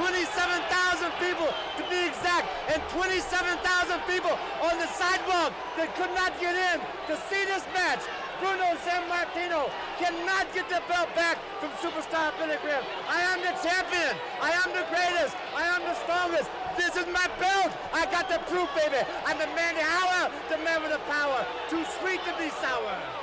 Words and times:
27,000 0.00 1.12
people 1.20 1.44
to 1.76 1.82
be 1.92 2.08
exact, 2.08 2.48
and 2.72 2.80
27,000 2.88 3.60
people 4.08 4.32
on 4.64 4.80
the 4.80 4.88
sidewalk 4.96 5.52
that 5.76 5.92
could 5.92 6.08
not 6.16 6.32
get 6.40 6.56
in 6.56 6.80
to 7.04 7.12
see 7.28 7.44
this 7.44 7.60
match. 7.76 8.00
Bruno 8.40 8.72
Sammartino 8.80 9.68
cannot 10.00 10.48
get 10.56 10.64
the 10.72 10.80
belt 10.88 11.12
back 11.12 11.36
from 11.60 11.68
superstar 11.84 12.32
Billy 12.40 12.56
Graham. 12.64 12.80
I 13.12 13.20
am 13.28 13.44
the 13.44 13.52
champion. 13.60 14.16
I 14.40 14.56
am 14.64 14.72
the 14.72 14.88
greatest. 14.88 15.36
I 15.52 15.68
am 15.76 15.84
the 15.84 15.92
strongest. 16.00 16.48
This 16.80 16.96
is 16.96 17.04
my 17.12 17.28
belt. 17.36 17.68
I 17.92 18.08
got 18.08 18.32
the 18.32 18.40
proof, 18.48 18.72
baby. 18.72 19.04
I'm 19.28 19.36
the 19.36 19.52
man, 19.52 19.76
the 19.76 19.84
hour, 19.84 20.32
the 20.48 20.56
man 20.64 20.80
with 20.80 20.96
the 20.96 21.04
power. 21.12 21.44
Too 21.68 21.84
sweet 22.00 22.24
to 22.24 22.32
be 22.40 22.48
sour. 22.64 23.19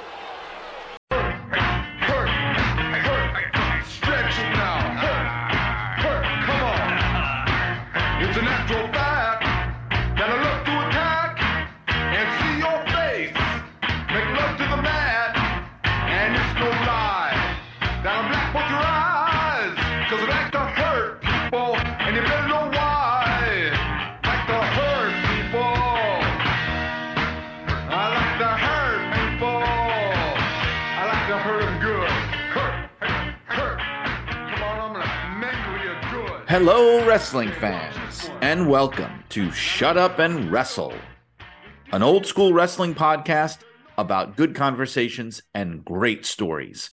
Hello, 36.60 37.06
wrestling 37.06 37.52
fans, 37.60 38.32
and 38.42 38.68
welcome 38.68 39.24
to 39.30 39.52
Shut 39.52 39.96
Up 39.96 40.18
and 40.18 40.52
Wrestle, 40.52 40.96
an 41.92 42.02
old 42.02 42.26
school 42.26 42.52
wrestling 42.52 42.96
podcast 42.96 43.60
about 43.96 44.36
good 44.36 44.56
conversations 44.56 45.44
and 45.54 45.86
great 45.86 46.26
stories. 46.26 46.90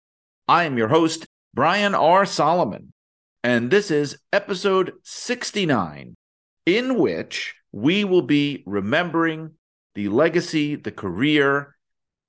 I 0.46 0.62
am 0.62 0.78
your 0.78 0.86
host, 0.86 1.26
Brian 1.54 1.96
R. 1.96 2.24
Solomon, 2.24 2.92
and 3.42 3.68
this 3.68 3.90
is 3.90 4.18
episode 4.32 4.92
69, 5.02 6.14
in 6.64 6.94
which 6.96 7.56
we 7.72 8.04
will 8.04 8.22
be 8.22 8.62
remembering 8.64 9.54
the 9.96 10.08
legacy, 10.08 10.76
the 10.76 10.92
career, 10.92 11.74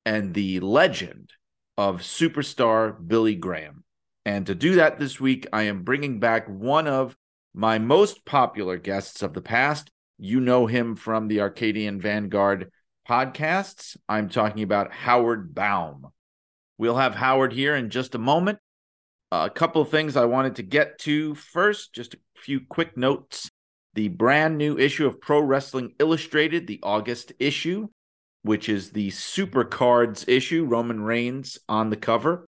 and 0.03 0.33
the 0.33 0.61
legend 0.61 1.30
of 1.77 2.02
superstar 2.02 2.97
Billy 3.08 3.36
Graham. 3.36 3.83
And 4.25 4.47
to 4.47 4.55
do 4.55 4.75
that 4.75 4.99
this 4.99 5.19
week, 5.19 5.45
I 5.53 5.64
am 5.64 5.83
bringing 5.83 6.19
back 6.19 6.47
one 6.47 6.88
of 6.88 7.16
my 7.53 7.80
most 7.80 8.25
popular 8.25 8.78
guests 8.78 9.22
of 9.22 9.33
the 9.33 9.42
past. 9.42 9.89
You 10.17 10.39
know 10.39 10.66
him 10.66 10.95
from 10.95 11.28
the 11.28 11.42
Arcadian 11.42 12.00
Vanguard 12.00 12.72
podcasts. 13.08 13.97
I'm 14.08 14.30
talking 14.30 14.64
about 14.64 14.92
Howard 14.92 15.55
Baum. 15.55 16.08
We'll 16.77 16.97
have 16.97 17.16
Howard 17.16 17.53
here 17.53 17.75
in 17.75 17.89
just 17.89 18.16
a 18.16 18.20
moment. 18.20 18.59
a 19.31 19.50
couple 19.50 19.81
of 19.81 19.89
things 19.89 20.16
I 20.16 20.25
wanted 20.25 20.55
to 20.58 20.64
get 20.64 20.97
to 21.00 21.36
first, 21.36 21.94
just 21.94 22.16
a 22.16 22.20
few 22.36 22.61
quick 22.67 22.97
notes. 22.97 23.50
The 23.94 24.08
brand 24.08 24.58
new 24.58 24.77
issue 24.77 25.05
of 25.05 25.22
Pro 25.22 25.39
Wrestling 25.39 25.94
Illustrated, 26.00 26.67
the 26.67 26.80
August 26.83 27.33
issue, 27.39 27.88
which 28.44 28.70
is 28.70 28.92
the 28.92 29.09
Super 29.09 29.64
Cards 29.64 30.25
issue, 30.27 30.66
Roman 30.66 31.02
Reigns 31.02 31.58
on 31.67 31.89
the 31.89 31.97
cover 31.97 32.47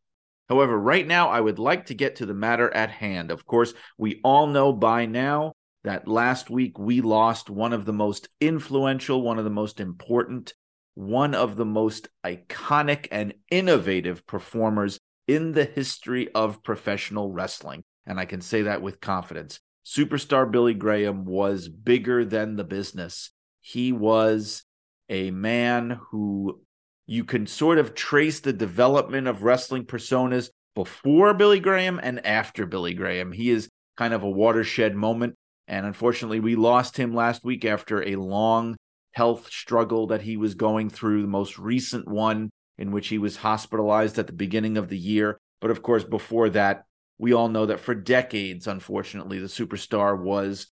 However, 0.49 0.77
right 0.77 1.07
now, 1.07 1.29
I 1.29 1.39
would 1.39 1.59
like 1.59 1.85
to 1.85 1.93
get 1.93 2.17
to 2.17 2.25
the 2.25 2.33
matter 2.33 2.73
at 2.73 2.89
hand. 2.89 3.31
Of 3.31 3.45
course, 3.45 3.73
we 3.97 4.19
all 4.23 4.47
know 4.47 4.73
by 4.73 5.05
now 5.05 5.53
that 5.83 6.07
last 6.07 6.49
week 6.49 6.77
we 6.77 7.01
lost 7.01 7.49
one 7.49 7.73
of 7.73 7.85
the 7.85 7.93
most 7.93 8.27
influential, 8.39 9.21
one 9.21 9.37
of 9.37 9.45
the 9.45 9.49
most 9.49 9.79
important 9.79 10.53
one 10.95 11.33
of 11.33 11.55
the 11.55 11.65
most 11.65 12.09
iconic 12.25 13.07
and 13.11 13.33
innovative 13.49 14.25
performers 14.27 14.99
in 15.27 15.53
the 15.53 15.65
history 15.65 16.29
of 16.33 16.63
professional 16.63 17.31
wrestling. 17.31 17.83
And 18.05 18.19
I 18.19 18.25
can 18.25 18.41
say 18.41 18.63
that 18.63 18.81
with 18.81 18.99
confidence. 18.99 19.59
Superstar 19.85 20.51
Billy 20.51 20.73
Graham 20.73 21.25
was 21.25 21.67
bigger 21.69 22.25
than 22.25 22.55
the 22.55 22.63
business. 22.63 23.31
He 23.61 23.91
was 23.91 24.63
a 25.09 25.31
man 25.31 25.99
who 26.09 26.61
you 27.05 27.23
can 27.23 27.47
sort 27.47 27.77
of 27.77 27.93
trace 27.93 28.39
the 28.39 28.53
development 28.53 29.27
of 29.27 29.43
wrestling 29.43 29.85
personas 29.85 30.49
before 30.75 31.33
Billy 31.33 31.59
Graham 31.59 31.99
and 32.01 32.25
after 32.25 32.65
Billy 32.65 32.93
Graham. 32.93 33.31
He 33.31 33.49
is 33.49 33.69
kind 33.97 34.13
of 34.13 34.23
a 34.23 34.29
watershed 34.29 34.95
moment. 34.95 35.35
And 35.67 35.85
unfortunately, 35.85 36.39
we 36.39 36.55
lost 36.55 36.97
him 36.97 37.13
last 37.13 37.43
week 37.43 37.65
after 37.65 38.03
a 38.03 38.15
long 38.15 38.75
health 39.11 39.49
struggle 39.51 40.07
that 40.07 40.21
he 40.21 40.37
was 40.37 40.55
going 40.55 40.89
through, 40.89 41.21
the 41.21 41.27
most 41.27 41.57
recent 41.59 42.07
one 42.07 42.49
in 42.77 42.91
which 42.91 43.09
he 43.09 43.17
was 43.17 43.37
hospitalized 43.37 44.17
at 44.17 44.27
the 44.27 44.33
beginning 44.33 44.77
of 44.77 44.89
the 44.89 44.97
year. 44.97 45.39
But 45.59 45.71
of 45.71 45.83
course, 45.83 46.03
before 46.03 46.49
that, 46.51 46.85
we 47.17 47.33
all 47.33 47.49
know 47.49 47.67
that 47.67 47.79
for 47.79 47.93
decades, 47.93 48.67
unfortunately, 48.67 49.39
the 49.39 49.47
superstar 49.47 50.19
was 50.19 50.67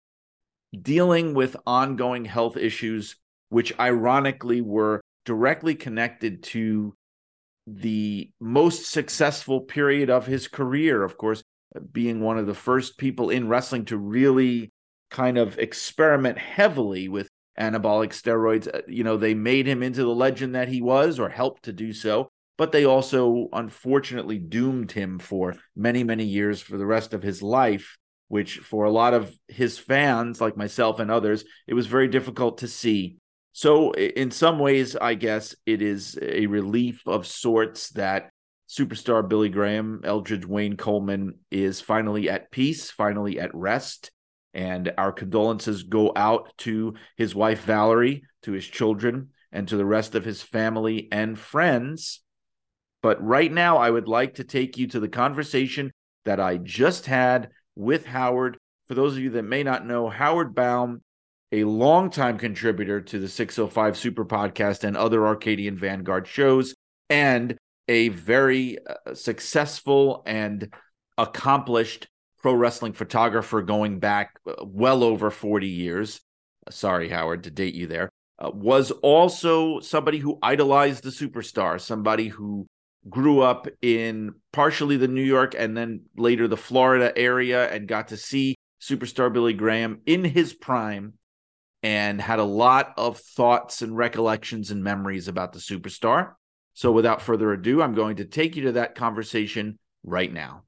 dealing 0.79 1.33
with 1.33 1.57
ongoing 1.65 2.25
health 2.25 2.55
issues, 2.55 3.17
which 3.49 3.77
ironically 3.79 4.61
were 4.61 5.01
directly 5.25 5.75
connected 5.75 6.43
to 6.43 6.93
the 7.65 8.31
most 8.39 8.89
successful 8.89 9.61
period 9.61 10.09
of 10.09 10.25
his 10.25 10.47
career. 10.47 11.03
Of 11.03 11.17
course, 11.17 11.43
being 11.91 12.21
one 12.21 12.37
of 12.37 12.47
the 12.47 12.53
first 12.53 12.97
people 12.97 13.29
in 13.29 13.49
wrestling 13.49 13.85
to 13.85 13.97
really 13.97 14.71
kind 15.11 15.37
of 15.37 15.59
experiment 15.59 16.37
heavily 16.37 17.09
with 17.09 17.29
anabolic 17.59 18.09
steroids. 18.09 18.67
Uh, 18.73 18.81
you 18.87 19.03
know, 19.03 19.17
they 19.17 19.33
made 19.33 19.67
him 19.67 19.83
into 19.83 20.03
the 20.03 20.15
legend 20.15 20.55
that 20.55 20.67
he 20.67 20.81
was 20.81 21.19
or 21.19 21.29
helped 21.29 21.63
to 21.63 21.73
do 21.73 21.93
so, 21.93 22.29
but 22.57 22.71
they 22.71 22.85
also 22.85 23.47
unfortunately 23.53 24.37
doomed 24.37 24.91
him 24.91 25.19
for 25.19 25.55
many, 25.75 26.03
many 26.03 26.25
years 26.25 26.61
for 26.61 26.77
the 26.77 26.85
rest 26.85 27.13
of 27.13 27.23
his 27.23 27.41
life, 27.41 27.97
which 28.27 28.59
for 28.59 28.85
a 28.85 28.91
lot 28.91 29.13
of 29.13 29.33
his 29.47 29.77
fans, 29.77 30.41
like 30.41 30.57
myself 30.57 30.99
and 30.99 31.11
others, 31.11 31.43
it 31.67 31.73
was 31.73 31.87
very 31.87 32.07
difficult 32.07 32.59
to 32.59 32.67
see. 32.67 33.17
So, 33.53 33.91
in 33.93 34.29
some 34.29 34.59
ways, 34.59 34.95
I 34.95 35.15
guess 35.15 35.55
it 35.65 35.81
is 35.81 36.17
a 36.21 36.45
relief 36.45 37.01
of 37.07 37.25
sorts 37.25 37.89
that 37.91 38.29
superstar 38.69 39.27
Billy 39.27 39.49
Graham, 39.49 40.01
Eldridge 40.03 40.45
Wayne 40.45 40.77
Coleman, 40.77 41.39
is 41.49 41.81
finally 41.81 42.29
at 42.29 42.51
peace, 42.51 42.91
finally 42.91 43.39
at 43.39 43.55
rest. 43.55 44.11
And 44.57 44.91
our 44.97 45.13
condolences 45.13 45.83
go 45.83 46.11
out 46.15 46.51
to 46.59 46.95
his 47.15 47.33
wife, 47.33 47.63
Valerie, 47.63 48.23
to 48.41 48.51
his 48.51 48.65
children, 48.65 49.29
and 49.51 49.67
to 49.67 49.77
the 49.77 49.85
rest 49.85 50.15
of 50.15 50.25
his 50.25 50.41
family 50.41 51.07
and 51.11 51.37
friends. 51.37 52.21
But 53.01 53.23
right 53.23 53.51
now, 53.51 53.77
I 53.77 53.89
would 53.89 54.07
like 54.07 54.33
to 54.35 54.43
take 54.43 54.77
you 54.77 54.87
to 54.87 54.99
the 54.99 55.07
conversation 55.07 55.91
that 56.25 56.39
I 56.39 56.57
just 56.57 57.05
had 57.05 57.51
with 57.75 58.05
Howard. 58.07 58.57
For 58.87 58.95
those 58.95 59.13
of 59.13 59.19
you 59.19 59.29
that 59.31 59.43
may 59.43 59.63
not 59.63 59.85
know, 59.85 60.09
Howard 60.09 60.55
Baum 60.55 61.01
a 61.51 61.63
longtime 61.63 62.37
contributor 62.37 63.01
to 63.01 63.19
the 63.19 63.27
605 63.27 63.97
Super 63.97 64.25
Podcast 64.25 64.83
and 64.83 64.97
other 64.97 65.25
Arcadian 65.25 65.77
Vanguard 65.77 66.27
shows, 66.27 66.75
and 67.09 67.57
a 67.87 68.09
very 68.09 68.77
uh, 68.85 69.13
successful 69.13 70.23
and 70.25 70.73
accomplished 71.17 72.07
pro 72.41 72.53
wrestling 72.53 72.93
photographer 72.93 73.61
going 73.61 73.99
back 73.99 74.39
uh, 74.47 74.53
well 74.65 75.03
over 75.03 75.29
40 75.31 75.67
years. 75.67 76.21
Sorry, 76.69 77.09
Howard, 77.09 77.43
to 77.43 77.51
date 77.51 77.75
you 77.75 77.87
there. 77.87 78.09
Uh, 78.39 78.51
was 78.53 78.91
also 78.91 79.79
somebody 79.79 80.19
who 80.19 80.37
idolized 80.43 81.03
the 81.03 81.09
superstar, 81.09 81.81
somebody 81.81 82.27
who 82.27 82.67
grew 83.09 83.41
up 83.41 83.67
in 83.81 84.33
partially 84.51 84.97
the 84.97 85.07
New 85.07 85.23
York 85.23 85.55
and 85.57 85.75
then 85.75 86.01
later 86.17 86.47
the 86.47 86.57
Florida 86.57 87.17
area 87.17 87.71
and 87.71 87.87
got 87.87 88.09
to 88.09 88.17
see 88.17 88.55
superstar 88.81 89.31
Billy 89.31 89.53
Graham 89.53 90.01
in 90.05 90.23
his 90.23 90.53
prime 90.53 91.13
and 91.83 92.19
had 92.21 92.39
a 92.39 92.43
lot 92.43 92.93
of 92.97 93.17
thoughts 93.17 93.81
and 93.81 93.95
recollections 93.95 94.71
and 94.71 94.83
memories 94.83 95.27
about 95.27 95.53
the 95.53 95.59
superstar. 95.59 96.33
So, 96.73 96.91
without 96.91 97.21
further 97.21 97.51
ado, 97.53 97.81
I'm 97.81 97.95
going 97.95 98.17
to 98.17 98.25
take 98.25 98.55
you 98.55 98.63
to 98.63 98.71
that 98.73 98.93
conversation 98.93 99.79
right 100.03 100.31
now. 100.31 100.63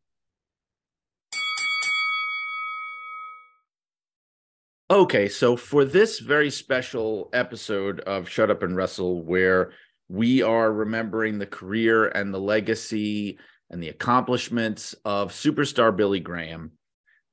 Okay, 4.91 5.29
so 5.29 5.55
for 5.55 5.85
this 5.85 6.17
very 6.17 6.49
special 6.49 7.29
episode 7.31 7.99
of 7.99 8.27
Shut 8.27 8.49
Up 8.49 8.63
and 8.63 8.75
Wrestle, 8.75 9.21
where 9.21 9.71
we 10.07 10.41
are 10.41 10.73
remembering 10.73 11.37
the 11.37 11.45
career 11.45 12.07
and 12.07 12.33
the 12.33 12.39
legacy 12.39 13.37
and 13.69 13.83
the 13.83 13.89
accomplishments 13.89 14.95
of 15.05 15.31
superstar 15.31 15.95
Billy 15.95 16.19
Graham, 16.19 16.71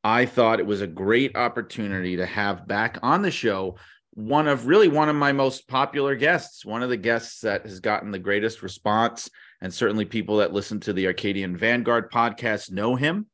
I 0.05 0.27
thought 0.27 0.61
it 0.61 0.67
was 0.67 0.83
a 0.83 0.87
great 0.87 1.35
opportunity 1.35 2.17
to 2.17 2.27
have 2.27 2.69
back 2.69 2.99
on 3.03 3.23
the 3.23 3.31
show 3.31 3.77
one 4.13 4.49
of 4.49 4.67
really 4.67 4.89
one 4.89 5.09
of 5.09 5.17
my 5.17 5.33
most 5.33 5.67
popular 5.67 6.15
guests, 6.15 6.65
one 6.65 6.83
of 6.83 6.91
the 6.91 6.97
guests 6.97 7.41
that 7.41 7.65
has 7.65 7.81
gotten 7.81 8.11
the 8.11 8.19
greatest 8.19 8.63
response, 8.63 9.31
and 9.63 9.73
certainly 9.73 10.05
people 10.05 10.39
that 10.39 10.53
listen 10.53 10.81
to 10.81 10.93
the 10.93 11.07
Arcadian 11.07 11.57
Vanguard 11.57 12.11
podcast 12.11 12.71
know 12.71 12.97
him. 12.97 13.27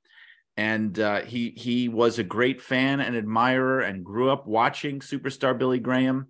And 0.57 0.99
uh, 0.99 1.23
he 1.23 1.51
he 1.57 1.89
was 1.89 2.19
a 2.19 2.25
great 2.25 2.61
fan 2.61 3.01
and 3.01 3.17
admirer, 3.17 3.81
and 3.81 4.05
grew 4.05 4.31
up 4.31 4.47
watching 4.47 5.01
superstar 5.01 5.57
Billy 5.57 5.79
Graham. 5.79 6.29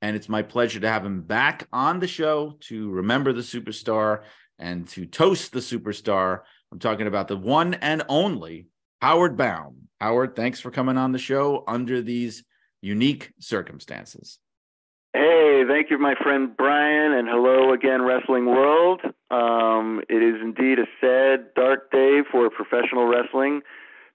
And 0.00 0.16
it's 0.16 0.28
my 0.28 0.42
pleasure 0.42 0.80
to 0.80 0.88
have 0.88 1.04
him 1.04 1.22
back 1.22 1.66
on 1.72 1.98
the 1.98 2.06
show 2.06 2.58
to 2.62 2.90
remember 2.90 3.32
the 3.32 3.40
superstar 3.40 4.22
and 4.58 4.86
to 4.88 5.06
toast 5.06 5.52
the 5.52 5.60
superstar. 5.60 6.40
I'm 6.70 6.78
talking 6.78 7.06
about 7.06 7.28
the 7.28 7.36
one 7.36 7.74
and 7.74 8.02
only 8.08 8.66
Howard 9.00 9.36
Baum. 9.36 9.88
Howard, 10.00 10.36
thanks 10.36 10.60
for 10.60 10.70
coming 10.70 10.98
on 10.98 11.12
the 11.12 11.18
show 11.18 11.64
under 11.66 12.02
these 12.02 12.44
unique 12.82 13.32
circumstances. 13.40 14.38
Hey, 15.12 15.62
thank 15.66 15.90
you, 15.90 15.98
my 15.98 16.14
friend 16.22 16.56
Brian, 16.56 17.03
and 17.14 17.28
hello 17.28 17.72
again, 17.72 18.02
Wrestling 18.02 18.44
World. 18.44 19.00
Um, 19.30 20.02
it 20.08 20.20
is 20.20 20.42
indeed 20.42 20.80
a 20.80 20.86
sad, 21.00 21.54
dark 21.54 21.92
day 21.92 22.22
for 22.28 22.50
professional 22.50 23.06
wrestling, 23.06 23.60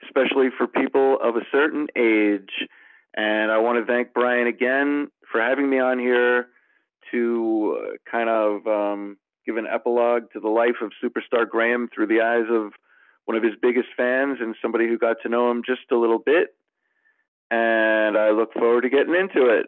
especially 0.03 0.49
for 0.57 0.67
people 0.67 1.17
of 1.23 1.37
a 1.37 1.45
certain 1.49 1.87
age. 1.95 2.67
And 3.15 3.53
I 3.53 3.59
want 3.59 3.79
to 3.79 3.89
thank 3.89 4.13
Brian 4.13 4.47
again 4.47 5.07
for 5.31 5.39
having 5.39 5.69
me 5.69 5.79
on 5.79 5.97
here 5.97 6.47
to 7.11 7.77
uh, 7.79 8.11
kind 8.11 8.29
of 8.29 8.67
um, 8.67 9.17
give 9.45 9.55
an 9.55 9.65
epilogue 9.65 10.23
to 10.33 10.41
the 10.41 10.49
life 10.49 10.81
of 10.81 10.91
superstar 11.01 11.47
Graham 11.49 11.87
through 11.95 12.07
the 12.07 12.19
eyes 12.19 12.51
of 12.51 12.73
one 13.23 13.37
of 13.37 13.43
his 13.43 13.53
biggest 13.61 13.87
fans 13.95 14.39
and 14.41 14.55
somebody 14.61 14.89
who 14.89 14.97
got 14.97 15.15
to 15.23 15.29
know 15.29 15.49
him 15.49 15.63
just 15.65 15.89
a 15.93 15.97
little 15.97 16.19
bit. 16.19 16.49
And 17.49 18.17
I 18.17 18.31
look 18.31 18.51
forward 18.51 18.81
to 18.81 18.89
getting 18.89 19.15
into 19.15 19.47
it. 19.47 19.67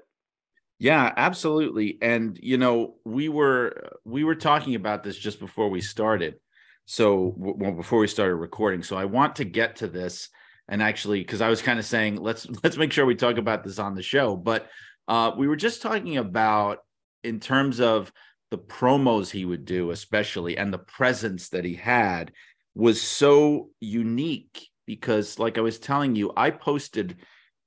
Yeah, 0.82 1.14
absolutely. 1.16 2.00
And 2.02 2.40
you 2.42 2.58
know, 2.58 2.96
we 3.06 3.30
were 3.30 4.00
we 4.04 4.24
were 4.24 4.34
talking 4.34 4.74
about 4.74 5.04
this 5.04 5.16
just 5.16 5.40
before 5.40 5.70
we 5.70 5.80
started. 5.80 6.40
So 6.86 7.36
well, 7.38 7.72
before 7.72 8.00
we 8.00 8.08
started 8.08 8.34
recording. 8.38 8.82
So 8.82 8.98
I 8.98 9.06
want 9.06 9.36
to 9.36 9.44
get 9.46 9.76
to 9.78 9.88
this 9.88 10.30
and 10.68 10.82
actually 10.82 11.20
because 11.20 11.40
I 11.40 11.50
was 11.50 11.62
kind 11.62 11.78
of 11.78 11.86
saying 11.86 12.16
let's 12.16 12.48
let's 12.64 12.78
make 12.78 12.92
sure 12.92 13.06
we 13.06 13.14
talk 13.14 13.38
about 13.38 13.64
this 13.64 13.78
on 13.78 13.94
the 13.94 14.02
show. 14.02 14.36
But 14.36 14.70
uh, 15.08 15.34
we 15.38 15.48
were 15.48 15.56
just 15.56 15.84
talking 15.84 16.18
about 16.18 16.80
in 17.24 17.40
terms 17.40 17.80
of 17.80 18.12
the 18.50 18.58
promos 18.58 19.30
he 19.30 19.46
would 19.46 19.66
do, 19.66 19.92
especially 19.92 20.58
and 20.58 20.74
the 20.74 20.80
presence 20.80 21.50
that 21.50 21.64
he 21.64 21.76
had 21.76 22.32
was 22.74 23.00
so 23.00 23.70
unique 23.82 24.68
because, 24.88 25.38
like 25.38 25.60
I 25.60 25.62
was 25.62 25.78
telling 25.78 26.16
you, 26.16 26.34
I 26.36 26.50
posted 26.50 27.18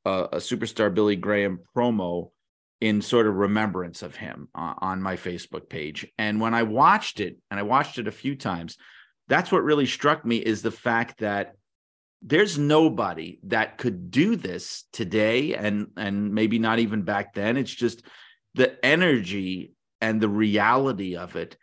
a, 0.05 0.27
a 0.33 0.37
superstar 0.39 0.93
Billy 0.93 1.15
Graham 1.15 1.61
promo 1.77 2.31
in 2.85 3.01
sort 3.01 3.27
of 3.27 3.35
remembrance 3.35 4.03
of 4.03 4.15
him 4.15 4.49
uh, 4.55 4.75
on 4.79 5.01
my 5.01 5.17
Facebook 5.17 5.69
page. 5.69 6.07
And 6.19 6.41
when 6.41 6.53
I 6.53 6.65
watched 6.65 7.19
it, 7.19 7.39
and 7.51 7.59
I 7.59 7.63
watched 7.63 7.99
it 7.99 8.09
a 8.09 8.13
few 8.13 8.37
times, 8.37 8.77
that's 9.27 9.51
what 9.51 9.65
really 9.65 9.87
struck 9.87 10.25
me 10.25 10.37
is 10.37 10.61
the 10.61 10.71
fact 10.71 11.21
that 11.21 11.55
there's 12.21 12.59
nobody 12.59 13.39
that 13.45 13.79
could 13.79 14.11
do 14.11 14.37
this 14.37 14.85
today 14.93 15.55
and 15.55 15.89
and 15.97 16.35
maybe 16.35 16.59
not 16.59 16.79
even 16.79 17.03
back 17.03 17.35
then 17.35 17.59
it's 17.59 17.75
just 17.75 18.03
the 18.55 18.83
energy 18.85 19.73
and 20.01 20.21
the 20.21 20.29
reality 20.29 21.17
of 21.17 21.37
it 21.37 21.57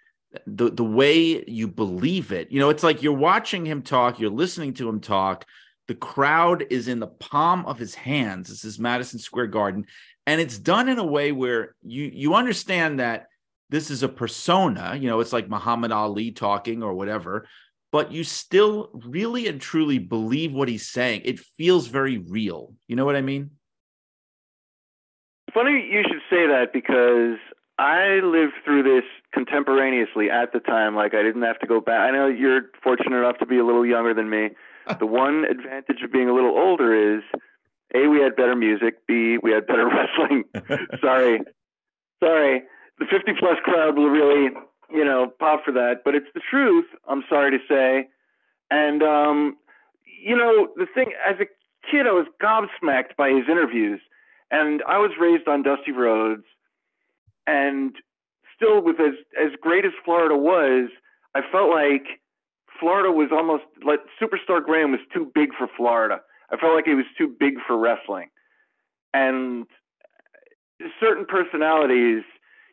the 0.46 0.70
the 0.70 0.84
way 0.84 1.44
you 1.48 1.68
believe 1.68 2.32
it. 2.32 2.52
You 2.52 2.60
know, 2.60 2.70
it's 2.70 2.84
like 2.84 3.04
you're 3.04 3.14
watching 3.14 3.66
him 3.66 3.82
talk, 3.82 4.20
you're 4.20 4.30
listening 4.30 4.74
to 4.76 4.88
him 4.88 5.00
talk. 5.00 5.46
The 5.88 5.96
crowd 5.96 6.66
is 6.70 6.88
in 6.88 7.00
the 7.00 7.08
palm 7.08 7.66
of 7.66 7.78
his 7.78 7.96
hands. 7.96 8.48
This 8.48 8.64
is 8.64 8.80
Madison 8.80 9.20
Square 9.20 9.48
Garden, 9.48 9.86
and 10.32 10.40
it's 10.40 10.58
done 10.58 10.88
in 10.88 10.98
a 10.98 11.06
way 11.06 11.34
where 11.34 11.76
you 11.84 12.10
you 12.14 12.36
understand 12.36 13.02
that 13.02 13.28
this 13.70 13.92
is 13.92 14.02
a 14.02 14.08
persona. 14.08 14.98
You 14.98 15.10
know, 15.10 15.20
it's 15.20 15.34
like 15.34 15.50
Muhammad 15.50 15.92
Ali 15.92 16.32
talking 16.32 16.82
or 16.82 16.94
whatever, 16.94 17.50
but 17.92 18.14
you 18.14 18.24
still 18.24 18.92
really 19.06 19.48
and 19.48 19.60
truly 19.60 20.00
believe 20.00 20.54
what 20.54 20.70
he's 20.70 20.90
saying. 20.90 21.24
It 21.26 21.42
feels 21.42 21.88
very 21.88 22.18
real. 22.18 22.74
You 22.88 22.96
know 22.96 23.04
what 23.04 23.18
I 23.18 23.22
mean? 23.22 23.52
Funny 25.54 25.86
you 25.92 26.02
should 26.08 26.22
say 26.30 26.48
that 26.48 26.72
because 26.72 27.38
I 27.78 28.22
lived 28.24 28.54
through 28.64 28.84
this 28.84 29.04
contemporaneously 29.34 30.30
at 30.30 30.54
the 30.54 30.62
time. 30.62 30.96
Like 30.96 31.14
I 31.14 31.24
didn't 31.24 31.42
have 31.42 31.60
to 31.60 31.68
go 31.68 31.82
back. 31.82 32.00
I 32.00 32.12
know 32.12 32.28
you're 32.28 32.72
fortunate 32.82 33.18
enough 33.18 33.38
to 33.40 33.46
be 33.46 33.58
a 33.58 33.66
little 33.66 33.86
younger 33.86 34.14
than 34.14 34.30
me. 34.30 34.52
the 35.00 35.06
one 35.06 35.44
advantage 35.44 36.02
of 36.06 36.12
being 36.14 36.30
a 36.30 36.34
little 36.34 36.58
older 36.58 37.18
is 37.18 37.22
a 37.96 38.08
we 38.08 38.20
had 38.20 38.36
better 38.36 38.56
music. 38.56 39.06
B 39.08 39.38
we 39.42 39.52
had 39.52 39.68
better 39.68 39.88
wrestling. 39.90 40.44
sorry, 41.02 41.42
sorry. 42.24 42.64
The 43.00 43.06
50 43.10 43.34
plus 43.40 43.58
crowd 43.64 43.98
will 43.98 44.10
really 44.10 44.52
you 44.94 45.06
know 45.06 45.32
pop 45.40 45.64
for 45.66 45.72
that, 45.74 46.02
but 46.06 46.16
it's 46.16 46.28
the 46.34 46.42
truth. 46.50 46.86
I'm 47.08 47.24
sorry 47.30 47.52
to 47.52 47.64
say. 47.68 48.08
And 48.70 49.04
um, 49.04 49.58
you 50.06 50.36
know 50.36 50.70
the 50.76 50.88
thing 50.94 51.12
as 51.28 51.36
a 51.40 51.46
kid, 51.90 52.08
I 52.08 52.12
was 52.12 52.28
gobsmacked 52.42 53.16
by 53.18 53.30
his 53.30 53.50
interviews, 53.50 54.00
and 54.50 54.82
I 54.88 54.98
was 54.98 55.12
raised 55.20 55.48
on 55.48 55.64
Dusty 55.64 55.92
Rhodes 55.92 56.44
and 57.48 57.96
still, 58.56 58.82
with 58.82 59.00
as 59.00 59.16
as 59.40 59.52
great 59.62 59.86
as 59.86 59.92
Florida 60.06 60.36
was, 60.36 60.90
I 61.36 61.42
felt 61.52 61.70
like 61.70 62.22
Florida 62.80 63.12
was 63.12 63.30
almost 63.32 63.64
like 63.84 64.00
Superstar 64.22 64.64
Graham 64.64 64.92
was 64.92 65.02
too 65.14 65.32
big 65.34 65.50
for 65.58 65.68
Florida. 65.76 66.22
I 66.52 66.58
felt 66.58 66.76
like 66.76 66.86
he 66.86 66.96
was 66.96 67.06
too 67.18 67.34
big 67.40 67.56
for 67.66 67.78
wrestling, 67.78 68.30
and 69.14 69.66
certain 71.00 71.26
personalities 71.26 72.24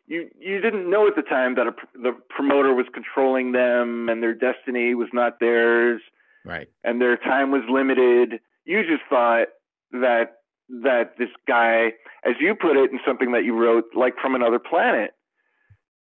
you 0.09 0.27
you 0.39 0.59
didn't 0.59 0.89
know 0.89 1.07
at 1.07 1.15
the 1.15 1.21
time 1.21 1.55
that 1.55 1.67
a, 1.67 1.73
the 1.93 2.11
promoter 2.29 2.73
was 2.73 2.87
controlling 2.93 3.51
them 3.51 4.09
and 4.09 4.21
their 4.21 4.33
destiny 4.33 4.95
was 4.95 5.07
not 5.13 5.39
theirs. 5.39 6.01
Right. 6.43 6.67
And 6.83 6.99
their 6.99 7.15
time 7.15 7.51
was 7.51 7.61
limited. 7.69 8.39
You 8.65 8.81
just 8.81 9.03
thought 9.09 9.49
that 9.91 10.37
that 10.81 11.13
this 11.17 11.29
guy, 11.47 11.93
as 12.25 12.35
you 12.39 12.55
put 12.55 12.75
it 12.75 12.91
in 12.91 12.99
something 13.05 13.31
that 13.31 13.43
you 13.43 13.55
wrote, 13.55 13.85
like 13.95 14.15
from 14.21 14.35
another 14.35 14.59
planet. 14.59 15.11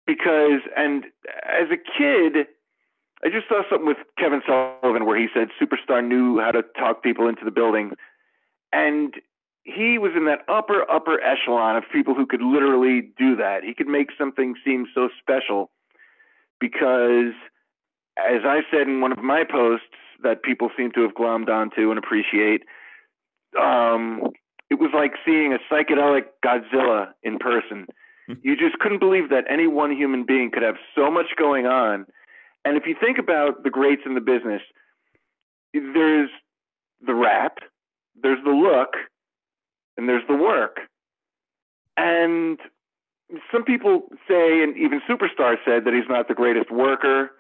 Because, 0.07 0.61
and 0.77 1.05
as 1.45 1.69
a 1.71 1.77
kid, 1.77 2.47
I 3.25 3.29
just 3.29 3.49
saw 3.49 3.63
something 3.69 3.87
with 3.87 3.99
Kevin 4.19 4.41
Sullivan 4.47 5.05
where 5.05 5.19
he 5.19 5.27
said 5.35 5.49
Superstar 5.61 6.07
knew 6.07 6.41
how 6.41 6.53
to 6.53 6.63
talk 6.79 7.03
people 7.03 7.29
into 7.29 7.45
the 7.45 7.51
building. 7.51 7.93
And 8.73 9.15
he 9.65 9.99
was 9.99 10.13
in 10.17 10.25
that 10.25 10.41
upper 10.49 10.91
upper 10.91 11.21
echelon 11.21 11.77
of 11.77 11.85
people 11.93 12.15
who 12.15 12.27
could 12.27 12.43
literally 12.43 13.13
do 13.19 13.37
that. 13.37 13.63
He 13.65 13.75
could 13.75 13.89
make 13.89 14.09
something 14.17 14.55
seem 14.65 14.87
so 14.95 15.11
special 15.21 15.71
because, 16.59 17.35
as 18.19 18.43
I 18.45 18.61
said 18.71 18.89
in 18.89 19.01
one 19.01 19.13
of 19.13 19.19
my 19.19 19.45
posts 19.45 19.87
that 20.23 20.43
people 20.43 20.71
seem 20.77 20.91
to 20.93 21.03
have 21.03 21.13
glommed 21.13 21.49
onto 21.49 21.91
and 21.91 21.99
appreciate, 21.99 22.63
um, 23.61 24.31
it 24.71 24.79
was 24.79 24.91
like 24.95 25.13
seeing 25.27 25.53
a 25.53 25.59
psychedelic 25.73 26.25
Godzilla 26.45 27.09
in 27.23 27.39
person. 27.39 27.87
you 28.43 28.57
just 28.57 28.79
couldn't 28.79 29.01
believe 29.01 29.29
that 29.31 29.45
any 29.49 29.67
one 29.67 29.91
human 29.95 30.25
being 30.25 30.51
could 30.51 30.63
have 30.63 30.77
so 30.95 31.11
much 31.11 31.27
going 31.37 31.67
on. 31.67 32.07
And 32.65 32.77
if 32.77 32.85
you 32.87 32.95
think 32.99 33.19
about 33.19 33.63
the 33.65 33.71
greats 33.71 34.03
in 34.05 34.15
the 34.15 34.21
business, 34.21 34.63
there's 35.73 36.31
the 37.05 37.15
rap, 37.15 37.59
there's 38.23 38.43
the 38.45 38.51
look, 38.51 38.95
and 39.97 40.09
there's 40.09 40.27
the 40.29 40.37
work. 40.37 40.79
And 41.97 42.59
some 43.53 43.65
people 43.65 44.09
say, 44.29 44.63
and 44.63 44.77
even 44.77 45.01
Superstar 45.09 45.57
said, 45.65 45.85
that 45.85 45.95
he's 45.95 46.09
not 46.09 46.29
the 46.29 46.35
greatest 46.35 46.71
worker, 46.71 47.31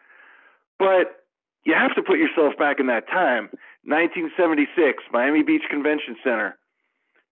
but 0.79 1.25
you 1.65 1.75
have 1.75 1.95
to 1.95 2.03
put 2.03 2.19
yourself 2.19 2.57
back 2.59 2.81
in 2.81 2.87
that 2.87 3.09
time. 3.09 3.51
1976, 3.85 5.05
Miami 5.13 5.43
Beach 5.43 5.63
Convention 5.69 6.17
Center. 6.25 6.57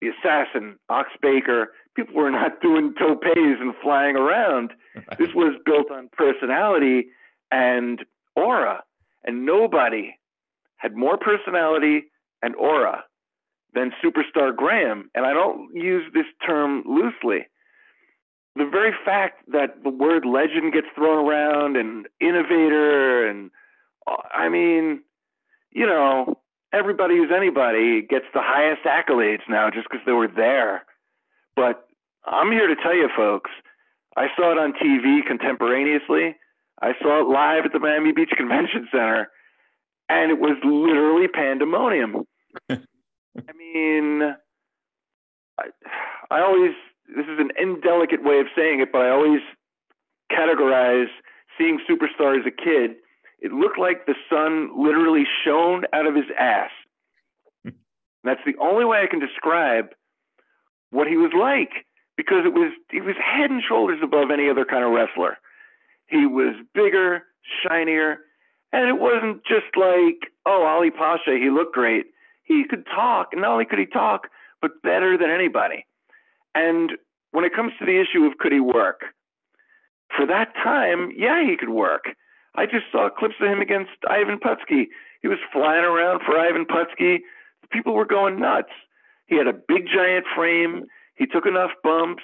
The 0.02 0.10
assassin, 0.10 0.78
Ox 0.90 1.10
Baker. 1.22 1.74
People 1.96 2.16
were 2.16 2.32
not 2.32 2.62
doing 2.62 2.94
topes 2.98 3.28
and 3.36 3.74
flying 3.82 4.16
around. 4.16 4.72
This 5.18 5.34
was 5.34 5.56
built 5.66 5.92
on 5.92 6.10
personality 6.14 7.08
and 7.56 8.06
aura. 8.36 8.84
And 9.24 9.46
nobody 9.46 10.20
had 10.76 10.96
more 10.96 11.18
personality 11.18 12.04
and 12.42 12.56
aura 12.56 13.06
than 13.74 13.92
superstar 14.04 14.56
Graham. 14.56 15.10
And 15.16 15.26
I 15.26 15.34
don't 15.34 15.74
use 15.74 16.04
this 16.14 16.26
term 16.46 16.84
loosely. 16.86 17.48
The 18.56 18.70
very 18.70 18.94
fact 19.04 19.44
that 19.52 19.84
the 19.84 19.90
word 19.90 20.26
legend 20.26 20.74
gets 20.74 20.88
thrown 20.96 21.28
around 21.28 21.76
and 21.76 22.08
innovator, 22.22 23.28
and 23.28 23.52
uh, 24.08 24.16
I 24.34 24.48
mean, 24.48 25.02
you 25.72 25.86
know, 25.86 26.38
everybody 26.72 27.18
who's 27.18 27.32
anybody 27.36 28.02
gets 28.02 28.26
the 28.34 28.42
highest 28.42 28.84
accolades 28.84 29.42
now 29.50 29.70
just 29.72 29.88
because 29.90 30.06
they 30.06 30.14
were 30.14 30.30
there. 30.30 30.86
But 31.58 31.86
I'm 32.26 32.52
here 32.52 32.68
to 32.68 32.76
tell 32.82 32.96
you, 32.96 33.10
folks, 33.16 33.52
I 34.16 34.28
saw 34.38 34.54
it 34.54 34.58
on 34.58 34.72
TV 34.74 35.26
contemporaneously. 35.26 36.38
I 36.82 36.92
saw 37.02 37.22
it 37.22 37.32
live 37.32 37.66
at 37.66 37.74
the 37.74 37.80
Miami 37.80 38.12
Beach 38.12 38.32
Convention 38.36 38.88
Center, 38.92 39.30
and 40.10 40.32
it 40.32 40.40
was 40.40 40.58
literally 40.64 41.28
pandemonium. 41.28 42.26
I 42.70 43.54
mean, 43.58 44.22
I, 45.58 45.64
I 46.32 46.42
always, 46.42 46.72
this 47.16 47.26
is 47.26 47.40
an 47.40 47.52
indelicate 47.58 48.24
way 48.24 48.40
of 48.40 48.48
saying 48.56 48.82
it, 48.82 48.92
but 48.92 49.02
I 49.02 49.10
always 49.10 49.42
categorize 50.32 51.08
seeing 51.58 51.80
Superstar 51.90 52.40
as 52.40 52.46
a 52.46 52.52
kid. 52.52 52.98
It 53.40 53.52
looked 53.52 53.80
like 53.80 54.06
the 54.06 54.16
sun 54.30 54.72
literally 54.78 55.24
shone 55.46 55.84
out 55.94 56.08
of 56.08 56.16
his 56.16 56.26
ass. 56.38 56.72
That's 58.24 58.42
the 58.46 58.56
only 58.62 58.86
way 58.86 59.00
I 59.00 59.08
can 59.08 59.20
describe 59.20 59.90
what 60.92 61.08
he 61.08 61.18
was 61.18 61.32
like 61.38 61.86
because 62.18 62.46
it 62.46 62.54
was 62.54 62.72
he 62.92 63.02
was 63.02 63.16
head 63.20 63.52
and 63.52 63.62
shoulders 63.68 64.00
above 64.02 64.32
any 64.32 64.50
other 64.50 64.66
kind 64.66 64.84
of 64.84 64.92
wrestler. 64.92 65.38
He 66.08 66.26
was 66.26 66.56
bigger, 66.74 67.24
shinier, 67.64 68.18
and 68.72 68.88
it 68.90 69.00
wasn't 69.00 69.44
just 69.46 69.76
like, 69.76 70.32
oh, 70.46 70.64
Ali 70.64 70.92
Pasha, 70.92 71.38
he 71.40 71.50
looked 71.50 71.74
great 71.74 72.06
he 72.46 72.64
could 72.70 72.86
talk. 72.86 73.30
And 73.34 73.42
not 73.42 73.52
only 73.52 73.66
could 73.66 73.80
he 73.80 73.86
talk, 73.86 74.30
but 74.62 74.82
better 74.82 75.18
than 75.18 75.30
anybody. 75.30 75.86
And 76.54 76.92
when 77.32 77.44
it 77.44 77.54
comes 77.54 77.74
to 77.80 77.86
the 77.86 78.00
issue 78.00 78.24
of 78.26 78.38
could 78.38 78.54
he 78.54 78.60
work, 78.62 79.02
for 80.16 80.26
that 80.28 80.54
time, 80.64 81.12
yeah, 81.18 81.44
he 81.46 81.58
could 81.58 81.70
work. 81.70 82.06
I 82.56 82.66
just 82.66 82.86
saw 82.92 83.10
clips 83.10 83.36
of 83.42 83.50
him 83.50 83.60
against 83.60 83.92
Ivan 84.10 84.40
Putski. 84.40 84.86
He 85.22 85.28
was 85.28 85.40
flying 85.52 85.84
around 85.84 86.22
for 86.26 86.38
Ivan 86.38 86.66
Putski. 86.66 87.18
People 87.72 87.94
were 87.94 88.06
going 88.06 88.40
nuts. 88.40 88.72
He 89.26 89.38
had 89.38 89.48
a 89.48 89.54
big 89.54 89.88
giant 89.94 90.26
frame. 90.36 90.86
He 91.16 91.26
took 91.26 91.46
enough 91.46 91.72
bumps. 91.84 92.24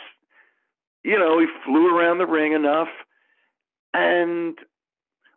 You 1.04 1.18
know, 1.18 1.40
he 1.40 1.48
flew 1.66 1.98
around 1.98 2.20
the 2.20 2.28
ring 2.28 2.54
enough. 2.54 2.88
And 3.94 4.58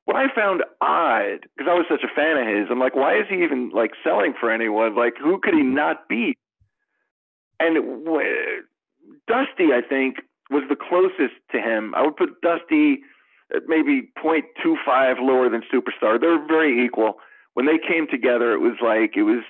what 0.05 0.17
I 0.17 0.27
found 0.35 0.63
odd, 0.81 1.47
because 1.57 1.71
I 1.71 1.75
was 1.75 1.87
such 1.89 2.05
a 2.05 2.15
fan 2.15 2.37
of 2.37 2.47
his, 2.47 2.69
I'm 2.71 2.79
like, 2.79 2.95
why 2.95 3.19
is 3.19 3.27
he 3.29 3.43
even 3.43 3.71
like 3.71 3.93
selling 4.03 4.35
for 4.39 4.51
anyone? 4.51 4.95
Like, 4.95 5.15
who 5.21 5.39
could 5.43 5.55
he 5.55 5.63
not 5.63 6.09
beat? 6.09 6.39
And 7.59 7.77
it, 7.77 8.65
Dusty, 9.27 9.73
I 9.73 9.81
think, 9.87 10.17
was 10.51 10.65
the 10.69 10.77
closest 10.77 11.35
to 11.53 11.59
him. 11.59 11.95
I 11.95 12.03
would 12.03 12.17
put 12.17 12.41
Dusty 12.43 13.01
at 13.55 13.63
maybe 13.67 14.11
0.25 14.23 15.21
lower 15.21 15.49
than 15.49 15.63
Superstar. 15.73 16.21
They're 16.21 16.45
very 16.47 16.85
equal. 16.85 17.15
When 17.55 17.67
they 17.67 17.79
came 17.79 18.07
together, 18.11 18.53
it 18.53 18.59
was 18.59 18.77
like 18.83 19.17
it 19.17 19.23
was 19.23 19.43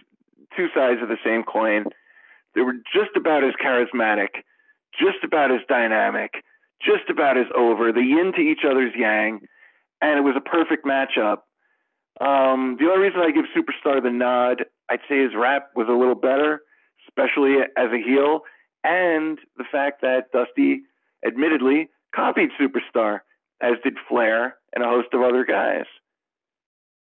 two 0.56 0.68
sides 0.74 1.00
of 1.02 1.08
the 1.08 1.18
same 1.24 1.42
coin. 1.42 1.84
They 2.54 2.60
were 2.60 2.74
just 2.94 3.16
about 3.16 3.42
as 3.42 3.54
charismatic, 3.64 4.44
just 4.98 5.24
about 5.24 5.50
as 5.50 5.60
dynamic, 5.68 6.44
just 6.84 7.08
about 7.10 7.38
as 7.38 7.46
over. 7.56 7.92
The 7.92 8.02
yin 8.02 8.32
to 8.36 8.40
each 8.40 8.60
other's 8.68 8.92
yang 8.96 9.40
and 10.00 10.18
it 10.18 10.22
was 10.22 10.34
a 10.36 10.40
perfect 10.40 10.84
matchup. 10.84 11.38
Um, 12.20 12.76
the 12.78 12.86
only 12.86 13.06
reason 13.06 13.20
I 13.20 13.30
give 13.30 13.46
Superstar 13.56 14.02
the 14.02 14.10
nod, 14.10 14.64
I'd 14.90 15.00
say 15.08 15.22
his 15.22 15.32
rap 15.34 15.70
was 15.74 15.88
a 15.88 15.92
little 15.92 16.14
better, 16.14 16.60
especially 17.08 17.56
as 17.76 17.90
a 17.92 17.98
heel, 17.98 18.40
and 18.84 19.38
the 19.56 19.64
fact 19.70 20.02
that 20.02 20.30
Dusty 20.32 20.82
admittedly 21.26 21.88
copied 22.14 22.50
Superstar, 22.60 23.20
as 23.60 23.72
did 23.82 23.94
Flair 24.08 24.56
and 24.74 24.84
a 24.84 24.88
host 24.88 25.08
of 25.12 25.22
other 25.22 25.44
guys. 25.44 25.86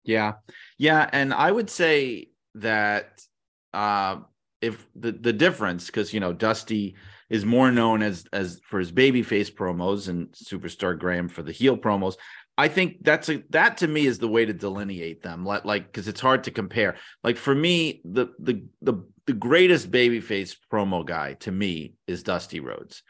Yeah. 0.03 0.33
Yeah. 0.77 1.09
And 1.11 1.33
I 1.33 1.51
would 1.51 1.69
say 1.69 2.29
that 2.55 3.25
uh, 3.73 4.17
if 4.61 4.85
the, 4.95 5.11
the 5.11 5.33
difference, 5.33 5.87
because, 5.87 6.13
you 6.13 6.19
know, 6.19 6.33
Dusty 6.33 6.95
is 7.33 7.43
more 7.43 7.71
known 7.71 8.03
as 8.03 8.25
as 8.31 8.61
for 8.63 8.77
his 8.77 8.91
babyface 8.91 9.51
promos 9.51 10.07
and 10.07 10.31
superstar 10.33 10.97
Graham 10.97 11.27
for 11.27 11.41
the 11.41 11.51
heel 11.51 11.75
promos. 11.75 12.13
I 12.59 12.67
think 12.67 13.03
that's 13.03 13.27
a 13.27 13.41
that 13.49 13.77
to 13.77 13.87
me 13.87 14.05
is 14.05 14.19
the 14.19 14.27
way 14.27 14.45
to 14.45 14.53
delineate 14.53 15.23
them. 15.23 15.43
Like 15.43 15.65
like 15.65 15.87
because 15.87 16.07
it's 16.07 16.21
hard 16.21 16.43
to 16.43 16.51
compare. 16.51 16.95
Like 17.23 17.37
for 17.37 17.55
me, 17.55 18.01
the 18.05 18.27
the 18.37 18.63
the 18.83 19.03
the 19.25 19.33
greatest 19.33 19.89
babyface 19.89 20.55
promo 20.71 21.03
guy 21.03 21.33
to 21.39 21.51
me 21.51 21.95
is 22.05 22.21
Dusty 22.21 22.59
Rhodes. 22.59 23.01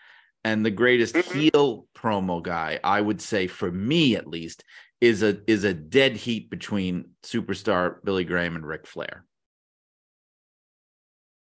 And 0.45 0.65
the 0.65 0.71
greatest 0.71 1.15
mm-hmm. 1.15 1.39
heel 1.39 1.87
promo 1.93 2.41
guy, 2.41 2.79
I 2.81 3.01
would 3.01 3.21
say 3.21 3.47
for 3.47 3.69
me 3.69 4.15
at 4.15 4.27
least, 4.27 4.63
is 5.01 5.21
a 5.21 5.39
is 5.47 5.65
a 5.65 5.73
dead 5.73 6.15
heat 6.15 6.49
between 6.49 7.09
superstar 7.23 8.01
Billy 8.05 8.23
Graham 8.23 8.55
and 8.55 8.65
Ric 8.65 8.87
Flair. 8.87 9.25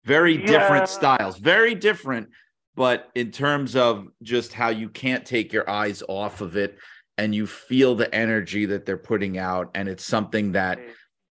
Very 0.06 0.40
yeah. 0.40 0.46
different 0.46 0.88
styles, 0.88 1.36
very 1.36 1.74
different, 1.74 2.30
but 2.74 3.10
in 3.14 3.30
terms 3.30 3.76
of 3.76 4.08
just 4.22 4.52
how 4.52 4.68
you 4.68 4.88
can't 4.88 5.24
take 5.26 5.52
your 5.52 5.68
eyes 5.68 6.02
off 6.08 6.40
of 6.40 6.56
it 6.56 6.78
and 7.18 7.34
you 7.34 7.46
feel 7.46 7.94
the 7.94 8.12
energy 8.14 8.66
that 8.66 8.86
they're 8.86 8.96
putting 8.96 9.38
out 9.38 9.70
and 9.74 9.88
it's 9.88 10.04
something 10.04 10.52
that 10.52 10.78
mm. 10.78 10.90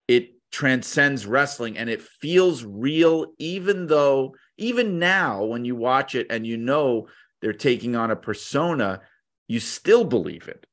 it 0.08 0.30
transcends 0.52 1.26
wrestling 1.26 1.78
and 1.78 1.90
it 1.90 2.02
feels 2.02 2.64
real 2.64 3.28
even 3.40 3.88
though 3.88 4.34
even 4.58 4.98
now 5.00 5.44
when 5.44 5.66
you 5.66 5.76
watch 5.76 6.16
it 6.16 6.28
and 6.30 6.48
you 6.48 6.56
know 6.56 7.08
they're 7.42 7.52
taking 7.52 7.96
on 7.96 8.12
a 8.12 8.16
persona 8.16 9.02
you 9.48 9.60
still 9.60 10.06
believe 10.06 10.48
it. 10.48 10.66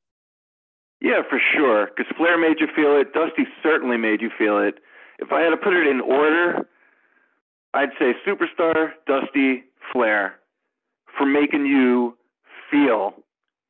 Yeah 1.01 1.23
for 1.29 1.41
sure. 1.53 1.89
Because 1.95 2.11
flair 2.17 2.39
made 2.39 2.61
you 2.61 2.69
feel 2.75 2.97
it. 2.97 3.13
Dusty 3.13 3.47
certainly 3.63 3.97
made 3.97 4.23
you 4.23 4.31
feel 4.39 4.59
it. 4.59 4.79
If 5.19 5.31
i 5.31 5.41
had 5.41 5.51
to 5.51 5.57
put 5.57 5.73
it 5.75 5.87
in 5.87 6.01
order 6.01 6.67
i'd 7.75 7.91
say 7.99 8.13
superstar 8.27 8.91
dusty 9.07 9.65
flair 9.93 10.35
for 11.17 11.27
making 11.27 11.67
you 11.67 12.17
feel 12.71 13.15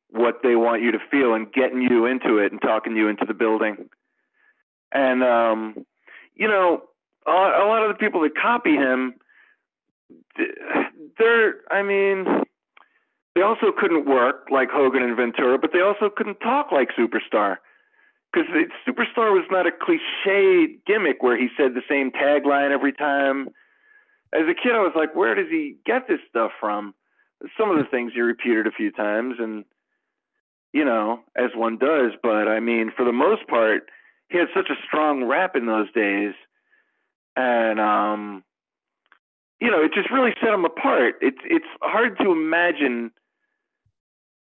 what 0.09 0.41
they 0.43 0.55
want 0.55 0.81
you 0.81 0.91
to 0.91 0.99
feel 1.09 1.33
and 1.33 1.51
getting 1.51 1.81
you 1.81 2.05
into 2.05 2.37
it 2.37 2.51
and 2.51 2.61
talking 2.61 2.95
you 2.95 3.07
into 3.07 3.25
the 3.25 3.33
building. 3.33 3.89
And 4.91 5.23
um, 5.23 5.85
you 6.35 6.47
know, 6.47 6.83
a, 7.25 7.31
a 7.31 7.65
lot 7.67 7.83
of 7.83 7.89
the 7.89 7.99
people 7.99 8.21
that 8.21 8.35
copy 8.39 8.75
him, 8.75 9.15
they're, 11.17 11.55
I 11.71 11.83
mean, 11.83 12.25
they 13.35 13.41
also 13.41 13.71
couldn't 13.77 14.05
work 14.07 14.47
like 14.51 14.69
Hogan 14.71 15.03
and 15.03 15.15
Ventura, 15.15 15.57
but 15.57 15.71
they 15.73 15.81
also 15.81 16.09
couldn't 16.15 16.39
talk 16.39 16.71
like 16.71 16.89
Superstar. 16.97 17.57
Because 18.31 18.49
Superstar 18.87 19.31
was 19.31 19.45
not 19.51 19.67
a 19.67 19.71
cliche 19.71 20.77
gimmick 20.87 21.21
where 21.21 21.37
he 21.37 21.49
said 21.55 21.75
the 21.75 21.83
same 21.87 22.11
tagline 22.11 22.71
every 22.71 22.93
time. 22.93 23.49
As 24.33 24.43
a 24.49 24.55
kid, 24.55 24.73
I 24.73 24.79
was 24.79 24.93
like, 24.95 25.15
where 25.15 25.35
does 25.35 25.49
he 25.51 25.75
get 25.85 26.07
this 26.07 26.19
stuff 26.29 26.51
from? 26.59 26.95
Some 27.57 27.69
of 27.69 27.77
the 27.77 27.89
things 27.89 28.13
he 28.13 28.21
repeated 28.21 28.67
a 28.67 28.71
few 28.71 28.91
times, 28.91 29.35
and 29.39 29.65
you 30.71 30.85
know, 30.85 31.19
as 31.35 31.51
one 31.55 31.77
does. 31.77 32.11
But 32.21 32.47
I 32.47 32.59
mean, 32.59 32.91
for 32.95 33.05
the 33.05 33.11
most 33.11 33.47
part, 33.47 33.89
he 34.29 34.37
had 34.37 34.47
such 34.55 34.69
a 34.69 34.81
strong 34.87 35.25
rap 35.25 35.55
in 35.55 35.65
those 35.65 35.91
days, 35.93 36.33
and 37.35 37.79
um, 37.79 38.43
you 39.59 39.69
know, 39.71 39.83
it 39.83 39.93
just 39.93 40.11
really 40.11 40.31
set 40.41 40.53
him 40.53 40.65
apart. 40.65 41.15
It's 41.21 41.37
it's 41.45 41.65
hard 41.81 42.17
to 42.19 42.31
imagine 42.31 43.11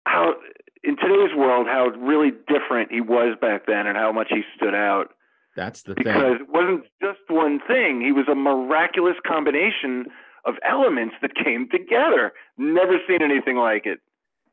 how 0.05 0.35
in 0.83 0.97
today's 0.97 1.35
world 1.35 1.67
how 1.67 1.89
really 1.97 2.31
different 2.47 2.91
he 2.91 3.01
was 3.01 3.37
back 3.39 3.65
then 3.67 3.87
and 3.87 3.97
how 3.97 4.11
much 4.11 4.27
he 4.29 4.41
stood 4.55 4.75
out. 4.75 5.13
That's 5.55 5.83
the 5.83 5.95
because 5.95 6.37
thing. 6.37 6.37
it 6.41 6.49
wasn't 6.49 6.85
just 7.01 7.19
one 7.27 7.59
thing. 7.67 8.01
He 8.01 8.11
was 8.11 8.25
a 8.31 8.35
miraculous 8.35 9.15
combination 9.27 10.05
of 10.45 10.55
elements 10.67 11.15
that 11.21 11.35
came 11.35 11.69
together. 11.69 12.33
Never 12.57 12.97
seen 13.07 13.21
anything 13.21 13.57
like 13.57 13.85
it. 13.85 13.99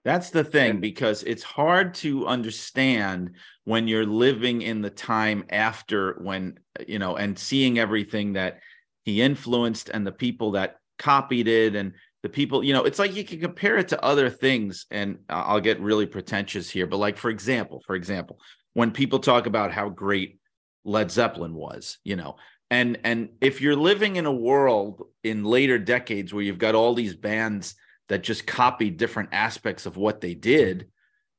That's 0.05 0.31
the 0.31 0.45
thing 0.45 0.81
because 0.81 1.23
it's 1.25 1.43
hard 1.43 1.95
to 1.97 2.27
understand 2.27 3.33
when 3.65 3.89
you're 3.89 4.07
living 4.07 4.63
in 4.63 4.81
the 4.81 4.91
time 4.91 5.45
after 5.51 6.15
when 6.23 6.59
you 6.87 6.99
know 6.99 7.17
and 7.17 7.39
seeing 7.39 7.79
everything 7.79 8.33
that 8.35 8.61
he 9.05 9.21
influenced 9.21 9.91
and 9.91 10.07
the 10.07 10.13
people 10.13 10.53
that 10.53 10.77
copied 10.99 11.49
it 11.49 11.75
and 11.75 11.93
the 12.23 12.29
people 12.29 12.65
you 12.65 12.73
know 12.73 12.85
it's 12.85 12.99
like 12.99 13.15
you 13.15 13.25
can 13.25 13.41
compare 13.41 13.77
it 13.77 13.89
to 13.89 14.03
other 14.03 14.31
things 14.31 14.87
and 14.91 15.19
I'll 15.29 15.61
get 15.61 15.81
really 15.81 16.07
pretentious 16.07 16.71
here 16.71 16.87
but 16.87 16.97
like 16.97 17.19
for 17.19 17.31
example 17.31 17.83
for 17.87 17.95
example 17.95 18.41
when 18.75 18.91
people 18.93 19.19
talk 19.19 19.47
about 19.47 19.73
how 19.73 19.89
great 19.89 20.39
Led 20.85 21.11
Zeppelin 21.11 21.55
was 21.55 21.99
you 22.05 22.17
know 22.17 22.37
and 22.71 22.99
and 23.05 23.31
if 23.41 23.61
you're 23.61 23.77
living 23.77 24.17
in 24.17 24.27
a 24.27 24.33
world 24.33 25.03
in 25.23 25.45
later 25.45 25.79
decades 25.79 26.33
where 26.33 26.43
you've 26.43 26.59
got 26.59 26.75
all 26.75 26.95
these 26.95 27.15
bands 27.15 27.75
that 28.09 28.23
just 28.23 28.47
copied 28.47 28.97
different 28.97 29.31
aspects 29.33 29.87
of 29.87 29.97
what 29.97 30.21
they 30.21 30.35
did 30.35 30.89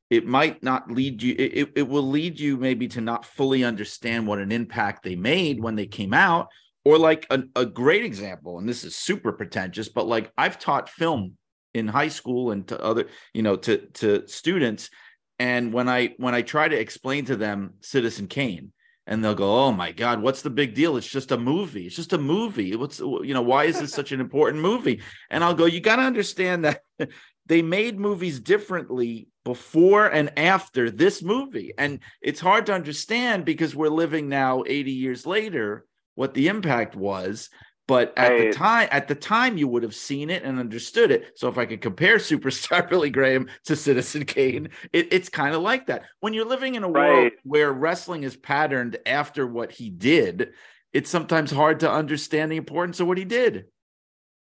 it 0.09 0.25
might 0.25 0.63
not 0.63 0.89
lead 0.91 1.21
you 1.21 1.36
it, 1.38 1.71
it 1.75 1.88
will 1.88 2.07
lead 2.07 2.39
you 2.39 2.57
maybe 2.57 2.88
to 2.88 3.01
not 3.01 3.25
fully 3.25 3.63
understand 3.63 4.25
what 4.25 4.39
an 4.39 4.51
impact 4.51 5.03
they 5.03 5.15
made 5.15 5.62
when 5.62 5.75
they 5.75 5.86
came 5.86 6.13
out. 6.13 6.48
Or 6.86 6.98
like 6.98 7.27
a, 7.29 7.43
a 7.55 7.65
great 7.65 8.05
example 8.05 8.57
and 8.57 8.67
this 8.67 8.83
is 8.83 8.95
super 8.95 9.33
pretentious 9.33 9.89
but 9.89 10.07
like 10.07 10.31
i've 10.38 10.57
taught 10.57 10.89
film 10.89 11.38
in 11.74 11.88
high 11.88 12.07
school 12.07 12.51
and 12.51 12.65
to 12.69 12.81
other 12.81 13.07
you 13.33 13.43
know 13.43 13.57
to 13.57 13.77
to 13.95 14.27
students. 14.27 14.89
And 15.38 15.71
when 15.71 15.88
i 15.88 16.15
when 16.17 16.33
i 16.33 16.41
try 16.41 16.67
to 16.67 16.79
explain 16.79 17.25
to 17.25 17.36
them 17.36 17.75
citizen 17.81 18.27
kane 18.27 18.71
and 19.09 19.25
they'll 19.25 19.35
go 19.35 19.65
oh 19.65 19.71
my 19.73 19.91
god 19.91 20.21
what's 20.21 20.41
the 20.41 20.49
big 20.49 20.73
deal? 20.73 20.95
It's 20.95 21.09
just 21.09 21.31
a 21.31 21.37
movie. 21.37 21.87
It's 21.87 21.95
just 21.97 22.13
a 22.13 22.17
movie. 22.17 22.75
What's 22.77 22.99
you 22.99 23.33
know 23.33 23.41
why 23.41 23.65
is 23.65 23.81
this 23.81 23.91
such 23.91 24.13
an 24.13 24.21
important 24.21 24.61
movie? 24.61 25.01
And 25.29 25.43
i'll 25.43 25.55
go 25.55 25.65
you 25.65 25.81
got 25.81 25.97
to 25.97 26.03
understand 26.03 26.63
that 26.63 26.83
they 27.47 27.61
made 27.61 27.99
movies 27.99 28.39
differently 28.39 29.27
before 29.43 30.05
and 30.05 30.31
after 30.37 30.91
this 30.91 31.23
movie. 31.23 31.73
And 31.77 31.99
it's 32.21 32.39
hard 32.39 32.67
to 32.67 32.73
understand 32.73 33.43
because 33.43 33.75
we're 33.75 33.89
living 33.89 34.29
now 34.29 34.63
80 34.65 34.91
years 34.91 35.25
later 35.25 35.85
what 36.13 36.35
the 36.35 36.47
impact 36.47 36.95
was 36.95 37.49
but 37.89 38.13
at 38.15 38.38
the 38.38 38.53
time 38.53 38.88
at 38.91 39.08
the 39.08 39.15
time 39.15 39.58
you 39.58 39.67
would 39.67 39.81
have 39.81 39.96
seen 39.96 40.29
it 40.29 40.43
and 40.43 40.60
understood 40.60 41.10
it. 41.10 41.31
So 41.36 41.50
if 41.50 41.58
i 41.58 41.65
could 41.65 41.81
compare 41.81 42.17
superstar 42.31 42.88
billy 42.88 43.10
graham 43.10 43.50
to 43.65 43.75
citizen 43.75 44.25
kane 44.25 44.69
it, 44.93 45.12
it's 45.12 45.27
kind 45.27 45.55
of 45.55 45.62
like 45.62 45.88
that. 45.88 46.03
When 46.19 46.34
you're 46.34 46.46
living 46.46 46.75
in 46.75 46.84
a 46.84 46.88
right. 46.88 47.10
world 47.10 47.31
where 47.43 47.74
wrestling 47.74 48.24
is 48.24 48.38
patterned 48.38 48.98
after 49.05 49.48
what 49.48 49.72
he 49.72 49.89
did 49.89 50.53
it's 50.93 51.10
sometimes 51.10 51.51
hard 51.51 51.79
to 51.81 51.91
understand 51.91 52.51
the 52.51 52.58
importance 52.58 53.00
of 53.00 53.08
what 53.08 53.17
he 53.17 53.25
did. 53.25 53.65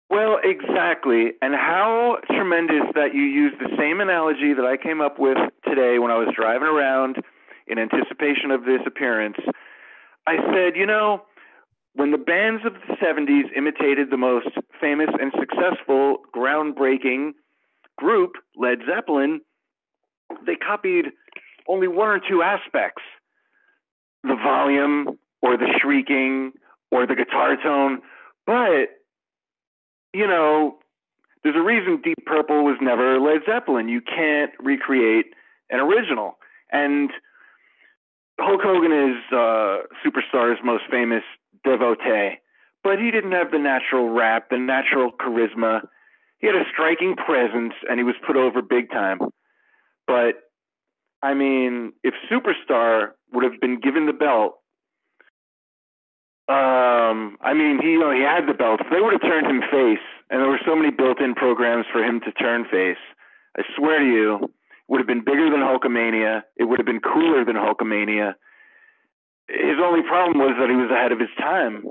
Well 0.10 0.38
exactly. 0.44 1.34
And 1.42 1.54
how 1.54 2.18
tremendous 2.28 2.84
that 2.96 3.14
you 3.14 3.24
use 3.24 3.54
the 3.60 3.76
same 3.78 4.00
analogy 4.00 4.54
that 4.54 4.66
i 4.66 4.78
came 4.78 5.02
up 5.02 5.20
with 5.20 5.38
today 5.66 6.00
when 6.00 6.12
i 6.12 6.18
was 6.18 6.34
driving 6.34 6.70
around 6.70 7.18
in 7.68 7.78
anticipation 7.78 8.52
of 8.52 8.64
this 8.64 8.82
appearance. 8.88 9.38
I 10.26 10.38
said 10.54 10.78
you 10.78 10.86
know 10.86 11.24
when 11.96 12.12
the 12.12 12.18
bands 12.18 12.64
of 12.66 12.74
the 12.74 12.96
70s 12.96 13.56
imitated 13.56 14.10
the 14.10 14.18
most 14.18 14.48
famous 14.82 15.10
and 15.20 15.32
successful, 15.40 16.18
groundbreaking 16.36 17.34
group, 17.98 18.34
Led 18.56 18.80
Zeppelin, 18.88 19.42
they 20.46 20.56
copied 20.56 21.08
only 21.68 21.88
one 21.88 22.10
or 22.10 22.20
two 22.20 22.42
aspects 22.42 23.04
the 24.24 24.36
volume, 24.36 25.20
or 25.42 25.58
the 25.58 25.68
shrieking, 25.82 26.54
or 26.92 27.06
the 27.06 27.14
guitar 27.14 27.58
tone. 27.62 28.02
But, 28.48 28.86
you 30.14 30.26
know, 30.26 30.78
there's 31.44 31.58
a 31.58 31.62
reason 31.62 32.02
Deep 32.02 32.26
Purple 32.26 32.64
was 32.64 32.78
never 32.82 33.20
Led 33.20 33.42
Zeppelin. 33.46 33.90
You 33.90 34.00
can't 34.00 34.52
recreate 34.60 35.34
an 35.70 35.82
original. 35.82 36.38
And 36.72 37.12
Hulk 38.40 38.62
Hogan 38.64 38.94
is 38.94 39.18
uh, 39.34 39.84
Superstar's 40.06 40.60
most 40.64 40.84
famous 40.90 41.24
devotee, 41.64 42.40
but 42.84 43.00
he 43.00 43.12
didn't 43.12 43.32
have 43.32 43.52
the 43.52 43.60
natural 43.60 44.10
rap, 44.10 44.50
the 44.50 44.58
natural 44.58 45.12
charisma. 45.12 45.82
He 46.40 46.48
had 46.48 46.56
a 46.56 46.66
striking 46.72 47.16
presence, 47.16 47.74
and 47.90 48.00
he 48.00 48.04
was 48.04 48.16
put 48.26 48.36
over 48.36 48.62
big 48.62 48.90
time. 48.90 49.20
But 50.08 50.36
I 51.22 51.34
mean, 51.34 51.94
if 52.04 52.14
Superstar 52.30 53.12
would 53.32 53.44
have 53.44 53.62
been 53.62 53.80
given 53.80 54.06
the 54.06 54.14
belt, 54.14 54.60
um, 56.50 57.38
I 57.42 57.54
mean, 57.54 57.80
he 57.82 57.92
you 57.92 58.00
know 58.00 58.12
he 58.12 58.22
had 58.22 58.48
the 58.48 58.54
belt. 58.54 58.82
They 58.92 59.00
would 59.00 59.14
have 59.14 59.22
turned 59.22 59.48
him 59.48 59.62
face, 59.72 60.04
and 60.30 60.42
there 60.42 60.50
were 60.50 60.60
so 60.66 60.76
many 60.76 60.92
built-in 60.92 61.36
programs 61.36 61.86
for 61.92 62.04
him 62.04 62.20
to 62.22 62.32
turn 62.34 62.66
face, 62.70 62.98
I 63.58 63.64
swear 63.76 64.00
to 64.00 64.06
you, 64.06 64.36
it 64.44 64.50
would 64.88 65.00
have 65.00 65.08
been 65.08 65.24
bigger 65.24 65.50
than 65.50 65.60
Hulkamania. 65.60 66.44
It 66.58 66.66
would 66.66 66.80
have 66.80 66.86
been 66.86 67.00
cooler 67.00 67.46
than 67.46 67.56
Hulkamania 67.56 68.34
his 69.54 69.78
only 69.82 70.02
problem 70.04 70.40
was 70.40 70.56
that 70.60 70.70
he 70.70 70.76
was 70.76 70.90
ahead 70.90 71.12
of 71.12 71.20
his 71.20 71.30
time. 71.38 71.84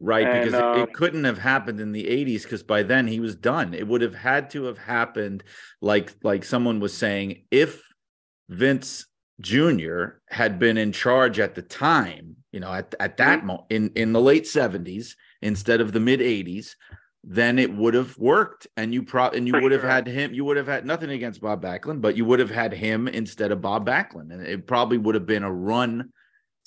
Right, 0.00 0.26
and, 0.26 0.44
because 0.44 0.60
uh, 0.60 0.72
it, 0.72 0.88
it, 0.88 0.94
couldn't 0.94 1.24
have 1.24 1.38
happened 1.38 1.80
in 1.80 1.92
the 1.92 2.04
80s 2.04 2.42
because 2.44 2.62
by 2.62 2.82
then 2.82 3.06
he 3.06 3.20
was 3.20 3.34
done. 3.34 3.74
It 3.74 3.86
would 3.86 4.02
have 4.02 4.14
had 4.14 4.50
to 4.50 4.64
have 4.64 4.78
happened 4.78 5.42
like 5.80 6.14
like 6.22 6.44
someone 6.44 6.78
was 6.78 6.96
saying 6.96 7.44
if 7.50 7.82
Vince 8.48 9.06
Jr. 9.40 10.20
had 10.28 10.58
been 10.58 10.78
in 10.78 10.92
charge 10.92 11.40
at 11.40 11.54
the 11.54 11.62
time, 11.62 12.36
you 12.52 12.60
know, 12.60 12.72
at, 12.72 12.94
at 13.00 13.16
that 13.16 13.38
mm-hmm. 13.38 13.46
moment 13.46 13.66
in, 13.70 13.90
in 13.94 14.12
the 14.12 14.20
late 14.20 14.44
70s 14.44 15.14
instead 15.42 15.80
of 15.80 15.92
the 15.92 16.00
mid 16.00 16.20
80s, 16.20 16.74
then 17.24 17.58
it 17.58 17.74
would 17.74 17.94
have 17.94 18.16
worked. 18.18 18.68
And 18.76 18.94
you 18.94 19.02
pro 19.02 19.28
and 19.28 19.46
you 19.46 19.54
would 19.54 19.72
sure. 19.72 19.80
have 19.80 19.82
had 19.82 20.06
him, 20.06 20.32
you 20.32 20.44
would 20.44 20.56
have 20.56 20.68
had 20.68 20.86
nothing 20.86 21.10
against 21.10 21.40
Bob 21.40 21.62
Backlund, 21.62 22.00
but 22.00 22.16
you 22.16 22.24
would 22.24 22.38
have 22.38 22.50
had 22.50 22.72
him 22.72 23.08
instead 23.08 23.50
of 23.50 23.60
Bob 23.60 23.86
Backlund. 23.86 24.32
And 24.32 24.46
it 24.46 24.66
probably 24.66 24.98
would 24.98 25.14
have 25.14 25.26
been 25.26 25.42
a 25.42 25.52
run 25.52 26.12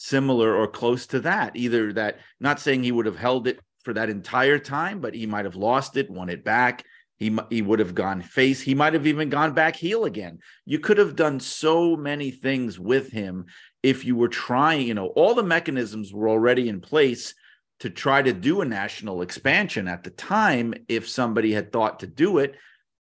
similar 0.02 0.56
or 0.56 0.68
close 0.68 1.06
to 1.08 1.20
that. 1.20 1.56
Either 1.56 1.94
that, 1.94 2.20
not 2.40 2.60
saying 2.60 2.84
he 2.84 2.92
would 2.92 3.06
have 3.06 3.18
held 3.18 3.48
it 3.48 3.60
for 3.84 3.94
that 3.94 4.10
entire 4.10 4.58
time, 4.58 5.00
but 5.00 5.14
he 5.14 5.28
might 5.28 5.46
have 5.46 5.56
lost 5.56 5.96
it, 5.96 6.10
won 6.10 6.30
it 6.30 6.44
back. 6.44 6.84
He, 7.18 7.38
he 7.52 7.62
would 7.62 7.78
have 7.78 7.94
gone 7.94 8.24
face. 8.24 8.62
He 8.62 8.74
might 8.74 8.94
have 8.94 9.06
even 9.06 9.30
gone 9.30 9.54
back 9.54 9.76
heel 9.76 10.06
again. 10.06 10.40
You 10.66 10.80
could 10.80 10.98
have 10.98 11.16
done 11.16 11.40
so 11.40 11.96
many 11.96 12.32
things 12.32 12.80
with 12.80 13.12
him 13.12 13.46
if 13.84 14.04
you 14.04 14.16
were 14.16 14.28
trying, 14.28 14.88
you 14.88 14.96
know, 14.96 15.08
all 15.08 15.36
the 15.36 15.44
mechanisms 15.44 16.12
were 16.12 16.30
already 16.30 16.68
in 16.68 16.82
place 16.82 17.36
to 17.82 17.92
try 17.92 18.24
to 18.24 18.34
do 18.34 18.62
a 18.62 18.66
national 18.66 19.22
expansion 19.22 19.88
at 19.88 20.04
the 20.04 20.10
time 20.10 20.74
if 20.88 21.08
somebody 21.08 21.52
had 21.52 21.72
thought 21.72 22.00
to 22.00 22.08
do 22.08 22.40
it 22.40 22.56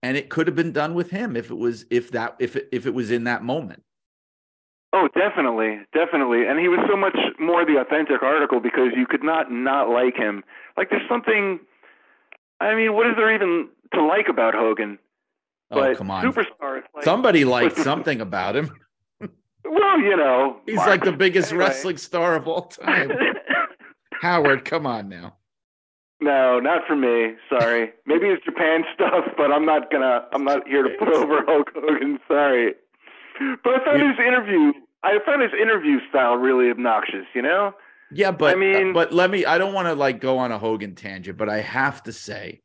and 0.04 0.18
it 0.18 0.30
could 0.30 0.48
have 0.48 0.56
been 0.56 0.72
done 0.72 0.96
with 0.96 1.12
him 1.12 1.36
if 1.36 1.52
it 1.52 1.58
was 1.58 1.86
if 1.90 2.12
that 2.12 2.36
if 2.40 2.56
it, 2.56 2.70
if 2.72 2.86
it 2.86 2.94
was 2.94 3.12
in 3.12 3.24
that 3.26 3.44
moment 3.44 3.84
Oh, 4.94 5.08
definitely, 5.16 5.80
definitely. 5.94 6.46
And 6.46 6.60
he 6.60 6.68
was 6.68 6.80
so 6.90 6.98
much 6.98 7.16
more 7.40 7.66
the 7.66 7.80
authentic 7.80 8.22
article 8.22 8.60
because 8.60 8.90
you 8.96 9.06
could 9.08 9.24
not 9.24 9.52
not 9.52 9.90
like 9.90 10.16
him. 10.16 10.44
Like 10.78 10.90
there's 10.90 11.08
something. 11.10 11.60
I 12.60 12.76
mean, 12.76 12.94
what 12.94 13.08
is 13.08 13.14
there 13.16 13.34
even 13.34 13.70
to 13.94 14.04
like 14.04 14.28
about 14.30 14.54
Hogan? 14.54 15.00
Oh, 15.72 15.80
but 15.80 15.98
come 15.98 16.12
on, 16.12 16.24
superstar. 16.26 16.82
Like, 16.94 17.04
Somebody 17.04 17.46
liked 17.58 17.78
something 17.78 18.20
about 18.20 18.56
him. 18.58 18.70
well, 19.64 20.00
you 20.00 20.18
know, 20.18 20.58
he's 20.66 20.76
Mark. 20.76 20.90
like 20.90 21.04
the 21.06 21.14
biggest 21.14 21.52
anyway. 21.52 21.66
wrestling 21.68 21.98
star 21.98 22.36
of 22.36 22.48
all 22.48 22.64
time. 22.64 23.12
Howard, 24.22 24.66
come 24.66 24.86
on 24.86 25.08
now. 25.10 25.36
No, 26.20 26.60
not 26.60 26.86
for 26.86 26.96
me. 26.96 27.34
Sorry. 27.50 27.92
Maybe 28.06 28.28
it's 28.28 28.44
Japan 28.46 28.84
stuff, 28.94 29.26
but 29.38 29.52
I'm 29.52 29.66
not 29.66 29.90
gonna. 29.92 30.26
I'm 30.34 30.44
not 30.44 30.68
here 30.68 30.84
to 30.84 30.90
put 31.00 31.08
over 31.14 31.44
Hulk 31.46 31.70
Hogan. 31.74 32.20
Sorry. 32.28 32.74
But 33.64 33.82
I 33.82 33.86
found 33.86 34.02
his 34.02 34.20
interview. 34.20 34.74
I 35.04 35.18
found 35.26 35.42
his 35.42 35.52
interview 35.60 36.00
style 36.10 36.36
really 36.36 36.70
obnoxious. 36.70 37.26
You 37.34 37.42
know. 37.42 37.74
Yeah, 38.12 38.32
but 38.32 38.56
I 38.56 38.60
mean, 38.60 38.94
but 38.94 39.14
let 39.14 39.30
me. 39.30 39.46
I 39.46 39.58
don't 39.58 39.74
want 39.74 39.88
to 39.88 39.96
like 39.96 40.20
go 40.20 40.38
on 40.38 40.52
a 40.52 40.60
Hogan 40.60 40.96
tangent, 40.96 41.38
but 41.38 41.50
I 41.50 41.62
have 41.62 42.04
to 42.04 42.14
say, 42.14 42.62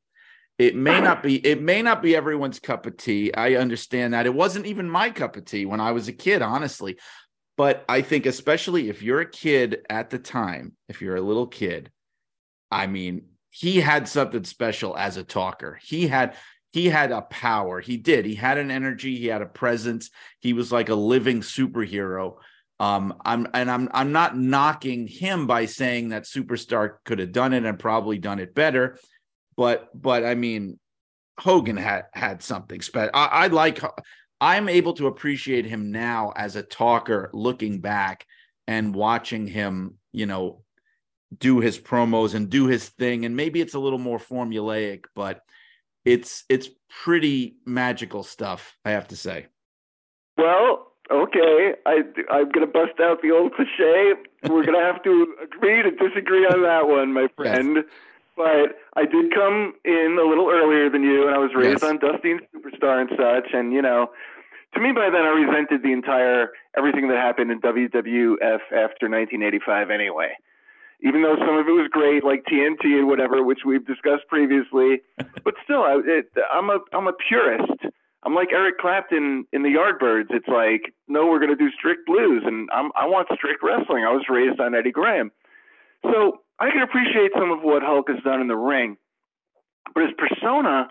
it 0.59 0.75
may 0.75 1.01
not 1.01 1.23
be. 1.23 1.37
It 1.47 1.63
may 1.63 1.83
not 1.83 2.03
be 2.03 2.17
everyone's 2.17 2.59
cup 2.59 2.87
of 2.87 2.97
tea. 2.97 3.33
I 3.33 3.55
understand 3.55 4.15
that. 4.15 4.27
It 4.27 4.35
wasn't 4.35 4.67
even 4.67 4.91
my 4.91 5.11
cup 5.11 5.37
of 5.37 5.45
tea 5.45 5.67
when 5.67 5.81
I 5.81 5.93
was 5.93 6.09
a 6.09 6.13
kid, 6.13 6.43
honestly. 6.43 6.99
But 7.57 7.85
I 7.89 8.03
think, 8.03 8.27
especially 8.27 8.89
if 8.89 9.03
you're 9.03 9.21
a 9.21 9.31
kid 9.31 9.83
at 9.89 10.11
the 10.11 10.19
time, 10.19 10.73
if 10.89 11.01
you're 11.01 11.17
a 11.17 11.23
little 11.23 11.47
kid, 11.47 11.91
I 12.71 12.87
mean, 12.87 13.27
he 13.51 13.81
had 13.81 14.09
something 14.09 14.45
special 14.45 14.97
as 14.97 15.17
a 15.17 15.25
talker. 15.25 15.79
He 15.83 16.09
had 16.09 16.35
he 16.77 16.91
had 16.91 17.11
a 17.11 17.23
power. 17.23 17.81
He 17.81 17.97
did. 17.97 18.27
He 18.27 18.35
had 18.35 18.59
an 18.59 18.71
energy. 18.71 19.17
He 19.17 19.29
had 19.29 19.41
a 19.41 19.47
presence. 19.47 20.11
He 20.41 20.53
was 20.53 20.71
like 20.71 20.91
a 20.91 20.95
living 20.95 21.41
superhero. 21.41 22.37
Um, 22.79 23.15
I'm 23.25 23.47
and 23.55 23.71
I'm 23.71 23.89
I'm 23.95 24.13
not 24.13 24.37
knocking 24.37 25.07
him 25.07 25.47
by 25.47 25.65
saying 25.65 26.11
that 26.11 26.25
superstar 26.25 26.97
could 27.07 27.19
have 27.19 27.33
done 27.33 27.55
it 27.55 27.65
and 27.65 27.79
probably 27.79 28.19
done 28.19 28.41
it 28.41 28.55
better. 28.55 28.99
but 29.57 29.89
but 29.95 30.23
I 30.23 30.35
mean, 30.35 30.79
Hogan 31.41 31.79
had 31.79 32.05
had 32.13 32.43
something 32.43 32.83
special. 32.83 33.11
I, 33.15 33.25
I 33.27 33.47
like. 33.47 33.83
I'm 34.39 34.69
able 34.69 34.93
to 34.97 35.07
appreciate 35.07 35.65
him 35.65 35.91
now 35.93 36.35
as 36.37 36.57
a 36.57 36.63
talker, 36.63 37.31
looking 37.33 37.81
back 37.81 38.27
and 38.67 38.95
watching 38.95 39.47
him, 39.47 39.95
you 40.13 40.27
know, 40.27 40.63
do 41.39 41.61
his 41.61 41.79
promos 41.79 42.35
and 42.35 42.51
do 42.51 42.67
his 42.67 42.87
thing. 42.87 43.25
And 43.25 43.35
maybe 43.35 43.63
it's 43.63 43.73
a 43.73 43.79
little 43.79 43.99
more 43.99 44.19
formulaic, 44.19 45.05
but 45.15 45.41
it's 46.07 46.45
it's 46.49 46.71
pretty 46.89 47.57
magical 47.67 48.23
stuff, 48.23 48.79
I 48.85 48.93
have 48.93 49.09
to 49.09 49.17
say. 49.17 49.47
Well, 50.39 50.93
okay, 51.11 51.75
I 51.85 52.03
I'm 52.31 52.51
gonna 52.51 52.67
bust 52.67 52.99
out 53.03 53.21
the 53.21 53.33
old 53.33 53.53
cliche. 53.55 54.15
We're 54.49 54.65
gonna 54.65 54.85
have 54.85 55.03
to 55.03 55.35
agree 55.43 55.83
to 55.83 55.91
disagree 55.91 56.47
on 56.47 56.63
that 56.63 56.89
one, 56.89 57.13
my 57.13 57.29
friend. 57.37 57.77
Yes. 57.77 57.85
But 58.37 58.77
I 58.95 59.07
did 59.07 59.35
come 59.35 59.75
in 59.85 60.19
a 60.21 60.29
little 60.29 60.51
earlier 60.51 60.91
than 60.91 61.03
you, 61.03 61.27
and 61.27 61.35
I 61.35 61.39
was 61.39 61.51
raised 61.57 61.83
yes. 61.83 61.83
on 61.83 61.99
Dusty 61.99 62.33
and 62.33 62.41
Superstar 62.55 63.01
and 63.01 63.11
such. 63.17 63.53
And 63.55 63.73
you 63.73 63.83
know, 63.83 64.11
to 64.75 64.81
me 64.81 64.93
by 64.93 65.11
then 65.11 65.23
I 65.23 65.33
resented 65.35 65.83
the 65.83 65.93
entire 65.93 66.53
everything 66.77 67.09
that 67.09 67.17
happened 67.17 67.51
in 67.51 67.61
WWF 67.61 68.61
after 68.71 69.09
1985 69.09 69.91
anyway. 69.91 70.37
Even 71.03 71.23
though 71.23 71.37
some 71.39 71.57
of 71.57 71.69
it 71.69 71.73
was 71.73 71.89
great, 71.91 72.25
like 72.25 72.45
TNT 72.45 72.99
and 72.99 73.07
whatever, 73.07 73.43
which 73.43 73.61
we've 73.67 73.87
discussed 73.87 74.25
previously, 74.29 75.03
but 75.45 75.55
still, 75.65 75.83
I, 75.83 76.01
it, 76.05 76.27
I'm 76.53 76.71
a 76.71 76.79
I'm 76.93 77.07
a 77.07 77.13
purist. 77.29 77.93
I'm 78.23 78.35
like 78.35 78.49
Eric 78.53 78.79
Clapton 78.79 79.47
in 79.53 79.63
the 79.63 79.69
Yardbirds. 79.69 80.31
It's 80.31 80.49
like, 80.49 80.93
no, 81.07 81.27
we're 81.27 81.39
going 81.39 81.57
to 81.57 81.57
do 81.57 81.71
strict 81.71 82.07
blues, 82.07 82.43
and 82.45 82.69
I'm, 82.73 82.91
I 82.97 83.07
want 83.07 83.29
strict 83.35 83.63
wrestling. 83.63 84.05
I 84.05 84.11
was 84.11 84.25
raised 84.29 84.59
on 84.59 84.75
Eddie 84.75 84.91
Graham, 84.91 85.31
so 86.03 86.41
I 86.59 86.71
can 86.71 86.83
appreciate 86.83 87.31
some 87.39 87.53
of 87.53 87.61
what 87.63 87.83
Hulk 87.83 88.09
has 88.09 88.23
done 88.25 88.41
in 88.41 88.49
the 88.49 88.57
ring, 88.57 88.97
but 89.95 90.05
his 90.05 90.13
persona, 90.17 90.89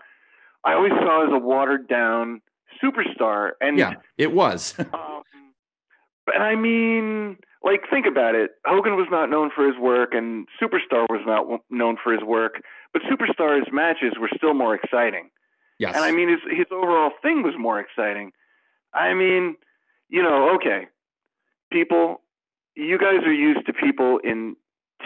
I 0.64 0.74
always 0.74 0.92
saw 0.92 1.26
as 1.26 1.32
a 1.32 1.38
watered 1.38 1.88
down 1.88 2.40
superstar. 2.82 3.52
And 3.60 3.78
yeah, 3.78 3.94
it 4.16 4.32
was. 4.32 4.74
um, 4.78 5.22
and 6.32 6.42
I 6.42 6.54
mean, 6.54 7.38
like, 7.66 7.82
think 7.90 8.06
about 8.06 8.36
it. 8.36 8.52
Hogan 8.64 8.94
was 8.94 9.08
not 9.10 9.28
known 9.28 9.50
for 9.54 9.66
his 9.66 9.76
work, 9.76 10.14
and 10.14 10.46
Superstar 10.62 11.04
was 11.10 11.22
not 11.26 11.60
known 11.68 11.96
for 12.02 12.12
his 12.12 12.22
work, 12.22 12.62
but 12.92 13.02
Superstar's 13.02 13.66
matches 13.72 14.12
were 14.20 14.30
still 14.36 14.54
more 14.54 14.74
exciting. 14.74 15.30
Yes. 15.78 15.96
And 15.96 16.04
I 16.04 16.12
mean, 16.12 16.28
his 16.28 16.38
his 16.48 16.66
overall 16.70 17.10
thing 17.20 17.42
was 17.42 17.54
more 17.58 17.80
exciting. 17.80 18.30
I 18.94 19.14
mean, 19.14 19.56
you 20.08 20.22
know, 20.22 20.54
okay, 20.54 20.86
people, 21.70 22.22
you 22.76 22.98
guys 22.98 23.26
are 23.26 23.32
used 23.32 23.66
to 23.66 23.72
people 23.72 24.20
in 24.22 24.56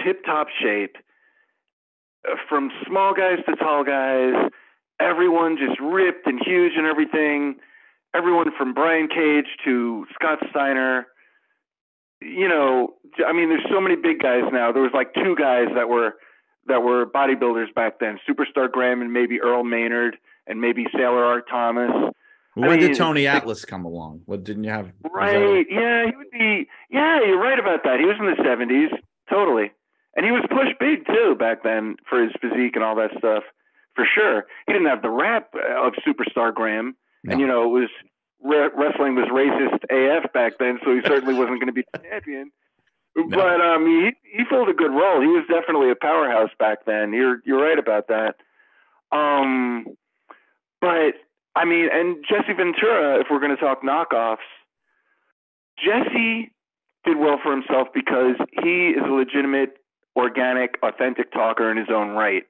tip 0.04 0.22
top 0.24 0.48
shape, 0.62 0.96
uh, 2.30 2.36
from 2.48 2.70
small 2.86 3.14
guys 3.14 3.38
to 3.48 3.56
tall 3.56 3.84
guys, 3.84 4.34
everyone 5.00 5.56
just 5.56 5.80
ripped 5.80 6.26
and 6.26 6.38
huge 6.44 6.74
and 6.76 6.86
everything. 6.86 7.56
Everyone 8.14 8.50
from 8.58 8.74
Brian 8.74 9.08
Cage 9.08 9.46
to 9.64 10.04
Scott 10.14 10.38
Steiner. 10.50 11.06
You 12.20 12.48
know, 12.48 12.94
I 13.26 13.32
mean, 13.32 13.48
there's 13.48 13.66
so 13.70 13.80
many 13.80 13.96
big 13.96 14.20
guys 14.20 14.44
now. 14.52 14.72
There 14.72 14.82
was 14.82 14.92
like 14.94 15.14
two 15.14 15.34
guys 15.36 15.68
that 15.74 15.88
were 15.88 16.14
that 16.66 16.82
were 16.82 17.06
bodybuilders 17.06 17.74
back 17.74 17.98
then: 17.98 18.18
Superstar 18.28 18.70
Graham 18.70 19.00
and 19.00 19.12
maybe 19.12 19.40
Earl 19.40 19.64
Maynard 19.64 20.16
and 20.46 20.60
maybe 20.60 20.86
Sailor 20.94 21.24
Art 21.24 21.48
Thomas. 21.48 21.90
When 22.54 22.68
I 22.68 22.76
mean, 22.76 22.80
did 22.80 22.96
Tony 22.96 23.26
Atlas 23.26 23.64
come 23.64 23.84
along? 23.84 24.22
What 24.26 24.44
didn't 24.44 24.64
you 24.64 24.70
have? 24.70 24.90
Right. 25.10 25.66
Yeah, 25.70 26.06
he 26.06 26.16
would 26.16 26.30
be. 26.32 26.68
Yeah, 26.90 27.24
you're 27.24 27.40
right 27.40 27.58
about 27.58 27.84
that. 27.84 28.00
He 28.00 28.06
was 28.06 28.16
in 28.18 28.26
the 28.26 28.42
70s, 28.42 28.88
totally, 29.30 29.70
and 30.16 30.26
he 30.26 30.32
was 30.32 30.44
pushed 30.50 30.78
big 30.78 31.06
too 31.06 31.36
back 31.38 31.62
then 31.62 31.96
for 32.08 32.22
his 32.22 32.32
physique 32.40 32.74
and 32.74 32.84
all 32.84 32.96
that 32.96 33.10
stuff 33.18 33.44
for 33.94 34.04
sure. 34.04 34.46
He 34.66 34.72
didn't 34.72 34.88
have 34.88 35.02
the 35.02 35.10
rap 35.10 35.50
of 35.54 35.94
superstar 36.06 36.54
Graham, 36.54 36.96
no. 37.24 37.32
and 37.32 37.40
you 37.40 37.46
know 37.46 37.64
it 37.64 37.80
was 37.80 37.90
re- 38.42 38.70
wrestling 38.76 39.14
was 39.14 39.28
racist 39.28 39.84
AF 39.90 40.32
back 40.32 40.54
then, 40.58 40.78
so 40.84 40.94
he 40.94 41.00
certainly 41.06 41.34
wasn't 41.34 41.60
going 41.60 41.66
to 41.66 41.72
be 41.72 41.84
champion. 42.02 42.50
No. 43.16 43.28
But 43.28 43.60
um, 43.60 43.86
he 43.86 44.10
he 44.36 44.44
filled 44.48 44.68
a 44.68 44.72
good 44.72 44.90
role. 44.90 45.20
He 45.20 45.26
was 45.26 45.44
definitely 45.48 45.90
a 45.90 45.96
powerhouse 45.96 46.50
back 46.58 46.84
then. 46.86 47.12
You're 47.12 47.40
you're 47.44 47.60
right 47.60 47.78
about 47.78 48.08
that. 48.08 48.36
Um, 49.12 49.86
but 50.80 51.14
I 51.56 51.64
mean, 51.64 51.88
and 51.92 52.24
Jesse 52.28 52.52
Ventura, 52.52 53.20
if 53.20 53.26
we're 53.30 53.40
going 53.40 53.56
to 53.56 53.60
talk 53.60 53.82
knockoffs, 53.82 54.38
Jesse 55.78 56.52
did 57.04 57.18
well 57.18 57.38
for 57.42 57.50
himself 57.50 57.88
because 57.92 58.36
he 58.62 58.90
is 58.90 59.02
a 59.04 59.10
legitimate, 59.10 59.78
organic, 60.14 60.76
authentic 60.82 61.32
talker 61.32 61.70
in 61.70 61.76
his 61.76 61.88
own 61.90 62.10
right 62.10 62.44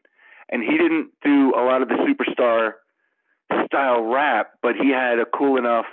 and 0.50 0.62
he 0.62 0.76
didn't 0.76 1.10
do 1.24 1.52
a 1.56 1.62
lot 1.62 1.80
of 1.80 1.88
the 1.88 1.94
superstar 1.94 2.74
style 3.66 4.02
rap, 4.02 4.52
but 4.62 4.76
he 4.76 4.90
had 4.90 5.18
a 5.18 5.26
cool 5.26 5.56
enough 5.58 5.86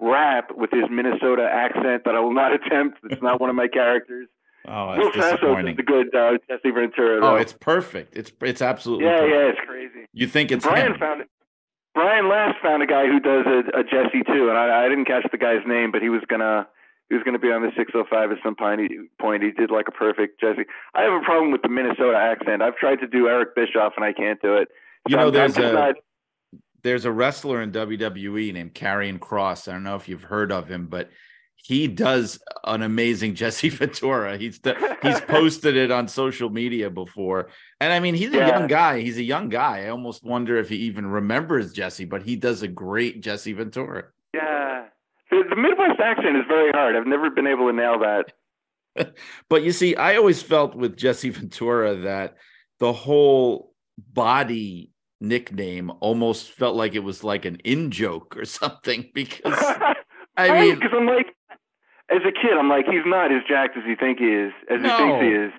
rap 0.00 0.50
with 0.54 0.70
his 0.70 0.84
Minnesota 0.90 1.48
accent 1.50 2.02
that 2.04 2.14
I 2.14 2.20
will 2.20 2.34
not 2.34 2.52
attempt. 2.58 2.98
It's 3.10 3.22
not 3.22 3.40
one 3.40 3.50
of 3.50 3.56
my 3.56 3.68
characters. 3.68 4.28
Oh, 4.70 4.90
that's 4.90 4.98
Will 4.98 5.12
disappointing. 5.12 5.74
is 5.74 5.78
a 5.78 5.82
good 5.82 6.14
uh, 6.14 6.32
Jesse 6.46 6.72
Ventura. 6.72 7.20
Though. 7.20 7.30
Oh, 7.30 7.34
it's 7.36 7.54
perfect. 7.54 8.14
It's 8.14 8.30
it's 8.42 8.60
absolutely 8.60 9.06
yeah, 9.06 9.20
perfect. 9.20 9.32
yeah. 9.32 9.48
It's 9.48 9.60
crazy. 9.66 10.06
You 10.12 10.26
think 10.26 10.52
it's 10.52 10.66
Brian 10.66 10.92
him. 10.92 10.98
found 10.98 11.20
it. 11.22 11.28
Brian 11.94 12.28
Last 12.28 12.56
found 12.60 12.82
a 12.82 12.86
guy 12.86 13.06
who 13.06 13.18
does 13.18 13.46
a, 13.46 13.80
a 13.80 13.82
Jesse 13.82 14.24
too, 14.26 14.50
and 14.50 14.58
I, 14.58 14.84
I 14.84 14.88
didn't 14.90 15.06
catch 15.06 15.24
the 15.32 15.38
guy's 15.38 15.64
name, 15.66 15.90
but 15.90 16.02
he 16.02 16.10
was 16.10 16.20
gonna 16.28 16.66
he 17.08 17.14
was 17.14 17.24
going 17.24 17.32
to 17.32 17.40
be 17.40 17.50
on 17.50 17.62
the 17.62 17.72
605 17.76 18.32
at 18.32 18.38
some 18.42 18.54
point. 18.54 18.80
He, 18.82 19.50
did 19.50 19.70
like 19.70 19.88
a 19.88 19.92
perfect 19.92 20.40
Jesse. 20.40 20.68
I 20.94 21.02
have 21.02 21.12
a 21.12 21.24
problem 21.24 21.52
with 21.52 21.62
the 21.62 21.68
Minnesota 21.68 22.16
accent. 22.16 22.60
I've 22.60 22.76
tried 22.76 22.96
to 22.96 23.06
do 23.06 23.28
Eric 23.28 23.54
Bischoff 23.54 23.94
and 23.96 24.04
I 24.04 24.12
can't 24.12 24.40
do 24.42 24.56
it. 24.56 24.68
You 25.08 25.16
know, 25.16 25.30
there's 25.30 25.56
a 25.56 25.72
not... 25.72 25.94
there's 26.82 27.04
a 27.04 27.12
wrestler 27.12 27.62
in 27.62 27.72
WWE 27.72 28.52
named 28.52 28.74
Karrion 28.74 29.18
Kross. 29.18 29.68
I 29.68 29.72
don't 29.72 29.82
know 29.82 29.96
if 29.96 30.08
you've 30.08 30.22
heard 30.22 30.52
of 30.52 30.68
him, 30.68 30.86
but 30.86 31.10
he 31.56 31.88
does 31.88 32.40
an 32.64 32.82
amazing 32.82 33.34
Jesse 33.34 33.68
Ventura. 33.68 34.36
He's 34.38 34.60
he's 35.02 35.20
posted 35.28 35.76
it 35.76 35.90
on 35.90 36.08
social 36.08 36.50
media 36.50 36.90
before, 36.90 37.48
and 37.80 37.92
I 37.92 38.00
mean 38.00 38.14
he's 38.14 38.32
a 38.32 38.38
young 38.38 38.66
guy. 38.66 39.00
He's 39.00 39.18
a 39.18 39.22
young 39.22 39.48
guy. 39.48 39.84
I 39.84 39.88
almost 39.88 40.24
wonder 40.24 40.56
if 40.56 40.68
he 40.68 40.76
even 40.76 41.06
remembers 41.06 41.72
Jesse, 41.72 42.04
but 42.04 42.22
he 42.22 42.36
does 42.36 42.62
a 42.62 42.68
great 42.68 43.20
Jesse 43.20 43.52
Ventura. 43.52 44.04
Yeah, 44.32 44.86
the, 45.30 45.44
the 45.48 45.56
Midwest 45.56 46.00
accent 46.00 46.36
is 46.36 46.44
very 46.48 46.70
hard. 46.70 46.96
I've 46.96 47.06
never 47.06 47.30
been 47.30 47.46
able 47.46 47.66
to 47.66 47.72
nail 47.72 47.98
that. 48.00 48.32
but 49.48 49.62
you 49.62 49.72
see, 49.72 49.96
I 49.96 50.16
always 50.16 50.42
felt 50.42 50.74
with 50.74 50.96
Jesse 50.96 51.30
Ventura 51.30 51.96
that 51.96 52.36
the 52.78 52.92
whole 52.92 53.74
body 53.98 54.92
nickname 55.20 55.90
almost 56.00 56.50
felt 56.50 56.76
like 56.76 56.94
it 56.94 57.02
was 57.02 57.24
like 57.24 57.44
an 57.44 57.56
in 57.64 57.90
joke 57.90 58.36
or 58.36 58.44
something 58.60 59.10
because 59.14 59.40
I 60.36 60.48
right, 60.48 60.60
mean 60.60 60.74
because 60.76 60.92
I'm 60.94 61.06
like 61.06 61.34
as 62.10 62.22
a 62.26 62.32
kid 62.32 62.56
I'm 62.58 62.68
like 62.68 62.86
he's 62.86 63.04
not 63.04 63.32
as 63.32 63.42
jacked 63.48 63.76
as 63.76 63.84
you 63.86 63.96
think 63.96 64.18
he 64.18 64.26
is 64.26 64.52
as 64.70 64.80
no, 64.80 64.90
he 64.90 64.96
thinks 64.96 65.22
he 65.22 65.28
is. 65.30 65.52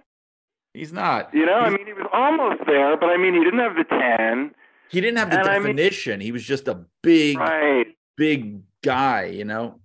He's 0.74 0.94
not. 0.94 1.34
You 1.34 1.46
know, 1.46 1.64
he's, 1.64 1.74
I 1.74 1.78
mean 1.78 1.88
he 1.88 1.94
was 1.94 2.08
almost 2.14 2.62
there, 2.68 2.96
but 2.96 3.10
I 3.10 3.18
mean 3.18 3.34
he 3.34 3.44
didn't 3.44 3.60
have 3.60 3.76
the 3.76 3.84
tan. 3.84 4.52
He 4.90 5.02
didn't 5.02 5.18
have 5.18 5.30
the 5.30 5.38
definition. 5.38 6.14
I 6.14 6.18
mean, 6.18 6.26
he 6.26 6.32
was 6.32 6.44
just 6.44 6.68
a 6.68 6.86
big 7.04 7.38
right. 7.38 7.88
big 8.18 8.62
guy, 8.84 9.26
you 9.26 9.46
know. 9.46 9.80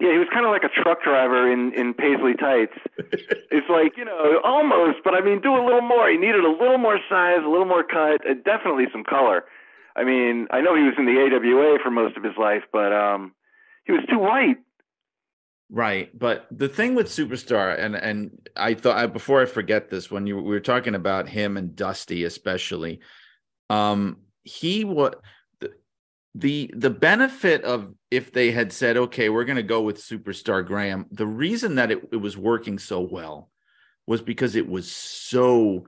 Yeah, 0.00 0.12
he 0.12 0.18
was 0.18 0.28
kind 0.32 0.46
of 0.46 0.50
like 0.50 0.64
a 0.64 0.82
truck 0.82 1.02
driver 1.02 1.50
in 1.50 1.74
in 1.74 1.92
paisley 1.92 2.34
tights. 2.34 2.72
it's 3.52 3.68
like 3.68 3.96
you 3.98 4.04
know 4.04 4.40
almost, 4.42 4.98
but 5.04 5.14
I 5.14 5.20
mean, 5.20 5.40
do 5.40 5.54
a 5.54 5.62
little 5.62 5.82
more. 5.82 6.08
He 6.08 6.16
needed 6.16 6.42
a 6.42 6.50
little 6.50 6.78
more 6.78 6.98
size, 7.08 7.40
a 7.44 7.48
little 7.48 7.66
more 7.66 7.84
cut, 7.84 8.26
and 8.26 8.42
definitely 8.42 8.86
some 8.92 9.04
color. 9.04 9.44
I 9.96 10.04
mean, 10.04 10.46
I 10.50 10.62
know 10.62 10.74
he 10.74 10.84
was 10.84 10.94
in 10.96 11.04
the 11.04 11.20
AWA 11.20 11.78
for 11.82 11.90
most 11.90 12.16
of 12.16 12.24
his 12.24 12.32
life, 12.38 12.62
but 12.72 12.92
um, 12.92 13.34
he 13.84 13.92
was 13.92 14.02
too 14.08 14.18
white. 14.18 14.56
Right, 15.72 16.16
but 16.18 16.46
the 16.50 16.68
thing 16.68 16.94
with 16.94 17.06
Superstar, 17.06 17.78
and 17.78 17.94
and 17.94 18.30
I 18.56 18.74
thought 18.74 18.96
I, 18.96 19.06
before 19.06 19.42
I 19.42 19.46
forget 19.46 19.90
this, 19.90 20.10
when 20.10 20.26
you 20.26 20.36
we 20.36 20.50
were 20.50 20.60
talking 20.60 20.94
about 20.94 21.28
him 21.28 21.56
and 21.56 21.76
Dusty, 21.76 22.24
especially, 22.24 23.00
um, 23.68 24.16
he 24.42 24.84
was 24.84 25.14
the 26.34 26.70
the 26.76 26.90
benefit 26.90 27.64
of 27.64 27.92
if 28.10 28.32
they 28.32 28.52
had 28.52 28.72
said 28.72 28.96
okay 28.96 29.28
we're 29.28 29.44
going 29.44 29.56
to 29.56 29.62
go 29.62 29.82
with 29.82 29.98
superstar 29.98 30.64
graham 30.64 31.06
the 31.10 31.26
reason 31.26 31.74
that 31.74 31.90
it, 31.90 32.08
it 32.12 32.16
was 32.16 32.36
working 32.36 32.78
so 32.78 33.00
well 33.00 33.50
was 34.06 34.22
because 34.22 34.54
it 34.54 34.68
was 34.68 34.90
so 34.90 35.84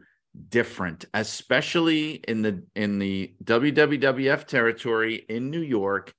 different 0.49 1.05
especially 1.15 2.15
in 2.27 2.43
the 2.43 2.63
in 2.75 2.99
the 2.99 3.33
wwf 3.45 4.47
territory 4.47 5.25
in 5.29 5.51
new 5.51 5.61
york. 5.61 6.13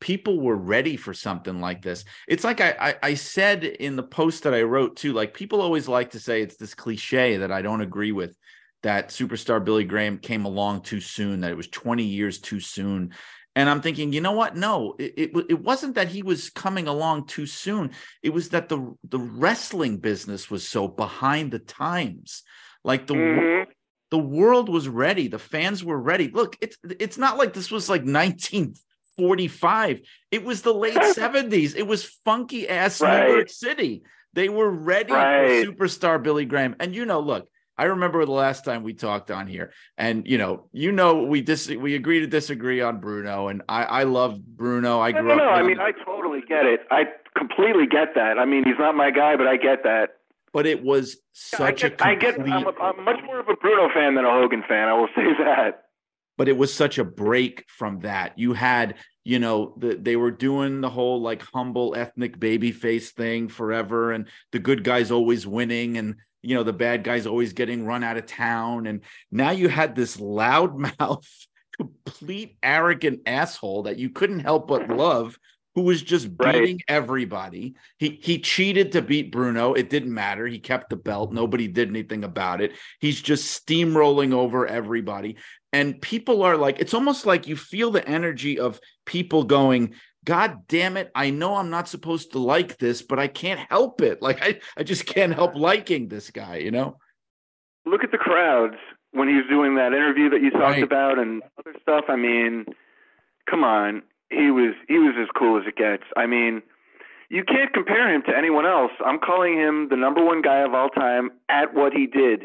People 0.00 0.40
were 0.40 0.56
ready 0.56 0.96
for 0.96 1.12
something 1.12 1.60
like 1.60 1.82
this. 1.82 2.04
It's 2.28 2.44
like 2.44 2.60
I, 2.60 2.76
I 2.80 2.94
i 3.02 3.14
said 3.14 3.64
in 3.64 3.96
the 3.96 4.02
post 4.04 4.44
that 4.44 4.54
i 4.54 4.62
wrote 4.62 4.96
too 4.96 5.12
like 5.12 5.34
people 5.34 5.60
always 5.60 5.88
like 5.88 6.10
to 6.10 6.20
say 6.20 6.40
it's 6.40 6.56
this 6.56 6.72
cliche 6.74 7.38
that 7.38 7.50
i 7.50 7.62
don't 7.62 7.80
agree 7.80 8.12
with 8.12 8.36
that 8.84 9.08
superstar 9.08 9.62
billy 9.62 9.82
graham 9.82 10.18
came 10.18 10.44
along 10.44 10.82
too 10.82 11.00
soon 11.00 11.40
that 11.40 11.50
it 11.50 11.56
was 11.56 11.66
20 11.66 12.04
years 12.04 12.38
too 12.38 12.60
soon 12.60 13.12
and 13.58 13.68
I'm 13.68 13.80
thinking, 13.80 14.12
you 14.12 14.20
know 14.20 14.30
what? 14.30 14.56
No, 14.56 14.94
it, 15.00 15.14
it, 15.16 15.46
it 15.48 15.60
wasn't 15.60 15.96
that 15.96 16.06
he 16.06 16.22
was 16.22 16.48
coming 16.48 16.86
along 16.86 17.26
too 17.26 17.44
soon. 17.44 17.90
It 18.22 18.30
was 18.30 18.50
that 18.50 18.68
the 18.68 18.94
the 19.02 19.18
wrestling 19.18 19.96
business 19.96 20.48
was 20.48 20.66
so 20.66 20.86
behind 20.86 21.50
the 21.50 21.58
times. 21.58 22.44
Like 22.84 23.08
the 23.08 23.14
mm-hmm. 23.14 23.70
the 24.12 24.18
world 24.18 24.68
was 24.68 24.88
ready. 24.88 25.26
The 25.26 25.40
fans 25.40 25.82
were 25.82 26.00
ready. 26.00 26.28
Look, 26.28 26.56
it's 26.60 26.76
it's 27.00 27.18
not 27.18 27.36
like 27.36 27.52
this 27.52 27.68
was 27.68 27.88
like 27.88 28.02
1945. 28.02 30.02
It 30.30 30.44
was 30.44 30.62
the 30.62 30.72
late 30.72 30.94
70s. 30.94 31.74
It 31.74 31.88
was 31.88 32.04
funky 32.24 32.68
ass 32.68 33.00
Right. 33.00 33.26
New 33.26 33.34
York 33.34 33.50
City. 33.50 34.04
They 34.34 34.48
were 34.48 34.70
ready 34.70 35.12
Right. 35.12 35.66
for 35.66 35.72
superstar 35.72 36.22
Billy 36.22 36.44
Graham. 36.44 36.76
And 36.78 36.94
you 36.94 37.06
know, 37.06 37.18
look, 37.18 37.48
I 37.78 37.84
remember 37.84 38.24
the 38.24 38.32
last 38.32 38.64
time 38.64 38.82
we 38.82 38.92
talked 38.94 39.30
on 39.30 39.46
here, 39.46 39.72
and 39.96 40.26
you 40.26 40.36
know, 40.36 40.68
you 40.72 40.90
know, 40.92 41.22
we 41.22 41.40
dis 41.42 41.68
we 41.68 41.94
agree 41.94 42.20
to 42.20 42.26
disagree 42.26 42.80
on 42.80 42.98
Bruno, 43.00 43.48
and 43.48 43.62
I 43.68 43.84
I 43.84 44.02
love 44.02 44.38
Bruno. 44.44 45.00
I 45.00 45.12
No, 45.12 45.20
grew 45.20 45.28
no, 45.28 45.34
up. 45.34 45.38
no. 45.38 45.48
I 45.50 45.62
mean. 45.62 45.78
I 45.80 45.92
totally 46.04 46.40
get 46.48 46.66
it. 46.66 46.80
I 46.90 47.04
completely 47.36 47.86
get 47.86 48.14
that. 48.16 48.38
I 48.38 48.44
mean, 48.44 48.64
he's 48.64 48.78
not 48.78 48.94
my 48.96 49.10
guy, 49.10 49.36
but 49.36 49.46
I 49.46 49.56
get 49.56 49.84
that. 49.84 50.10
but 50.52 50.66
it 50.66 50.82
was 50.82 51.18
such 51.32 51.84
I 51.84 51.88
get, 51.88 52.00
a 52.00 52.06
I 52.08 52.14
get. 52.16 52.34
complete, 52.34 52.52
I'm, 52.54 52.66
a, 52.66 52.72
I'm 52.80 53.04
much 53.04 53.20
more 53.24 53.38
of 53.38 53.48
a 53.48 53.54
Bruno 53.54 53.88
fan 53.94 54.14
than 54.16 54.24
a 54.24 54.30
Hogan 54.32 54.64
fan. 54.68 54.88
I 54.88 54.94
will 54.94 55.08
say 55.14 55.22
that. 55.44 55.82
but 56.36 56.48
it 56.48 56.56
was 56.56 56.72
such 56.74 56.98
a 56.98 57.04
break 57.04 57.64
from 57.68 58.00
that. 58.00 58.36
You 58.38 58.54
had, 58.54 58.96
you 59.24 59.38
know, 59.38 59.74
the, 59.78 59.94
they 59.94 60.16
were 60.16 60.30
doing 60.32 60.80
the 60.80 60.88
whole 60.90 61.20
like 61.22 61.42
humble 61.42 61.94
ethnic 61.96 62.40
baby 62.40 62.72
face 62.72 63.12
thing 63.12 63.48
forever, 63.48 64.10
and 64.12 64.26
the 64.52 64.58
good 64.58 64.82
guys 64.82 65.10
always 65.12 65.46
winning, 65.46 65.96
and 65.98 66.16
you 66.42 66.54
know 66.54 66.62
the 66.62 66.72
bad 66.72 67.04
guys 67.04 67.26
always 67.26 67.52
getting 67.52 67.84
run 67.84 68.04
out 68.04 68.16
of 68.16 68.26
town. 68.26 68.86
And 68.86 69.02
now 69.30 69.50
you 69.50 69.68
had 69.68 69.94
this 69.94 70.16
loudmouth, 70.16 71.26
complete 71.76 72.56
arrogant 72.62 73.20
asshole 73.26 73.84
that 73.84 73.98
you 73.98 74.10
couldn't 74.10 74.40
help 74.40 74.68
but 74.68 74.82
mm-hmm. 74.82 74.94
love. 74.94 75.38
Who 75.74 75.82
was 75.82 76.02
just 76.02 76.28
Right. 76.38 76.60
beating 76.60 76.80
everybody? 76.88 77.76
He 77.98 78.18
he 78.20 78.40
cheated 78.40 78.92
to 78.92 79.02
beat 79.02 79.30
Bruno. 79.30 79.74
It 79.74 79.90
didn't 79.90 80.12
matter. 80.12 80.46
He 80.46 80.58
kept 80.58 80.90
the 80.90 80.96
belt. 80.96 81.32
Nobody 81.32 81.68
did 81.68 81.88
anything 81.88 82.24
about 82.24 82.60
it. 82.60 82.72
He's 83.00 83.20
just 83.20 83.64
steamrolling 83.64 84.32
over 84.32 84.66
everybody 84.66 85.36
and 85.72 86.00
people 86.00 86.42
are 86.42 86.56
like 86.56 86.78
it's 86.78 86.94
almost 86.94 87.26
like 87.26 87.46
you 87.46 87.56
feel 87.56 87.90
the 87.90 88.06
energy 88.08 88.58
of 88.58 88.80
people 89.04 89.44
going 89.44 89.94
god 90.28 90.66
damn 90.68 90.96
it 90.96 91.10
i 91.14 91.30
know 91.30 91.54
i'm 91.54 91.70
not 91.70 91.88
supposed 91.88 92.32
to 92.32 92.38
like 92.38 92.76
this 92.78 93.00
but 93.00 93.18
i 93.18 93.26
can't 93.26 93.60
help 93.70 94.02
it 94.02 94.20
like 94.26 94.42
i, 94.42 94.58
I 94.76 94.82
just 94.82 95.06
can't 95.06 95.32
help 95.32 95.54
liking 95.54 96.08
this 96.08 96.30
guy 96.30 96.56
you 96.56 96.70
know 96.70 96.98
Look 97.86 98.04
at 98.04 98.12
the 98.12 98.18
crowds 98.18 98.76
when 99.12 99.28
he 99.28 99.34
was 99.34 99.44
doing 99.48 99.76
that 99.76 99.94
interview 99.94 100.28
that 100.28 100.42
you 100.42 100.50
talked 100.50 100.62
Right. 100.76 100.82
about 100.82 101.18
and 101.18 101.42
other 101.58 101.74
stuff. 101.80 102.04
I 102.08 102.16
mean, 102.16 102.66
come 103.48 103.64
on, 103.64 104.02
he 104.28 104.50
was 104.50 104.74
he 104.88 104.98
was 104.98 105.14
as 105.18 105.28
cool 105.38 105.58
as 105.58 105.66
it 105.66 105.76
gets. 105.76 106.02
I 106.14 106.26
mean, 106.26 106.60
you 107.30 107.44
can't 107.44 107.72
compare 107.72 108.12
him 108.14 108.22
to 108.28 108.36
anyone 108.36 108.66
else. 108.66 108.92
I'm 109.02 109.18
calling 109.18 109.54
him 109.54 109.88
the 109.88 109.96
number 109.96 110.22
one 110.22 110.42
guy 110.42 110.58
of 110.58 110.74
all 110.74 110.90
time 110.90 111.30
at 111.48 111.72
what 111.72 111.94
he 111.94 112.06
did, 112.06 112.44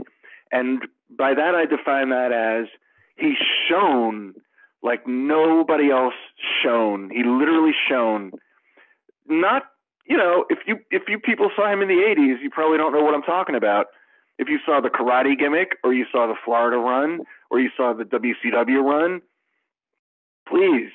and 0.53 0.87
by 1.09 1.33
that 1.33 1.55
I 1.55 1.65
define 1.65 2.07
that 2.11 2.31
as 2.31 2.67
he 3.17 3.33
shone 3.67 4.33
like 4.83 5.07
nobody 5.07 5.89
else 5.89 6.13
shone. 6.61 7.09
He 7.09 7.23
literally 7.23 7.73
shone. 7.89 8.31
Not 9.27 9.63
you 10.05 10.17
know, 10.17 10.45
if 10.49 10.59
you 10.67 10.77
if 10.91 11.03
you 11.07 11.17
people 11.19 11.49
saw 11.55 11.71
him 11.71 11.81
in 11.81 11.87
the 11.87 11.95
'80s, 11.95 12.41
you 12.41 12.49
probably 12.51 12.77
don't 12.77 12.93
know 12.93 13.03
what 13.03 13.15
I'm 13.15 13.23
talking 13.23 13.55
about. 13.55 13.87
If 14.37 14.49
you 14.49 14.59
saw 14.65 14.81
the 14.81 14.89
karate 14.89 15.37
gimmick, 15.37 15.77
or 15.83 15.93
you 15.93 16.05
saw 16.11 16.27
the 16.27 16.35
Florida 16.43 16.77
run, 16.77 17.21
or 17.49 17.59
you 17.59 17.69
saw 17.77 17.93
the 17.93 18.03
WCW 18.03 18.83
run, 18.83 19.21
please, 20.47 20.89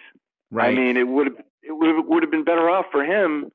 Right. 0.51 0.77
I 0.77 0.81
mean, 0.81 0.96
it 0.96 1.07
would 1.07 1.29
it 1.62 1.72
would 1.72 2.07
would 2.07 2.22
have 2.22 2.31
been 2.31 2.44
better 2.44 2.70
off 2.70 2.87
for 2.90 3.05
him 3.05 3.51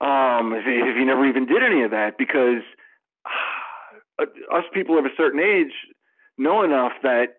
um, 0.00 0.54
if, 0.54 0.64
he, 0.64 0.72
if 0.72 0.96
he 0.96 1.04
never 1.04 1.26
even 1.26 1.46
did 1.46 1.62
any 1.62 1.82
of 1.82 1.90
that 1.90 2.16
because 2.16 2.62
uh, 4.18 4.22
us 4.54 4.64
people 4.72 4.98
of 4.98 5.04
a 5.04 5.10
certain 5.16 5.40
age 5.40 5.72
know 6.38 6.62
enough 6.62 6.92
that 7.02 7.37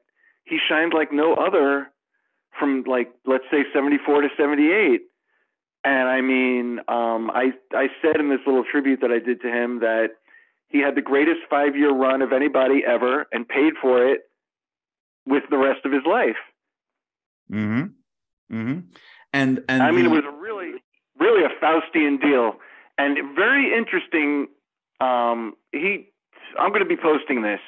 he 0.50 0.58
shined 0.68 0.94
like 0.94 1.12
no 1.12 1.36
other 1.36 1.90
from 2.58 2.84
like 2.88 3.12
let's 3.26 3.46
say 3.52 3.64
74 3.74 4.22
to 4.22 4.30
78 4.38 5.02
and 5.84 6.10
i 6.10 6.22
mean 6.22 6.80
um 6.88 7.30
i 7.32 7.52
i 7.74 7.88
said 8.02 8.20
in 8.20 8.30
this 8.30 8.40
little 8.46 8.64
tribute 8.70 9.02
that 9.02 9.12
i 9.12 9.20
did 9.20 9.42
to 9.42 9.48
him 9.48 9.80
that 9.80 10.10
he 10.68 10.80
had 10.80 10.96
the 10.96 11.02
greatest 11.02 11.40
5 11.50 11.76
year 11.76 11.92
run 11.92 12.22
of 12.22 12.34
anybody 12.34 12.84
ever 12.86 13.28
and 13.32 13.48
paid 13.48 13.74
for 13.82 14.06
it 14.06 14.22
with 15.26 15.44
the 15.50 15.58
rest 15.58 15.86
of 15.86 15.92
his 15.92 16.04
life 16.06 16.38
mm-hmm 17.52 17.86
mm-hmm 18.54 18.80
and 19.34 19.64
and 19.68 19.84
I 19.84 19.92
mean, 19.92 20.06
it 20.06 20.12
was 20.12 20.24
a 20.28 20.32
really, 20.32 20.74
really 21.20 21.44
a 21.44 21.64
Faustian 21.64 22.20
deal, 22.20 22.56
and 22.98 23.36
very 23.36 23.76
interesting. 23.76 24.48
Um, 25.00 25.54
he, 25.72 26.10
I'm 26.60 26.70
going 26.70 26.82
to 26.84 26.90
be 26.90 26.98
posting 26.98 27.42
this. 27.42 27.60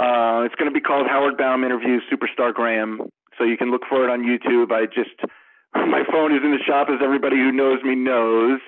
Uh, 0.00 0.48
it's 0.48 0.54
going 0.54 0.70
to 0.70 0.72
be 0.72 0.80
called 0.80 1.06
Howard 1.06 1.36
Baum 1.36 1.62
interviews 1.62 2.02
Superstar 2.10 2.54
Graham, 2.54 3.02
so 3.36 3.44
you 3.44 3.58
can 3.58 3.70
look 3.70 3.82
for 3.86 4.02
it 4.02 4.08
on 4.10 4.24
YouTube. 4.24 4.72
I 4.72 4.86
just, 4.86 5.12
my 5.74 6.04
phone 6.10 6.32
is 6.32 6.40
in 6.42 6.52
the 6.52 6.64
shop, 6.66 6.88
as 6.88 7.04
everybody 7.04 7.36
who 7.36 7.52
knows 7.52 7.82
me 7.84 7.94
knows. 7.94 8.60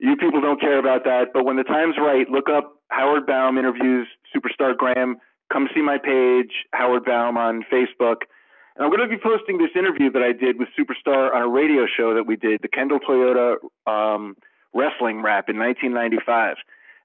You 0.00 0.16
people 0.16 0.40
don't 0.40 0.60
care 0.60 0.80
about 0.80 1.04
that, 1.04 1.26
but 1.32 1.44
when 1.44 1.56
the 1.56 1.62
time's 1.62 1.94
right, 1.96 2.28
look 2.28 2.50
up 2.50 2.74
Howard 2.90 3.24
Baum 3.24 3.56
interviews 3.56 4.08
Superstar 4.34 4.76
Graham. 4.76 5.18
Come 5.52 5.68
see 5.72 5.80
my 5.80 5.96
page, 5.96 6.50
Howard 6.72 7.04
Baum, 7.04 7.36
on 7.36 7.64
Facebook. 7.72 8.26
And 8.74 8.84
I'm 8.84 8.90
going 8.90 9.08
to 9.08 9.08
be 9.08 9.20
posting 9.22 9.58
this 9.58 9.70
interview 9.76 10.10
that 10.10 10.22
I 10.22 10.32
did 10.32 10.58
with 10.58 10.68
Superstar 10.78 11.32
on 11.32 11.42
a 11.42 11.48
radio 11.48 11.86
show 11.86 12.14
that 12.14 12.26
we 12.26 12.34
did, 12.34 12.62
the 12.62 12.68
Kendall 12.68 12.98
Toyota 12.98 13.56
um, 13.86 14.36
wrestling 14.74 15.22
rap 15.22 15.48
in 15.48 15.56
1995. 15.56 16.56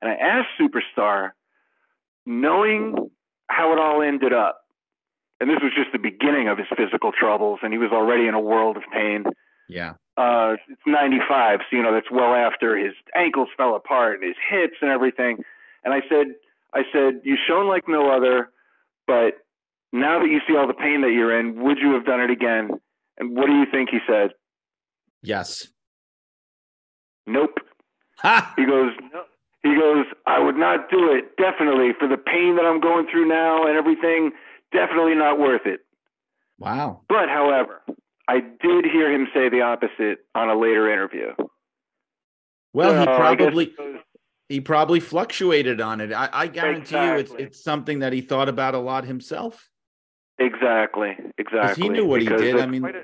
And 0.01 0.11
I 0.11 0.15
asked 0.15 0.49
Superstar, 0.59 1.31
knowing 2.25 3.11
how 3.53 3.71
it 3.73 3.79
all 3.79 4.01
ended 4.01 4.33
up, 4.33 4.61
and 5.39 5.49
this 5.49 5.59
was 5.61 5.71
just 5.75 5.91
the 5.91 5.99
beginning 5.99 6.47
of 6.47 6.57
his 6.57 6.67
physical 6.75 7.11
troubles, 7.11 7.59
and 7.61 7.71
he 7.71 7.79
was 7.79 7.91
already 7.91 8.27
in 8.27 8.33
a 8.33 8.39
world 8.39 8.77
of 8.77 8.83
pain. 8.91 9.23
yeah 9.69 9.93
Uh, 10.17 10.55
it's 10.69 10.81
95, 10.85 11.59
so 11.69 11.75
you 11.75 11.83
know 11.83 11.93
that's 11.93 12.11
well 12.11 12.33
after 12.33 12.77
his 12.77 12.93
ankles 13.15 13.49
fell 13.57 13.75
apart 13.75 14.19
and 14.19 14.27
his 14.27 14.37
hips 14.49 14.77
and 14.81 14.89
everything. 14.89 15.37
And 15.83 15.93
I 15.93 16.01
said, 16.09 16.27
I 16.73 16.83
said, 16.91 17.21
you 17.23 17.35
shone 17.47 17.67
like 17.67 17.87
no 17.87 18.09
other, 18.15 18.49
but 19.05 19.31
now 19.91 20.19
that 20.19 20.29
you 20.29 20.39
see 20.47 20.55
all 20.55 20.67
the 20.67 20.73
pain 20.73 21.01
that 21.01 21.11
you're 21.11 21.37
in, 21.39 21.61
would 21.63 21.77
you 21.77 21.93
have 21.93 22.05
done 22.05 22.21
it 22.21 22.31
again? 22.31 22.69
And 23.17 23.35
what 23.37 23.47
do 23.47 23.53
you 23.53 23.65
think 23.71 23.89
he 23.89 23.99
said? 24.07 24.31
yes 25.21 25.67
Nope. 27.25 27.59
ha 28.17 28.53
He 28.57 28.65
goes, 28.65 28.91
no. 29.13 29.23
He 29.63 29.75
goes, 29.75 30.05
I 30.27 30.39
would 30.39 30.57
not 30.57 30.89
do 30.89 31.11
it. 31.11 31.35
Definitely 31.37 31.91
for 31.97 32.07
the 32.07 32.17
pain 32.17 32.55
that 32.57 32.65
I'm 32.65 32.79
going 32.81 33.07
through 33.09 33.27
now 33.27 33.65
and 33.65 33.75
everything. 33.77 34.31
Definitely 34.71 35.15
not 35.15 35.39
worth 35.39 35.65
it. 35.65 35.81
wow 36.59 37.01
But 37.09 37.29
however, 37.29 37.81
I 38.27 38.39
did 38.39 38.85
hear 38.85 39.11
him 39.11 39.27
say 39.33 39.49
the 39.49 39.61
opposite 39.61 40.19
on 40.35 40.49
a 40.49 40.55
later 40.59 40.91
interview. 40.91 41.31
well 42.73 42.93
he 42.93 43.05
So 43.05 43.05
guess 43.05 43.17
probably 43.17 43.75
he 44.49 44.59
probably 44.61 44.99
fluctuated 44.99 45.79
on 45.81 46.01
it 46.01 46.11
i, 46.13 46.29
I 46.31 46.47
guarantee 46.47 46.95
you 46.95 47.13
it's 47.15 47.31
it's 47.39 47.63
something 47.63 47.99
that 47.99 48.13
he 48.13 48.21
thought 48.21 48.49
about 48.49 48.75
a 48.75 48.79
lot 48.79 49.05
himself 49.05 49.69
Exactly, 50.39 51.11
exactly. 51.37 51.83
He 51.83 51.89
knew 51.89 52.05
what 52.07 52.19
he 52.21 52.27
Because 52.27 52.41
did. 52.41 52.55
I 52.55 52.63
it's 52.63 52.67
mean, 52.71 52.81
quite 52.81 52.95
a, 52.95 53.03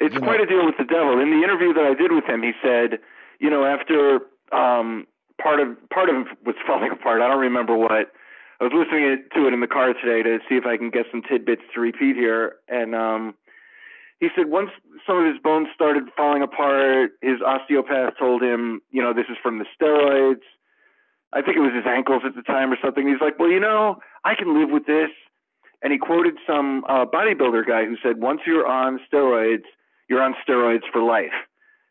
it's 0.00 0.14
you 0.14 0.20
know- 0.20 0.26
quite 0.26 0.40
a 0.40 0.46
deal 0.46 0.66
with 0.66 0.74
the 0.76 0.84
devil. 0.84 1.20
In 1.20 1.30
the 1.30 1.36
interview 1.42 1.72
that 1.72 1.84
I 1.84 1.94
did 1.94 2.10
with 2.10 2.24
him, 2.24 2.42
he 2.42 2.50
said, 2.62 2.98
you 3.38 3.48
know, 3.48 3.64
after 3.64 4.18
um, 4.52 5.06
part 5.42 5.60
of 5.60 5.68
part 5.90 6.08
of 6.08 6.16
him 6.16 6.24
was 6.44 6.54
falling 6.66 6.90
apart. 6.92 7.22
I 7.22 7.28
don't 7.28 7.40
remember 7.40 7.76
what. 7.76 8.12
I 8.60 8.64
was 8.64 8.72
listening 8.76 9.24
to 9.34 9.46
it 9.48 9.54
in 9.54 9.60
the 9.60 9.66
car 9.66 9.94
today 9.94 10.22
to 10.22 10.38
see 10.46 10.56
if 10.56 10.66
I 10.66 10.76
can 10.76 10.90
get 10.90 11.06
some 11.10 11.22
tidbits 11.22 11.62
to 11.74 11.80
repeat 11.80 12.14
here, 12.14 12.56
and 12.68 12.94
um, 12.94 13.34
he 14.20 14.28
said 14.36 14.50
once 14.50 14.70
some 15.06 15.16
of 15.16 15.24
his 15.24 15.40
bones 15.42 15.68
started 15.74 16.04
falling 16.14 16.42
apart, 16.42 17.12
his 17.22 17.40
osteopath 17.40 18.18
told 18.18 18.42
him, 18.42 18.82
you 18.90 19.02
know, 19.02 19.14
this 19.14 19.24
is 19.30 19.38
from 19.42 19.58
the 19.58 19.64
steroids. 19.74 20.44
I 21.32 21.40
think 21.40 21.56
it 21.56 21.60
was 21.60 21.72
his 21.74 21.86
ankles 21.86 22.22
at 22.26 22.34
the 22.34 22.42
time 22.42 22.70
or 22.70 22.76
something. 22.84 23.08
He's 23.08 23.20
like, 23.20 23.38
well, 23.38 23.48
you 23.48 23.60
know, 23.60 23.96
I 24.24 24.34
can 24.34 24.60
live 24.60 24.68
with 24.70 24.84
this. 24.84 25.10
And 25.82 25.92
he 25.92 25.98
quoted 25.98 26.34
some 26.46 26.84
uh, 26.86 27.06
bodybuilder 27.06 27.66
guy 27.66 27.86
who 27.86 27.96
said, 28.02 28.20
once 28.20 28.40
you're 28.46 28.66
on 28.66 29.00
steroids, 29.10 29.64
you're 30.08 30.20
on 30.20 30.34
steroids 30.46 30.82
for 30.92 31.00
life 31.00 31.32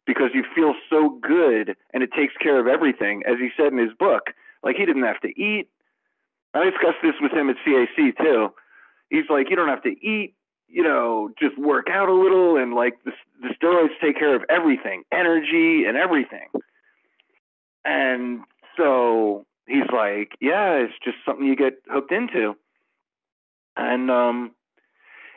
because 0.10 0.32
you 0.34 0.44
feel 0.56 0.74
so 0.90 1.20
good 1.22 1.78
and 1.94 2.02
it 2.02 2.10
takes 2.18 2.34
care 2.42 2.60
of 2.60 2.66
everything. 2.66 3.22
As 3.28 3.36
he 3.38 3.50
said 3.56 3.72
in 3.72 3.78
his 3.78 3.94
book, 4.00 4.32
like 4.64 4.76
he 4.76 4.84
didn't 4.84 5.04
have 5.04 5.22
to 5.22 5.28
eat. 5.28 5.68
I 6.56 6.64
discussed 6.66 6.98
this 7.04 7.14
with 7.22 7.32
him 7.32 7.48
at 7.52 7.58
CAC 7.64 8.18
too. 8.18 8.52
He's 9.12 9.30
like, 9.30 9.52
you 9.52 9.56
don't 9.56 9.70
have 9.70 9.84
to 9.84 9.90
eat, 9.90 10.34
you 10.68 10.82
know, 10.82 11.30
just 11.40 11.60
work 11.60 11.90
out 11.92 12.10
a 12.10 12.14
little, 12.14 12.58
and 12.58 12.74
like 12.74 12.98
the, 13.06 13.12
the 13.40 13.50
steroids 13.50 13.94
take 14.02 14.18
care 14.18 14.36
of 14.36 14.42
everything, 14.50 15.04
energy 15.12 15.84
and 15.88 15.96
everything. 15.96 16.48
And 17.86 18.42
so 18.78 19.46
he's 19.68 19.90
like, 19.94 20.32
yeah, 20.42 20.74
it's 20.74 20.94
just 21.04 21.18
something 21.24 21.46
you 21.46 21.56
get 21.56 21.84
hooked 21.88 22.12
into. 22.12 22.56
And 23.78 24.10
um, 24.10 24.52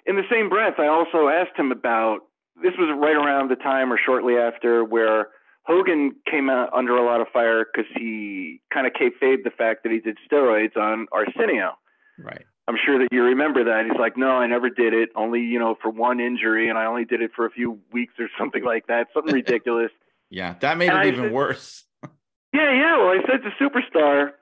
in 0.07 0.17
the 0.17 0.25
same 0.31 0.49
breath, 0.49 0.79
I 0.79 0.87
also 0.87 1.29
asked 1.29 1.59
him 1.59 1.73
about 1.73 2.21
this 2.63 2.73
was 2.79 2.89
right 3.01 3.17
around 3.17 3.51
the 3.51 3.57
time 3.57 3.93
or 3.93 3.99
shortly 4.05 4.37
after 4.37 4.85
where 4.85 5.29
Hogan 5.65 6.17
came 6.31 6.51
out 6.51 6.73
under 6.75 6.97
a 6.97 7.05
lot 7.05 7.21
of 7.21 7.29
fire 7.33 7.65
because 7.65 7.91
he 7.97 8.61
kind 8.73 8.87
of 8.87 8.93
kayfabed 8.95 9.45
the 9.45 9.51
fact 9.57 9.85
that 9.85 9.93
he 9.93 10.01
did 10.01 10.19
steroids 10.31 10.77
on 10.77 11.07
Arsenio. 11.13 11.73
Right. 12.19 12.45
I'm 12.69 12.77
sure 12.85 12.99
that 12.99 13.09
you 13.13 13.23
remember 13.25 13.65
that. 13.65 13.85
He's 13.91 13.99
like, 13.99 14.17
no, 14.17 14.31
I 14.33 14.47
never 14.47 14.71
did 14.71 14.93
it, 14.95 15.09
only 15.17 15.41
you 15.41 15.59
know 15.59 15.77
for 15.83 15.91
one 15.91 16.21
injury, 16.21 16.69
and 16.69 16.79
I 16.79 16.87
only 16.87 17.05
did 17.05 17.21
it 17.23 17.31
for 17.35 17.45
a 17.47 17.51
few 17.51 17.79
weeks 17.93 18.15
or 18.19 18.29
something 18.39 18.63
like 18.65 18.87
that, 18.87 19.09
something 19.15 19.35
ridiculous. 19.43 19.91
Yeah, 20.31 20.55
that 20.61 20.79
made 20.79 20.89
And 20.91 20.99
it 20.99 21.01
I 21.01 21.09
even 21.09 21.25
said- 21.25 21.33
worse. 21.33 21.85
Yeah, 22.55 22.71
yeah. 22.71 22.99
Well, 22.99 23.09
I 23.09 23.21
said 23.27 23.41
to 23.45 23.51
Superstar, 23.59 24.33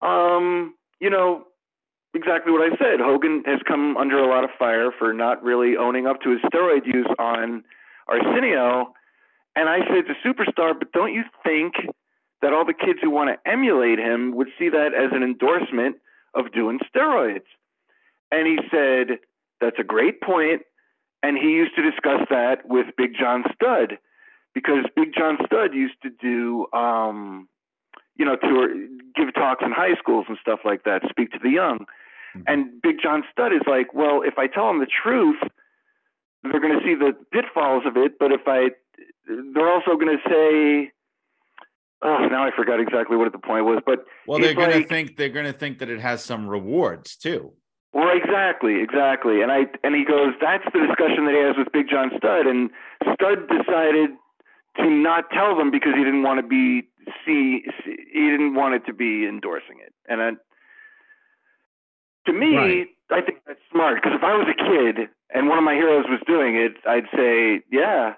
um, 0.00 0.74
you 1.00 1.10
know, 1.10 1.44
exactly 2.16 2.52
what 2.52 2.62
I 2.62 2.76
said. 2.76 3.00
Hogan 3.00 3.42
has 3.46 3.60
come 3.66 3.96
under 3.96 4.18
a 4.18 4.28
lot 4.28 4.44
of 4.44 4.50
fire 4.58 4.90
for 4.98 5.12
not 5.12 5.42
really 5.42 5.76
owning 5.76 6.06
up 6.06 6.20
to 6.22 6.30
his 6.30 6.40
steroid 6.50 6.86
use 6.86 7.06
on 7.18 7.62
Arsenio. 8.08 8.92
And 9.54 9.68
I 9.68 9.78
said 9.86 10.04
to 10.06 10.14
Superstar, 10.26 10.78
but 10.78 10.92
don't 10.92 11.14
you 11.14 11.22
think 11.44 11.74
that 12.42 12.52
all 12.52 12.64
the 12.64 12.74
kids 12.74 12.98
who 13.02 13.10
want 13.10 13.30
to 13.30 13.50
emulate 13.50 13.98
him 13.98 14.34
would 14.36 14.48
see 14.58 14.68
that 14.68 14.92
as 14.94 15.12
an 15.12 15.22
endorsement 15.22 15.96
of 16.34 16.52
doing 16.52 16.80
steroids? 16.94 17.46
And 18.30 18.46
he 18.46 18.58
said, 18.70 19.18
that's 19.60 19.78
a 19.78 19.84
great 19.84 20.20
point. 20.20 20.62
And 21.22 21.36
he 21.38 21.50
used 21.50 21.74
to 21.76 21.82
discuss 21.82 22.26
that 22.30 22.68
with 22.68 22.86
Big 22.96 23.12
John 23.18 23.44
Studd 23.54 23.98
because 24.54 24.84
Big 24.94 25.14
John 25.16 25.38
Studd 25.44 25.74
used 25.74 26.00
to 26.02 26.10
do, 26.10 26.66
um, 26.72 27.48
you 28.16 28.24
know, 28.24 28.36
tour, 28.36 28.68
give 29.14 29.34
talks 29.34 29.62
in 29.64 29.72
high 29.72 29.94
schools 29.98 30.26
and 30.28 30.38
stuff 30.40 30.60
like 30.64 30.84
that, 30.84 31.02
speak 31.10 31.30
to 31.32 31.38
the 31.42 31.50
young. 31.50 31.86
Mm-hmm. 32.36 32.52
And 32.52 32.82
Big 32.82 32.96
John 33.02 33.22
Studd 33.32 33.52
is 33.52 33.62
like, 33.66 33.94
well, 33.94 34.22
if 34.22 34.38
I 34.38 34.46
tell 34.46 34.66
them 34.68 34.80
the 34.80 34.86
truth, 34.86 35.40
they're 36.42 36.60
going 36.60 36.78
to 36.78 36.84
see 36.84 36.94
the 36.94 37.12
pitfalls 37.32 37.84
of 37.86 37.96
it. 37.96 38.18
But 38.18 38.32
if 38.32 38.42
I, 38.46 38.70
they're 39.26 39.68
also 39.68 39.96
going 39.96 40.16
to 40.16 40.22
say, 40.28 40.92
oh, 42.02 42.28
now 42.30 42.44
I 42.44 42.50
forgot 42.54 42.80
exactly 42.80 43.16
what 43.16 43.30
the 43.32 43.38
point 43.38 43.64
was. 43.64 43.80
But 43.84 44.04
Well, 44.26 44.38
they're 44.38 44.54
going 44.54 44.82
to 44.82 44.86
think 44.86 45.16
they're 45.16 45.28
going 45.28 45.46
to 45.46 45.52
think 45.52 45.78
that 45.78 45.88
it 45.88 46.00
has 46.00 46.22
some 46.22 46.48
rewards 46.48 47.16
too. 47.16 47.52
Well, 47.92 48.10
exactly, 48.14 48.82
exactly. 48.82 49.40
And 49.40 49.50
I 49.50 49.66
and 49.82 49.94
he 49.94 50.04
goes, 50.04 50.34
that's 50.40 50.64
the 50.72 50.80
discussion 50.86 51.24
that 51.24 51.34
he 51.34 51.40
has 51.40 51.56
with 51.56 51.72
Big 51.72 51.88
John 51.88 52.10
Studd, 52.18 52.46
and 52.46 52.70
Studd 53.14 53.48
decided 53.48 54.10
to 54.76 54.90
not 54.90 55.30
tell 55.30 55.56
them 55.56 55.70
because 55.70 55.94
he 55.96 56.04
didn't 56.04 56.22
want 56.22 56.40
to 56.40 56.46
be 56.46 56.88
see, 57.24 57.64
see 57.84 57.96
he 58.12 58.28
didn't 58.28 58.54
want 58.54 58.74
it 58.74 58.84
to 58.86 58.92
be 58.92 59.26
endorsing 59.26 59.78
it. 59.80 59.94
And 60.08 60.20
I, 60.20 60.30
to 62.26 62.32
me, 62.32 62.56
Right. 62.56 62.86
I 63.10 63.20
think 63.22 63.38
that's 63.46 63.60
smart 63.70 64.02
because 64.02 64.16
if 64.16 64.24
I 64.24 64.34
was 64.34 64.48
a 64.50 64.54
kid 64.58 65.08
and 65.34 65.48
one 65.48 65.58
of 65.58 65.64
my 65.64 65.74
heroes 65.74 66.06
was 66.08 66.20
doing 66.26 66.56
it, 66.56 66.74
I'd 66.86 67.06
say, 67.14 67.62
yeah. 67.70 68.14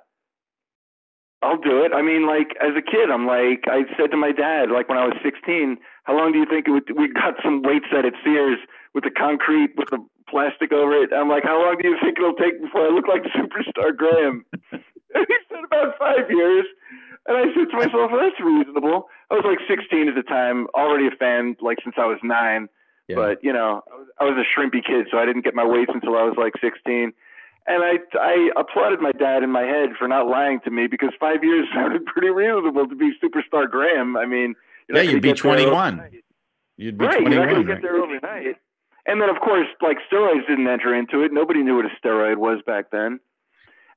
I'll 1.41 1.61
do 1.61 1.85
it. 1.87 1.93
I 1.95 2.03
mean, 2.03 2.27
like 2.27 2.57
as 2.61 2.75
a 2.75 2.83
kid, 2.83 3.11
I'm 3.15 3.27
like 3.27 3.63
I 3.71 3.87
said 3.97 4.11
to 4.11 4.17
my 4.17 4.33
dad, 4.33 4.71
like 4.75 4.89
when 4.89 4.99
I 4.99 5.07
was 5.07 5.15
16, 5.23 5.79
how 6.03 6.17
long 6.17 6.33
do 6.33 6.39
you 6.39 6.47
think 6.51 6.67
it 6.67 6.73
would? 6.73 6.91
We 6.99 7.13
got 7.13 7.35
some 7.45 7.63
weight 7.63 7.83
set 7.93 8.05
at 8.05 8.15
Sears 8.25 8.59
with 8.93 9.05
the 9.05 9.15
concrete 9.15 9.71
with 9.79 9.89
the 9.91 10.03
plastic 10.29 10.73
over 10.73 10.99
it. 10.99 11.11
I'm 11.15 11.29
like, 11.29 11.45
how 11.45 11.63
long 11.63 11.79
do 11.81 11.87
you 11.89 11.97
think 12.03 12.19
it'll 12.19 12.35
take 12.35 12.61
before 12.61 12.87
I 12.87 12.91
look 12.91 13.07
like 13.07 13.23
superstar 13.39 13.95
Graham? 13.97 14.45
and 14.73 15.27
he 15.29 15.37
said 15.49 15.63
about 15.65 15.95
five 15.99 16.27
years. 16.29 16.67
And 17.27 17.37
I 17.37 17.45
said 17.55 17.71
to 17.71 17.77
myself, 17.77 18.11
well, 18.11 18.21
that's 18.21 18.41
reasonable. 18.41 19.07
I 19.31 19.35
was 19.35 19.45
like 19.45 19.61
16 19.69 20.09
at 20.09 20.15
the 20.17 20.23
time, 20.23 20.67
already 20.75 21.07
a 21.07 21.15
fan, 21.15 21.57
like 21.61 21.79
since 21.85 21.95
I 21.99 22.07
was 22.07 22.19
nine. 22.25 22.69
Yeah. 23.09 23.17
But 23.17 23.43
you 23.43 23.53
know, 23.53 23.83
I 23.91 23.97
was, 23.97 24.09
I 24.21 24.25
was 24.25 24.37
a 24.37 24.47
shrimpy 24.61 24.85
kid, 24.85 25.09
so 25.11 25.19
I 25.19 25.25
didn't 25.27 25.43
get 25.45 25.55
my 25.55 25.65
weights 25.65 25.91
until 25.95 26.17
I 26.17 26.23
was 26.25 26.35
like 26.37 26.53
16. 26.61 27.13
And 27.67 27.83
I 27.83 27.99
I 28.19 28.51
applauded 28.57 29.01
my 29.01 29.13
dad 29.13 29.43
in 29.43 29.51
my 29.51 29.63
head 29.63 29.91
for 29.99 30.07
not 30.09 30.27
lying 30.29 30.61
to 30.65 30.71
me 30.71 30.87
because 30.87 31.11
five 31.19 31.43
years 31.43 31.67
sounded 31.75 32.05
pretty 32.07 32.31
reasonable 32.31 32.87
to 32.87 32.95
be 32.95 33.13
superstar 33.23 33.69
Graham. 33.71 34.17
I 34.17 34.27
mean, 34.27 34.55
Yeah, 34.89 35.03
you'd 35.03 35.23
be 35.23 35.33
21. 35.33 36.03
You'd 36.77 36.97
be 36.97 37.05
Right, 37.07 37.21
you're 37.21 37.31
not 37.31 37.49
21. 37.49 37.67
to 37.67 37.75
get 37.75 37.83
there 37.83 37.97
overnight. 37.97 38.57
And 39.07 39.21
then, 39.23 39.31
of 39.31 39.41
course, 39.41 39.67
like 39.81 39.97
steroids 40.13 40.47
didn't 40.47 40.69
enter 40.69 40.95
into 40.95 41.23
it. 41.23 41.33
Nobody 41.33 41.63
knew 41.63 41.77
what 41.77 41.87
a 41.87 41.91
steroid 42.07 42.37
was 42.37 42.61
back 42.67 42.91
then. 42.91 43.21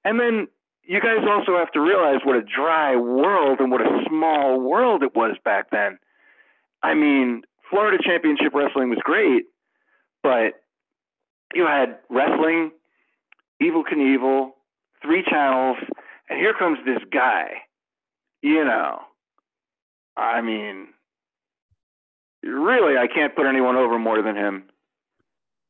And 0.06 0.20
then 0.20 0.48
you 0.84 1.00
guys 1.00 1.20
also 1.30 1.58
have 1.58 1.72
to 1.74 1.80
realize 1.82 2.22
what 2.24 2.36
a 2.38 2.42
dry 2.42 2.96
world 2.96 3.60
and 3.60 3.72
what 3.72 3.82
a 3.82 4.04
small 4.08 4.60
world 4.60 5.04
it 5.04 5.14
was 5.16 5.36
back 5.44 5.70
then. 5.70 6.00
I 6.82 6.94
mean, 6.94 7.44
Florida 7.72 7.98
Championship 8.04 8.54
Wrestling 8.54 8.90
was 8.90 9.00
great, 9.04 9.46
but 10.22 10.54
you 11.56 11.66
had 11.66 11.98
wrestling, 12.10 12.72
Evel 13.64 13.84
Knievel, 13.92 14.52
three 15.02 15.24
channels, 15.28 15.78
and 16.30 16.38
here 16.38 16.54
comes 16.54 16.78
this 16.86 17.02
guy. 17.12 17.48
You 18.44 18.66
know, 18.66 19.00
I 20.18 20.42
mean, 20.42 20.88
really, 22.44 22.98
I 22.98 23.08
can't 23.08 23.36
put 23.36 23.48
anyone 23.48 23.78
over 23.78 23.98
more 23.98 24.22
than 24.22 24.36
him. 24.36 24.66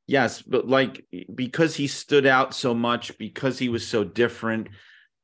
Yes, 0.08 0.42
but 0.42 0.68
like 0.68 1.06
because 1.34 1.76
he 1.76 1.88
stood 1.88 2.26
out 2.26 2.54
so 2.54 2.74
much, 2.74 3.18
because 3.18 3.60
he 3.60 3.70
was 3.70 3.88
so 3.88 4.04
different, 4.04 4.68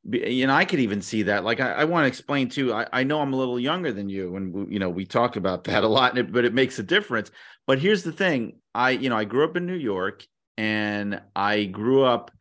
know, 0.07 0.53
I 0.53 0.65
could 0.65 0.79
even 0.79 1.01
see 1.01 1.23
that. 1.23 1.43
Like, 1.43 1.59
I, 1.59 1.73
I 1.73 1.83
want 1.83 2.03
to 2.03 2.07
explain 2.07 2.49
too. 2.49 2.73
I, 2.73 2.87
I 2.93 3.03
know 3.03 3.19
I'm 3.19 3.33
a 3.33 3.37
little 3.37 3.59
younger 3.59 3.91
than 3.91 4.09
you, 4.09 4.35
and 4.35 4.53
we- 4.53 4.73
you 4.73 4.79
know, 4.79 4.89
we 4.89 5.05
talk 5.05 5.35
about 5.35 5.65
that 5.65 5.83
a 5.83 5.87
lot, 5.87 6.11
and 6.11 6.19
it, 6.19 6.31
but 6.31 6.45
it 6.45 6.53
makes 6.53 6.79
a 6.79 6.83
difference. 6.83 7.29
But 7.65 7.79
here's 7.79 8.03
the 8.03 8.11
thing: 8.11 8.59
I, 8.73 8.91
you 8.91 9.09
know, 9.09 9.17
I 9.17 9.25
grew 9.25 9.43
up 9.43 9.57
in 9.57 9.65
New 9.65 9.75
York, 9.75 10.25
and 10.57 11.21
I 11.35 11.65
grew 11.65 12.03
up 12.03 12.31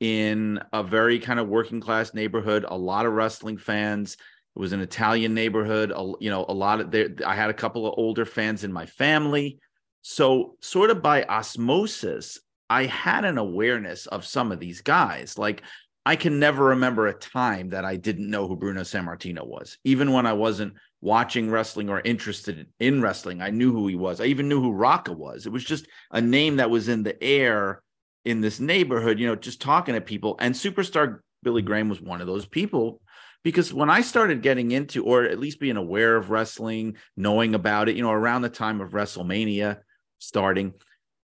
in 0.00 0.60
a 0.72 0.82
very 0.82 1.18
kind 1.18 1.38
of 1.38 1.48
working 1.48 1.80
class 1.80 2.14
neighborhood. 2.14 2.64
A 2.66 2.76
lot 2.76 3.06
of 3.06 3.12
wrestling 3.12 3.58
fans. 3.58 4.14
It 4.14 4.58
was 4.58 4.72
an 4.72 4.80
Italian 4.80 5.34
neighborhood. 5.34 5.92
A, 5.94 6.12
you 6.20 6.30
know, 6.30 6.44
a 6.48 6.54
lot 6.54 6.80
of 6.80 6.90
there. 6.90 7.10
I 7.26 7.34
had 7.34 7.50
a 7.50 7.54
couple 7.54 7.86
of 7.86 7.94
older 7.96 8.24
fans 8.24 8.64
in 8.64 8.72
my 8.72 8.86
family. 8.86 9.58
So, 10.02 10.56
sort 10.60 10.90
of 10.90 11.02
by 11.02 11.24
osmosis, 11.24 12.40
I 12.68 12.86
had 12.86 13.24
an 13.24 13.38
awareness 13.38 14.06
of 14.06 14.24
some 14.24 14.50
of 14.50 14.58
these 14.58 14.80
guys. 14.80 15.38
Like, 15.38 15.62
I 16.04 16.16
can 16.16 16.40
never 16.40 16.66
remember 16.66 17.06
a 17.06 17.14
time 17.14 17.70
that 17.70 17.84
I 17.84 17.96
didn't 17.96 18.30
know 18.30 18.48
who 18.48 18.56
Bruno 18.56 18.80
Sammartino 18.80 19.46
was, 19.46 19.78
even 19.84 20.12
when 20.12 20.26
I 20.26 20.32
wasn't 20.32 20.74
watching 21.00 21.50
wrestling 21.50 21.88
or 21.88 22.00
interested 22.00 22.66
in 22.80 23.00
wrestling. 23.00 23.40
I 23.40 23.50
knew 23.50 23.72
who 23.72 23.86
he 23.86 23.94
was. 23.94 24.20
I 24.20 24.24
even 24.24 24.48
knew 24.48 24.60
who 24.60 24.72
Rocca 24.72 25.12
was. 25.12 25.46
It 25.46 25.52
was 25.52 25.64
just 25.64 25.86
a 26.10 26.20
name 26.20 26.56
that 26.56 26.70
was 26.70 26.88
in 26.88 27.02
the 27.02 27.20
air 27.22 27.82
in 28.24 28.40
this 28.40 28.60
neighborhood, 28.60 29.18
you 29.18 29.26
know, 29.26 29.36
just 29.36 29.60
talking 29.60 29.94
to 29.94 30.00
people. 30.00 30.36
And 30.40 30.54
superstar 30.54 31.20
Billy 31.42 31.62
Graham 31.62 31.88
was 31.88 32.00
one 32.00 32.20
of 32.20 32.26
those 32.26 32.46
people 32.46 33.00
because 33.44 33.74
when 33.74 33.90
I 33.90 34.02
started 34.02 34.42
getting 34.42 34.70
into, 34.70 35.04
or 35.04 35.24
at 35.24 35.40
least 35.40 35.60
being 35.60 35.76
aware 35.76 36.16
of 36.16 36.30
wrestling, 36.30 36.96
knowing 37.16 37.54
about 37.54 37.88
it, 37.88 37.96
you 37.96 38.02
know, 38.02 38.12
around 38.12 38.42
the 38.42 38.48
time 38.48 38.80
of 38.80 38.90
WrestleMania 38.90 39.78
starting, 40.18 40.74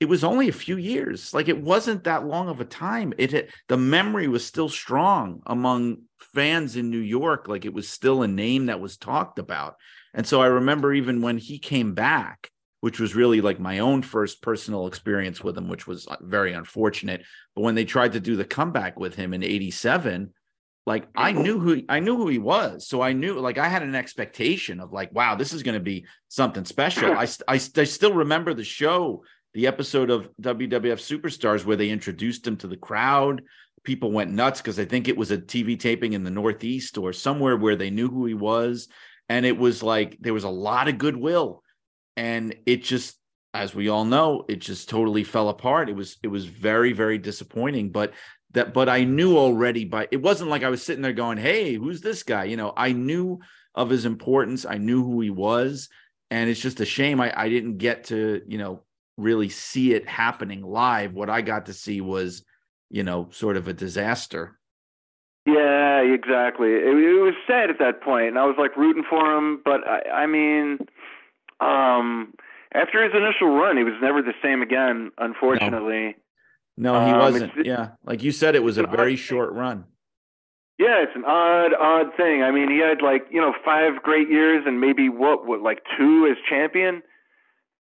it 0.02 0.10
was 0.10 0.24
only 0.24 0.50
a 0.50 0.54
few 0.54 0.78
years. 0.78 1.32
Like 1.32 1.48
it 1.48 1.62
wasn't 1.62 2.06
that 2.06 2.26
long 2.26 2.50
of 2.50 2.60
a 2.60 2.66
time. 2.66 3.14
It 3.20 3.52
the 3.68 3.78
memory 3.78 4.28
was 4.28 4.44
still 4.44 4.68
strong 4.68 5.44
among 5.46 6.00
fans 6.34 6.76
in 6.76 6.90
New 6.90 6.98
York. 6.98 7.48
Like 7.48 7.66
it 7.66 7.74
was 7.74 7.88
still 7.88 8.24
a 8.24 8.28
name 8.28 8.66
that 8.66 8.80
was 8.80 8.98
talked 8.98 9.38
about. 9.38 9.76
And 10.16 10.26
so 10.26 10.42
I 10.42 10.48
remember 10.48 10.92
even 10.92 11.22
when 11.22 11.38
he 11.38 11.60
came 11.60 11.94
back, 11.94 12.50
which 12.80 13.00
was 13.00 13.16
really 13.16 13.42
like 13.42 13.60
my 13.60 13.78
own 13.78 14.02
first 14.02 14.42
personal 14.42 14.88
experience 14.88 15.44
with 15.44 15.56
him, 15.56 15.70
which 15.70 15.86
was 15.86 16.08
uh, 16.08 16.16
very 16.20 16.54
unfortunate. 16.54 17.24
But 17.56 17.62
when 17.62 17.76
they 17.76 17.86
tried 17.86 18.14
to 18.14 18.20
do 18.20 18.36
the 18.36 18.44
comeback 18.44 19.00
with 19.00 19.14
him 19.14 19.36
in 19.36 19.44
87, 19.44 20.34
like 20.88 21.08
I 21.16 21.32
knew 21.32 21.60
who 21.60 21.84
I 21.90 22.00
knew 22.00 22.18
who 22.18 22.28
he 22.28 22.40
was. 22.40 22.88
So 22.88 23.04
I 23.04 23.14
knew 23.14 23.40
like 23.40 23.60
I 23.60 23.68
had 23.68 23.84
an 23.84 23.94
expectation 23.94 24.80
of 24.80 24.92
like, 24.92 25.14
wow, 25.14 25.36
this 25.36 25.54
is 25.54 25.62
going 25.62 25.78
to 25.78 25.84
be 25.84 26.08
something 26.28 26.66
special. 26.66 27.12
I, 27.14 27.28
I, 27.48 27.60
I 27.78 27.84
still 27.84 28.14
remember 28.14 28.56
the 28.56 28.64
show, 28.64 29.24
the 29.54 29.68
episode 29.68 30.10
of 30.10 30.30
WWF 30.42 31.00
Superstars 31.00 31.66
where 31.66 31.76
they 31.76 31.90
introduced 31.90 32.46
him 32.46 32.58
to 32.58 32.68
the 32.68 32.78
crowd. 32.78 33.42
People 33.84 34.12
went 34.12 34.32
nuts 34.32 34.62
because 34.62 34.80
I 34.80 34.86
think 34.86 35.08
it 35.08 35.18
was 35.18 35.32
a 35.32 35.38
TV 35.38 35.80
taping 35.80 36.14
in 36.14 36.24
the 36.24 36.32
Northeast 36.32 36.98
or 36.98 37.14
somewhere 37.14 37.58
where 37.58 37.76
they 37.76 37.90
knew 37.90 38.10
who 38.10 38.26
he 38.26 38.34
was. 38.34 38.88
And 39.28 39.46
it 39.46 39.58
was 39.58 39.82
like 39.82 40.18
there 40.20 40.34
was 40.34 40.44
a 40.44 40.50
lot 40.50 40.88
of 40.88 40.98
goodwill. 40.98 41.64
And 42.16 42.56
it 42.66 42.84
just, 42.84 43.18
as 43.54 43.74
we 43.74 43.90
all 43.90 44.06
know, 44.06 44.46
it 44.48 44.58
just 44.58 44.90
totally 44.90 45.24
fell 45.24 45.50
apart. 45.50 45.90
It 45.90 45.96
was, 45.96 46.18
it 46.24 46.28
was 46.28 46.46
very, 46.46 46.94
very 46.94 47.18
disappointing. 47.18 47.92
But 47.92 48.14
that 48.54 48.74
but 48.74 48.90
I 48.90 49.04
knew 49.04 49.38
already 49.38 49.86
by 49.86 50.08
it 50.12 50.22
wasn't 50.22 50.50
like 50.50 50.64
I 50.64 50.70
was 50.70 50.84
sitting 50.84 51.02
there 51.02 51.14
going, 51.14 51.38
"Hey, 51.38 51.76
who's 51.76 52.02
this 52.02 52.24
guy?" 52.24 52.46
You 52.46 52.58
know, 52.58 52.74
I 52.76 52.92
knew 52.92 53.40
of 53.76 53.90
his 53.90 54.06
importance. 54.06 54.66
I 54.66 54.78
knew 54.78 55.04
who 55.04 55.22
he 55.22 55.30
was, 55.30 55.90
and 56.30 56.50
it's 56.50 56.60
just 56.60 56.80
a 56.82 56.86
shame 56.86 57.22
I, 57.22 57.34
I 57.36 57.50
didn't 57.50 57.78
get 57.78 58.06
to 58.06 58.42
you 58.48 58.58
know 58.58 58.84
really 59.22 59.50
see 59.50 59.94
it 59.94 60.08
happening 60.08 60.62
live. 60.64 61.14
What 61.14 61.30
I 61.30 61.42
got 61.42 61.68
to 61.68 61.74
see 61.74 62.02
was 62.02 62.44
you 62.90 63.04
know 63.04 63.30
sort 63.32 63.58
of 63.58 63.68
a 63.68 63.74
disaster. 63.74 64.58
Yeah, 65.46 66.02
exactly. 66.02 66.70
It, 66.70 66.86
it 66.86 67.22
was 67.22 67.34
sad 67.48 67.70
at 67.70 67.80
that 67.80 68.02
point, 68.02 68.28
and 68.28 68.38
I 68.40 68.46
was 68.46 68.56
like 68.60 68.78
rooting 68.78 69.04
for 69.10 69.36
him. 69.36 69.62
But 69.64 69.82
I, 69.88 70.24
I 70.24 70.26
mean, 70.28 70.80
um, 71.60 72.34
after 72.74 73.04
his 73.04 73.14
initial 73.16 73.50
run, 73.50 73.78
he 73.78 73.84
was 73.84 73.96
never 74.02 74.22
the 74.22 74.34
same 74.44 74.62
again. 74.62 75.12
Unfortunately. 75.18 76.16
No, 76.78 77.06
he 77.06 77.12
Um, 77.12 77.20
wasn't. 77.20 77.66
Yeah, 77.66 77.90
like 78.06 78.24
you 78.24 78.32
said, 78.32 78.56
it 78.56 78.64
was 78.64 78.78
a 78.78 78.88
very 78.88 79.16
short 79.16 79.52
run. 79.54 79.86
Yeah, 80.80 81.04
it's 81.04 81.16
an 81.16 81.26
odd, 81.26 81.74
odd 81.80 82.16
thing. 82.18 82.42
I 82.42 82.50
mean, 82.50 82.72
he 82.72 82.80
had 82.80 83.02
like 83.04 83.28
you 83.30 83.40
know 83.42 83.54
five 83.64 84.02
great 84.02 84.30
years 84.30 84.64
and 84.66 84.80
maybe 84.80 85.10
what, 85.10 85.46
what 85.46 85.62
like 85.62 85.84
two 85.98 86.28
as 86.32 86.38
champion, 86.50 87.04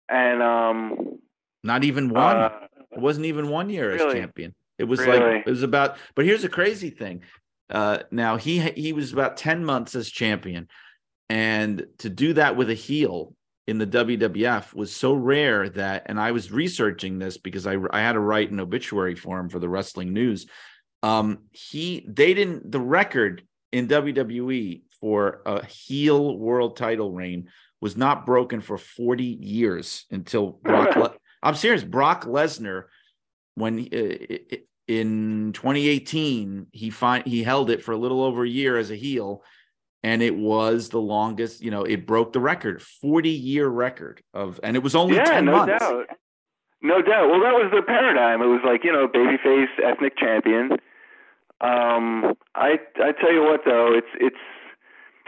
and 0.07 0.41
um, 0.41 1.19
not 1.65 1.83
even 1.83 2.09
one. 2.09 2.35
uh, 2.37 2.51
it 2.91 2.99
wasn't 3.01 3.25
even 3.25 3.49
one 3.49 3.69
year 3.69 3.91
as 3.91 4.13
champion. 4.13 4.53
It 4.77 4.85
was 4.85 4.99
Really? 4.99 5.19
like 5.19 5.47
it 5.47 5.49
was 5.49 5.63
about. 5.63 5.97
But 6.15 6.25
here's 6.25 6.43
a 6.43 6.49
crazy 6.49 6.89
thing. 6.89 7.21
Uh, 7.69 7.99
now 8.11 8.37
he 8.37 8.59
he 8.59 8.93
was 8.93 9.11
about 9.11 9.37
ten 9.37 9.65
months 9.65 9.95
as 9.95 10.09
champion, 10.09 10.67
and 11.29 11.85
to 11.99 12.09
do 12.09 12.33
that 12.33 12.55
with 12.55 12.69
a 12.69 12.73
heel 12.75 13.33
in 13.67 13.79
the 13.79 13.87
WWF 13.87 14.73
was 14.75 14.95
so 14.95 15.13
rare 15.13 15.67
that, 15.69 16.03
and 16.05 16.19
I 16.19 16.31
was 16.31 16.51
researching 16.51 17.17
this 17.17 17.37
because 17.37 17.65
I 17.65 17.77
I 17.91 17.99
had 18.01 18.13
to 18.13 18.19
write 18.19 18.51
an 18.51 18.59
obituary 18.59 19.15
for 19.15 19.39
him 19.39 19.49
for 19.49 19.59
the 19.59 19.69
Wrestling 19.69 20.13
News. 20.13 20.45
Um, 21.03 21.39
he 21.51 22.05
they 22.07 22.33
didn't 22.33 22.71
the 22.71 22.79
record 22.79 23.43
in 23.71 23.87
WWE 23.87 24.83
for 25.01 25.41
a 25.45 25.65
heel 25.65 26.37
world 26.37 26.77
title 26.77 27.11
reign 27.11 27.49
was 27.81 27.97
not 27.97 28.25
broken 28.25 28.61
for 28.61 28.77
40 28.77 29.23
years 29.23 30.05
until 30.11 30.59
Brock. 30.63 31.17
I'm 31.45 31.55
serious. 31.55 31.83
Brock 31.83 32.25
Lesnar, 32.25 32.85
when 33.53 33.79
uh, 33.93 34.55
in 34.87 35.53
2018 35.53 36.67
he 36.71 36.89
find 36.89 37.25
he 37.25 37.43
held 37.43 37.69
it 37.69 37.83
for 37.83 37.91
a 37.91 37.97
little 37.97 38.23
over 38.23 38.43
a 38.43 38.49
year 38.49 38.77
as 38.77 38.89
a 38.89 38.95
heel, 38.95 39.43
and 40.03 40.23
it 40.23 40.35
was 40.35 40.89
the 40.89 40.99
longest. 40.99 41.61
You 41.61 41.69
know, 41.69 41.83
it 41.83 42.07
broke 42.07 42.33
the 42.33 42.39
record, 42.39 42.81
40 42.81 43.29
year 43.29 43.67
record 43.67 44.21
of, 44.33 44.59
and 44.63 44.75
it 44.75 44.81
was 44.81 44.95
only 44.95 45.15
yeah, 45.17 45.23
10 45.23 45.45
no 45.45 45.51
months. 45.51 45.79
doubt, 45.79 46.07
no 46.81 47.01
doubt. 47.03 47.29
Well, 47.29 47.39
that 47.41 47.53
was 47.53 47.71
the 47.73 47.83
paradigm. 47.83 48.41
It 48.41 48.47
was 48.47 48.61
like 48.65 48.83
you 48.83 48.91
know, 48.91 49.07
babyface 49.07 49.69
ethnic 49.83 50.17
champion. 50.17 50.71
Um, 51.61 52.33
I 52.55 52.79
I 52.97 53.11
tell 53.21 53.31
you 53.31 53.43
what 53.43 53.61
though, 53.65 53.93
it's 53.95 54.07
it's 54.19 54.35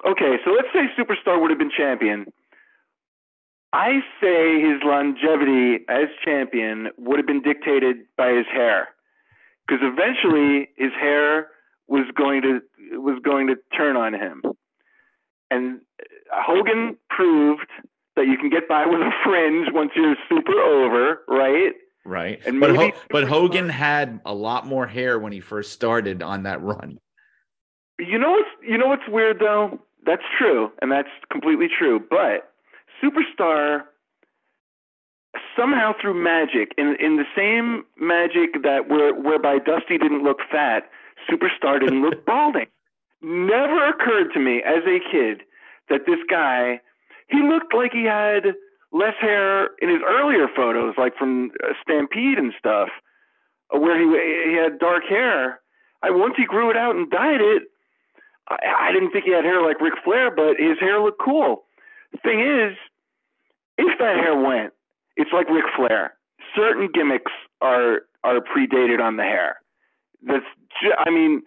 okay. 0.04 0.38
So 0.44 0.52
let's 0.52 0.68
say 0.74 0.90
Superstar 0.98 1.40
would 1.40 1.52
have 1.52 1.60
been 1.60 1.72
champion. 1.72 2.34
I 3.74 4.00
say 4.22 4.62
his 4.62 4.82
longevity 4.84 5.84
as 5.90 6.08
champion 6.24 6.90
would 6.98 7.20
have 7.20 7.28
been 7.28 7.42
dictated 7.42 7.98
by 8.18 8.30
his 8.30 8.46
hair, 8.52 8.90
because 9.68 9.84
eventually 9.84 10.70
his 10.78 10.92
hair 10.94 11.48
was 11.88 12.06
going 12.16 12.42
to 12.42 12.62
was 13.00 13.20
going 13.24 13.48
to 13.48 13.56
turn 13.76 13.98
on 13.98 14.14
him, 14.14 14.42
and 15.52 15.82
Hogan 16.32 16.98
proved 17.10 17.70
that 18.16 18.28
you 18.28 18.38
can 18.38 18.50
get 18.50 18.68
by 18.68 18.86
with 18.86 19.00
a 19.00 19.12
fringe 19.24 19.68
once 19.72 19.92
you're 19.96 20.16
super 20.28 20.60
over, 20.60 21.22
right? 21.28 21.74
Right. 22.06 22.40
And 22.46 22.60
but, 22.60 22.72
maybe 22.72 22.92
Ho- 22.92 23.00
but 23.10 23.24
Hogan 23.26 23.70
had 23.70 24.22
a 24.26 24.34
lot 24.34 24.66
more 24.66 24.88
hair 24.88 25.20
when 25.20 25.34
he 25.34 25.42
first 25.42 25.74
started 25.74 26.24
on 26.24 26.44
that 26.44 26.62
run. 26.62 27.00
You 28.00 28.18
know 28.18 28.32
what's 28.32 28.50
you 28.68 28.78
know 28.78 28.88
what's 28.88 29.08
weird 29.08 29.40
though? 29.40 29.80
That's 30.06 30.24
true, 30.38 30.72
and 30.82 30.92
that's 30.92 31.10
completely 31.32 31.68
true. 31.68 32.02
But 32.10 32.50
Superstar 33.04 33.84
somehow 35.56 35.94
through 36.02 36.22
magic, 36.22 36.74
in 36.78 36.96
in 37.00 37.18
the 37.18 37.26
same 37.36 37.86
magic 38.00 38.64
that 38.64 38.90
where 38.90 39.14
whereby 39.14 39.60
Dusty 39.60 39.98
didn't 39.98 40.24
look 40.24 40.40
fat, 40.52 40.90
Superstar 41.30 41.80
didn't 41.80 42.02
look 42.02 42.26
balding. 42.26 42.68
Never 43.22 43.88
occurred 43.88 44.34
to 44.34 44.40
me 44.40 44.62
as 44.64 44.84
a 44.86 45.00
kid 45.12 45.42
that 45.90 46.06
this 46.06 46.20
guy 46.30 46.80
he 47.30 47.42
looked 47.42 47.74
like 47.74 47.92
he 47.92 48.04
had 48.04 48.56
less 48.92 49.16
hair 49.20 49.70
in 49.82 49.90
his 49.90 50.02
earlier 50.06 50.48
photos, 50.56 50.96
like 50.98 51.16
from 51.18 51.52
uh, 51.64 51.74
Stampede 51.82 52.38
and 52.38 52.54
stuff, 52.58 52.90
uh, 53.74 53.80
where 53.80 54.00
he 54.00 54.52
he 54.52 54.56
had 54.56 54.80
dark 54.80 55.04
hair. 55.10 55.60
I 56.02 56.12
once 56.12 56.36
he 56.38 56.46
grew 56.46 56.70
it 56.70 56.78
out 56.78 56.96
and 56.96 57.10
dyed 57.10 57.42
it. 57.42 57.64
I, 58.50 58.90
I 58.90 58.92
didn't 58.94 59.12
think 59.12 59.26
he 59.26 59.34
had 59.34 59.44
hair 59.44 59.62
like 59.62 59.82
Ric 59.82 59.96
Flair, 60.04 60.32
but 60.34 60.58
his 60.58 60.80
hair 60.80 61.02
looked 61.02 61.22
cool. 61.22 61.64
The 62.12 62.20
thing 62.20 62.40
is, 62.40 62.78
if 63.78 63.98
that 64.00 64.16
hair 64.18 64.36
went, 64.36 64.74
it's 65.16 65.32
like 65.34 65.50
Ric 65.50 65.66
Flair. 65.76 66.14
Certain 66.56 66.90
gimmicks 66.94 67.32
are 67.62 68.02
are 68.24 68.40
predated 68.42 69.00
on 69.02 69.18
the 69.18 69.24
hair. 69.24 69.58
That's 70.24 70.46
ju- 70.82 70.94
I 70.98 71.10
mean, 71.10 71.44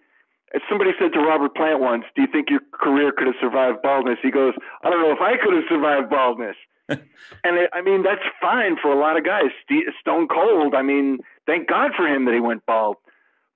as 0.53 0.61
somebody 0.69 0.91
said 0.99 1.13
to 1.13 1.19
Robert 1.19 1.55
Plant 1.55 1.79
once, 1.79 2.05
"Do 2.15 2.21
you 2.21 2.27
think 2.27 2.49
your 2.49 2.61
career 2.73 3.11
could 3.11 3.27
have 3.27 3.35
survived 3.39 3.81
baldness?" 3.81 4.19
He 4.21 4.31
goes, 4.31 4.53
"I 4.83 4.89
don't 4.89 5.01
know 5.01 5.11
if 5.11 5.21
I 5.21 5.37
could 5.37 5.53
have 5.53 5.63
survived 5.69 6.09
baldness." 6.09 6.55
and 6.89 7.57
it, 7.57 7.69
I 7.73 7.81
mean, 7.81 8.03
that's 8.03 8.23
fine 8.41 8.75
for 8.81 8.91
a 8.91 8.99
lot 8.99 9.17
of 9.17 9.23
guys. 9.23 9.51
St- 9.63 9.87
Stone 9.99 10.27
Cold, 10.27 10.75
I 10.75 10.81
mean, 10.81 11.19
thank 11.45 11.67
God 11.69 11.91
for 11.95 12.05
him 12.05 12.25
that 12.25 12.33
he 12.33 12.39
went 12.39 12.65
bald. 12.65 12.97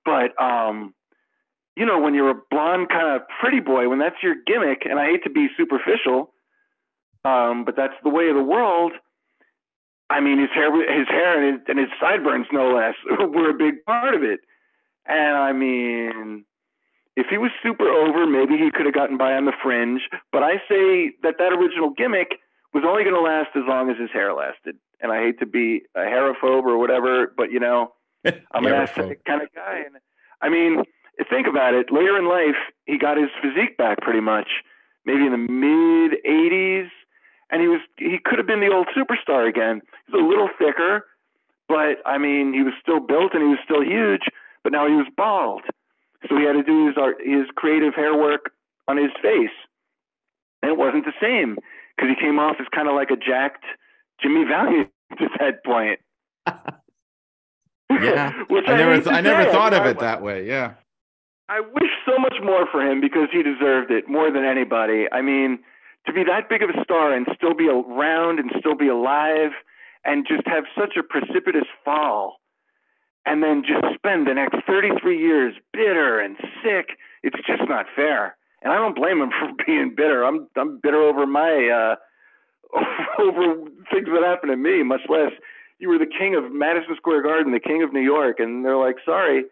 But 0.04 0.40
um, 0.40 0.94
you 1.76 1.84
know, 1.84 2.00
when 2.00 2.14
you're 2.14 2.30
a 2.30 2.40
blonde 2.50 2.88
kind 2.88 3.14
of 3.14 3.22
pretty 3.40 3.60
boy, 3.60 3.88
when 3.88 3.98
that's 3.98 4.22
your 4.22 4.34
gimmick, 4.46 4.82
and 4.86 4.98
I 4.98 5.06
hate 5.06 5.24
to 5.24 5.30
be 5.30 5.48
superficial, 5.56 6.32
um, 7.26 7.64
but 7.64 7.74
that's 7.76 7.94
the 8.04 8.10
way 8.10 8.28
of 8.28 8.36
the 8.36 8.42
world. 8.42 8.92
I 10.08 10.20
mean, 10.20 10.38
his 10.38 10.50
hair, 10.54 10.70
his 10.70 11.08
hair, 11.08 11.42
and 11.42 11.54
his, 11.54 11.62
and 11.68 11.78
his 11.78 11.88
sideburns, 12.00 12.46
no 12.52 12.74
less, 12.74 12.94
were 13.18 13.50
a 13.50 13.54
big 13.54 13.84
part 13.84 14.14
of 14.14 14.22
it. 14.22 14.40
And 15.06 15.36
I 15.36 15.52
mean, 15.52 16.44
if 17.16 17.26
he 17.28 17.38
was 17.38 17.50
super 17.62 17.88
over, 17.88 18.26
maybe 18.26 18.56
he 18.56 18.70
could 18.70 18.86
have 18.86 18.94
gotten 18.94 19.18
by 19.18 19.34
on 19.34 19.46
the 19.46 19.52
fringe. 19.62 20.02
But 20.30 20.42
I 20.42 20.56
say 20.68 21.12
that 21.22 21.34
that 21.38 21.52
original 21.52 21.90
gimmick 21.90 22.38
was 22.72 22.84
only 22.86 23.02
going 23.02 23.16
to 23.16 23.20
last 23.20 23.50
as 23.56 23.62
long 23.66 23.90
as 23.90 23.96
his 23.98 24.10
hair 24.12 24.32
lasted. 24.32 24.76
And 25.00 25.10
I 25.10 25.18
hate 25.22 25.40
to 25.40 25.46
be 25.46 25.82
a 25.94 26.00
hairaphobe 26.00 26.64
or 26.64 26.78
whatever, 26.78 27.32
but 27.36 27.50
you 27.50 27.58
know, 27.58 27.92
I'm 28.24 28.66
an 28.66 28.74
aesthetic 28.74 29.24
kind 29.24 29.42
of 29.42 29.48
guy. 29.54 29.82
And 29.86 29.96
I 30.40 30.48
mean, 30.48 30.84
think 31.30 31.46
about 31.46 31.74
it. 31.74 31.90
Later 31.90 32.18
in 32.18 32.28
life, 32.28 32.60
he 32.84 32.98
got 32.98 33.16
his 33.16 33.30
physique 33.42 33.76
back 33.76 33.98
pretty 34.00 34.20
much, 34.20 34.48
maybe 35.04 35.26
in 35.26 35.32
the 35.32 35.38
mid 35.38 36.18
80s, 36.24 36.90
and 37.50 37.62
he 37.62 37.68
was 37.68 37.80
he 37.98 38.18
could 38.24 38.38
have 38.38 38.46
been 38.46 38.60
the 38.60 38.72
old 38.72 38.88
superstar 38.96 39.48
again. 39.48 39.82
He 40.06 40.12
was 40.12 40.22
a 40.22 40.26
little 40.26 40.48
thicker, 40.58 41.06
but 41.68 41.98
I 42.04 42.18
mean, 42.18 42.52
he 42.52 42.62
was 42.62 42.74
still 42.80 43.00
built 43.00 43.32
and 43.34 43.42
he 43.42 43.48
was 43.48 43.58
still 43.64 43.82
huge, 43.82 44.22
but 44.62 44.72
now 44.72 44.86
he 44.86 44.94
was 44.94 45.06
bald. 45.16 45.62
So 46.28 46.36
he 46.36 46.44
had 46.44 46.54
to 46.54 46.62
do 46.62 46.86
his 46.88 46.96
art, 46.96 47.16
his 47.24 47.46
creative 47.54 47.94
hair 47.94 48.16
work 48.16 48.50
on 48.88 48.96
his 48.96 49.10
face, 49.22 49.54
and 50.62 50.72
it 50.72 50.78
wasn't 50.78 51.04
the 51.04 51.12
same 51.20 51.56
because 51.96 52.10
he 52.10 52.16
came 52.20 52.38
off 52.38 52.56
as 52.60 52.66
kind 52.74 52.88
of 52.88 52.94
like 52.94 53.10
a 53.10 53.16
jacked 53.16 53.64
Jimmy 54.20 54.44
Valiant 54.44 54.90
at 55.12 55.30
that 55.38 55.64
point. 55.64 56.00
Yeah. 57.90 58.32
Which 58.48 58.64
I 58.66 58.76
never, 58.76 58.96
th- 59.00 59.14
I 59.14 59.20
never 59.20 59.50
thought 59.50 59.72
of 59.72 59.82
I- 59.82 59.90
it 59.90 59.98
that 60.00 60.22
way. 60.22 60.46
Yeah. 60.46 60.74
I 61.48 61.60
wish 61.60 61.90
so 62.04 62.18
much 62.18 62.34
more 62.42 62.66
for 62.72 62.80
him 62.82 63.00
because 63.00 63.28
he 63.32 63.40
deserved 63.42 63.92
it 63.92 64.08
more 64.08 64.32
than 64.32 64.44
anybody. 64.44 65.06
I 65.12 65.22
mean, 65.22 65.60
to 66.06 66.12
be 66.12 66.24
that 66.24 66.48
big 66.48 66.62
of 66.62 66.70
a 66.70 66.84
star 66.84 67.12
and 67.12 67.26
still 67.36 67.54
be 67.54 67.68
around 67.68 68.38
and 68.38 68.50
still 68.58 68.76
be 68.76 68.88
alive 68.88 69.50
and 70.04 70.26
just 70.26 70.46
have 70.46 70.64
such 70.78 70.96
a 70.96 71.02
precipitous 71.02 71.66
fall 71.84 72.40
and 73.26 73.42
then 73.42 73.62
just 73.66 73.94
spend 73.94 74.26
the 74.26 74.34
next 74.34 74.56
33 74.66 75.18
years 75.18 75.54
bitter 75.72 76.20
and 76.20 76.36
sick, 76.62 76.96
it's 77.22 77.36
just 77.46 77.68
not 77.68 77.86
fair. 77.94 78.36
And 78.62 78.72
I 78.72 78.76
don't 78.76 78.94
blame 78.96 79.20
him 79.20 79.30
for 79.38 79.64
being 79.66 79.94
bitter. 79.96 80.24
I'm 80.24 80.48
I'm 80.56 80.80
bitter 80.82 81.02
over 81.02 81.26
my 81.26 81.68
uh 81.68 81.96
over 83.20 83.56
things 83.92 84.06
that 84.06 84.22
happened 84.24 84.52
to 84.52 84.56
me, 84.56 84.82
much 84.82 85.02
less 85.08 85.32
you 85.78 85.88
were 85.88 85.98
the 85.98 86.06
king 86.06 86.34
of 86.34 86.52
Madison 86.52 86.96
Square 86.96 87.22
Garden, 87.22 87.52
the 87.52 87.60
king 87.60 87.82
of 87.82 87.92
New 87.92 88.00
York, 88.00 88.40
and 88.40 88.64
they're 88.64 88.78
like, 88.78 88.96
sorry. 89.04 89.44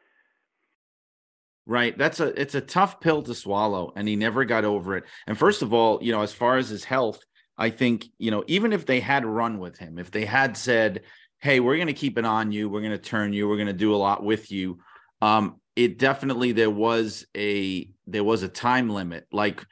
Right. 1.67 1.97
That's 1.97 2.21
a 2.21 2.39
it's 2.39 2.55
a 2.55 2.61
tough 2.61 3.01
pill 3.01 3.23
to 3.23 3.35
swallow 3.35 3.93
and 3.97 4.07
he 4.07 4.17
never 4.17 4.45
got 4.45 4.67
over 4.67 4.99
it. 4.99 5.05
And 5.27 5.39
first 5.39 5.63
of 5.63 5.73
all, 5.73 6.03
you 6.03 6.13
know, 6.13 6.21
as 6.21 6.33
far 6.33 6.59
as 6.59 6.69
his 6.69 6.85
health, 6.85 7.21
I 7.57 7.71
think, 7.71 8.07
you 8.19 8.31
know, 8.31 8.45
even 8.49 8.73
if 8.73 8.85
they 8.85 9.01
had 9.01 9.25
run 9.25 9.59
with 9.59 9.79
him, 9.79 9.99
if 9.99 10.11
they 10.11 10.27
had 10.27 10.57
said, 10.59 11.03
"Hey, 11.41 11.61
we're 11.61 11.77
going 11.77 11.87
to 11.87 11.95
keep 11.95 12.19
it 12.19 12.27
on 12.27 12.53
you, 12.53 12.69
we're 12.69 12.81
going 12.81 12.93
to 12.93 12.99
turn 12.99 13.33
you, 13.33 13.49
we're 13.49 13.57
going 13.57 13.69
to 13.69 13.73
do 13.73 13.95
a 13.95 13.97
lot 13.97 14.23
with 14.23 14.51
you." 14.53 14.79
Um 15.23 15.61
it 15.77 15.99
definitely 15.99 16.53
there 16.53 16.71
was 16.71 17.27
a 17.37 17.89
there 18.07 18.25
was 18.25 18.43
a 18.43 18.49
time 18.49 18.91
limit. 18.91 19.27
Like 19.33 19.65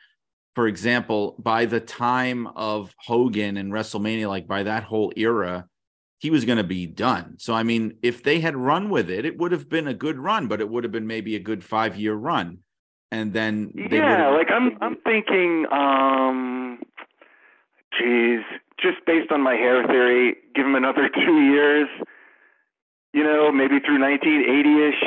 for 0.55 0.66
example, 0.68 1.36
by 1.38 1.66
the 1.66 1.80
time 1.80 2.47
of 2.47 2.95
Hogan 2.99 3.57
and 3.59 3.72
WrestleMania 3.72 4.28
like 4.28 4.47
by 4.47 4.62
that 4.62 4.84
whole 4.84 5.12
era, 5.16 5.66
he 6.23 6.31
was 6.31 6.45
going 6.45 6.59
to 6.59 6.64
be 6.64 6.87
done. 6.87 7.35
So, 7.39 7.53
I 7.53 7.64
mean, 7.64 7.99
if 8.01 8.23
they 8.23 8.39
had 8.39 8.57
run 8.57 8.91
with 8.91 9.11
it, 9.11 9.25
it 9.25 9.39
would 9.39 9.51
have 9.51 9.68
been 9.68 9.89
a 9.89 9.93
good 9.93 10.20
run, 10.20 10.47
but 10.47 10.61
it 10.61 10.68
would 10.68 10.85
have 10.85 10.93
been 10.93 11.09
maybe 11.09 11.35
a 11.35 11.41
good 11.41 11.64
five 11.64 11.97
year 11.97 12.14
run. 12.14 12.59
And 13.11 13.33
then 13.33 13.73
yeah, 13.75 14.29
like 14.29 14.47
I'm 14.49 14.79
I'm 14.81 14.97
thinking, 15.03 15.66
um, 15.73 16.79
geez, 17.99 18.43
just 18.81 19.05
based 19.05 19.33
on 19.33 19.43
my 19.43 19.55
hair 19.55 19.85
theory, 19.85 20.37
give 20.55 20.64
him 20.64 20.77
another 20.77 21.09
two 21.27 21.41
years. 21.41 21.89
You 23.12 23.25
know, 23.25 23.51
maybe 23.51 23.81
through 23.81 23.99
1980ish, 23.99 25.03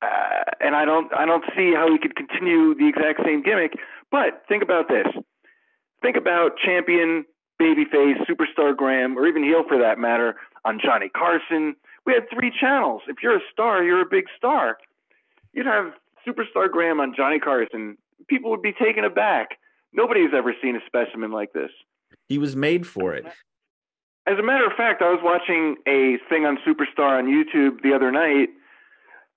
uh, 0.00 0.44
and 0.60 0.74
I 0.74 0.86
don't 0.86 1.12
I 1.12 1.26
don't 1.26 1.44
see 1.54 1.74
how 1.76 1.92
he 1.92 1.98
could 1.98 2.16
continue 2.16 2.74
the 2.74 2.88
exact 2.88 3.20
same 3.22 3.42
gimmick. 3.42 3.74
But 4.10 4.44
think 4.48 4.62
about 4.62 4.88
this: 4.88 5.06
think 6.00 6.16
about 6.16 6.52
champion, 6.56 7.26
babyface, 7.60 8.24
superstar 8.28 8.76
Graham, 8.76 9.16
or 9.16 9.26
even 9.26 9.42
heel 9.42 9.64
for 9.66 9.78
that 9.78 9.98
matter, 9.98 10.36
on 10.64 10.80
Johnny 10.82 11.08
Carson. 11.08 11.76
We 12.06 12.12
had 12.12 12.24
three 12.32 12.52
channels. 12.58 13.02
If 13.08 13.16
you're 13.22 13.36
a 13.36 13.42
star, 13.52 13.82
you're 13.82 14.02
a 14.02 14.08
big 14.08 14.24
star. 14.36 14.78
You'd 15.52 15.66
have 15.66 15.92
Superstar 16.26 16.70
Graham 16.70 17.00
on 17.00 17.14
Johnny 17.16 17.38
Carson, 17.38 17.96
people 18.28 18.50
would 18.50 18.62
be 18.62 18.72
taken 18.72 19.04
aback. 19.04 19.58
Nobody's 19.92 20.30
ever 20.34 20.54
seen 20.62 20.76
a 20.76 20.80
specimen 20.86 21.30
like 21.30 21.52
this. 21.52 21.70
He 22.28 22.38
was 22.38 22.56
made 22.56 22.86
for 22.86 23.14
it. 23.14 23.26
As 24.26 24.38
a 24.38 24.42
matter 24.42 24.66
of 24.66 24.72
fact, 24.76 25.02
I 25.02 25.10
was 25.10 25.20
watching 25.22 25.76
a 25.86 26.16
thing 26.28 26.46
on 26.46 26.58
Superstar 26.66 27.18
on 27.18 27.26
YouTube 27.26 27.82
the 27.82 27.94
other 27.94 28.10
night 28.10 28.48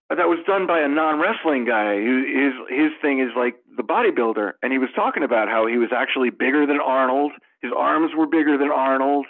that 0.09 0.29
was 0.29 0.39
done 0.47 0.67
by 0.67 0.79
a 0.79 0.87
non-wrestling 0.87 1.65
guy. 1.65 1.95
His 1.99 2.53
his 2.69 2.91
thing 3.01 3.19
is 3.19 3.29
like 3.35 3.55
the 3.75 3.83
bodybuilder, 3.83 4.53
and 4.63 4.71
he 4.71 4.79
was 4.79 4.89
talking 4.95 5.23
about 5.23 5.49
how 5.49 5.67
he 5.67 5.77
was 5.77 5.89
actually 5.95 6.29
bigger 6.29 6.65
than 6.65 6.79
Arnold. 6.79 7.33
His 7.61 7.71
arms 7.75 8.11
were 8.15 8.27
bigger 8.27 8.57
than 8.57 8.71
Arnold, 8.71 9.25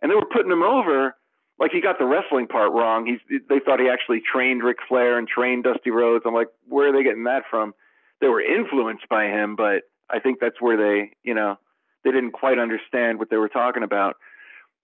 and 0.00 0.10
they 0.10 0.14
were 0.14 0.28
putting 0.32 0.50
him 0.50 0.62
over 0.62 1.14
like 1.58 1.70
he 1.70 1.80
got 1.80 1.98
the 1.98 2.06
wrestling 2.06 2.48
part 2.48 2.72
wrong. 2.72 3.06
He's 3.06 3.40
they 3.48 3.60
thought 3.60 3.78
he 3.78 3.88
actually 3.88 4.20
trained 4.20 4.62
Ric 4.64 4.78
Flair 4.88 5.18
and 5.18 5.28
trained 5.28 5.64
Dusty 5.64 5.90
Rhodes. 5.90 6.24
I'm 6.26 6.34
like, 6.34 6.48
where 6.66 6.88
are 6.88 6.92
they 6.92 7.04
getting 7.04 7.24
that 7.24 7.44
from? 7.50 7.74
They 8.20 8.28
were 8.28 8.40
influenced 8.40 9.08
by 9.08 9.26
him, 9.26 9.54
but 9.56 9.82
I 10.08 10.18
think 10.18 10.38
that's 10.40 10.60
where 10.60 10.76
they, 10.76 11.12
you 11.22 11.34
know, 11.34 11.56
they 12.04 12.10
didn't 12.10 12.32
quite 12.32 12.58
understand 12.58 13.18
what 13.18 13.30
they 13.30 13.36
were 13.36 13.48
talking 13.48 13.82
about. 13.82 14.16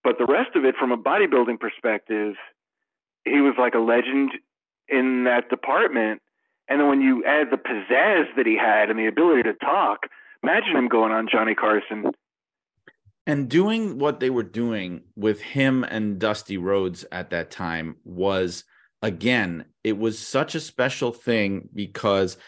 But 0.04 0.18
the 0.18 0.26
rest 0.26 0.54
of 0.54 0.64
it, 0.64 0.76
from 0.78 0.92
a 0.92 0.96
bodybuilding 0.96 1.58
perspective, 1.58 2.34
he 3.24 3.40
was 3.40 3.54
like 3.58 3.74
a 3.74 3.80
legend 3.80 4.32
in 4.88 5.24
that 5.24 5.48
department. 5.48 6.22
And 6.68 6.80
then 6.80 6.88
when 6.88 7.00
you 7.00 7.24
add 7.24 7.48
the 7.50 7.56
pizzazz 7.56 8.34
that 8.36 8.46
he 8.46 8.56
had 8.56 8.90
and 8.90 8.98
the 8.98 9.06
ability 9.06 9.44
to 9.44 9.54
talk, 9.54 10.06
imagine 10.42 10.76
him 10.76 10.88
going 10.88 11.12
on 11.12 11.28
Johnny 11.30 11.54
Carson. 11.54 12.12
And 13.26 13.48
doing 13.48 13.98
what 13.98 14.20
they 14.20 14.30
were 14.30 14.42
doing 14.42 15.02
with 15.16 15.40
him 15.40 15.84
and 15.84 16.18
Dusty 16.18 16.56
Rhodes 16.56 17.04
at 17.12 17.30
that 17.30 17.50
time 17.50 17.96
was, 18.04 18.64
again, 19.02 19.66
it 19.84 19.98
was 19.98 20.18
such 20.18 20.54
a 20.54 20.60
special 20.60 21.12
thing 21.12 21.68
because 21.74 22.38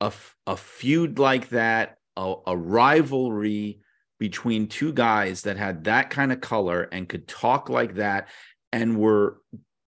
a, 0.00 0.12
a 0.46 0.56
feud 0.56 1.18
like 1.18 1.50
that, 1.50 1.98
a, 2.16 2.34
a 2.46 2.56
rivalry 2.56 3.80
between 4.18 4.66
two 4.66 4.92
guys 4.92 5.42
that 5.42 5.56
had 5.56 5.84
that 5.84 6.10
kind 6.10 6.32
of 6.32 6.40
color 6.40 6.88
and 6.90 7.08
could 7.08 7.28
talk 7.28 7.68
like 7.68 7.94
that 7.94 8.28
and 8.72 8.98
were 8.98 9.40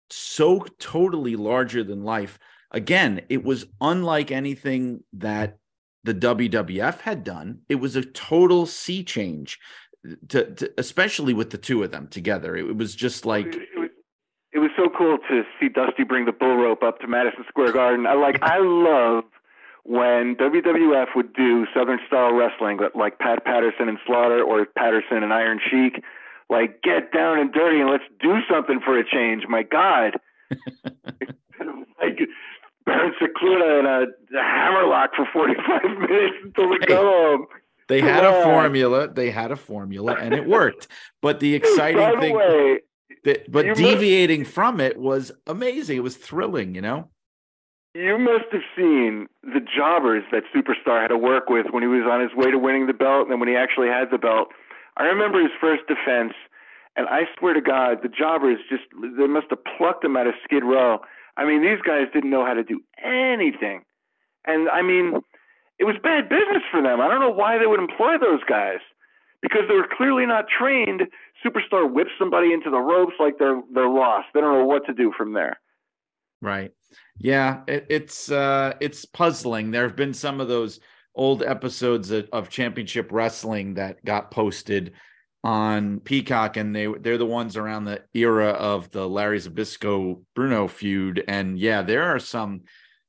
so 0.10 0.66
totally 0.80 1.36
larger 1.36 1.84
than 1.84 2.04
life. 2.04 2.40
Again, 2.72 3.22
it 3.30 3.44
was 3.44 3.66
unlike 3.80 4.32
anything 4.32 5.04
that 5.14 5.58
the 6.04 6.14
WWF 6.14 7.02
had 7.02 7.24
done. 7.24 7.60
It 7.70 7.76
was 7.76 7.96
a 7.96 8.04
total 8.04 8.66
sea 8.66 9.04
change, 9.04 9.60
to, 10.30 10.54
to 10.54 10.74
especially 10.78 11.34
with 11.34 11.50
the 11.50 11.58
two 11.58 11.84
of 11.84 11.92
them 11.92 12.08
together. 12.08 12.56
It, 12.56 12.66
it 12.66 12.78
was 12.78 12.96
just 12.96 13.26
like 13.26 13.48
it 13.48 13.80
was, 13.80 13.90
it 14.54 14.60
was 14.60 14.72
so 14.78 14.90
cool 14.96 15.18
to 15.30 15.44
see 15.60 15.70
Dusty 15.70 16.04
bring 16.04 16.26
the 16.26 16.32
bull 16.32 16.58
rope 16.58 16.84
up 16.84 17.00
to 17.00 17.08
Madison 17.08 17.44
Square 17.48 17.74
Garden. 17.74 18.06
I 18.06 18.14
like 18.14 18.38
I 18.42 18.60
love 18.60 19.24
when 19.84 20.36
WWF 20.36 21.16
would 21.16 21.34
do 21.34 21.66
Southern 21.74 22.00
style 22.08 22.34
wrestling, 22.34 22.80
like 22.94 23.20
Pat 23.20 23.46
Patterson 23.46 23.88
and 23.88 24.00
Slaughter 24.06 24.44
or 24.44 24.66
Patterson 24.66 25.24
and 25.24 25.34
Iron 25.34 25.60
Sheik 25.70 26.04
like 26.50 26.82
get 26.82 27.12
down 27.12 27.40
and 27.40 27.52
dirty 27.52 27.80
and 27.82 27.90
let's 27.90 28.04
do 28.22 28.40
something 28.50 28.80
for 28.84 28.98
a 28.98 29.04
change. 29.08 29.44
My 29.48 29.64
God. 29.64 30.18
like 32.02 32.20
Baron 32.86 33.14
Scicluna 33.20 33.80
and 33.80 33.88
a, 33.88 34.38
a 34.38 34.44
hammerlock 34.44 35.12
for 35.16 35.28
45 35.34 35.82
minutes 36.00 36.36
until 36.44 36.70
we 36.70 36.80
go 36.80 37.02
home. 37.02 37.46
They 37.88 38.02
had 38.02 38.24
a 38.24 38.44
formula. 38.44 39.08
They 39.08 39.30
had 39.30 39.52
a 39.52 39.56
formula, 39.56 40.16
and 40.20 40.34
it 40.34 40.48
worked. 40.48 40.88
But 41.22 41.40
the 41.40 41.54
exciting 41.54 42.20
thing, 42.20 42.80
that, 43.26 43.52
but 43.52 43.76
deviating 43.76 44.46
from 44.46 44.80
it 44.80 44.98
was 44.98 45.32
amazing. 45.46 45.98
It 45.98 46.04
was 46.04 46.18
thrilling, 46.18 46.74
you 46.74 46.82
know. 46.82 47.10
you 47.94 48.18
must 48.18 48.46
have 48.52 48.64
seen 48.76 49.28
the 49.44 49.62
jobbers 49.62 50.24
that 50.32 50.44
Superstar 50.56 51.02
had 51.02 51.10
to 51.10 51.18
work 51.18 51.50
with 51.50 51.68
when 51.72 51.84
he 51.84 51.88
was 51.88 52.04
on 52.10 52.22
his 52.22 52.34
way 52.36 52.50
to 52.50 52.58
winning 52.58 52.88
the 52.88 52.94
belt, 52.94 53.24
and 53.24 53.32
then 53.32 53.40
when 53.40 53.50
he 53.50 53.56
actually 53.56 53.88
had 53.88 54.10
the 54.12 54.18
belt. 54.18 54.48
I 54.98 55.04
remember 55.04 55.42
his 55.42 55.52
first 55.60 55.84
defense, 55.88 56.34
and 56.96 57.08
I 57.08 57.24
swear 57.38 57.54
to 57.54 57.62
God, 57.62 58.00
the 58.02 58.10
jobbers 58.10 58.60
just 58.70 58.84
they 59.18 59.28
must 59.28 59.48
have 59.50 59.60
plucked 59.78 60.04
him 60.04 60.16
out 60.16 60.28
of 60.28 60.34
Skid 60.44 60.64
Row. 60.64 61.00
I 61.38 61.46
mean, 61.46 61.62
these 61.62 61.82
guys 61.86 62.08
didn't 62.14 62.30
know 62.30 62.46
how 62.46 62.54
to 62.54 62.64
do 62.64 62.80
anything, 63.04 63.84
and 64.46 64.70
I 64.70 64.82
mean, 64.82 65.22
it 65.80 65.84
was 65.84 65.96
bad 66.02 66.30
business 66.30 66.64
for 66.72 66.82
them. 66.82 67.02
I 67.02 67.08
don't 67.08 67.20
know 67.20 67.32
why 67.32 67.58
they 67.58 67.68
would 67.68 67.80
employ 67.80 68.18
those 68.18 68.44
guys 68.48 68.80
because 69.42 69.64
they 69.68 69.76
were 69.76 69.88
clearly 69.92 70.26
not 70.26 70.46
trained. 70.48 71.02
Superstar 71.46 71.92
whips 71.92 72.12
somebody 72.18 72.54
into 72.54 72.70
the 72.70 72.80
ropes 72.80 73.16
like 73.20 73.38
they're 73.38 73.62
they're 73.74 73.90
lost. 73.90 74.28
They 74.34 74.42
don't 74.42 74.60
know 74.60 74.66
what 74.66 74.86
to 74.86 74.94
do 74.94 75.12
from 75.18 75.34
there. 75.34 75.60
Right. 76.42 76.72
Yeah, 77.18 77.62
it, 77.68 77.86
it's 77.90 78.32
uh 78.32 78.74
it's 78.80 79.06
puzzling. 79.06 79.72
There 79.72 79.84
have 79.84 79.96
been 79.96 80.14
some 80.14 80.40
of 80.40 80.48
those 80.48 80.80
old 81.16 81.44
episodes 81.44 82.12
of, 82.12 82.28
of 82.32 82.50
championship 82.50 83.12
wrestling 83.12 83.76
that 83.76 84.04
got 84.04 84.32
posted 84.32 84.94
on 85.44 86.00
Peacock 86.00 86.58
and 86.58 86.76
they 86.76 86.88
they're 86.88 87.20
the 87.20 87.26
ones 87.26 87.56
around 87.56 87.86
the 87.86 88.02
era 88.14 88.50
of 88.50 88.90
the 88.92 89.08
Larry 89.08 89.40
Zbyszko 89.40 90.22
Bruno 90.34 90.68
feud 90.68 91.24
and 91.28 91.60
yeah, 91.60 91.84
there 91.84 92.04
are 92.04 92.20
some 92.20 92.62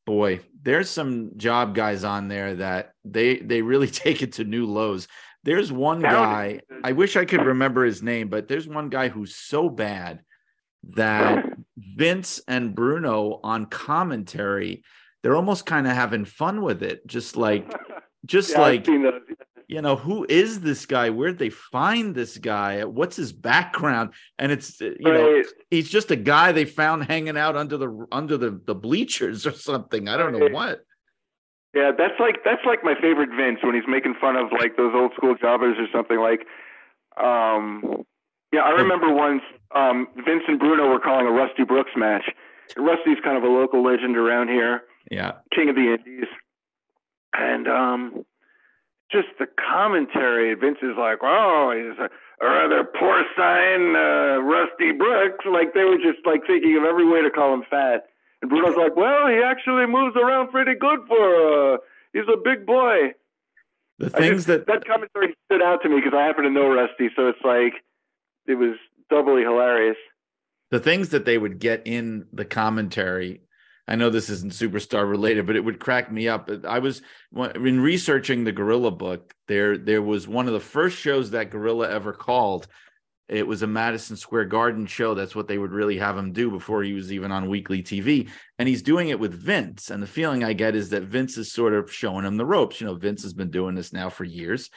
boy, 0.05 0.41
there's 0.63 0.89
some 0.89 1.33
job 1.37 1.75
guys 1.75 2.05
on 2.05 2.29
there 2.29 2.55
that 2.57 2.93
they 3.05 3.39
they 3.39 3.63
really 3.63 3.89
take 4.05 4.23
it 4.23 4.35
to 4.35 4.45
new 4.45 4.67
lows. 4.67 5.09
There's 5.45 5.71
one 5.71 6.01
guy, 6.01 6.61
I 6.83 6.91
wish 6.91 7.17
I 7.17 7.25
could 7.25 7.43
remember 7.43 7.85
his 7.85 8.03
name, 8.03 8.29
but 8.29 8.49
there's 8.49 8.67
one 8.67 8.89
guy 8.89 9.09
who's 9.09 9.37
so 9.37 9.69
bad 9.69 10.23
that 10.91 11.45
Vince 11.77 12.41
and 12.49 12.75
Bruno 12.75 13.39
on 13.45 13.67
commentary, 13.67 14.83
they're 15.23 15.37
almost 15.37 15.65
kind 15.65 15.87
of 15.87 15.93
having 15.93 16.25
fun 16.25 16.63
with 16.63 16.83
it. 16.83 17.07
Just 17.07 17.37
like, 17.37 17.73
just 18.27 18.51
Yeah, 18.51 18.61
like, 18.61 18.87
you 19.69 19.83
know, 19.83 19.97
who 19.97 20.27
is 20.29 20.61
this 20.61 20.87
guy? 20.87 21.11
Where'd 21.11 21.39
they 21.39 21.51
find 21.51 22.15
this 22.15 22.39
guy? 22.39 22.85
What's 22.85 23.17
his 23.17 23.33
background? 23.33 24.13
And 24.39 24.53
it's, 24.53 24.81
uh, 24.81 24.91
you 24.99 25.13
know, 25.13 25.43
he's 25.71 25.89
just 25.89 26.11
a 26.11 26.17
guy 26.17 26.53
they 26.53 26.65
found 26.65 27.05
hanging 27.05 27.37
out 27.37 27.57
under 27.57 27.77
the, 27.77 28.07
under 28.13 28.37
the, 28.37 28.61
the 28.67 28.75
bleachers 28.75 29.47
or 29.47 29.53
something. 29.53 30.09
I 30.09 30.17
don't 30.17 30.39
know 30.39 30.49
what. 30.49 30.83
Yeah, 31.75 31.91
that's 31.97 32.15
like 32.19 32.37
that's 32.43 32.65
like 32.65 32.83
my 32.83 32.95
favorite 32.95 33.29
Vince 33.37 33.59
when 33.63 33.75
he's 33.75 33.85
making 33.87 34.15
fun 34.19 34.35
of 34.37 34.51
like 34.51 34.79
those 34.79 34.95
old 34.95 35.13
school 35.15 35.35
jobbers 35.39 35.77
or 35.79 35.87
something 35.93 36.19
like. 36.19 36.41
Um, 37.23 38.05
yeah, 38.53 38.61
I 38.61 38.71
remember 38.71 39.13
once 39.13 39.43
um, 39.75 40.07
Vince 40.25 40.45
and 40.49 40.59
Bruno 40.59 40.89
were 40.89 41.01
calling 41.01 41.27
a 41.27 41.31
Rusty 41.31 41.65
Brooks 41.65 41.91
match. 41.97 42.23
Rusty's 42.79 43.19
kind 43.23 43.37
of 43.37 43.43
a 43.43 43.49
local 43.49 43.83
legend 43.85 44.17
around 44.17 44.49
here, 44.49 44.83
Yeah. 45.11 45.33
king 45.55 45.69
of 45.69 45.75
the 45.77 45.95
Indies, 45.99 46.29
and 47.39 47.69
um, 47.69 48.25
just 49.13 49.29
the 49.39 49.47
commentary. 49.59 50.55
Vince 50.55 50.79
is 50.83 50.97
like, 50.99 51.19
"Oh, 51.23 51.73
he's 51.77 51.99
a, 51.99 52.09
a 52.45 52.49
rather 52.49 52.85
porcine 52.85 53.95
uh, 53.95 54.43
Rusty 54.43 54.93
Brooks." 54.93 55.45
Like 55.51 55.75
they 55.75 55.85
were 55.85 55.99
just 55.99 56.25
like 56.27 56.43
thinking 56.47 56.77
of 56.77 56.85
every 56.85 57.07
way 57.09 57.23
to 57.23 57.31
call 57.31 57.55
him 57.55 57.65
fat. 57.69 58.07
And 58.43 58.51
Bruno's 58.51 58.77
like, 58.77 58.97
"Well, 58.97 59.29
he 59.29 59.41
actually 59.45 59.87
moves 59.87 60.17
around 60.17 60.51
pretty 60.51 60.75
good 60.75 61.01
for 61.09 61.75
uh, 61.75 61.79
he's 62.13 62.29
a 62.33 62.37
big 62.43 62.67
boy." 62.67 63.15
The 63.99 64.11
things 64.11 64.45
just- 64.45 64.47
that, 64.49 64.67
that 64.67 64.85
commentary 64.87 65.35
stood 65.47 65.63
out 65.63 65.83
to 65.83 65.89
me 65.89 65.97
because 65.97 66.13
I 66.15 66.25
happen 66.27 66.45
to 66.45 66.51
know 66.51 66.69
Rusty, 66.75 67.09
so 67.17 67.29
it's 67.29 67.39
like 67.45 67.73
it 68.47 68.55
was 68.57 68.77
doubly 69.09 69.43
hilarious. 69.43 69.97
the 70.71 70.81
things 70.81 71.11
that 71.11 71.25
they 71.25 71.39
would 71.39 71.59
get 71.61 71.81
in 71.87 72.27
the 72.33 72.45
commentary 72.45 73.41
i 73.89 73.95
know 73.95 74.11
this 74.11 74.31
isn't 74.31 74.53
superstar 74.53 75.09
related 75.09 75.47
but 75.47 75.57
it 75.57 75.65
would 75.65 75.81
crack 75.81 76.11
me 76.11 76.29
up. 76.29 76.51
I 76.67 76.79
was 76.79 77.03
in 77.55 77.81
researching 77.81 78.45
the 78.45 78.53
gorilla 78.53 78.91
book 78.91 79.35
there 79.49 79.77
there 79.79 80.03
was 80.03 80.29
one 80.29 80.47
of 80.47 80.53
the 80.53 80.61
first 80.61 80.99
shows 80.99 81.31
that 81.31 81.51
gorilla 81.51 81.91
ever 81.91 82.13
called. 82.13 82.67
It 83.29 83.45
was 83.45 83.63
a 83.63 83.67
madison 83.67 84.17
square 84.17 84.45
garden 84.45 84.87
show. 84.87 85.15
That's 85.15 85.35
what 85.35 85.49
they 85.49 85.59
would 85.59 85.73
really 85.73 85.99
have 85.99 86.17
him 86.17 86.33
do 86.33 86.49
before 86.49 86.85
he 86.85 86.93
was 86.93 87.13
even 87.13 87.33
on 87.33 87.49
weekly 87.49 87.83
tv 87.83 88.29
and 88.59 88.69
he's 88.69 88.83
doing 88.83 89.09
it 89.09 89.19
with 89.19 89.35
vince. 89.35 89.91
And 89.91 90.03
the 90.03 90.07
feeling 90.07 90.45
i 90.45 90.53
get 90.53 90.77
is 90.77 90.91
that 90.91 91.03
vince 91.03 91.37
is 91.37 91.53
sort 91.53 91.75
of 91.75 91.93
showing 91.93 92.25
him 92.25 92.37
the 92.37 92.47
ropes. 92.47 92.81
You 92.81 92.87
know 92.87 92.95
vince 92.95 93.23
has 93.25 93.35
been 93.35 93.51
doing 93.51 93.75
this 93.75 93.93
now 93.93 94.11
for 94.11 94.25
years 94.25 94.71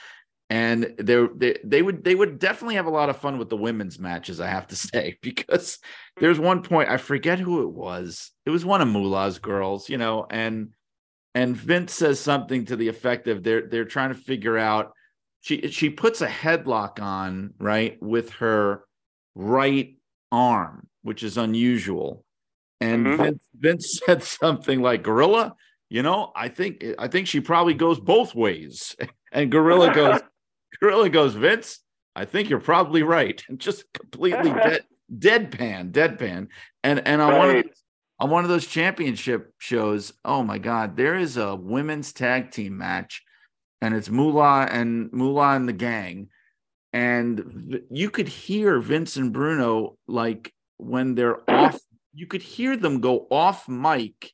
and 0.50 0.96
they, 0.98 1.28
they 1.36 1.58
they 1.64 1.82
would 1.82 2.04
they 2.04 2.16
would 2.16 2.40
definitely 2.40 2.76
have 2.76 2.88
a 2.88 2.92
lot 2.92 3.10
of 3.10 3.18
fun 3.18 3.38
with 3.38 3.50
the 3.50 3.58
women's 3.58 4.00
matches. 4.00 4.40
I 4.40 4.48
have 4.48 4.68
to 4.68 4.76
say 4.88 5.18
because 5.22 5.80
there's 6.20 6.40
one 6.40 6.64
point 6.64 6.90
I 6.90 6.98
forget 6.98 7.40
who 7.40 7.62
it 7.64 7.72
was. 7.72 8.32
It 8.46 8.50
was 8.50 8.66
one 8.66 8.82
of 8.82 8.88
Moolah's 8.88 9.40
girls, 9.40 9.90
you 9.90 9.98
know, 9.98 10.26
and 10.30 10.70
and 11.36 11.56
Vince 11.56 11.94
says 11.94 12.20
something 12.20 12.66
to 12.66 12.76
the 12.76 12.88
effect 12.88 13.28
of 13.28 13.44
they're 13.44 13.68
they're 13.68 13.86
trying 13.86 14.10
to 14.10 14.20
figure 14.20 14.58
out. 14.58 14.94
She 15.42 15.70
she 15.70 15.90
puts 15.90 16.22
a 16.22 16.28
headlock 16.28 17.00
on 17.02 17.54
right 17.60 17.98
with 18.02 18.32
her 18.32 18.84
right 19.36 19.96
arm, 20.32 20.88
which 21.04 21.24
is 21.24 21.38
unusual. 21.38 22.26
And 22.82 23.06
Mhm. 23.06 23.18
Vince, 23.18 23.44
Vince 23.54 24.00
said 24.06 24.24
something 24.24 24.82
like, 24.82 25.04
"Gorilla, 25.04 25.56
you 25.90 26.02
know, 26.02 26.32
I 26.36 26.50
think 26.50 26.84
I 26.98 27.08
think 27.08 27.28
she 27.28 27.40
probably 27.40 27.76
goes 27.76 28.00
both 28.00 28.34
ways." 28.34 28.96
And 29.32 29.52
Gorilla 29.52 29.94
goes, 29.94 30.22
Gorilla 30.82 31.10
goes, 31.10 31.36
Vince, 31.36 31.80
I 32.16 32.26
think 32.26 32.50
you're 32.50 32.60
probably 32.60 33.04
right. 33.04 33.44
And 33.50 33.60
just 33.60 33.86
completely 33.94 34.52
dead, 34.64 34.86
deadpan, 35.18 35.92
deadpan. 35.92 36.48
And 36.84 37.08
and 37.08 37.22
on 37.22 37.38
one 37.38 37.56
of 37.56 37.66
on 38.20 38.30
one 38.30 38.44
of 38.44 38.50
those 38.50 38.68
championship 38.68 39.54
shows. 39.58 40.14
Oh 40.26 40.44
my 40.44 40.58
God, 40.58 40.98
there 40.98 41.16
is 41.16 41.38
a 41.38 41.56
women's 41.56 42.12
tag 42.12 42.52
team 42.52 42.78
match, 42.78 43.24
and 43.82 43.96
it's 43.96 44.10
Moolah 44.10 44.68
and 44.70 45.12
Moolah 45.14 45.56
and 45.56 45.68
the 45.68 45.74
gang, 45.74 46.30
and 46.92 47.82
you 47.90 48.10
could 48.10 48.28
hear 48.28 48.80
Vince 48.80 49.16
and 49.16 49.32
Bruno 49.32 49.98
like 50.08 50.54
when 50.78 51.16
they're 51.16 51.40
off. 51.50 51.80
You 52.14 52.28
could 52.28 52.42
hear 52.42 52.76
them 52.76 53.00
go 53.00 53.28
off 53.32 53.68
mic, 53.70 54.34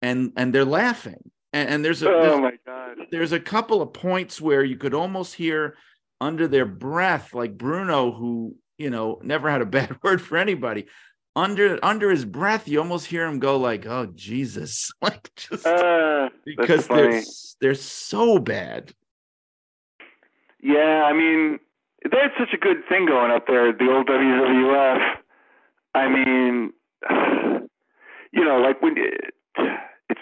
and 0.00 0.32
and 0.36 0.54
they're 0.54 0.64
laughing. 0.64 1.30
And, 1.52 1.68
and 1.68 1.84
there's 1.84 2.02
a 2.02 2.10
Oh 2.10 2.22
there's, 2.22 2.40
my 2.40 2.52
god. 2.64 2.65
There's 3.10 3.32
a 3.32 3.40
couple 3.40 3.82
of 3.82 3.92
points 3.92 4.40
where 4.40 4.64
you 4.64 4.76
could 4.76 4.94
almost 4.94 5.34
hear 5.34 5.76
under 6.20 6.48
their 6.48 6.66
breath, 6.66 7.34
like 7.34 7.56
Bruno, 7.58 8.12
who 8.12 8.56
you 8.78 8.90
know 8.90 9.18
never 9.22 9.50
had 9.50 9.62
a 9.62 9.66
bad 9.78 9.98
word 10.02 10.20
for 10.22 10.36
anybody. 10.38 10.86
Under 11.34 11.78
under 11.84 12.10
his 12.10 12.24
breath, 12.24 12.66
you 12.66 12.78
almost 12.80 13.06
hear 13.06 13.26
him 13.26 13.38
go 13.38 13.58
like, 13.58 13.84
"Oh 13.86 14.06
Jesus!" 14.14 14.90
like 15.02 15.30
just 15.36 15.66
Uh, 15.66 16.30
because 16.44 16.86
they're 16.88 17.22
they're 17.60 17.74
so 17.74 18.38
bad. 18.38 18.92
yeah, 20.62 21.04
I 21.04 21.12
mean, 21.12 21.58
they 22.10 22.16
had 22.16 22.32
such 22.38 22.54
a 22.54 22.58
good 22.58 22.78
thing 22.88 23.06
going 23.06 23.30
up 23.30 23.46
there 23.46 23.68
at 23.68 23.78
the 23.78 23.90
old 23.90 24.06
WWF. 24.06 25.16
I 25.94 26.08
mean, 26.08 26.72
you 28.32 28.44
know, 28.44 28.58
like 28.58 28.80
when 28.80 28.96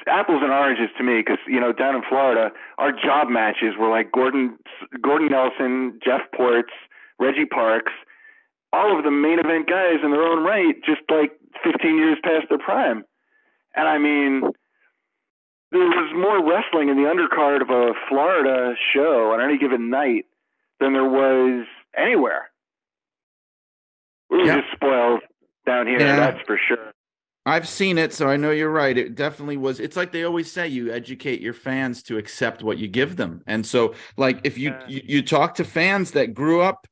apples 0.06 0.40
and 0.42 0.52
oranges 0.52 0.88
to 0.98 1.04
me 1.04 1.18
because 1.20 1.38
you 1.46 1.60
know 1.60 1.72
down 1.72 1.94
in 1.96 2.02
Florida, 2.08 2.50
our 2.78 2.92
job 2.92 3.28
matches 3.28 3.74
were 3.78 3.88
like 3.90 4.12
Gordon 4.12 4.56
Gordon 5.02 5.28
Nelson, 5.28 5.98
Jeff 6.04 6.22
Portz, 6.34 6.72
Reggie 7.18 7.46
Parks, 7.46 7.92
all 8.72 8.96
of 8.96 9.04
the 9.04 9.10
main 9.10 9.38
event 9.38 9.68
guys 9.68 10.00
in 10.02 10.10
their 10.10 10.22
own 10.22 10.44
right, 10.44 10.74
just 10.84 11.02
like 11.10 11.32
15 11.62 11.96
years 11.96 12.18
past 12.22 12.46
their 12.48 12.58
prime. 12.58 13.04
And 13.76 13.88
I 13.88 13.98
mean, 13.98 14.42
there 15.72 15.80
was 15.80 16.12
more 16.14 16.38
wrestling 16.48 16.88
in 16.88 16.96
the 16.96 17.08
undercard 17.10 17.62
of 17.62 17.70
a 17.70 17.94
Florida 18.08 18.74
show 18.94 19.32
on 19.32 19.40
any 19.40 19.58
given 19.58 19.90
night 19.90 20.26
than 20.80 20.92
there 20.92 21.08
was 21.08 21.66
anywhere. 21.96 22.50
We 24.30 24.38
were 24.38 24.44
Yeah. 24.46 24.60
just 24.60 24.72
spoiled 24.72 25.20
down 25.66 25.86
here, 25.86 26.00
Yeah. 26.00 26.16
that's 26.16 26.40
for 26.46 26.56
sure. 26.58 26.93
I've 27.46 27.68
seen 27.68 27.98
it, 27.98 28.14
so 28.14 28.26
I 28.28 28.36
know 28.36 28.52
you're 28.52 28.70
right. 28.70 28.96
It 28.96 29.14
definitely 29.14 29.58
was. 29.58 29.78
It's 29.78 29.96
like 29.96 30.12
they 30.12 30.24
always 30.24 30.50
say: 30.50 30.68
you 30.68 30.90
educate 30.92 31.40
your 31.40 31.52
fans 31.52 32.02
to 32.04 32.16
accept 32.16 32.62
what 32.62 32.78
you 32.78 32.88
give 32.88 33.16
them. 33.16 33.42
And 33.46 33.66
so, 33.66 33.94
like, 34.16 34.40
if 34.44 34.56
you 34.56 34.70
Yeah. 34.70 34.88
you, 34.88 35.02
you 35.04 35.22
talk 35.22 35.54
to 35.56 35.64
fans 35.64 36.12
that 36.12 36.32
grew 36.32 36.62
up 36.62 36.86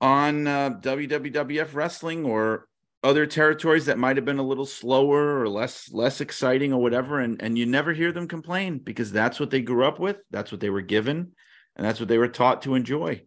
on 0.00 0.46
uh, 0.46 0.70
WWF 0.80 1.74
wrestling 1.74 2.24
or 2.24 2.66
other 3.02 3.26
territories 3.26 3.86
that 3.86 3.98
might 3.98 4.16
have 4.16 4.24
been 4.24 4.38
a 4.38 4.42
little 4.42 4.66
slower 4.66 5.40
or 5.40 5.48
less 5.48 5.90
less 5.92 6.20
exciting 6.20 6.72
or 6.72 6.82
whatever, 6.82 7.20
and 7.20 7.40
and 7.40 7.56
you 7.58 7.66
never 7.66 7.92
hear 7.92 8.12
them 8.12 8.26
complain 8.28 8.78
because 8.78 9.12
that's 9.12 9.38
what 9.38 9.50
they 9.50 9.62
grew 9.62 9.84
up 9.84 9.98
with, 10.00 10.18
that's 10.30 10.50
what 10.52 10.60
they 10.60 10.70
were 10.70 10.82
given, 10.82 11.32
and 11.76 11.86
that's 11.86 12.00
what 12.00 12.08
they 12.08 12.18
were 12.18 12.28
taught 12.28 12.62
to 12.62 12.74
enjoy. 12.74 13.22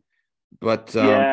But 0.59 0.95
um, 0.95 1.07
yeah, 1.07 1.32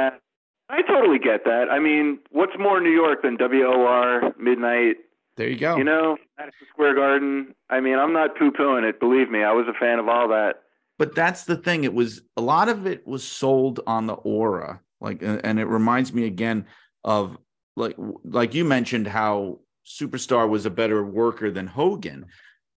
totally 1.01 1.19
get 1.19 1.45
that. 1.45 1.67
I 1.71 1.79
mean, 1.79 2.19
what's 2.31 2.53
more 2.59 2.81
New 2.81 2.91
York 2.93 3.23
than 3.23 3.37
WOR 3.39 4.33
midnight? 4.39 4.97
there 5.37 5.49
you 5.49 5.59
go. 5.59 5.77
You 5.77 5.85
know, 5.85 6.17
Madison 6.39 6.67
Square 6.71 6.97
Garden. 6.97 7.55
I 7.71 7.81
mean, 7.81 7.99
I'm 7.99 8.13
not 8.13 8.37
poo 8.37 8.51
pooing 8.51 8.87
it. 8.89 9.01
Believe 9.01 9.31
me, 9.31 9.43
I 9.43 9.53
was 9.53 9.67
a 9.69 9.73
fan 9.79 9.99
of 9.99 10.09
all 10.09 10.29
that. 10.29 10.57
but 10.99 11.15
that's 11.15 11.45
the 11.45 11.57
thing 11.57 11.85
it 11.85 11.95
was 11.95 12.21
a 12.37 12.43
lot 12.43 12.69
of 12.69 12.87
it 12.87 13.07
was 13.07 13.25
sold 13.25 13.81
on 13.87 14.07
the 14.07 14.13
aura 14.15 14.81
like 15.01 15.23
and 15.23 15.41
and 15.45 15.59
it 15.59 15.65
reminds 15.65 16.13
me 16.13 16.27
again 16.27 16.67
of 17.05 17.39
like 17.77 17.97
like 18.25 18.53
you 18.55 18.65
mentioned 18.67 19.07
how 19.07 19.59
superstar 19.87 20.47
was 20.47 20.67
a 20.67 20.71
better 20.71 21.03
worker 21.03 21.51
than 21.51 21.67
hogan 21.67 22.27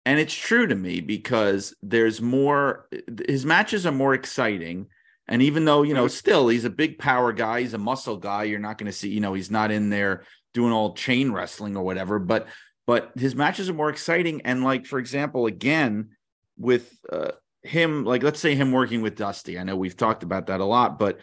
and 0.05 0.19
it's 0.19 0.35
true 0.35 0.67
to 0.67 0.75
me 0.75 1.01
because 1.01 1.73
there's 1.81 2.21
more 2.21 2.87
his 3.27 3.43
matches 3.43 3.87
are 3.87 3.91
more 3.91 4.13
exciting 4.13 4.85
and 5.27 5.41
even 5.41 5.65
though 5.65 5.83
you 5.83 5.93
know 5.93 6.07
still 6.07 6.47
he's 6.47 6.65
a 6.65 6.69
big 6.69 6.97
power 6.97 7.31
guy 7.31 7.61
he's 7.61 7.73
a 7.73 7.77
muscle 7.77 8.17
guy 8.17 8.43
you're 8.43 8.59
not 8.59 8.77
going 8.77 8.91
to 8.91 8.97
see 8.97 9.09
you 9.09 9.19
know 9.19 9.33
he's 9.33 9.51
not 9.51 9.71
in 9.71 9.89
there 9.89 10.23
doing 10.53 10.71
all 10.73 10.93
chain 10.93 11.31
wrestling 11.31 11.77
or 11.77 11.83
whatever 11.83 12.19
but 12.19 12.47
but 12.87 13.11
his 13.15 13.35
matches 13.35 13.69
are 13.69 13.73
more 13.73 13.89
exciting. 13.89 14.41
And 14.41 14.63
like 14.63 14.85
for 14.85 14.99
example 14.99 15.45
again 15.45 16.09
with 16.57 16.93
uh, 17.11 17.31
him 17.63 18.03
like 18.03 18.23
let's 18.23 18.39
say 18.39 18.55
him 18.55 18.71
working 18.71 19.01
with 19.01 19.15
dusty. 19.15 19.57
I 19.57 19.63
know 19.63 19.75
we've 19.75 19.95
talked 19.95 20.23
about 20.23 20.47
that 20.47 20.59
a 20.59 20.65
lot 20.65 20.99
but 20.99 21.19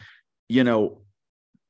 you 0.48 0.64
know 0.64 1.02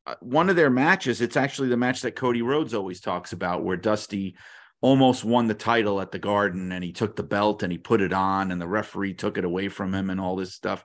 uh, 0.07 0.15
one 0.21 0.51
of 0.51 0.57
their 0.57 0.71
matches 0.71 1.21
it's 1.21 1.37
actually 1.37 1.69
the 1.69 1.77
match 1.77 2.03
that 2.03 2.17
cody 2.17 2.43
rhodes 2.43 2.75
always 2.75 3.01
talks 3.01 3.33
about 3.33 3.65
where 3.65 3.77
dusty 3.77 4.37
almost 4.81 5.25
won 5.25 5.49
the 5.49 5.55
title 5.55 6.01
at 6.01 6.13
the 6.13 6.19
garden 6.21 6.71
and 6.71 6.85
he 6.85 6.93
took 6.93 7.17
the 7.17 7.23
belt 7.25 7.65
and 7.65 7.73
he 7.73 7.79
put 7.79 8.01
it 8.01 8.13
on 8.13 8.53
and 8.53 8.61
the 8.61 8.69
referee 8.69 9.15
took 9.15 9.37
it 9.37 9.45
away 9.45 9.69
from 9.69 9.93
him 9.93 10.11
and 10.11 10.21
all 10.21 10.37
this 10.37 10.55
stuff 10.55 10.85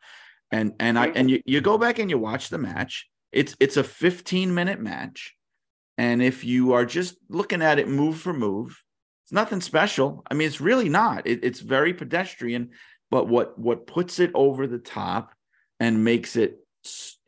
and 0.53 0.73
and 0.79 0.97
i 0.97 1.07
and 1.07 1.29
you, 1.31 1.41
you 1.45 1.59
go 1.61 1.77
back 1.77 1.99
and 1.99 2.09
you 2.09 2.17
watch 2.17 2.49
the 2.49 2.57
match. 2.57 2.93
It's 3.31 3.55
it's 3.59 3.77
a 3.77 3.83
15 3.83 4.53
minute 4.53 4.79
match. 4.79 5.35
And 5.97 6.21
if 6.23 6.43
you 6.45 6.73
are 6.73 6.85
just 6.85 7.17
looking 7.29 7.61
at 7.61 7.79
it 7.79 7.87
move 7.89 8.17
for 8.19 8.33
move 8.33 8.81
it's 9.25 9.31
nothing 9.33 9.61
special. 9.61 10.23
I 10.29 10.33
mean 10.35 10.47
it's 10.47 10.61
really 10.61 10.89
not. 10.89 11.27
It, 11.27 11.39
it's 11.43 11.59
very 11.59 11.93
pedestrian 11.93 12.69
but 13.11 13.27
what 13.27 13.57
what 13.59 13.87
puts 13.87 14.19
it 14.19 14.31
over 14.33 14.67
the 14.67 14.79
top 14.79 15.33
and 15.79 16.03
makes 16.03 16.35
it 16.35 16.59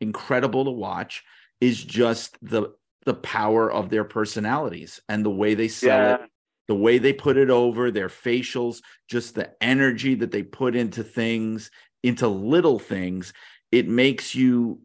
incredible 0.00 0.64
to 0.64 0.70
watch 0.70 1.22
is 1.60 1.82
just 1.82 2.36
the 2.42 2.72
the 3.04 3.14
power 3.14 3.70
of 3.72 3.88
their 3.88 4.04
personalities 4.04 5.00
and 5.08 5.24
the 5.24 5.30
way 5.42 5.54
they 5.54 5.68
sell 5.68 5.98
Yeah. 5.98 6.14
it 6.24 6.30
the 6.68 6.74
way 6.74 6.98
they 6.98 7.12
put 7.12 7.36
it 7.36 7.50
over 7.50 7.90
their 7.90 8.08
facials 8.08 8.82
just 9.08 9.34
the 9.34 9.50
energy 9.62 10.16
that 10.16 10.32
they 10.32 10.42
put 10.42 10.74
into 10.74 11.02
things 11.04 11.70
into 12.06 12.28
little 12.28 12.78
things 12.78 13.32
it 13.72 13.88
makes 13.88 14.34
you 14.34 14.80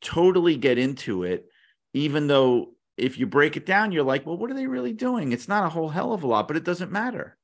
totally 0.00 0.56
get 0.56 0.78
into 0.78 1.24
it 1.24 1.46
even 1.94 2.26
though 2.26 2.70
if 2.96 3.18
you 3.18 3.26
break 3.26 3.56
it 3.56 3.66
down 3.66 3.92
you're 3.92 4.02
like 4.02 4.24
well 4.26 4.36
what 4.36 4.50
are 4.50 4.54
they 4.54 4.66
really 4.66 4.92
doing 4.92 5.32
it's 5.32 5.48
not 5.48 5.64
a 5.64 5.68
whole 5.68 5.88
hell 5.88 6.12
of 6.12 6.22
a 6.22 6.26
lot 6.26 6.48
but 6.48 6.56
it 6.56 6.64
doesn't 6.64 6.90
matter 6.92 7.36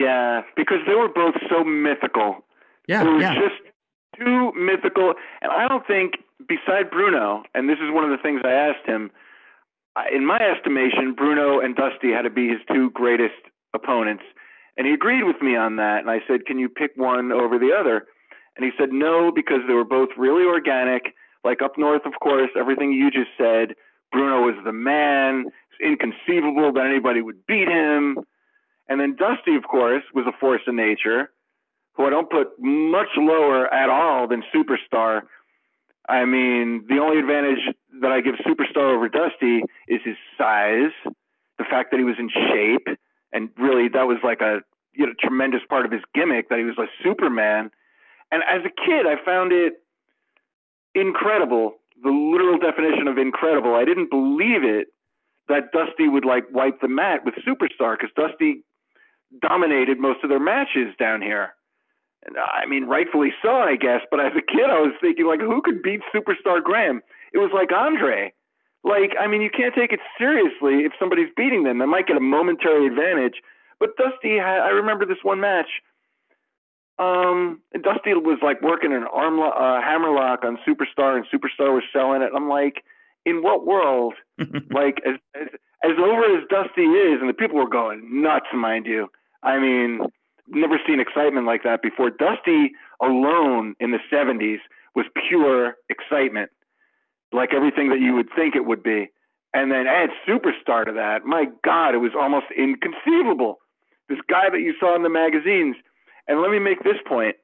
Yeah, 0.00 0.42
because 0.56 0.78
they 0.86 0.94
were 0.94 1.08
both 1.08 1.34
so 1.50 1.64
mythical. 1.64 2.44
yeah 2.86 3.02
it 3.02 3.10
was 3.10 3.22
yeah 3.22 3.34
just 3.34 3.62
too 4.18 4.52
mythical. 4.56 5.14
And 5.42 5.52
I 5.52 5.68
don't 5.68 5.86
think, 5.86 6.14
beside 6.48 6.90
Bruno, 6.90 7.44
and 7.54 7.68
this 7.68 7.78
is 7.78 7.92
one 7.92 8.04
of 8.04 8.10
the 8.10 8.20
things 8.20 8.40
I 8.44 8.50
asked 8.50 8.84
him, 8.86 9.10
in 10.12 10.26
my 10.26 10.38
estimation, 10.38 11.14
Bruno 11.16 11.60
and 11.60 11.76
Dusty 11.76 12.10
had 12.12 12.22
to 12.22 12.30
be 12.30 12.48
his 12.48 12.58
two 12.72 12.90
greatest 12.90 13.34
opponents. 13.74 14.24
And 14.78 14.86
he 14.86 14.94
agreed 14.94 15.24
with 15.24 15.42
me 15.42 15.56
on 15.56 15.76
that. 15.76 15.98
And 15.98 16.10
I 16.10 16.20
said, 16.26 16.46
Can 16.46 16.58
you 16.58 16.68
pick 16.68 16.92
one 16.94 17.32
over 17.32 17.58
the 17.58 17.72
other? 17.78 18.06
And 18.56 18.64
he 18.64 18.70
said, 18.78 18.90
No, 18.92 19.32
because 19.34 19.58
they 19.66 19.74
were 19.74 19.84
both 19.84 20.10
really 20.16 20.44
organic. 20.44 21.14
Like 21.44 21.60
up 21.62 21.76
north, 21.76 22.06
of 22.06 22.14
course, 22.22 22.50
everything 22.58 22.92
you 22.92 23.10
just 23.10 23.30
said. 23.36 23.74
Bruno 24.12 24.42
was 24.42 24.54
the 24.64 24.72
man. 24.72 25.46
It's 25.46 25.80
inconceivable 25.84 26.72
that 26.72 26.86
anybody 26.86 27.20
would 27.20 27.44
beat 27.46 27.68
him. 27.68 28.18
And 28.88 29.00
then 29.00 29.16
Dusty, 29.16 29.54
of 29.56 29.64
course, 29.64 30.02
was 30.14 30.24
a 30.26 30.38
force 30.38 30.62
of 30.66 30.74
nature 30.74 31.30
who 31.94 32.06
I 32.06 32.10
don't 32.10 32.30
put 32.30 32.58
much 32.58 33.08
lower 33.16 33.72
at 33.72 33.90
all 33.90 34.28
than 34.28 34.42
Superstar. 34.54 35.22
I 36.08 36.24
mean, 36.24 36.86
the 36.88 36.98
only 36.98 37.18
advantage 37.18 37.74
that 38.00 38.12
I 38.12 38.20
give 38.20 38.36
Superstar 38.36 38.94
over 38.94 39.08
Dusty 39.08 39.62
is 39.88 40.00
his 40.04 40.16
size, 40.38 40.92
the 41.58 41.64
fact 41.68 41.90
that 41.90 41.98
he 41.98 42.04
was 42.04 42.16
in 42.18 42.30
shape, 42.30 42.97
and 43.38 43.50
really 43.56 43.88
that 43.88 44.06
was 44.08 44.18
like 44.24 44.40
a 44.40 44.60
you 44.94 45.06
know 45.06 45.12
tremendous 45.20 45.60
part 45.68 45.86
of 45.86 45.92
his 45.92 46.02
gimmick 46.14 46.48
that 46.48 46.58
he 46.58 46.64
was 46.64 46.76
a 46.78 46.86
Superman. 47.02 47.70
And 48.32 48.42
as 48.42 48.60
a 48.66 48.68
kid, 48.68 49.06
I 49.06 49.14
found 49.24 49.52
it 49.52 49.74
incredible, 50.94 51.76
the 52.02 52.10
literal 52.10 52.58
definition 52.58 53.06
of 53.06 53.16
incredible. 53.16 53.74
I 53.74 53.84
didn't 53.84 54.10
believe 54.10 54.64
it 54.64 54.88
that 55.48 55.72
Dusty 55.72 56.08
would 56.08 56.24
like 56.24 56.44
wipe 56.52 56.80
the 56.80 56.88
mat 56.88 57.24
with 57.24 57.34
Superstar 57.46 57.96
because 57.96 58.10
Dusty 58.16 58.64
dominated 59.40 59.98
most 59.98 60.24
of 60.24 60.30
their 60.30 60.40
matches 60.40 60.94
down 60.98 61.22
here. 61.22 61.54
And, 62.26 62.36
I 62.36 62.66
mean, 62.66 62.84
rightfully 62.84 63.32
so, 63.40 63.50
I 63.50 63.76
guess. 63.76 64.00
But 64.10 64.20
as 64.20 64.32
a 64.32 64.42
kid, 64.42 64.68
I 64.68 64.80
was 64.80 64.92
thinking, 65.00 65.26
like, 65.26 65.40
who 65.40 65.62
could 65.62 65.82
beat 65.82 66.00
Superstar 66.12 66.62
Graham? 66.62 67.00
It 67.32 67.38
was 67.38 67.50
like 67.54 67.70
Andre. 67.72 68.32
Like, 68.84 69.12
I 69.18 69.26
mean, 69.26 69.42
you 69.42 69.50
can't 69.50 69.74
take 69.74 69.92
it 69.92 70.00
seriously 70.16 70.84
if 70.86 70.92
somebody's 70.98 71.28
beating 71.36 71.64
them. 71.64 71.78
They 71.78 71.86
might 71.86 72.06
get 72.06 72.16
a 72.16 72.20
momentary 72.20 72.86
advantage. 72.86 73.42
But 73.80 73.96
Dusty, 73.96 74.36
had, 74.38 74.60
I 74.60 74.68
remember 74.68 75.04
this 75.04 75.18
one 75.22 75.40
match. 75.40 75.68
Um, 76.98 77.60
and 77.72 77.82
Dusty 77.82 78.12
was 78.14 78.38
like 78.42 78.60
working 78.62 78.92
an 78.92 79.04
arm 79.12 79.38
lo- 79.38 79.50
uh, 79.50 79.80
hammerlock 79.80 80.44
on 80.44 80.58
Superstar, 80.66 81.16
and 81.16 81.24
Superstar 81.32 81.72
was 81.72 81.84
selling 81.92 82.22
it. 82.22 82.32
I'm 82.34 82.48
like, 82.48 82.84
in 83.24 83.42
what 83.42 83.66
world? 83.66 84.14
like, 84.70 85.00
as, 85.06 85.14
as 85.34 85.48
as 85.84 85.92
over 85.98 86.24
as 86.36 86.44
Dusty 86.50 86.82
is, 86.82 87.20
and 87.20 87.28
the 87.28 87.34
people 87.34 87.56
were 87.56 87.68
going 87.68 88.22
nuts, 88.22 88.46
mind 88.52 88.86
you. 88.86 89.08
I 89.42 89.58
mean, 89.58 90.00
never 90.48 90.80
seen 90.86 90.98
excitement 91.00 91.46
like 91.46 91.62
that 91.62 91.82
before. 91.82 92.10
Dusty 92.10 92.72
alone 93.00 93.74
in 93.78 93.92
the 93.92 94.00
70s 94.12 94.58
was 94.96 95.06
pure 95.28 95.74
excitement, 95.88 96.50
like 97.32 97.50
everything 97.54 97.90
that 97.90 98.00
you 98.00 98.14
would 98.14 98.28
think 98.34 98.56
it 98.56 98.64
would 98.66 98.82
be. 98.82 99.10
and 99.54 99.72
then 99.72 99.86
add 99.86 100.10
superstar 100.28 100.84
to 100.84 100.92
that. 100.92 101.24
My 101.24 101.46
God, 101.64 101.94
it 101.94 101.98
was 101.98 102.12
almost 102.18 102.46
inconceivable. 102.56 103.58
This 104.08 104.18
guy 104.28 104.50
that 104.50 104.60
you 104.60 104.74
saw 104.78 104.94
in 104.94 105.02
the 105.02 105.08
magazines. 105.08 105.76
And 106.26 106.40
let 106.42 106.50
me 106.50 106.58
make 106.58 106.82
this 106.84 106.98
point. 107.06 107.36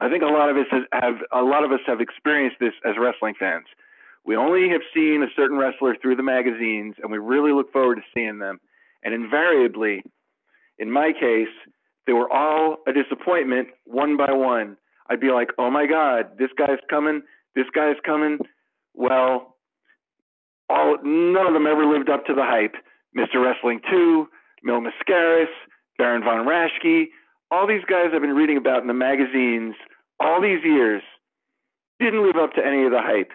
I 0.00 0.10
think 0.10 0.22
a 0.22 0.26
lot 0.26 0.50
of 0.50 0.56
us 0.58 0.66
have 0.92 1.14
a 1.32 1.42
lot 1.42 1.64
of 1.64 1.72
us 1.72 1.80
have 1.86 2.00
experienced 2.02 2.58
this 2.60 2.74
as 2.84 2.94
wrestling 3.00 3.34
fans. 3.38 3.64
We 4.26 4.36
only 4.36 4.68
have 4.70 4.82
seen 4.94 5.22
a 5.22 5.32
certain 5.34 5.56
wrestler 5.56 5.96
through 5.96 6.16
the 6.16 6.22
magazines, 6.22 6.96
and 7.02 7.10
we 7.10 7.18
really 7.18 7.52
look 7.52 7.72
forward 7.72 7.96
to 7.96 8.02
seeing 8.12 8.38
them. 8.38 8.60
And 9.02 9.14
invariably, 9.14 10.02
in 10.78 10.90
my 10.90 11.12
case, 11.18 11.48
they 12.06 12.12
were 12.12 12.30
all 12.30 12.78
a 12.86 12.92
disappointment 12.92 13.68
one 13.86 14.16
by 14.18 14.32
one. 14.32 14.76
I'd 15.08 15.20
be 15.20 15.30
like, 15.30 15.50
"Oh 15.58 15.70
my 15.70 15.86
God, 15.86 16.36
this 16.38 16.50
guy's 16.58 16.80
coming! 16.90 17.22
This 17.54 17.66
guy's 17.74 17.96
coming!" 18.04 18.38
Well, 18.96 19.56
all 20.68 20.96
none 21.04 21.46
of 21.46 21.52
them 21.52 21.66
ever 21.66 21.86
lived 21.86 22.10
up 22.10 22.26
to 22.26 22.34
the 22.34 22.44
hype. 22.44 22.74
Mr. 23.16 23.42
Wrestling 23.44 23.80
2, 23.90 24.26
Mil 24.64 24.80
Mascaras, 24.80 25.46
Baron 25.96 26.24
von 26.24 26.46
Raschke, 26.46 27.06
all 27.50 27.66
these 27.66 27.84
guys 27.88 28.06
I've 28.12 28.20
been 28.20 28.34
reading 28.34 28.56
about 28.56 28.82
in 28.82 28.88
the 28.88 28.94
magazines 28.94 29.74
all 30.18 30.40
these 30.40 30.64
years 30.64 31.02
didn't 32.00 32.26
live 32.26 32.36
up 32.36 32.54
to 32.54 32.66
any 32.66 32.84
of 32.84 32.90
the 32.90 33.00
hype. 33.00 33.30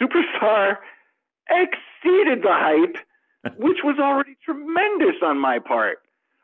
Superstar 0.00 0.76
exceeded 1.48 2.42
the 2.42 2.52
hype, 2.52 2.96
which 3.58 3.78
was 3.84 3.98
already 4.00 4.36
tremendous 4.44 5.16
on 5.22 5.38
my 5.38 5.58
part. 5.58 5.98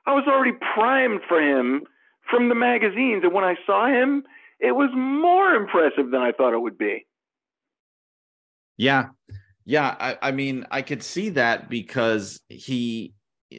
I 0.07 0.13
was 0.13 0.25
already 0.27 0.57
primed 0.75 1.21
for 1.29 1.41
him 1.41 1.83
from 2.31 2.49
the 2.49 2.55
magazines, 2.55 3.23
and 3.25 3.33
when 3.33 3.45
I 3.45 3.57
saw 3.67 3.89
him, 3.89 4.25
it 4.61 4.73
was 4.73 4.91
more 4.95 5.55
impressive 5.55 6.11
than 6.11 6.21
I 6.21 6.33
thought 6.33 6.55
it 6.55 6.61
would 6.61 6.79
be. 6.79 7.07
Yeah. 8.79 9.09
Yeah. 9.67 9.95
I, 10.01 10.17
I 10.23 10.33
mean, 10.33 10.67
I 10.71 10.81
could 10.81 11.03
see 11.03 11.31
that 11.31 11.69
because 11.69 12.41
he, 12.49 13.13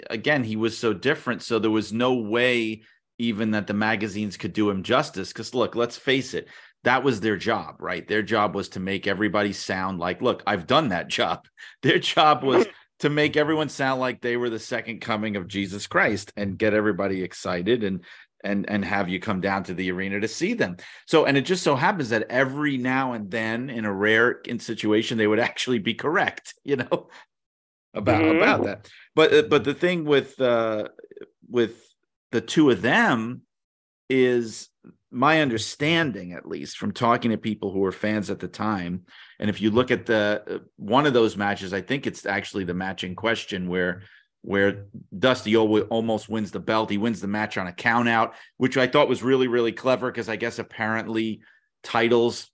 again, 0.10 0.44
he 0.44 0.56
was 0.56 0.76
so 0.76 0.94
different. 0.94 1.44
So 1.44 1.60
there 1.60 1.70
was 1.70 1.94
no 1.94 2.16
way 2.16 2.82
even 3.20 3.52
that 3.52 3.68
the 3.68 3.74
magazines 3.74 4.38
could 4.38 4.54
do 4.54 4.70
him 4.70 4.82
justice. 4.82 5.32
Because 5.32 5.54
look, 5.54 5.76
let's 5.76 5.98
face 5.98 6.34
it, 6.34 6.48
that 6.84 7.04
was 7.04 7.20
their 7.20 7.38
job, 7.38 7.76
right? 7.80 8.08
Their 8.08 8.24
job 8.24 8.56
was 8.56 8.70
to 8.70 8.80
make 8.80 9.06
everybody 9.06 9.54
sound 9.54 10.00
like, 10.00 10.22
look, 10.22 10.42
I've 10.48 10.66
done 10.66 10.90
that 10.90 11.08
job. 11.10 11.46
Their 11.84 12.00
job 12.00 12.44
was 12.44 12.66
to 13.00 13.10
make 13.10 13.38
everyone 13.38 13.70
sound 13.70 14.00
like 14.02 14.22
they 14.22 14.38
were 14.38 14.50
the 14.50 14.60
second 14.60 15.00
coming 15.00 15.36
of 15.36 15.48
Jesus 15.48 15.88
Christ 15.88 16.34
and 16.36 16.58
get 16.58 16.74
everybody 16.74 17.24
excited 17.24 17.84
and 17.84 18.04
and 18.44 18.70
and 18.70 18.86
have 18.86 19.10
you 19.10 19.20
come 19.20 19.42
down 19.42 19.64
to 19.64 19.74
the 19.74 19.92
arena 19.92 20.20
to 20.20 20.28
see 20.28 20.54
them. 20.54 20.78
So 21.08 21.26
and 21.26 21.38
it 21.38 21.42
just 21.42 21.64
so 21.64 21.76
happens 21.76 22.10
that 22.10 22.28
every 22.30 22.78
now 22.78 23.14
and 23.14 23.30
then 23.30 23.70
in 23.70 23.86
a 23.86 23.94
rare 23.94 24.32
in 24.32 24.60
situation 24.60 25.18
they 25.18 25.28
would 25.28 25.40
actually 25.50 25.80
be 25.80 25.94
correct, 25.94 26.54
you 26.64 26.78
know, 26.78 27.10
about 27.94 28.22
mm-hmm. 28.22 28.38
about 28.38 28.64
that. 28.64 28.90
But 29.16 29.34
uh, 29.34 29.42
but 29.44 29.64
the 29.64 29.74
thing 29.74 30.06
with 30.06 30.40
uh 30.40 30.90
with 31.50 31.86
the 32.32 32.42
two 32.42 32.70
of 32.70 32.82
them 32.82 33.42
is 34.10 34.70
my 35.12 35.42
understanding 35.42 36.34
at 36.34 36.48
least 36.48 36.78
from 36.78 36.92
talking 36.92 37.32
to 37.32 37.38
people 37.38 37.72
who 37.72 37.80
were 37.80 37.92
fans 37.92 38.30
at 38.30 38.40
the 38.40 38.48
time 38.48 39.04
and 39.40 39.50
if 39.50 39.60
you 39.60 39.72
look 39.72 39.90
at 39.90 40.06
the 40.06 40.44
uh, 40.48 40.58
one 40.76 41.08
of 41.08 41.14
those 41.14 41.36
matches 41.36 41.74
i 41.74 41.82
think 41.82 42.06
it's 42.06 42.28
actually 42.28 42.64
the 42.64 42.76
match 42.76 43.04
in 43.04 43.16
question 43.16 43.68
where 43.68 44.04
where 44.42 44.86
dusty 45.18 45.56
almost 45.56 46.30
wins 46.30 46.52
the 46.52 46.60
belt 46.60 46.90
he 46.90 46.98
wins 46.98 47.22
the 47.22 47.28
match 47.28 47.58
on 47.58 47.68
a 47.68 47.74
count 47.74 48.08
out 48.08 48.34
which 48.58 48.78
i 48.78 48.88
thought 48.88 49.10
was 49.10 49.22
really 49.22 49.48
really 49.48 49.72
clever 49.72 50.10
because 50.12 50.30
i 50.30 50.36
guess 50.36 50.60
apparently 50.60 51.42
titles 51.84 52.50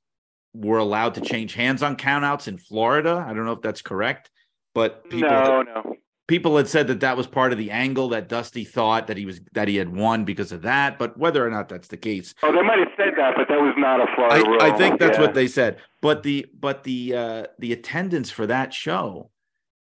were 0.53 0.79
allowed 0.79 1.13
to 1.13 1.21
change 1.21 1.53
hands 1.53 1.83
on 1.83 1.95
countouts 1.95 2.47
in 2.47 2.57
florida 2.57 3.23
i 3.27 3.33
don't 3.33 3.45
know 3.45 3.51
if 3.51 3.61
that's 3.61 3.81
correct 3.81 4.31
but 4.73 5.07
people 5.09 5.29
no 5.29 5.61
no 5.61 5.95
people 6.27 6.57
had 6.57 6.67
said 6.67 6.87
that 6.87 7.01
that 7.01 7.15
was 7.15 7.27
part 7.27 7.51
of 7.51 7.57
the 7.57 7.71
angle 7.71 8.09
that 8.09 8.27
Dusty 8.27 8.63
thought 8.63 9.07
that 9.07 9.17
he 9.17 9.25
was 9.25 9.41
that 9.53 9.67
he 9.67 9.75
had 9.75 9.95
won 9.95 10.25
because 10.25 10.51
of 10.51 10.63
that, 10.63 10.97
but 10.97 11.17
whether 11.17 11.45
or 11.45 11.49
not 11.49 11.69
that's 11.69 11.87
the 11.87 11.97
case. 11.97 12.33
Oh, 12.43 12.51
they 12.51 12.61
might 12.61 12.79
have 12.79 12.89
said 12.97 13.13
that, 13.17 13.33
but 13.35 13.47
that 13.47 13.59
was 13.59 13.73
not 13.77 14.01
a 14.01 14.07
Florida 14.15 14.35
I, 14.35 14.49
rule. 14.49 14.61
I 14.61 14.77
think 14.77 14.99
that's 14.99 15.17
yeah. 15.17 15.21
what 15.21 15.33
they 15.33 15.47
said. 15.47 15.77
But 16.01 16.23
the 16.23 16.45
but 16.59 16.83
the 16.83 17.15
uh 17.15 17.43
the 17.59 17.73
attendance 17.73 18.31
for 18.31 18.47
that 18.47 18.73
show 18.73 19.29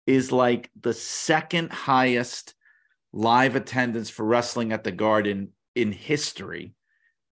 is 0.05 0.31
like 0.31 0.69
the 0.79 0.93
second 0.93 1.71
highest 1.71 2.53
live 3.11 3.55
attendance 3.55 4.09
for 4.09 4.25
wrestling 4.25 4.71
at 4.73 4.83
the 4.83 4.91
Garden 4.91 5.49
in 5.75 5.91
history. 5.91 6.73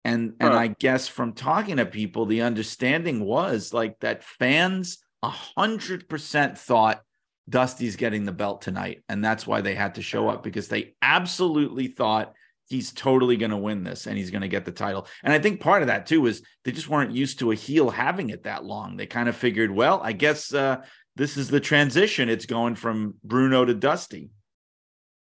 And 0.03 0.33
and. 0.39 0.53
I 0.53 0.67
guess 0.67 1.07
from 1.07 1.33
talking 1.33 1.77
to 1.77 1.85
people, 1.85 2.25
the 2.25 2.41
understanding 2.41 3.23
was 3.23 3.73
like 3.73 3.99
that 3.99 4.23
fans 4.23 4.97
a 5.21 5.29
hundred 5.29 6.09
percent 6.09 6.57
thought 6.57 7.01
Dusty's 7.49 7.95
getting 7.95 8.25
the 8.25 8.31
belt 8.31 8.61
tonight. 8.61 9.03
And 9.09 9.23
that's 9.23 9.45
why 9.45 9.61
they 9.61 9.75
had 9.75 9.95
to 9.95 10.01
show 10.01 10.29
up 10.29 10.43
because 10.43 10.67
they 10.67 10.95
absolutely 11.01 11.87
thought 11.87 12.33
he's 12.69 12.93
totally 12.93 13.35
going 13.35 13.51
to 13.51 13.57
win 13.57 13.83
this 13.83 14.07
and 14.07 14.17
he's 14.17 14.31
going 14.31 14.41
to 14.41 14.47
get 14.47 14.63
the 14.63 14.71
title. 14.71 15.05
And 15.23 15.33
I 15.33 15.39
think 15.39 15.59
part 15.59 15.81
of 15.83 15.89
that 15.89 16.05
too 16.05 16.25
is 16.25 16.41
they 16.63 16.71
just 16.71 16.87
weren't 16.87 17.11
used 17.11 17.39
to 17.39 17.51
a 17.51 17.55
heel 17.55 17.89
having 17.89 18.29
it 18.29 18.43
that 18.43 18.63
long. 18.63 18.95
They 18.95 19.07
kind 19.07 19.27
of 19.27 19.35
figured, 19.35 19.71
well, 19.71 19.99
I 20.01 20.13
guess 20.13 20.53
uh, 20.53 20.77
this 21.21 21.37
is 21.37 21.49
the 21.49 21.59
transition. 21.59 22.29
It's 22.29 22.47
going 22.47 22.73
from 22.73 23.13
Bruno 23.23 23.63
to 23.63 23.75
Dusty. 23.75 24.31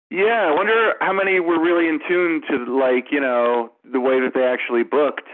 Yeah, 0.09 0.49
I 0.49 0.51
wonder 0.51 0.95
how 0.99 1.13
many 1.13 1.39
were 1.39 1.61
really 1.61 1.87
in 1.87 1.99
tune 2.09 2.41
to 2.49 2.65
like, 2.65 3.11
you 3.11 3.21
know, 3.21 3.69
the 3.85 3.99
way 3.99 4.19
that 4.19 4.33
they 4.33 4.45
actually 4.45 4.81
booked. 4.81 5.29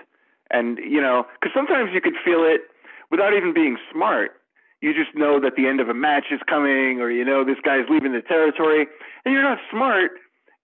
And, 0.49 0.77
you 0.77 0.99
know, 0.99 1.23
because 1.39 1.55
sometimes 1.55 1.91
you 1.93 2.01
could 2.01 2.19
feel 2.25 2.43
it 2.43 2.67
without 3.09 3.31
even 3.31 3.53
being 3.53 3.77
smart. 3.93 4.31
You 4.81 4.93
just 4.93 5.15
know 5.15 5.39
that 5.39 5.55
the 5.55 5.67
end 5.67 5.79
of 5.79 5.87
a 5.87 5.93
match 5.93 6.25
is 6.31 6.41
coming 6.49 6.99
or 6.99 7.09
you 7.09 7.23
know 7.23 7.45
this 7.45 7.63
guy's 7.63 7.87
leaving 7.89 8.11
the 8.11 8.21
territory. 8.21 8.87
And 9.23 9.33
you're 9.33 9.47
not 9.47 9.59
smart. 9.71 10.11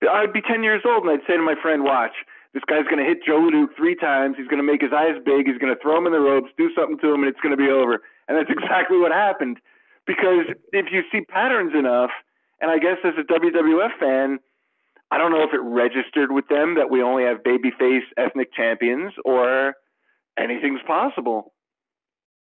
I'd 0.04 0.34
be 0.34 0.42
10 0.42 0.64
years 0.64 0.84
old 0.84 1.08
and 1.08 1.12
i'd 1.16 1.26
say 1.26 1.38
to 1.38 1.42
my 1.42 1.56
friend 1.60 1.84
watch 1.84 2.14
this 2.54 2.62
guy's 2.68 2.86
going 2.86 3.00
to 3.00 3.08
hit 3.08 3.24
joe 3.26 3.40
Luke 3.40 3.72
three 3.78 3.96
times. 3.96 4.36
He's 4.38 4.48
going 4.48 4.62
to 4.62 4.68
make 4.68 4.82
his 4.82 4.92
eyes 4.92 5.16
big. 5.24 5.48
He's 5.48 5.58
going 5.58 5.74
to 5.74 5.80
throw 5.82 5.98
him 5.98 6.08
in 6.08 6.12
the 6.12 6.20
ropes 6.20 6.52
do 6.58 6.70
something 6.76 7.00
to 7.00 7.14
him 7.14 7.24
and 7.24 7.32
it's 7.32 7.40
going 7.40 7.56
to 7.56 7.62
be 7.62 7.72
over. 7.72 8.04
And 8.28 8.36
that's 8.36 8.50
exactly 8.58 8.98
what 9.00 9.14
happened 9.16 9.64
because 10.08 10.46
if 10.72 10.88
you 10.92 11.04
see 11.12 11.22
patterns 11.22 11.74
enough 11.78 12.12
and 12.62 12.72
i 12.72 12.80
guess 12.80 12.98
as 13.04 13.14
a 13.18 13.24
wwf 13.32 14.00
fan 14.00 14.40
i 15.12 15.18
don't 15.18 15.32
know 15.32 15.44
if 15.44 15.54
it 15.54 15.62
registered 15.62 16.32
with 16.32 16.48
them 16.48 16.76
that 16.76 16.90
we 16.90 17.04
only 17.04 17.24
have 17.24 17.38
babyface 17.44 18.06
ethnic 18.18 18.54
champions 18.54 19.14
or 19.26 19.74
anything's 20.40 20.82
possible 20.88 21.54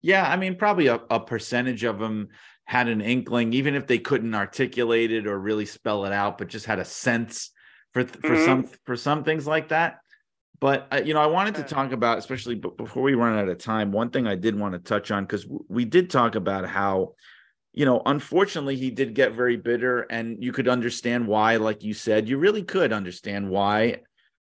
yeah, 0.03 0.29
I 0.29 0.37
mean, 0.37 0.57
probably 0.57 0.89
a, 0.89 1.01
a 1.11 1.21
percentage 1.21 1.85
of 1.85 2.01
them 2.01 2.29
had 2.65 2.89
an 2.89 3.01
inkling, 3.01 3.53
even 3.53 3.75
if 3.75 3.87
they 3.87 3.99
couldn't 3.99 4.35
articulate 4.35 5.13
it 5.13 5.27
or 5.27 5.39
really 5.39 5.65
spell 5.65 6.05
it 6.05 6.13
out, 6.13 6.39
but 6.39 6.49
just 6.49 6.67
had 6.67 6.81
a 6.81 6.85
sense 6.85 7.51
for 7.93 8.05
for 8.05 8.31
mm-hmm. 8.31 8.45
some 8.45 8.69
for 8.85 8.97
some 8.97 9.25
things 9.25 9.47
like 9.47 9.69
that. 9.69 9.99
But 10.61 10.89
uh, 10.93 11.03
you 11.05 11.15
know, 11.15 11.21
I 11.21 11.27
wanted 11.27 11.55
to 11.57 11.63
talk 11.63 11.93
about, 11.93 12.19
especially 12.19 12.57
before 12.57 13.03
we 13.03 13.15
run 13.15 13.39
out 13.39 13.49
of 13.49 13.59
time, 13.59 13.93
one 13.93 14.11
thing 14.11 14.27
I 14.27 14.35
did 14.35 14.59
want 14.59 14.75
to 14.75 14.81
touch 14.81 15.11
on 15.11 15.25
because 15.25 15.47
we 15.69 15.85
did 15.85 16.11
talk 16.11 16.35
about 16.35 16.69
how, 16.69 17.15
you 17.73 17.87
know, 17.87 18.03
unfortunately 18.05 18.77
he 18.77 18.91
did 18.91 19.14
get 19.14 19.33
very 19.33 19.57
bitter, 19.57 20.03
and 20.03 20.43
you 20.43 20.53
could 20.53 20.68
understand 20.68 21.27
why. 21.27 21.57
Like 21.57 21.83
you 21.83 21.95
said, 21.95 22.29
you 22.29 22.39
really 22.39 22.62
could 22.62 22.93
understand 22.93 23.49
why 23.49 24.03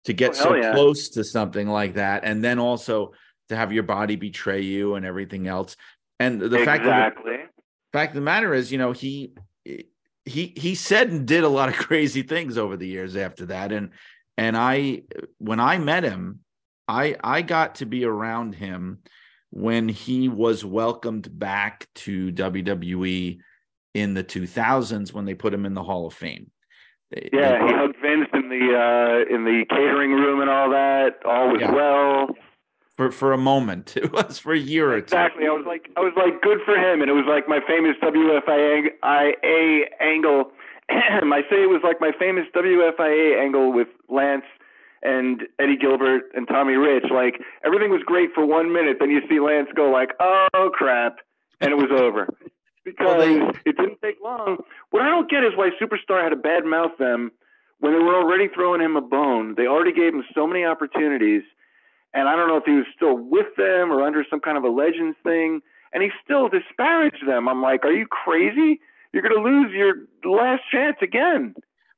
to 0.04 0.12
get 0.12 0.32
oh, 0.32 0.34
so 0.34 0.54
yeah. 0.54 0.72
close 0.72 1.08
to 1.10 1.24
something 1.24 1.68
like 1.68 1.94
that, 1.94 2.24
and 2.24 2.44
then 2.44 2.58
also 2.58 3.12
to 3.48 3.56
have 3.56 3.72
your 3.72 3.82
body 3.82 4.16
betray 4.16 4.60
you 4.60 4.94
and 4.94 5.06
everything 5.06 5.46
else. 5.46 5.76
And 6.20 6.40
the 6.40 6.58
exactly. 6.58 6.90
fact 6.90 7.16
that 7.24 7.24
the 7.24 7.98
fact 7.98 8.10
of 8.10 8.16
the 8.16 8.20
matter 8.20 8.52
is, 8.52 8.70
you 8.70 8.78
know, 8.78 8.92
he 8.92 9.32
he 10.24 10.52
he 10.56 10.74
said 10.74 11.08
and 11.08 11.26
did 11.26 11.44
a 11.44 11.48
lot 11.48 11.68
of 11.68 11.74
crazy 11.86 12.22
things 12.22 12.58
over 12.58 12.76
the 12.76 12.86
years 12.86 13.16
after 13.16 13.46
that. 13.46 13.72
And 13.72 13.90
and 14.36 14.56
I 14.56 15.02
when 15.38 15.60
I 15.60 15.78
met 15.78 16.04
him, 16.04 16.40
I 16.86 17.16
I 17.24 17.40
got 17.40 17.76
to 17.76 17.86
be 17.86 18.04
around 18.04 18.54
him 18.54 18.98
when 19.54 19.88
he 19.88 20.28
was 20.28 20.64
welcomed 20.64 21.38
back 21.38 21.86
to 21.94 22.32
WWE 22.32 23.38
in 23.94 24.14
the 24.14 24.24
2000s 24.24 25.12
when 25.12 25.26
they 25.26 25.34
put 25.34 25.54
him 25.54 25.64
in 25.64 25.74
the 25.74 25.82
Hall 25.84 26.08
of 26.08 26.12
Fame. 26.12 26.50
Yeah, 27.32 27.64
he 27.64 27.72
hugged 27.72 27.94
Vince 28.02 28.28
in 28.34 28.48
the 28.48 28.74
uh, 28.74 29.32
in 29.32 29.44
the 29.44 29.64
catering 29.70 30.10
room 30.10 30.40
and 30.40 30.50
all 30.50 30.70
that. 30.70 31.24
All 31.24 31.52
was 31.52 31.60
yeah. 31.60 31.70
well 31.72 32.26
for 32.96 33.12
for 33.12 33.32
a 33.32 33.38
moment. 33.38 33.96
It 34.04 34.12
was 34.12 34.40
for 34.40 34.52
a 34.52 34.58
year 34.58 34.92
or 34.92 35.00
two. 35.00 35.14
Exactly. 35.14 35.46
I 35.46 35.50
was 35.50 35.64
like, 35.64 35.88
I 35.96 36.00
was 36.00 36.14
like, 36.16 36.42
good 36.42 36.58
for 36.64 36.74
him, 36.74 37.00
and 37.00 37.08
it 37.08 37.14
was 37.14 37.26
like 37.28 37.48
my 37.48 37.60
famous 37.68 37.94
WFIA 38.02 39.84
angle. 40.00 40.50
I 40.90 41.42
say 41.48 41.62
it 41.62 41.70
was 41.70 41.82
like 41.84 42.00
my 42.00 42.10
famous 42.18 42.46
WFIA 42.56 43.40
angle 43.40 43.72
with 43.72 43.88
Lance 44.08 44.46
and 45.04 45.42
Eddie 45.58 45.76
Gilbert 45.76 46.22
and 46.34 46.48
Tommy 46.48 46.74
Rich. 46.74 47.04
Like 47.12 47.40
everything 47.64 47.90
was 47.90 48.02
great 48.04 48.30
for 48.34 48.44
one 48.44 48.72
minute, 48.72 48.96
then 49.00 49.10
you 49.10 49.20
see 49.28 49.40
Lance 49.40 49.68
go 49.74 49.90
like, 49.90 50.10
"Oh 50.20 50.70
crap," 50.72 51.18
and 51.60 51.70
it 51.70 51.76
was 51.76 51.90
over. 51.96 52.28
Because 52.84 53.06
well, 53.06 53.18
they... 53.20 53.70
it 53.70 53.76
didn't 53.76 54.00
take 54.02 54.16
long. 54.22 54.58
What 54.90 55.02
I 55.02 55.08
don't 55.08 55.30
get 55.30 55.44
is 55.44 55.52
why 55.56 55.70
Superstar 55.80 56.22
had 56.22 56.32
a 56.32 56.36
bad 56.36 56.64
mouth 56.64 56.92
them 56.98 57.32
when 57.80 57.92
they 57.92 57.98
were 57.98 58.14
already 58.14 58.48
throwing 58.48 58.80
him 58.80 58.96
a 58.96 59.00
bone. 59.00 59.54
They 59.56 59.66
already 59.66 59.92
gave 59.92 60.14
him 60.14 60.24
so 60.34 60.46
many 60.46 60.64
opportunities 60.64 61.42
and 62.12 62.28
I 62.28 62.36
don't 62.36 62.46
know 62.46 62.58
if 62.58 62.64
he 62.64 62.72
was 62.72 62.86
still 62.94 63.18
with 63.18 63.56
them 63.56 63.90
or 63.90 64.06
under 64.06 64.24
some 64.30 64.38
kind 64.38 64.56
of 64.56 64.62
a 64.62 64.68
legends 64.68 65.16
thing, 65.24 65.60
and 65.92 66.00
he 66.00 66.10
still 66.22 66.48
disparaged 66.48 67.26
them. 67.26 67.48
I'm 67.48 67.60
like, 67.60 67.84
are 67.84 67.92
you 67.92 68.06
crazy? 68.06 68.80
you're 69.14 69.22
going 69.22 69.36
to 69.36 69.48
lose 69.48 69.70
your 69.72 69.94
last 70.24 70.62
chance 70.70 70.96
again. 71.00 71.54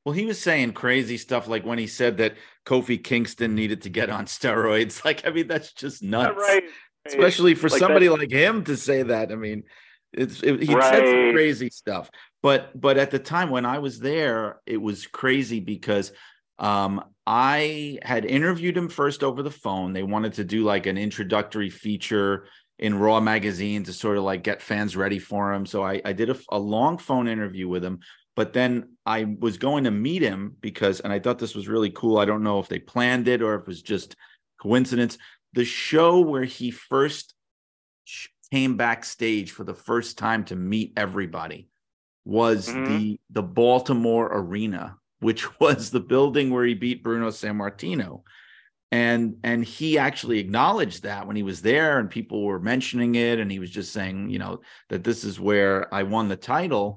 Well, 0.07 0.13
he 0.15 0.25
was 0.25 0.41
saying 0.41 0.75
crazy 0.75 1.19
stuff 1.19 1.49
like 1.49 1.67
when 1.67 1.79
he 1.81 1.89
said 1.89 2.19
that 2.19 2.37
Kofi 2.65 3.03
Kingston 3.03 3.57
needed 3.57 3.83
to 3.83 3.89
get 3.91 4.09
on 4.09 4.27
steroids. 4.27 5.03
Like, 5.05 5.27
I 5.27 5.31
mean, 5.31 5.49
that's 5.49 5.73
just 5.73 6.01
nuts. 6.01 6.37
right. 6.39 6.63
Especially 7.05 7.57
for 7.57 7.69
Like 7.69 7.81
somebody 7.81 8.07
that- 8.07 8.17
like 8.21 8.31
him 8.31 8.63
to 8.65 8.77
say 8.77 9.03
that. 9.03 9.33
I 9.33 9.35
mean, 9.35 9.65
it's 10.13 10.45
it, 10.45 10.61
he 10.61 10.67
said 10.67 11.07
some 11.09 11.33
crazy 11.33 11.71
stuff. 11.71 12.09
But 12.41 12.81
but 12.81 12.99
at 12.99 13.11
the 13.11 13.19
time 13.19 13.51
when 13.51 13.67
I 13.67 13.81
was 13.81 13.99
there, 13.99 14.61
it 14.65 14.77
was 14.81 15.09
crazy 15.09 15.59
because 15.59 16.13
um 16.61 17.03
I 17.27 17.99
had 18.03 18.25
interviewed 18.25 18.77
him 18.77 18.89
first 18.89 19.25
over 19.25 19.43
the 19.43 19.51
phone. 19.51 19.93
They 19.93 20.05
wanted 20.05 20.35
to 20.35 20.45
do 20.45 20.63
like 20.63 20.87
an 20.87 20.99
introductory 20.99 21.69
feature 21.71 22.47
in 22.79 22.97
Raw 22.97 23.19
magazine 23.19 23.83
to 23.85 23.93
sort 23.93 24.19
of 24.19 24.23
like 24.23 24.45
get 24.45 24.63
fans 24.63 24.97
ready 24.97 25.19
for 25.19 25.53
him. 25.53 25.67
So 25.67 25.83
I, 25.83 26.01
I 26.05 26.13
did 26.13 26.31
a, 26.31 26.37
a 26.51 26.59
long 26.59 26.99
phone 26.99 27.27
interview 27.27 27.67
with 27.69 27.85
him, 27.85 27.99
but 28.37 28.53
then 28.53 28.97
I 29.05 29.25
was 29.41 29.57
going 29.57 29.85
to 29.85 29.91
meet 29.91 30.23
him 30.23 30.57
because, 30.61 31.01
and 31.01 31.13
I 31.13 31.19
thought 31.19 31.39
this 31.39 31.55
was 31.55 31.69
really 31.69 31.91
cool. 31.91 32.19
I 32.19 32.27
don't 32.27 32.43
know 32.43 32.61
if 32.61 32.69
they 32.69 32.79
planned 32.79 33.27
it 33.29 33.43
or 33.43 33.55
if 33.55 33.63
it 33.63 33.67
was 33.67 33.83
just 33.83 34.15
coincidence. 34.61 35.19
The 35.55 35.65
show 35.65 36.21
where 36.21 36.45
he 36.45 36.71
first 36.71 37.35
came 38.53 38.77
backstage 38.77 39.51
for 39.51 39.65
the 39.65 39.75
first 39.75 40.19
time 40.19 40.45
to 40.45 40.55
meet 40.57 40.93
everybody 40.97 41.69
was 42.25 42.69
Mhm. 42.69 42.87
the 42.87 43.21
the 43.31 43.43
Baltimore 43.43 44.29
Arena, 44.33 44.99
which 45.21 45.49
was 45.61 45.91
the 45.91 46.01
building 46.01 46.51
where 46.51 46.65
he 46.65 46.75
beat 46.75 47.03
Bruno 47.03 47.31
Sammartino 47.31 48.23
and 48.93 49.37
and 49.43 49.65
he 49.65 49.99
actually 49.99 50.39
acknowledged 50.39 51.03
that 51.03 51.27
when 51.27 51.35
he 51.37 51.43
was 51.43 51.61
there 51.61 51.99
and 51.99 52.09
people 52.09 52.45
were 52.45 52.61
mentioning 52.61 53.17
it 53.17 53.41
and 53.41 53.51
he 53.51 53.59
was 53.59 53.71
just 53.71 53.93
saying 53.93 54.31
you 54.31 54.39
know 54.39 54.61
that 54.91 55.03
this 55.03 55.25
is 55.25 55.41
where 55.41 55.93
i 55.93 56.05
won 56.05 56.29
the 56.29 56.37
title 56.37 56.97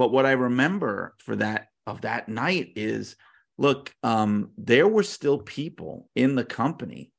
but 0.00 0.12
what 0.12 0.24
i 0.24 0.32
remember 0.32 1.14
for 1.18 1.36
that 1.36 1.68
of 1.86 2.00
that 2.00 2.26
night 2.26 2.72
is 2.74 3.16
look 3.58 3.94
um 4.02 4.50
there 4.56 4.88
were 4.88 5.02
still 5.02 5.36
people 5.36 6.08
in 6.14 6.34
the 6.34 6.44
company 6.44 7.12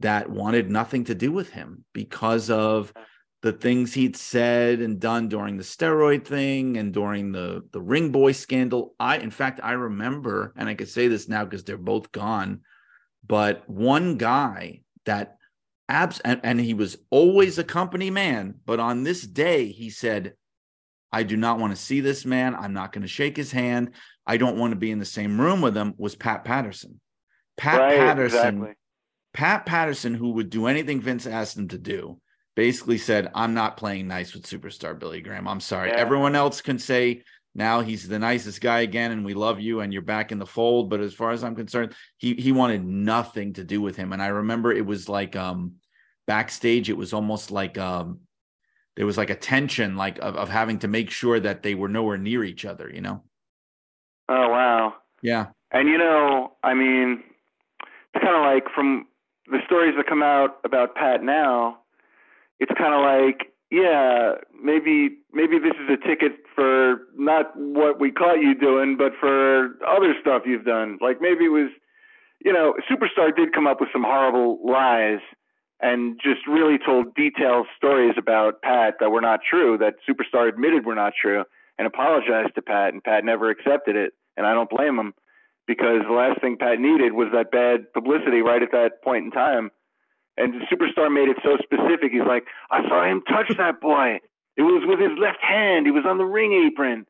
that 0.00 0.28
wanted 0.28 0.68
nothing 0.68 1.04
to 1.04 1.14
do 1.14 1.30
with 1.30 1.48
him 1.50 1.84
because 1.92 2.50
of 2.50 2.92
the 3.42 3.52
things 3.52 3.94
he'd 3.94 4.16
said 4.16 4.80
and 4.80 4.98
done 4.98 5.28
during 5.28 5.56
the 5.56 5.62
steroid 5.62 6.24
thing 6.24 6.76
and 6.76 6.92
during 6.92 7.30
the 7.30 7.62
the 7.70 7.80
ring 7.80 8.10
boy 8.10 8.32
scandal. 8.32 8.96
I 8.98 9.18
in 9.18 9.30
fact 9.30 9.60
i 9.62 9.72
remember 9.72 10.54
and 10.56 10.68
i 10.68 10.74
could 10.74 10.88
say 10.88 11.06
this 11.06 11.28
now 11.28 11.44
because 11.44 11.62
they're 11.62 11.76
both 11.76 12.10
gone 12.10 12.62
but 13.24 13.62
one 13.70 14.18
guy 14.18 14.80
that 15.04 15.36
abs 15.88 16.18
and, 16.24 16.40
and 16.42 16.58
he 16.58 16.74
was 16.74 16.96
always 17.10 17.58
a 17.58 17.70
company 17.78 18.10
man 18.10 18.56
but 18.66 18.80
on 18.80 19.04
this 19.04 19.22
day 19.22 19.68
he 19.68 19.88
said 19.88 20.34
i 21.18 21.22
do 21.22 21.36
not 21.36 21.58
want 21.58 21.72
to 21.74 21.80
see 21.88 22.00
this 22.00 22.24
man. 22.24 22.54
I'm 22.54 22.72
not 22.80 22.92
going 22.92 23.02
to 23.02 23.08
shake 23.18 23.36
his 23.36 23.52
hand. 23.52 23.84
I 24.26 24.36
don't 24.36 24.58
want 24.58 24.72
to 24.72 24.76
be 24.84 24.90
in 24.90 24.98
the 24.98 25.04
same 25.18 25.40
room 25.40 25.60
with 25.60 25.76
him 25.76 25.94
was 25.96 26.14
pat 26.16 26.44
patterson. 26.44 27.00
Pat 27.56 27.80
right, 27.80 27.98
patterson 27.98 28.54
Exactly. 28.56 28.74
pat 29.32 29.66
patterson 29.66 30.14
who 30.14 30.30
would 30.36 30.50
do 30.50 30.66
anything 30.66 31.00
vince 31.00 31.26
asked 31.26 31.56
him 31.56 31.68
to 31.68 31.78
do 31.78 32.18
basically 32.56 32.98
said 32.98 33.30
i'm 33.34 33.54
not 33.54 33.76
playing 33.76 34.06
nice 34.08 34.34
with 34.34 34.46
superstar 34.46 34.98
billy 34.98 35.20
graham. 35.20 35.46
I'm 35.48 35.60
sorry. 35.60 35.90
Yeah. 35.90 35.96
everyone 36.04 36.34
else 36.34 36.60
can 36.60 36.78
say 36.78 37.22
now 37.54 37.80
he's 37.88 38.08
the 38.08 38.18
nicest 38.18 38.60
guy 38.60 38.80
again 38.80 39.12
and 39.12 39.24
we 39.24 39.34
love 39.34 39.60
you 39.60 39.80
and 39.80 39.92
you're 39.92 40.02
back 40.14 40.32
in 40.32 40.38
the 40.40 40.46
fold. 40.56 40.90
But 40.90 41.00
as 41.00 41.14
far 41.14 41.30
as 41.30 41.44
i'm 41.44 41.54
concerned 41.62 41.94
he 42.18 42.34
he 42.34 42.50
wanted 42.52 42.82
nothing 42.84 43.52
to 43.54 43.64
do 43.64 43.78
with 43.80 43.96
him. 43.96 44.12
And 44.12 44.20
i 44.22 44.28
remember 44.42 44.72
it 44.72 44.86
was 44.92 45.08
like 45.08 45.36
um 45.36 45.74
backstage 46.26 46.88
it 46.88 46.96
was 47.02 47.12
almost 47.12 47.50
like 47.50 47.76
um 47.78 48.20
there 48.96 49.06
was 49.06 49.16
like 49.18 49.30
a 49.30 49.34
tension 49.36 49.96
like 49.96 50.18
of, 50.18 50.36
of 50.36 50.48
having 50.48 50.78
to 50.78 50.88
make 50.88 51.10
sure 51.10 51.40
that 51.40 51.62
they 51.62 51.74
were 51.74 51.88
nowhere 51.88 52.18
near 52.18 52.44
each 52.44 52.64
other 52.64 52.90
you 52.92 53.00
know 53.00 53.22
Oh 54.28 54.48
wow. 54.48 54.94
yeah 55.22 55.46
And 55.72 55.88
you 55.88 55.98
know, 55.98 56.52
I 56.62 56.74
mean, 56.74 57.22
it's 58.14 58.24
kind 58.24 58.36
of 58.36 58.42
like 58.42 58.72
from 58.74 59.06
the 59.50 59.58
stories 59.66 59.94
that 59.96 60.06
come 60.06 60.22
out 60.22 60.58
about 60.64 60.94
Pat 60.94 61.22
now, 61.22 61.78
it's 62.60 62.72
kind 62.78 62.94
of 62.94 63.00
like, 63.02 63.52
yeah, 63.70 64.34
maybe 64.62 65.18
maybe 65.32 65.58
this 65.58 65.74
is 65.82 65.90
a 65.90 65.96
ticket 66.08 66.32
for 66.54 67.08
not 67.16 67.50
what 67.56 67.98
we 67.98 68.12
caught 68.12 68.40
you 68.40 68.54
doing, 68.54 68.96
but 68.96 69.12
for 69.18 69.76
other 69.86 70.14
stuff 70.20 70.42
you've 70.46 70.64
done. 70.64 70.98
Like 71.00 71.20
maybe 71.20 71.46
it 71.46 71.52
was, 71.52 71.70
you 72.44 72.52
know, 72.52 72.74
Superstar 72.88 73.34
did 73.34 73.52
come 73.52 73.66
up 73.66 73.80
with 73.80 73.90
some 73.92 74.04
horrible 74.04 74.60
lies 74.64 75.20
and 75.80 76.18
just 76.22 76.46
really 76.46 76.78
told 76.78 77.14
detailed 77.14 77.66
stories 77.76 78.14
about 78.16 78.62
Pat 78.62 78.94
that 79.00 79.10
were 79.10 79.20
not 79.20 79.40
true, 79.48 79.78
that 79.78 79.94
Superstar 80.08 80.48
admitted 80.48 80.86
were 80.86 80.94
not 80.94 81.12
true, 81.20 81.44
and 81.78 81.86
apologized 81.86 82.54
to 82.54 82.62
Pat, 82.62 82.92
and 82.92 83.02
Pat 83.02 83.24
never 83.24 83.50
accepted 83.50 83.96
it, 83.96 84.12
and 84.36 84.46
I 84.46 84.54
don't 84.54 84.70
blame 84.70 84.98
him 84.98 85.14
because 85.66 86.02
the 86.06 86.14
last 86.14 86.40
thing 86.40 86.56
Pat 86.58 86.78
needed 86.78 87.12
was 87.12 87.28
that 87.32 87.50
bad 87.50 87.92
publicity 87.92 88.40
right 88.40 88.62
at 88.62 88.72
that 88.72 89.02
point 89.02 89.24
in 89.24 89.30
time. 89.30 89.70
And 90.36 90.54
the 90.54 90.66
superstar 90.66 91.12
made 91.12 91.28
it 91.28 91.38
so 91.42 91.56
specific. 91.62 92.12
He's 92.12 92.26
like, 92.26 92.44
I 92.70 92.86
saw 92.88 93.04
him 93.04 93.22
touch 93.28 93.56
that 93.56 93.80
boy. 93.80 94.18
It 94.56 94.62
was 94.62 94.84
with 94.86 95.00
his 95.00 95.18
left 95.18 95.40
hand. 95.40 95.86
He 95.86 95.92
was 95.92 96.04
on 96.06 96.18
the 96.18 96.24
ring 96.24 96.66
apron. 96.66 97.06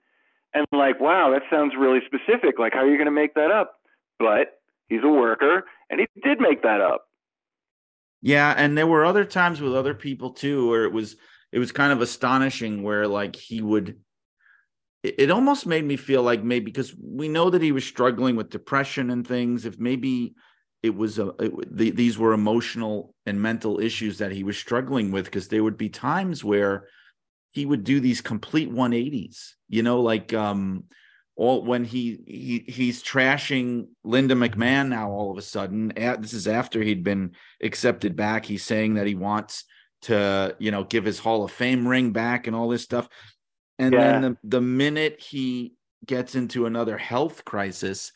And 0.52 0.66
like, 0.72 1.00
wow, 1.00 1.32
that 1.32 1.42
sounds 1.50 1.74
really 1.76 2.00
specific. 2.06 2.58
Like, 2.58 2.74
how 2.74 2.80
are 2.80 2.90
you 2.90 2.96
going 2.96 3.06
to 3.06 3.10
make 3.10 3.34
that 3.34 3.50
up? 3.50 3.74
But 4.18 4.60
he's 4.88 5.02
a 5.02 5.08
worker, 5.08 5.64
and 5.90 6.00
he 6.00 6.06
did 6.22 6.40
make 6.40 6.62
that 6.62 6.80
up. 6.80 7.06
Yeah, 8.24 8.54
and 8.56 8.76
there 8.76 8.86
were 8.86 9.04
other 9.04 9.26
times 9.26 9.60
with 9.60 9.74
other 9.76 9.92
people 9.92 10.30
too 10.30 10.70
where 10.70 10.84
it 10.84 10.92
was 10.92 11.16
it 11.52 11.58
was 11.58 11.72
kind 11.72 11.92
of 11.92 12.00
astonishing 12.00 12.82
where 12.82 13.06
like 13.06 13.36
he 13.36 13.60
would 13.60 13.98
it, 15.02 15.16
it 15.18 15.30
almost 15.30 15.66
made 15.66 15.84
me 15.84 15.96
feel 15.96 16.22
like 16.22 16.42
maybe 16.42 16.64
because 16.64 16.94
we 16.98 17.28
know 17.28 17.50
that 17.50 17.60
he 17.60 17.70
was 17.70 17.84
struggling 17.84 18.34
with 18.34 18.48
depression 18.48 19.10
and 19.10 19.28
things 19.28 19.66
if 19.66 19.78
maybe 19.78 20.34
it 20.82 20.96
was 20.96 21.18
a 21.18 21.34
it, 21.38 21.76
the, 21.76 21.90
these 21.90 22.16
were 22.16 22.32
emotional 22.32 23.14
and 23.26 23.42
mental 23.42 23.78
issues 23.78 24.16
that 24.16 24.32
he 24.32 24.42
was 24.42 24.56
struggling 24.56 25.12
with 25.12 25.26
because 25.26 25.48
there 25.48 25.62
would 25.62 25.76
be 25.76 25.90
times 25.90 26.42
where 26.42 26.88
he 27.52 27.66
would 27.66 27.84
do 27.84 28.00
these 28.00 28.22
complete 28.22 28.70
180s 28.70 29.52
you 29.68 29.82
know 29.82 30.00
like 30.00 30.32
um 30.32 30.84
all 31.36 31.64
when 31.64 31.84
he 31.84 32.20
he 32.26 32.64
he's 32.70 33.02
trashing 33.02 33.88
Linda 34.04 34.34
McMahon 34.34 34.88
now 34.88 35.10
all 35.10 35.30
of 35.30 35.38
a 35.38 35.42
sudden 35.42 35.92
this 35.96 36.32
is 36.32 36.46
after 36.46 36.80
he'd 36.80 37.02
been 37.02 37.32
accepted 37.62 38.14
back 38.16 38.44
he's 38.44 38.62
saying 38.62 38.94
that 38.94 39.06
he 39.06 39.14
wants 39.14 39.64
to 40.02 40.54
you 40.58 40.70
know 40.70 40.84
give 40.84 41.04
his 41.04 41.18
Hall 41.18 41.44
of 41.44 41.50
Fame 41.50 41.86
ring 41.86 42.12
back 42.12 42.46
and 42.46 42.54
all 42.54 42.68
this 42.68 42.82
stuff 42.82 43.08
and 43.78 43.92
then 43.92 44.22
the, 44.22 44.36
the 44.44 44.60
minute 44.60 45.20
he 45.20 45.74
gets 46.06 46.34
into 46.34 46.66
another 46.66 46.96
health 46.96 47.44
crisis 47.44 48.12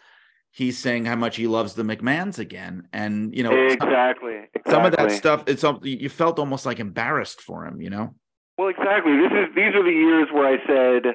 he's 0.51 0.79
saying 0.79 1.05
how 1.05 1.16
much 1.16 1.37
he 1.37 1.47
loves 1.47 1.75
the 1.75 1.83
McMahons 1.83 2.39
again 2.39 2.87
and 2.93 3.35
you 3.35 3.43
know 3.43 3.51
some, 3.51 3.89
exactly. 3.89 4.35
exactly. 4.55 4.73
some 4.73 4.85
of 4.85 4.97
that 4.97 5.11
stuff 5.11 5.45
it's 5.47 5.62
something 5.62 6.01
you 6.01 6.09
felt 6.09 6.39
almost 6.39 6.66
like 6.66 6.79
embarrassed 6.79 7.41
for 7.41 7.66
him 7.66 7.81
you 7.81 7.91
know 7.91 8.14
Well, 8.59 8.69
exactly. 8.69 9.16
This 9.16 9.33
is 9.33 9.55
these 9.55 9.75
are 9.75 9.85
the 9.85 9.91
years 9.91 10.29
where 10.33 10.47
I 10.47 10.59
said 10.66 11.14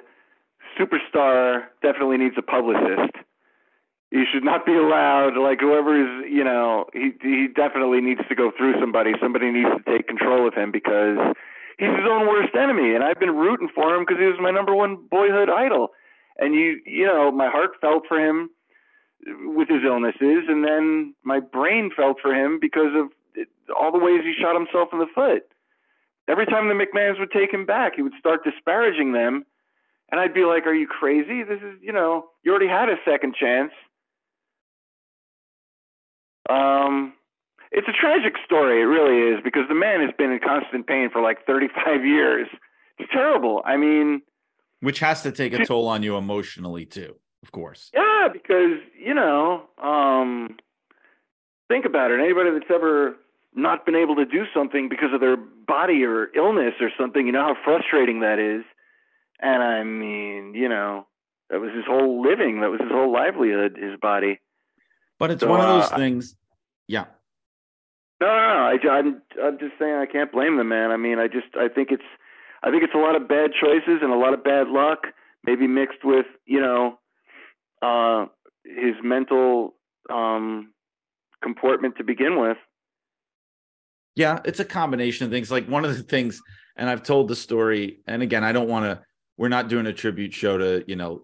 superstar 0.80 1.66
definitely 1.82 2.18
needs 2.18 2.36
a 2.38 2.42
publicist. 2.42 3.16
He 4.12 4.24
should 4.32 4.44
not 4.44 4.66
be 4.66 4.74
allowed. 4.74 5.38
Like 5.38 5.60
whoever 5.60 5.98
is, 5.98 6.32
you 6.32 6.44
know, 6.44 6.86
he 6.94 7.12
he 7.22 7.48
definitely 7.54 8.02
needs 8.02 8.22
to 8.30 8.36
go 8.36 8.52
through 8.56 8.80
somebody. 8.80 9.14
Somebody 9.22 9.52
needs 9.52 9.70
to 9.70 9.92
take 9.92 10.08
control 10.08 10.48
of 10.48 10.54
him 10.54 10.72
because 10.72 11.18
he's 11.80 11.90
his 11.90 12.08
own 12.10 12.28
worst 12.28 12.54
enemy. 12.56 12.94
And 12.94 13.04
I've 13.04 13.20
been 13.20 13.36
rooting 13.36 13.70
for 13.74 13.96
him 13.96 14.06
because 14.06 14.20
he 14.20 14.28
was 14.28 14.38
my 14.40 14.52
number 14.52 14.76
one 14.76 14.98
boyhood 15.10 15.50
idol. 15.50 15.90
And 16.38 16.54
you, 16.54 16.80
you 16.86 17.06
know, 17.06 17.32
my 17.32 17.50
heart 17.50 17.72
felt 17.82 18.04
for 18.08 18.20
him 18.20 18.50
with 19.56 19.70
his 19.70 19.82
illnesses, 19.86 20.46
and 20.50 20.66
then 20.66 21.16
my 21.24 21.40
brain 21.40 21.90
felt 21.96 22.18
for 22.22 22.34
him 22.34 22.60
because 22.60 22.92
of 22.94 23.08
all 23.76 23.92
the 23.92 23.98
ways 23.98 24.22
he 24.24 24.34
shot 24.40 24.54
himself 24.54 24.90
in 24.92 25.00
the 25.00 25.08
foot 25.16 25.48
every 26.28 26.46
time 26.46 26.68
the 26.68 26.74
McMahons 26.74 27.20
would 27.20 27.32
take 27.32 27.54
him 27.54 27.66
back, 27.66 27.94
he 27.96 28.02
would 28.02 28.14
start 28.20 28.44
disparaging 28.44 29.14
them. 29.14 29.46
And 30.14 30.20
I'd 30.20 30.32
be 30.32 30.46
like, 30.46 30.68
Are 30.68 30.76
you 30.76 30.86
crazy? 30.86 31.42
This 31.42 31.58
is, 31.58 31.80
you 31.82 31.92
know, 31.92 32.26
you 32.44 32.52
already 32.52 32.68
had 32.68 32.88
a 32.88 32.98
second 33.04 33.34
chance. 33.34 33.72
Um, 36.48 37.14
it's 37.72 37.88
a 37.88 37.92
tragic 37.92 38.36
story. 38.46 38.80
It 38.80 38.86
really 38.86 39.36
is 39.36 39.42
because 39.44 39.64
the 39.68 39.74
man 39.74 40.02
has 40.02 40.12
been 40.16 40.32
in 40.32 40.40
constant 40.40 40.86
pain 40.86 41.10
for 41.12 41.20
like 41.20 41.48
35 41.48 42.06
years. 42.06 42.48
It's 43.00 43.12
terrible. 43.12 43.64
I 43.66 43.76
mean, 43.78 44.22
which 44.82 45.00
has 45.00 45.24
to 45.24 45.32
take 45.32 45.52
a 45.54 45.66
toll 45.66 45.88
on 45.88 46.04
you 46.04 46.16
emotionally 46.16 46.86
too 46.86 47.16
of 47.42 47.52
course 47.52 47.90
yeah, 47.96 48.28
because, 48.32 48.78
you 48.96 49.16
know, 49.16 49.64
um, 49.82 50.58
think 51.70 51.86
about 51.86 52.12
it. 52.12 52.20
Anybody 52.20 52.52
that's 52.52 52.72
ever 52.72 53.16
not 53.56 53.84
been 53.84 53.96
able 53.96 54.16
to 54.18 54.26
do 54.26 54.44
something 54.54 54.90
because 54.90 55.12
of 55.12 55.22
their 55.22 55.38
body 55.38 56.04
or 56.04 56.28
illness 56.36 56.76
or 56.80 56.92
something, 57.00 57.26
you 57.26 57.32
know 57.32 57.42
how 57.42 57.56
frustrating 57.66 58.20
that 58.20 58.38
is. 58.38 58.64
And 59.42 59.62
I 59.64 59.84
mean, 59.84 60.54
you 60.56 60.70
know, 60.70 61.08
that 61.50 61.60
was 61.60 61.72
his 61.76 61.86
whole 61.86 62.22
living, 62.22 62.62
that 62.62 62.70
was 62.70 62.80
his 62.80 62.92
whole 62.92 63.12
livelihood, 63.12 63.78
his 63.78 64.00
body. 64.00 64.40
but 65.20 65.32
it's 65.32 65.42
So, 65.42 65.50
one 65.50 65.60
of 65.62 65.68
those 65.68 65.92
uh, 65.92 65.98
things 65.98 66.36
yeah 66.88 67.06
No, 68.22 68.28
no, 68.28 68.34
no. 68.34 68.90
I, 68.90 68.98
I'm, 68.98 69.22
I'm 69.42 69.60
just 69.60 69.74
saying 69.80 69.94
I 69.94 70.06
can't 70.06 70.32
blame 70.32 70.58
the 70.58 70.64
man. 70.64 70.92
I 70.92 70.98
mean, 70.98 71.20
I 71.20 71.28
just, 71.28 71.56
I 71.56 71.68
think 71.68 71.90
it's, 71.92 72.04
I 72.64 72.72
think 72.72 72.84
it's 72.84 72.94
a 72.96 72.98
lot 72.98 73.16
of 73.16 73.28
bad 73.28 73.52
choices 73.60 74.00
and 74.02 74.12
a 74.12 74.16
lot 74.18 74.34
of 74.34 74.44
bad 74.44 74.68
luck. 74.70 75.08
maybe 75.44 75.68
mixed 75.68 76.04
with 76.04 76.26
you 76.46 76.62
know 76.62 77.00
uh, 77.82 78.26
his 78.66 78.96
mental 79.04 79.76
um, 80.10 80.74
comportment 81.42 81.98
to 81.98 82.04
begin 82.04 82.40
with. 82.40 82.58
Yeah, 84.16 84.40
it's 84.46 84.60
a 84.60 84.66
combination 84.66 85.26
of 85.26 85.32
things. 85.32 85.52
Like 85.52 85.68
one 85.68 85.86
of 85.86 85.96
the 85.96 86.04
things, 86.04 86.42
and 86.78 86.90
I've 86.90 87.04
told 87.04 87.28
the 87.28 87.36
story, 87.36 88.00
and 88.08 88.22
again, 88.22 88.44
I 88.44 88.52
don't 88.52 88.70
want 88.70 88.86
to. 88.86 89.02
We're 89.38 89.50
not 89.50 89.68
doing 89.68 89.88
a 89.88 89.94
tribute 89.94 90.34
show 90.34 90.58
to 90.58 90.84
you 90.88 90.96
know 90.96 91.24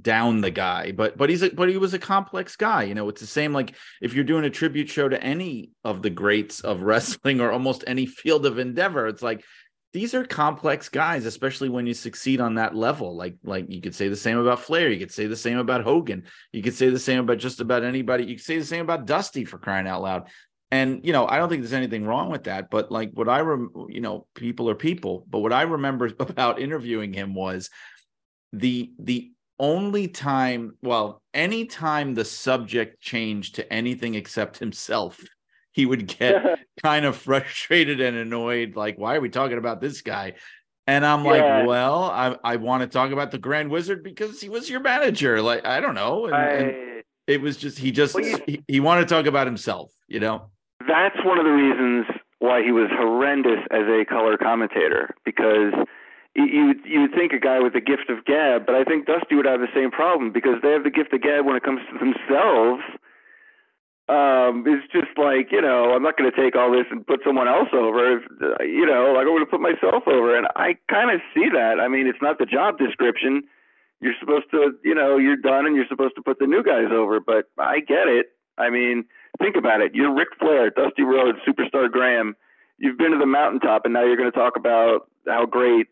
down 0.00 0.40
the 0.40 0.50
guy, 0.50 0.92
but 0.92 1.16
but 1.16 1.30
he's 1.30 1.42
a 1.42 1.50
but 1.50 1.68
he 1.68 1.76
was 1.76 1.94
a 1.94 1.98
complex 1.98 2.56
guy. 2.56 2.84
You 2.84 2.94
know, 2.94 3.08
it's 3.08 3.20
the 3.20 3.26
same 3.26 3.52
like 3.52 3.74
if 4.00 4.14
you're 4.14 4.24
doing 4.24 4.44
a 4.44 4.50
tribute 4.50 4.88
show 4.88 5.08
to 5.08 5.22
any 5.22 5.70
of 5.84 6.02
the 6.02 6.10
greats 6.10 6.60
of 6.60 6.82
wrestling 6.82 7.40
or 7.40 7.50
almost 7.50 7.84
any 7.86 8.06
field 8.06 8.46
of 8.46 8.58
endeavor, 8.58 9.06
it's 9.06 9.22
like 9.22 9.44
these 9.92 10.14
are 10.14 10.24
complex 10.24 10.88
guys, 10.88 11.26
especially 11.26 11.68
when 11.68 11.86
you 11.86 11.94
succeed 11.94 12.40
on 12.40 12.54
that 12.54 12.76
level. 12.76 13.16
Like, 13.16 13.36
like 13.42 13.66
you 13.68 13.80
could 13.80 13.94
say 13.94 14.08
the 14.08 14.16
same 14.16 14.38
about 14.38 14.60
Flair. 14.60 14.88
You 14.88 14.98
could 14.98 15.10
say 15.10 15.26
the 15.26 15.36
same 15.36 15.58
about 15.58 15.82
Hogan. 15.82 16.24
You 16.52 16.62
could 16.62 16.74
say 16.74 16.90
the 16.90 16.98
same 16.98 17.18
about 17.18 17.38
just 17.38 17.60
about 17.60 17.82
anybody. 17.82 18.24
You 18.24 18.36
could 18.36 18.44
say 18.44 18.58
the 18.58 18.64
same 18.64 18.82
about 18.82 19.06
Dusty 19.06 19.44
for 19.44 19.58
crying 19.58 19.88
out 19.88 20.02
loud. 20.02 20.28
And 20.72 21.04
you 21.04 21.12
know, 21.12 21.26
I 21.26 21.38
don't 21.38 21.48
think 21.48 21.62
there's 21.62 21.72
anything 21.72 22.04
wrong 22.04 22.30
with 22.30 22.44
that. 22.44 22.70
But 22.70 22.92
like, 22.92 23.10
what 23.12 23.28
I 23.28 23.40
rem, 23.40 23.70
you 23.88 24.00
know, 24.00 24.26
people 24.34 24.70
are 24.70 24.74
people. 24.74 25.26
But 25.28 25.40
what 25.40 25.52
I 25.52 25.62
remember 25.62 26.10
about 26.20 26.60
interviewing 26.60 27.12
him 27.12 27.34
was 27.34 27.70
the 28.52 28.92
the 28.98 29.32
only 29.58 30.08
time, 30.08 30.76
well, 30.82 31.22
any 31.34 31.66
time 31.66 32.14
the 32.14 32.24
subject 32.24 33.00
changed 33.00 33.56
to 33.56 33.72
anything 33.72 34.14
except 34.14 34.58
himself 34.58 35.20
he 35.72 35.86
would 35.86 36.06
get 36.06 36.58
kind 36.82 37.04
of 37.04 37.16
frustrated 37.16 38.00
and 38.00 38.16
annoyed 38.16 38.76
like 38.76 38.98
why 38.98 39.16
are 39.16 39.20
we 39.20 39.28
talking 39.28 39.58
about 39.58 39.80
this 39.80 40.02
guy 40.02 40.34
and 40.86 41.04
i'm 41.04 41.24
yeah. 41.24 41.30
like 41.30 41.66
well 41.66 42.04
i 42.04 42.36
i 42.44 42.56
want 42.56 42.82
to 42.82 42.86
talk 42.86 43.12
about 43.12 43.30
the 43.30 43.38
grand 43.38 43.70
wizard 43.70 44.02
because 44.02 44.40
he 44.40 44.48
was 44.48 44.68
your 44.68 44.80
manager 44.80 45.40
like 45.40 45.64
i 45.64 45.80
don't 45.80 45.94
know 45.94 46.26
and, 46.26 46.34
I, 46.34 46.46
and 46.46 47.02
it 47.26 47.40
was 47.40 47.56
just 47.56 47.78
he 47.78 47.92
just 47.92 48.18
he, 48.18 48.62
he 48.66 48.80
wanted 48.80 49.08
to 49.08 49.14
talk 49.14 49.26
about 49.26 49.46
himself 49.46 49.92
you 50.08 50.20
know 50.20 50.50
that's 50.90 51.22
one 51.24 51.38
of 51.38 51.46
the 51.46 51.54
reasons 51.54 52.06
why 52.40 52.62
he 52.66 52.72
was 52.72 52.90
horrendous 52.90 53.62
as 53.70 53.86
a 53.86 54.02
color 54.04 54.36
commentator 54.36 55.14
because 55.24 55.72
you 56.34 56.74
you 56.84 57.02
would 57.02 57.14
think 57.14 57.32
a 57.32 57.38
guy 57.38 57.60
with 57.60 57.74
the 57.74 57.80
gift 57.80 58.10
of 58.10 58.24
gab, 58.24 58.66
but 58.66 58.74
I 58.74 58.82
think 58.84 59.06
Dusty 59.06 59.34
would 59.34 59.46
have 59.46 59.60
the 59.60 59.70
same 59.74 59.90
problem 59.90 60.32
because 60.32 60.58
they 60.62 60.70
have 60.70 60.84
the 60.84 60.90
gift 60.90 61.12
of 61.12 61.22
gab 61.22 61.46
when 61.46 61.56
it 61.56 61.62
comes 61.62 61.80
to 61.90 61.98
themselves, 61.98 62.82
um, 64.08 64.64
it's 64.66 64.86
just 64.90 65.14
like 65.18 65.50
you 65.50 65.60
know 65.62 65.94
I'm 65.94 66.02
not 66.02 66.16
going 66.18 66.30
to 66.30 66.36
take 66.36 66.56
all 66.56 66.70
this 66.72 66.86
and 66.90 67.06
put 67.06 67.20
someone 67.26 67.46
else 67.46 67.70
over. 67.72 68.18
If, 68.18 68.22
you 68.66 68.86
know, 68.86 69.14
like 69.14 69.26
I'm 69.26 69.34
going 69.34 69.46
to 69.46 69.50
put 69.50 69.60
myself 69.62 70.06
over, 70.06 70.36
and 70.36 70.46
I 70.56 70.74
kind 70.90 71.10
of 71.10 71.20
see 71.34 71.50
that. 71.52 71.78
I 71.78 71.88
mean, 71.88 72.06
it's 72.06 72.22
not 72.22 72.38
the 72.38 72.46
job 72.46 72.78
description. 72.78 73.44
You're 74.00 74.16
supposed 74.18 74.50
to, 74.52 74.72
you 74.82 74.94
know, 74.94 75.18
you're 75.18 75.36
done, 75.36 75.66
and 75.66 75.76
you're 75.76 75.90
supposed 75.90 76.16
to 76.16 76.22
put 76.22 76.38
the 76.38 76.46
new 76.46 76.62
guys 76.62 76.88
over. 76.90 77.20
But 77.20 77.50
I 77.58 77.80
get 77.80 78.08
it. 78.08 78.32
I 78.56 78.70
mean, 78.70 79.04
think 79.38 79.56
about 79.56 79.80
it. 79.80 79.94
You're 79.94 80.14
Ric 80.14 80.28
Flair, 80.38 80.70
Dusty 80.70 81.02
Rhodes, 81.02 81.38
Superstar 81.46 81.90
Graham. 81.90 82.34
You've 82.78 82.98
been 82.98 83.12
to 83.12 83.18
the 83.18 83.26
mountaintop, 83.26 83.84
and 83.84 83.94
now 83.94 84.04
you're 84.04 84.16
going 84.16 84.30
to 84.30 84.36
talk 84.36 84.56
about 84.56 85.08
how 85.26 85.46
great 85.46 85.88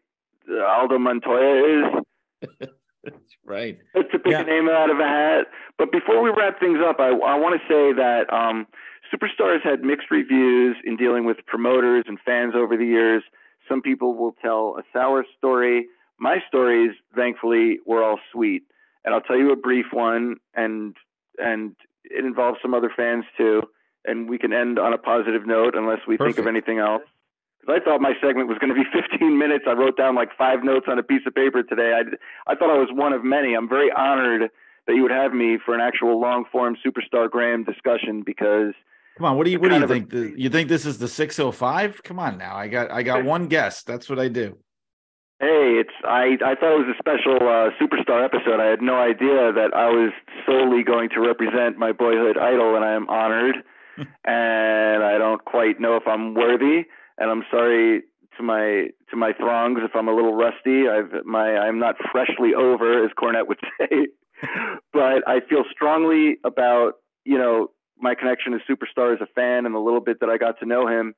Aldo 0.49 0.99
Montoya 0.99 2.03
is. 2.43 2.69
right. 3.45 3.79
To 3.95 4.03
pick 4.03 4.23
yeah. 4.27 4.41
a 4.41 4.45
name 4.45 4.69
out 4.69 4.91
of 4.91 4.99
a 4.99 5.05
hat. 5.05 5.47
But 5.77 5.93
before 5.93 6.23
we 6.23 6.31
wrap 6.31 6.59
things 6.59 6.79
up, 6.85 6.97
I, 6.99 7.09
I 7.09 7.39
want 7.39 7.61
to 7.61 7.67
say 7.69 7.93
that 7.93 8.33
um, 8.33 8.67
Superstars 9.13 9.63
had 9.63 9.83
mixed 9.83 10.11
reviews 10.11 10.77
in 10.85 10.97
dealing 10.97 11.25
with 11.25 11.39
promoters 11.47 12.05
and 12.07 12.19
fans 12.25 12.55
over 12.57 12.77
the 12.77 12.85
years. 12.85 13.23
Some 13.69 13.83
people 13.83 14.15
will 14.15 14.35
tell 14.43 14.77
a 14.79 14.83
sour 14.93 15.25
story. 15.37 15.87
My 16.19 16.39
stories, 16.49 16.93
thankfully, 17.15 17.79
were 17.87 18.03
all 18.03 18.19
sweet. 18.33 18.63
And 19.05 19.15
I'll 19.15 19.21
tell 19.21 19.39
you 19.39 19.53
a 19.53 19.57
brief 19.57 19.87
one, 19.93 20.37
and 20.55 20.97
and 21.39 21.77
it 22.11 22.25
involves 22.25 22.59
some 22.63 22.75
other 22.75 22.91
fans 22.95 23.25
too. 23.37 23.63
And 24.05 24.29
we 24.29 24.39
can 24.39 24.53
end 24.53 24.79
on 24.79 24.93
a 24.93 24.99
positive 24.99 25.47
note 25.47 25.75
unless 25.77 25.99
we 26.07 26.17
Perfect. 26.17 26.37
think 26.37 26.47
of 26.47 26.49
anything 26.49 26.79
else. 26.79 27.03
Because 27.61 27.81
I 27.81 27.85
thought 27.85 28.01
my 28.01 28.15
segment 28.23 28.49
was 28.49 28.59
going 28.59 28.75
to 28.75 28.81
be 28.81 28.87
15 29.11 29.39
minutes. 29.39 29.65
I 29.69 29.73
wrote 29.73 29.97
down 29.97 30.15
like 30.15 30.31
five 30.37 30.65
notes 30.65 30.87
on 30.89 30.99
a 30.99 31.03
piece 31.03 31.23
of 31.27 31.35
paper 31.35 31.63
today. 31.63 31.93
I, 31.95 32.51
I 32.51 32.55
thought 32.55 32.71
I 32.71 32.79
was 32.79 32.89
one 32.93 33.13
of 33.13 33.25
many. 33.25 33.55
I'm 33.55 33.69
very 33.69 33.91
honored 33.93 34.51
that 34.87 34.95
you 34.95 35.03
would 35.03 35.11
have 35.11 35.35
me 35.35 35.59
for 35.63 35.75
an 35.75 35.81
actual 35.81 36.21
long 36.21 36.45
form 36.51 36.77
superstar 36.85 37.31
Graham 37.31 37.65
discussion 37.65 38.23
because. 38.25 38.73
Come 39.19 39.27
on, 39.27 39.37
what 39.37 39.45
do 39.45 39.51
you 39.51 39.59
what 39.59 39.71
do 39.71 39.79
you 39.79 39.87
think? 39.87 40.13
A, 40.15 40.41
you 40.41 40.49
think 40.49 40.69
this 40.69 40.87
is 40.87 40.99
the 40.99 41.09
605? 41.09 42.03
Come 42.05 42.21
on 42.21 42.39
now. 42.39 42.57
I 42.57 42.69
got 42.69 42.91
I 42.91 43.03
got 43.03 43.25
one 43.37 43.49
guest. 43.49 43.87
That's 43.87 44.09
what 44.09 44.19
I 44.19 44.29
do. 44.29 44.57
Hey, 45.41 45.79
it's 45.81 45.95
I 46.05 46.37
I 46.45 46.55
thought 46.57 46.75
it 46.75 46.87
was 46.87 46.95
a 46.95 46.99
special 46.99 47.37
uh, 47.37 47.71
superstar 47.81 48.25
episode. 48.25 48.61
I 48.61 48.67
had 48.67 48.83
no 48.83 48.97
idea 48.97 49.53
that 49.53 49.71
I 49.75 49.89
was 49.89 50.13
solely 50.45 50.83
going 50.83 51.11
to 51.11 51.21
represent 51.21 51.79
my 51.79 51.93
boyhood 51.93 52.37
idol, 52.37 52.75
and 52.75 52.85
I 52.85 52.93
am 52.95 53.09
honored. 53.09 53.57
and 54.25 55.03
I 55.03 55.19
don't 55.19 55.45
quite 55.45 55.81
know 55.81 55.97
if 55.97 56.07
I'm 56.07 56.35
worthy 56.35 56.87
and 57.19 57.31
I'm 57.31 57.43
sorry 57.51 58.03
to 58.37 58.43
my 58.43 58.89
to 59.11 59.17
my 59.17 59.33
throngs 59.33 59.81
if 59.83 59.95
I'm 59.95 60.09
a 60.09 60.15
little 60.15 60.35
rusty. 60.35 60.89
I've 60.89 61.25
my 61.25 61.57
I'm 61.57 61.79
not 61.79 61.97
freshly 62.13 62.55
over, 62.55 63.05
as 63.05 63.11
Cornette 63.19 63.49
would 63.49 63.59
say, 63.79 64.09
but 64.93 65.27
I 65.27 65.41
feel 65.49 65.65
strongly 65.71 66.39
about 66.45 66.95
you 67.25 67.39
know 67.39 67.69
my 68.01 68.15
connection 68.15 68.53
to 68.53 68.59
Superstar 68.59 69.13
as 69.15 69.21
a 69.21 69.27
fan 69.35 69.67
and 69.67 69.75
the 69.75 69.81
little 69.81 70.01
bit 70.01 70.21
that 70.21 70.29
I 70.29 70.39
got 70.39 70.59
to 70.61 70.67
know 70.67 70.87
him, 70.87 71.15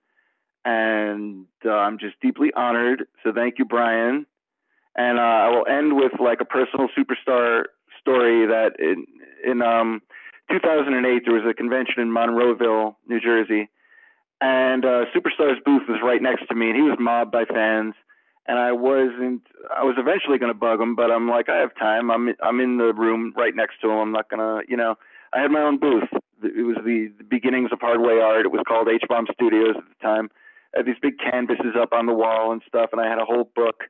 and 0.64 1.46
uh, 1.64 1.70
I'm 1.70 1.98
just 1.98 2.20
deeply 2.20 2.52
honored. 2.54 3.06
So 3.22 3.32
thank 3.32 3.58
you, 3.58 3.64
Brian. 3.64 4.26
And 4.96 5.18
uh, 5.18 5.22
I 5.22 5.48
will 5.50 5.66
end 5.66 5.96
with 5.96 6.12
like 6.20 6.40
a 6.40 6.44
personal 6.44 6.88
Superstar 6.96 7.64
story 8.00 8.46
that 8.46 8.72
in 8.78 9.06
in 9.44 9.62
um 9.62 10.02
2008 10.50 11.22
there 11.24 11.34
was 11.34 11.44
a 11.48 11.54
convention 11.54 12.00
in 12.00 12.08
Monroeville, 12.08 12.96
New 13.06 13.20
Jersey 13.20 13.68
and 14.40 14.84
uh, 14.84 15.04
Superstar's 15.14 15.61
booth 15.64 15.82
was 15.88 16.00
right 16.02 16.22
next 16.22 16.48
to 16.48 16.54
me, 16.54 16.68
and 16.70 16.76
he 16.76 16.82
was 16.82 16.96
mobbed 16.98 17.30
by 17.30 17.44
fans. 17.44 17.94
And 18.46 18.58
I 18.58 18.72
wasn't. 18.72 19.42
I 19.74 19.84
was 19.84 19.96
eventually 19.98 20.38
going 20.38 20.52
to 20.52 20.58
bug 20.58 20.80
him, 20.80 20.96
but 20.96 21.11
I'm 21.11 21.28
like, 21.28 21.48
I 21.48 21.58
have 21.58 21.74
time. 21.76 22.11
I'm 22.11 22.34
I'm 22.42 22.58
in 22.61 22.78
the 22.78 22.92
room 22.94 23.32
right 23.36 23.54
next 23.54 23.80
to 23.82 23.90
him. 23.90 23.98
I'm 23.98 24.12
not 24.12 24.30
gonna, 24.30 24.62
you 24.66 24.76
know. 24.76 24.96
I 25.32 25.40
had 25.42 25.50
my 25.52 25.61
own 25.61 25.78
booth. 25.78 26.08
It 26.42 26.66
was 26.66 26.76
the, 26.84 27.12
the 27.18 27.22
beginnings 27.22 27.70
of 27.70 27.78
Hardway 27.80 28.18
Art. 28.18 28.46
It 28.46 28.50
was 28.50 28.62
called 28.66 28.88
H 28.88 29.02
Bomb 29.08 29.26
Studios 29.32 29.76
at 29.76 29.84
the 29.84 30.02
time. 30.02 30.30
Had 30.74 30.86
these 30.86 30.96
big 31.02 31.14
canvases 31.18 31.74
up 31.80 31.92
on 31.92 32.06
the 32.06 32.12
wall 32.12 32.52
and 32.52 32.62
stuff, 32.66 32.90
and 32.92 33.00
I 33.00 33.08
had 33.08 33.18
a 33.18 33.24
whole 33.24 33.50
book 33.54 33.84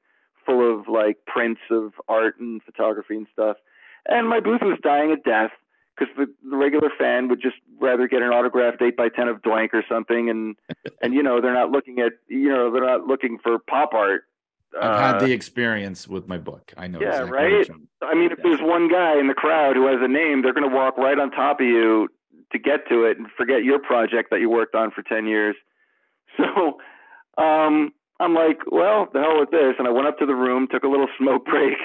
full 0.46 0.78
of 0.78 0.88
like 0.88 1.18
prints 1.26 1.60
of 1.70 1.92
art 2.08 2.38
and 2.40 2.62
photography 2.62 3.16
and 3.16 3.26
stuff. 3.32 3.56
And 4.06 4.28
my 4.28 4.40
booth 4.40 4.62
was 4.62 4.78
dying 4.82 5.12
a 5.12 5.16
death 5.16 5.50
because 6.00 6.14
the, 6.16 6.26
the 6.48 6.56
regular 6.56 6.90
fan 6.98 7.28
would 7.28 7.40
just 7.40 7.56
rather 7.78 8.08
get 8.08 8.22
an 8.22 8.28
autographed 8.28 8.80
eight 8.82 8.96
by 8.96 9.08
ten 9.08 9.28
of 9.28 9.42
Doink 9.42 9.74
or 9.74 9.84
something, 9.88 10.30
and 10.30 10.56
and 11.02 11.14
you 11.14 11.22
know 11.22 11.40
they're 11.40 11.54
not 11.54 11.70
looking 11.70 11.98
at 12.00 12.12
you 12.28 12.48
know 12.48 12.72
they're 12.72 12.84
not 12.84 13.06
looking 13.06 13.38
for 13.42 13.58
pop 13.58 13.94
art. 13.94 14.24
I've 14.80 14.90
uh, 14.90 14.98
had 14.98 15.18
the 15.18 15.32
experience 15.32 16.06
with 16.06 16.28
my 16.28 16.38
book. 16.38 16.72
I 16.76 16.86
know. 16.86 17.00
Yeah, 17.00 17.24
exactly 17.24 17.30
right. 17.32 17.70
I 18.02 18.14
mean, 18.14 18.30
if 18.30 18.38
there's 18.42 18.60
one 18.60 18.88
guy 18.88 19.18
in 19.18 19.26
the 19.26 19.34
crowd 19.34 19.74
who 19.74 19.86
has 19.88 19.98
a 20.00 20.08
name, 20.08 20.42
they're 20.42 20.54
going 20.54 20.68
to 20.68 20.74
walk 20.74 20.96
right 20.96 21.18
on 21.18 21.32
top 21.32 21.60
of 21.60 21.66
you 21.66 22.08
to 22.52 22.58
get 22.58 22.88
to 22.88 23.04
it 23.04 23.18
and 23.18 23.26
forget 23.36 23.64
your 23.64 23.80
project 23.80 24.30
that 24.30 24.40
you 24.40 24.48
worked 24.48 24.74
on 24.74 24.90
for 24.90 25.02
ten 25.02 25.26
years. 25.26 25.56
So, 26.56 27.42
um, 27.42 27.92
I'm 28.18 28.34
like, 28.34 28.58
well, 28.70 29.08
the 29.12 29.20
hell 29.20 29.40
with 29.40 29.50
this, 29.50 29.74
and 29.78 29.88
I 29.88 29.90
went 29.90 30.06
up 30.06 30.18
to 30.18 30.26
the 30.26 30.34
room, 30.34 30.68
took 30.70 30.84
a 30.84 30.88
little 30.88 31.08
smoke 31.18 31.46
break, 31.46 31.78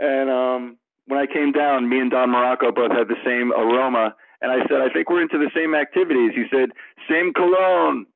and 0.00 0.28
um, 0.30 0.76
when 1.06 1.20
I 1.20 1.26
came 1.26 1.52
down, 1.52 1.88
me 1.88 1.98
and 2.00 2.10
Don 2.10 2.30
Muraco 2.30 2.74
both 2.74 2.90
had 2.90 3.08
the 3.08 3.20
same 3.24 3.52
aroma. 3.52 4.14
And 4.40 4.50
I 4.50 4.66
said, 4.66 4.80
I 4.80 4.92
think 4.92 5.08
we're 5.08 5.22
into 5.22 5.38
the 5.38 5.50
same 5.54 5.74
activities. 5.74 6.32
He 6.34 6.44
said, 6.50 6.70
same 7.08 7.32
cologne. 7.32 8.06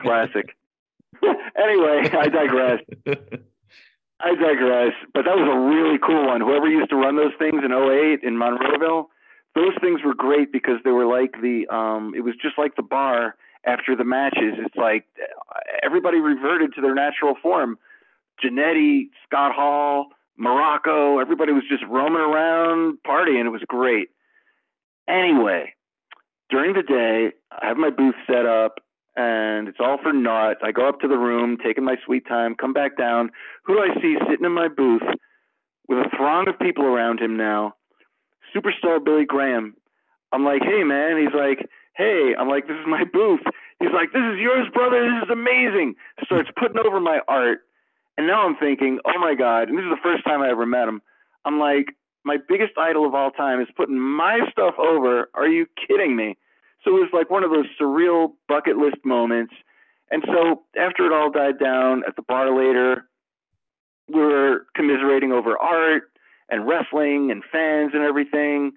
Classic. 0.00 0.56
anyway, 1.22 2.08
I 2.12 2.28
digress. 2.28 2.80
I 4.20 4.34
digress. 4.34 4.92
But 5.12 5.24
that 5.24 5.36
was 5.36 5.48
a 5.48 5.76
really 5.76 5.98
cool 5.98 6.26
one. 6.26 6.40
Whoever 6.40 6.68
used 6.68 6.90
to 6.90 6.96
run 6.96 7.16
those 7.16 7.32
things 7.38 7.62
in 7.64 7.72
08 7.72 8.20
in 8.22 8.34
Monroeville, 8.34 9.06
those 9.54 9.74
things 9.80 10.00
were 10.04 10.14
great 10.14 10.52
because 10.52 10.76
they 10.84 10.90
were 10.90 11.06
like 11.06 11.32
the, 11.42 11.66
um, 11.74 12.14
it 12.16 12.20
was 12.20 12.34
just 12.40 12.56
like 12.56 12.76
the 12.76 12.82
bar 12.82 13.36
after 13.64 13.96
the 13.96 14.04
matches. 14.04 14.54
It's 14.58 14.76
like 14.76 15.04
everybody 15.82 16.18
reverted 16.18 16.74
to 16.74 16.80
their 16.80 16.94
natural 16.94 17.34
form. 17.42 17.78
Jannetty, 18.42 19.08
Scott 19.26 19.52
Hall, 19.54 20.08
Muraco, 20.40 21.20
everybody 21.20 21.52
was 21.52 21.64
just 21.68 21.82
roaming 21.84 22.20
around 22.20 22.98
partying. 23.06 23.46
It 23.46 23.50
was 23.50 23.62
great. 23.66 24.10
Anyway, 25.08 25.74
during 26.50 26.74
the 26.74 26.82
day, 26.82 27.32
I 27.50 27.66
have 27.66 27.76
my 27.76 27.90
booth 27.90 28.14
set 28.26 28.46
up 28.46 28.80
and 29.16 29.66
it's 29.66 29.78
all 29.80 29.98
for 30.00 30.12
naught. 30.12 30.58
I 30.62 30.70
go 30.70 30.88
up 30.88 31.00
to 31.00 31.08
the 31.08 31.18
room, 31.18 31.58
taking 31.62 31.84
my 31.84 31.96
sweet 32.06 32.26
time, 32.26 32.54
come 32.54 32.72
back 32.72 32.96
down. 32.96 33.30
Who 33.64 33.74
do 33.74 33.80
I 33.80 34.00
see 34.00 34.16
sitting 34.30 34.46
in 34.46 34.52
my 34.52 34.68
booth 34.68 35.02
with 35.88 35.98
a 35.98 36.16
throng 36.16 36.48
of 36.48 36.58
people 36.60 36.84
around 36.84 37.20
him 37.20 37.36
now? 37.36 37.74
Superstar 38.54 39.04
Billy 39.04 39.24
Graham. 39.24 39.74
I'm 40.30 40.44
like, 40.44 40.62
hey, 40.62 40.84
man. 40.84 41.18
He's 41.18 41.34
like, 41.34 41.68
hey. 41.98 42.34
I'm 42.38 42.48
like, 42.48 42.66
this 42.66 42.78
is 42.78 42.86
my 42.86 43.04
booth. 43.04 43.42
He's 43.80 43.92
like, 43.92 44.12
this 44.12 44.22
is 44.32 44.40
yours, 44.40 44.66
brother. 44.72 45.02
This 45.04 45.24
is 45.24 45.30
amazing. 45.30 45.96
Starts 46.24 46.50
putting 46.58 46.78
over 46.78 47.00
my 47.00 47.20
art 47.28 47.60
And 48.16 48.26
now 48.26 48.46
I'm 48.46 48.56
thinking, 48.56 49.00
oh 49.06 49.18
my 49.20 49.34
God, 49.34 49.68
and 49.68 49.78
this 49.78 49.84
is 49.84 49.90
the 49.90 50.02
first 50.02 50.24
time 50.24 50.42
I 50.42 50.50
ever 50.50 50.66
met 50.66 50.88
him. 50.88 51.02
I'm 51.44 51.58
like, 51.60 51.86
my 52.24 52.36
biggest 52.48 52.72
idol 52.78 53.06
of 53.06 53.14
all 53.14 53.30
time 53.30 53.60
is 53.60 53.68
putting 53.76 53.98
my 53.98 54.40
stuff 54.50 54.74
over. 54.78 55.30
Are 55.34 55.48
you 55.48 55.66
kidding 55.86 56.16
me? 56.16 56.36
So 56.84 56.90
it 56.96 57.00
was 57.00 57.10
like 57.12 57.30
one 57.30 57.44
of 57.44 57.50
those 57.50 57.66
surreal 57.80 58.32
bucket 58.48 58.76
list 58.76 58.98
moments. 59.04 59.54
And 60.10 60.22
so 60.26 60.62
after 60.76 61.06
it 61.06 61.12
all 61.12 61.30
died 61.30 61.58
down 61.58 62.02
at 62.06 62.16
the 62.16 62.22
bar 62.22 62.54
later, 62.56 63.08
we 64.08 64.20
were 64.20 64.66
commiserating 64.74 65.32
over 65.32 65.56
art 65.58 66.10
and 66.50 66.66
wrestling 66.66 67.30
and 67.30 67.42
fans 67.52 67.92
and 67.94 68.02
everything. 68.02 68.72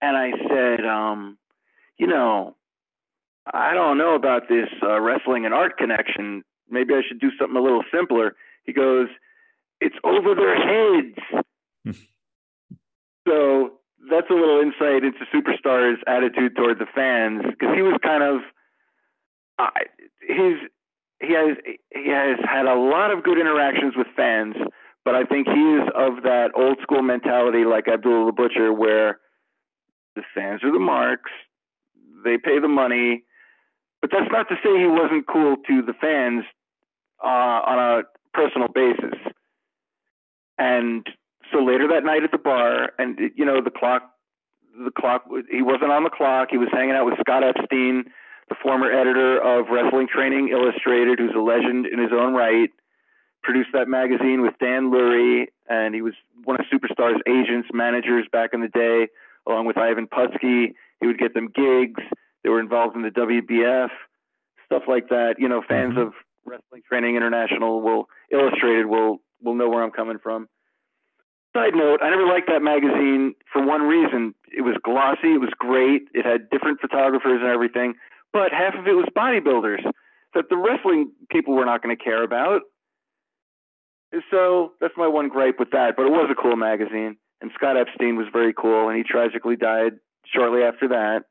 And 0.00 0.16
I 0.16 0.32
said, 0.48 0.84
um, 0.86 1.38
you 2.02 2.08
know, 2.08 2.56
I 3.46 3.74
don't 3.74 3.96
know 3.96 4.16
about 4.16 4.48
this 4.48 4.66
uh, 4.82 5.00
wrestling 5.00 5.44
and 5.44 5.54
art 5.54 5.78
connection. 5.78 6.42
Maybe 6.68 6.94
I 6.94 7.02
should 7.06 7.20
do 7.20 7.30
something 7.38 7.56
a 7.56 7.62
little 7.62 7.84
simpler. 7.94 8.34
He 8.64 8.72
goes, 8.72 9.06
it's 9.80 9.94
over 10.02 10.34
their 10.34 10.56
heads. 10.56 11.46
so 13.28 13.74
that's 14.10 14.28
a 14.30 14.34
little 14.34 14.60
insight 14.60 15.04
into 15.04 15.20
Superstar's 15.32 16.02
attitude 16.08 16.56
toward 16.56 16.80
the 16.80 16.90
fans 16.92 17.42
because 17.46 17.72
he 17.76 17.82
was 17.82 18.00
kind 18.02 18.24
of 18.24 18.40
uh, 19.60 19.70
his 20.26 20.54
he 21.20 21.34
has 21.34 21.56
he 21.94 22.10
has 22.10 22.38
had 22.42 22.66
a 22.66 22.74
lot 22.74 23.12
of 23.12 23.22
good 23.22 23.38
interactions 23.38 23.94
with 23.96 24.08
fans, 24.16 24.56
but 25.04 25.14
I 25.14 25.22
think 25.22 25.46
he 25.46 25.54
is 25.54 25.88
of 25.94 26.24
that 26.24 26.50
old 26.56 26.78
school 26.82 27.02
mentality 27.02 27.64
like 27.64 27.86
Abdullah 27.86 28.26
the 28.26 28.32
Butcher, 28.32 28.72
where 28.72 29.20
the 30.16 30.22
fans 30.34 30.64
are 30.64 30.72
the 30.72 30.80
marks, 30.80 31.30
they 32.24 32.38
pay 32.38 32.58
the 32.58 32.68
money, 32.68 33.24
but 34.00 34.10
that's 34.10 34.30
not 34.30 34.48
to 34.48 34.56
say 34.62 34.78
he 34.78 34.86
wasn't 34.86 35.26
cool 35.26 35.56
to 35.68 35.82
the 35.82 35.94
fans 35.94 36.44
uh, 37.22 37.26
on 37.26 37.78
a 37.78 38.02
personal 38.34 38.68
basis. 38.68 39.18
And 40.58 41.06
so 41.52 41.62
later 41.62 41.88
that 41.88 42.04
night 42.04 42.24
at 42.24 42.30
the 42.30 42.38
bar, 42.38 42.92
and 42.98 43.18
you 43.36 43.44
know 43.44 43.60
the 43.62 43.70
clock, 43.70 44.10
the 44.84 44.90
clock. 44.90 45.24
He 45.50 45.62
wasn't 45.62 45.90
on 45.90 46.04
the 46.04 46.10
clock. 46.10 46.48
He 46.50 46.58
was 46.58 46.68
hanging 46.72 46.94
out 46.94 47.06
with 47.06 47.14
Scott 47.20 47.44
Epstein, 47.44 48.04
the 48.48 48.56
former 48.62 48.90
editor 48.90 49.38
of 49.38 49.66
Wrestling 49.70 50.08
Training 50.12 50.48
Illustrated, 50.48 51.18
who's 51.18 51.34
a 51.36 51.40
legend 51.40 51.86
in 51.86 51.98
his 51.98 52.10
own 52.12 52.34
right. 52.34 52.70
Produced 53.42 53.70
that 53.72 53.88
magazine 53.88 54.42
with 54.42 54.54
Dan 54.60 54.92
Lurie, 54.92 55.46
and 55.68 55.94
he 55.94 56.02
was 56.02 56.14
one 56.44 56.60
of 56.60 56.66
Superstar's 56.72 57.20
agents, 57.26 57.68
managers 57.72 58.26
back 58.30 58.50
in 58.52 58.60
the 58.60 58.68
day, 58.68 59.08
along 59.48 59.66
with 59.66 59.76
Ivan 59.76 60.06
Putski. 60.06 60.74
He 61.02 61.08
would 61.08 61.18
get 61.18 61.34
them 61.34 61.48
gigs. 61.52 62.00
They 62.44 62.48
were 62.48 62.60
involved 62.60 62.94
in 62.94 63.02
the 63.02 63.10
WBF, 63.10 63.88
stuff 64.64 64.84
like 64.86 65.08
that. 65.08 65.34
You 65.38 65.48
know, 65.48 65.62
fans 65.68 65.94
mm-hmm. 65.94 66.06
of 66.06 66.12
Wrestling 66.46 66.82
Training 66.88 67.16
International 67.16 67.82
will 67.82 68.08
Illustrated 68.30 68.86
will 68.86 69.18
will 69.42 69.54
know 69.54 69.68
where 69.68 69.82
I'm 69.82 69.90
coming 69.90 70.18
from. 70.22 70.48
Side 71.54 71.74
note, 71.74 72.00
I 72.02 72.08
never 72.08 72.26
liked 72.26 72.48
that 72.48 72.62
magazine 72.62 73.34
for 73.52 73.66
one 73.66 73.82
reason. 73.82 74.34
It 74.56 74.62
was 74.62 74.76
glossy, 74.82 75.34
it 75.34 75.40
was 75.40 75.52
great, 75.58 76.02
it 76.14 76.24
had 76.24 76.48
different 76.48 76.80
photographers 76.80 77.40
and 77.42 77.50
everything, 77.50 77.94
but 78.32 78.52
half 78.52 78.74
of 78.74 78.86
it 78.86 78.92
was 78.92 79.06
bodybuilders 79.14 79.84
that 80.34 80.48
the 80.48 80.56
wrestling 80.56 81.12
people 81.30 81.54
were 81.54 81.66
not 81.66 81.82
going 81.82 81.94
to 81.94 82.02
care 82.02 82.22
about. 82.22 82.62
So 84.30 84.72
that's 84.80 84.94
my 84.96 85.08
one 85.08 85.28
gripe 85.28 85.58
with 85.58 85.72
that. 85.72 85.94
But 85.96 86.06
it 86.06 86.10
was 86.10 86.30
a 86.30 86.40
cool 86.40 86.56
magazine, 86.56 87.16
and 87.42 87.50
Scott 87.54 87.76
Epstein 87.76 88.16
was 88.16 88.28
very 88.32 88.54
cool, 88.54 88.88
and 88.88 88.96
he 88.96 89.02
tragically 89.02 89.56
died 89.56 89.92
shortly 90.26 90.62
after 90.62 90.88
that. 90.88 91.24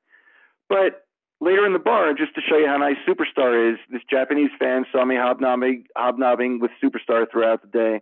But 0.69 1.05
later 1.39 1.65
in 1.65 1.73
the 1.73 1.79
bar, 1.79 2.13
just 2.13 2.35
to 2.35 2.41
show 2.41 2.57
you 2.57 2.67
how 2.67 2.77
nice 2.77 2.97
Superstar 3.07 3.73
is, 3.73 3.79
this 3.91 4.01
Japanese 4.09 4.51
fan 4.59 4.85
saw 4.91 5.03
me 5.05 5.15
hobnobbing, 5.15 5.85
hobnobbing 5.95 6.59
with 6.59 6.71
Superstar 6.83 7.25
throughout 7.31 7.61
the 7.61 7.67
day 7.67 8.01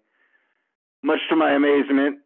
much 1.04 1.20
to 1.30 1.36
my 1.36 1.52
amazement. 1.54 2.20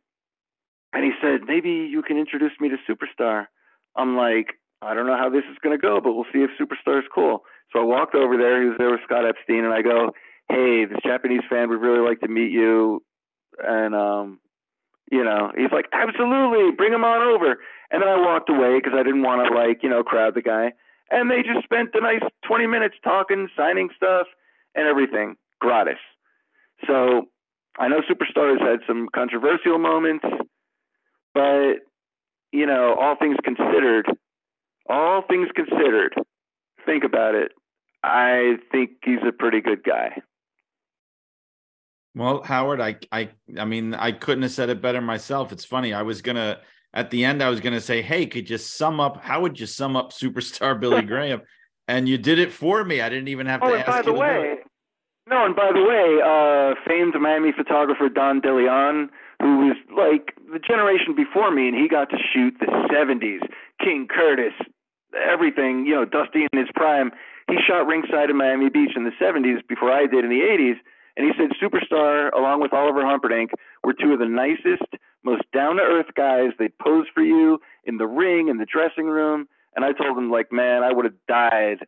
And 0.94 1.04
he 1.04 1.12
said, 1.22 1.42
maybe 1.48 1.70
you 1.70 2.04
can 2.04 2.18
introduce 2.18 2.52
me 2.60 2.70
to 2.70 2.78
Superstar. 2.90 3.48
I'm 3.96 4.16
like, 4.16 4.60
I 4.82 4.94
don't 4.94 5.08
know 5.08 5.18
how 5.18 5.30
this 5.30 5.44
is 5.52 5.58
going 5.64 5.78
to 5.78 5.82
go, 5.82 6.00
but 6.02 6.14
we'll 6.14 6.26
see 6.34 6.44
if 6.44 6.52
Superstar 6.60 7.00
is 7.00 7.06
cool. 7.14 7.44
So 7.72 7.80
I 7.80 7.84
walked 7.84 8.16
over 8.16 8.38
there. 8.38 8.62
He 8.62 8.70
was 8.70 8.78
there 8.78 8.92
with 8.92 9.00
Scott 9.06 9.26
Epstein, 9.26 9.64
and 9.64 9.74
I 9.74 9.82
go, 9.82 10.12
hey, 10.50 10.86
this 10.86 11.00
Japanese 11.04 11.42
fan 11.50 11.70
would 11.70 11.82
really 11.82 12.06
like 12.08 12.20
to 12.22 12.28
meet 12.28 12.52
you. 12.52 13.02
And, 13.60 13.96
um, 13.96 14.40
you 15.12 15.24
know, 15.24 15.52
he's 15.56 15.72
like, 15.72 15.86
absolutely, 15.94 16.76
bring 16.76 16.94
him 16.94 17.04
on 17.04 17.22
over. 17.22 17.58
And 17.94 18.02
then 18.02 18.10
I 18.10 18.20
walked 18.20 18.50
away 18.50 18.80
because 18.80 18.94
I 19.00 19.04
didn't 19.04 19.22
want 19.22 19.48
to, 19.48 19.56
like, 19.56 19.84
you 19.84 19.90
know, 19.90 20.04
crowd 20.04 20.34
the 20.36 20.42
guy. 20.42 20.74
And 21.12 21.30
they 21.30 21.44
just 21.44 21.64
spent 21.64 21.94
the 21.94 22.02
nice 22.02 22.24
20 22.46 22.68
minutes 22.68 22.96
talking, 23.04 23.48
signing 23.56 23.90
stuff, 23.96 24.28
and 24.76 24.88
everything 24.88 25.36
gratis. 25.62 26.00
So 26.88 27.30
I 27.80 27.88
know 27.88 28.02
Superstars 28.02 28.60
had 28.60 28.80
some 28.88 29.10
controversial 29.14 29.78
moments, 29.78 30.26
but 31.34 31.76
you 32.52 32.68
know, 32.68 32.96
all 33.00 33.16
things 33.16 33.38
considered, 33.44 34.06
all 34.88 35.24
things 35.28 35.50
considered, 35.56 36.14
think 36.86 37.04
about 37.04 37.36
it. 37.36 37.52
I 38.04 38.58
think 38.72 38.92
he's 39.04 39.20
a 39.28 39.32
pretty 39.32 39.62
good 39.62 39.84
guy. 39.84 40.22
Well, 42.16 42.44
Howard, 42.44 42.80
I, 42.80 42.98
I, 43.12 43.30
I 43.58 43.66
mean, 43.66 43.96
I 43.96 44.12
couldn't 44.12 44.44
have 44.44 44.52
said 44.52 44.70
it 44.70 44.82
better 44.82 45.02
myself. 45.02 45.52
It's 45.52 45.66
funny. 45.66 45.94
I 45.94 46.04
was 46.04 46.22
gonna 46.22 46.60
at 46.94 47.10
the 47.10 47.26
end, 47.26 47.42
I 47.42 47.50
was 47.50 47.60
gonna 47.60 47.82
say, 47.82 48.02
"Hey, 48.02 48.26
could 48.26 48.50
you 48.50 48.58
sum 48.58 49.00
up? 49.00 49.24
How 49.24 49.42
would 49.42 49.60
you 49.60 49.66
sum 49.66 49.96
up 49.96 50.12
superstar 50.12 50.80
Billy 50.80 51.02
Graham?" 51.02 51.42
And 51.88 52.08
you 52.08 52.18
did 52.18 52.40
it 52.40 52.52
for 52.52 52.84
me. 52.84 53.02
I 53.02 53.10
didn't 53.10 53.28
even 53.28 53.48
have 53.48 53.62
oh, 53.62 53.70
to 53.70 53.78
ask 53.78 53.88
by 53.88 54.02
the 54.02 54.14
way, 54.14 54.60
no, 55.30 55.46
and 55.46 55.56
by 55.56 55.72
the 55.72 55.84
way, 55.84 56.20
uh, 56.20 56.76
famed 56.88 57.16
Miami 57.20 57.52
photographer 57.52 58.10
Don 58.10 58.42
DeLeon, 58.42 59.08
who 59.42 59.68
was 59.68 59.78
like 59.96 60.36
the 60.52 60.60
generation 60.60 61.16
before 61.16 61.52
me, 61.52 61.68
and 61.70 61.78
he 61.78 61.88
got 61.88 62.10
to 62.10 62.18
shoot 62.18 62.56
the 62.60 62.68
70s, 62.92 63.40
King 63.80 64.08
Curtis, 64.08 64.54
everything, 65.16 65.86
you 65.86 65.96
know, 65.96 66.06
Dusty 66.06 66.48
in 66.52 66.60
his 66.60 66.68
prime. 66.76 67.12
He 67.48 67.56
shot 67.66 67.88
ringside 67.88 68.30
in 68.30 68.38
Miami 68.38 68.70
Beach 68.70 68.92
in 68.96 69.04
the 69.04 69.16
70s 69.20 69.66
before 69.68 69.92
I 69.92 70.08
did 70.08 70.24
in 70.24 70.30
the 70.30 70.44
80s. 70.44 70.76
And 71.16 71.28
he 71.28 71.32
said 71.38 71.52
Superstar, 71.62 72.32
along 72.34 72.62
with 72.62 72.74
Oliver 72.74 73.04
Humperdink, 73.04 73.50
were 73.84 73.94
two 73.94 74.14
of 74.14 74.20
the 74.20 74.26
nicest, 74.26 74.88
most 75.24 75.44
down 75.54 75.78
to 75.78 75.82
earth 75.82 76.14
guys. 76.16 76.52
They'd 76.58 76.78
pose 76.78 77.06
for 77.14 77.24
you 77.24 77.60
in 77.86 77.98
the 77.98 78.08
ring, 78.08 78.48
in 78.48 78.58
the 78.58 78.66
dressing 78.66 79.06
room. 79.06 79.48
And 79.76 79.84
I 79.84 79.92
told 79.92 80.18
him, 80.18 80.30
like, 80.30 80.52
man, 80.52 80.84
I 80.84 80.92
would 80.92 81.06
have 81.06 81.16
died 81.28 81.88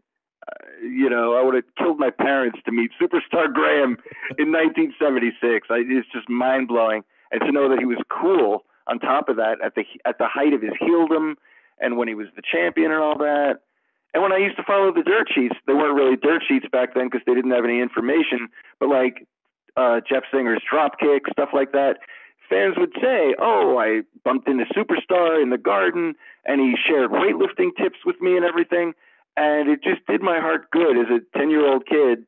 you 0.82 1.10
know, 1.10 1.36
I 1.36 1.44
would 1.44 1.56
have 1.56 1.64
killed 1.78 2.00
my 2.00 2.10
parents 2.10 2.60
to 2.66 2.72
meet 2.72 2.92
Superstar 3.02 3.52
Graham 3.52 3.98
in 4.38 4.52
1976. 4.52 5.68
I, 5.70 5.82
it's 5.88 6.08
just 6.14 6.30
mind 6.30 6.68
blowing, 6.68 7.04
and 7.32 7.42
to 7.42 7.52
know 7.52 7.70
that 7.70 7.80
he 7.80 7.86
was 7.86 7.98
cool. 8.10 8.66
On 8.88 9.00
top 9.00 9.30
of 9.30 9.38
that, 9.38 9.58
at 9.66 9.74
the 9.74 9.84
at 10.06 10.20
the 10.20 10.28
height 10.28 10.54
of 10.54 10.62
his 10.62 10.74
heeldom, 10.80 11.38
and 11.80 11.98
when 11.98 12.08
he 12.08 12.14
was 12.14 12.28
the 12.36 12.44
champion 12.44 12.92
and 12.92 13.02
all 13.02 13.18
that, 13.18 13.62
and 14.14 14.22
when 14.22 14.32
I 14.32 14.38
used 14.38 14.58
to 14.58 14.64
follow 14.64 14.94
the 14.94 15.02
dirt 15.02 15.28
sheets, 15.34 15.56
they 15.66 15.74
weren't 15.74 15.96
really 15.96 16.16
dirt 16.16 16.44
sheets 16.48 16.68
back 16.72 16.94
then 16.94 17.10
because 17.10 17.26
they 17.26 17.34
didn't 17.34 17.50
have 17.50 17.66
any 17.66 17.82
information. 17.82 18.48
But 18.80 18.90
like 18.90 19.28
uh, 19.76 20.02
Jeff 20.08 20.24
Singer's 20.32 20.62
drop 20.70 21.00
kick, 21.00 21.24
stuff 21.32 21.50
like 21.52 21.72
that, 21.72 21.98
fans 22.50 22.76
would 22.78 22.94
say, 23.02 23.36
"Oh, 23.40 23.78
I 23.78 24.02
bumped 24.24 24.48
into 24.48 24.66
Superstar 24.66 25.42
in 25.42 25.50
the 25.50 25.58
garden, 25.58 26.16
and 26.46 26.62
he 26.62 26.76
shared 26.88 27.12
weightlifting 27.12 27.76
tips 27.78 28.00
with 28.06 28.20
me 28.22 28.36
and 28.36 28.46
everything." 28.46 28.94
and 29.38 29.70
it 29.70 29.84
just 29.84 30.06
did 30.08 30.22
my 30.22 30.40
heart 30.40 30.70
good 30.72 30.98
as 30.98 31.08
a 31.10 31.38
10 31.38 31.50
year 31.50 31.66
old 31.66 31.86
kid 31.86 32.26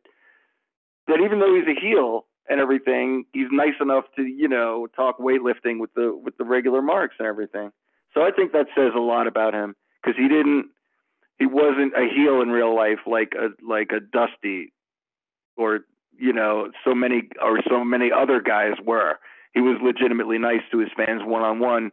that 1.07 1.21
even 1.23 1.39
though 1.39 1.55
he's 1.55 1.67
a 1.67 1.79
heel 1.79 2.25
and 2.49 2.59
everything 2.59 3.25
he's 3.33 3.47
nice 3.51 3.75
enough 3.81 4.05
to 4.15 4.23
you 4.23 4.47
know 4.47 4.87
talk 4.95 5.19
weightlifting 5.19 5.79
with 5.79 5.93
the 5.93 6.17
with 6.23 6.37
the 6.37 6.43
regular 6.43 6.81
marks 6.81 7.15
and 7.19 7.27
everything 7.27 7.71
so 8.13 8.21
i 8.21 8.31
think 8.31 8.51
that 8.51 8.67
says 8.75 8.91
a 8.95 8.99
lot 8.99 9.27
about 9.27 9.53
him 9.53 9.75
because 10.01 10.17
he 10.17 10.27
didn't 10.27 10.67
he 11.39 11.45
wasn't 11.45 11.93
a 11.93 12.07
heel 12.13 12.41
in 12.41 12.49
real 12.49 12.75
life 12.75 12.99
like 13.05 13.33
a 13.37 13.49
like 13.65 13.91
a 13.91 13.99
dusty 13.99 14.73
or 15.55 15.81
you 16.17 16.33
know 16.33 16.71
so 16.83 16.93
many 16.93 17.29
or 17.41 17.59
so 17.69 17.83
many 17.83 18.11
other 18.11 18.41
guys 18.41 18.73
were 18.83 19.15
he 19.53 19.61
was 19.61 19.77
legitimately 19.81 20.37
nice 20.37 20.61
to 20.71 20.79
his 20.79 20.89
fans 20.95 21.21
one 21.25 21.43
on 21.43 21.59
one 21.59 21.91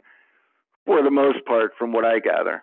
for 0.86 1.02
the 1.02 1.10
most 1.10 1.44
part 1.46 1.72
from 1.78 1.92
what 1.92 2.04
i 2.04 2.18
gather 2.18 2.62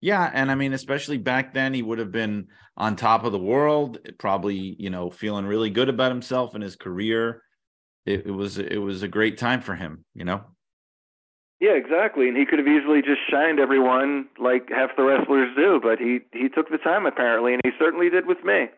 yeah, 0.00 0.30
and 0.32 0.50
I 0.50 0.54
mean, 0.54 0.72
especially 0.72 1.18
back 1.18 1.52
then, 1.52 1.74
he 1.74 1.82
would 1.82 1.98
have 1.98 2.10
been 2.10 2.48
on 2.76 2.96
top 2.96 3.24
of 3.24 3.32
the 3.32 3.38
world, 3.38 3.98
probably 4.18 4.76
you 4.78 4.88
know 4.88 5.10
feeling 5.10 5.44
really 5.44 5.70
good 5.70 5.88
about 5.88 6.10
himself 6.10 6.54
and 6.54 6.62
his 6.62 6.76
career. 6.76 7.42
It, 8.06 8.26
it 8.26 8.30
was 8.30 8.58
it 8.58 8.78
was 8.78 9.02
a 9.02 9.08
great 9.08 9.36
time 9.36 9.60
for 9.60 9.74
him, 9.74 10.04
you 10.14 10.24
know. 10.24 10.42
Yeah, 11.60 11.72
exactly, 11.72 12.28
and 12.28 12.36
he 12.36 12.46
could 12.46 12.58
have 12.58 12.68
easily 12.68 13.02
just 13.02 13.20
shined 13.30 13.60
everyone 13.60 14.28
like 14.38 14.70
half 14.70 14.96
the 14.96 15.02
wrestlers 15.02 15.54
do, 15.54 15.78
but 15.82 15.98
he 15.98 16.20
he 16.32 16.48
took 16.48 16.70
the 16.70 16.78
time 16.78 17.04
apparently, 17.04 17.52
and 17.52 17.60
he 17.62 17.70
certainly 17.78 18.08
did 18.08 18.24
with 18.26 18.42
me. 18.42 18.68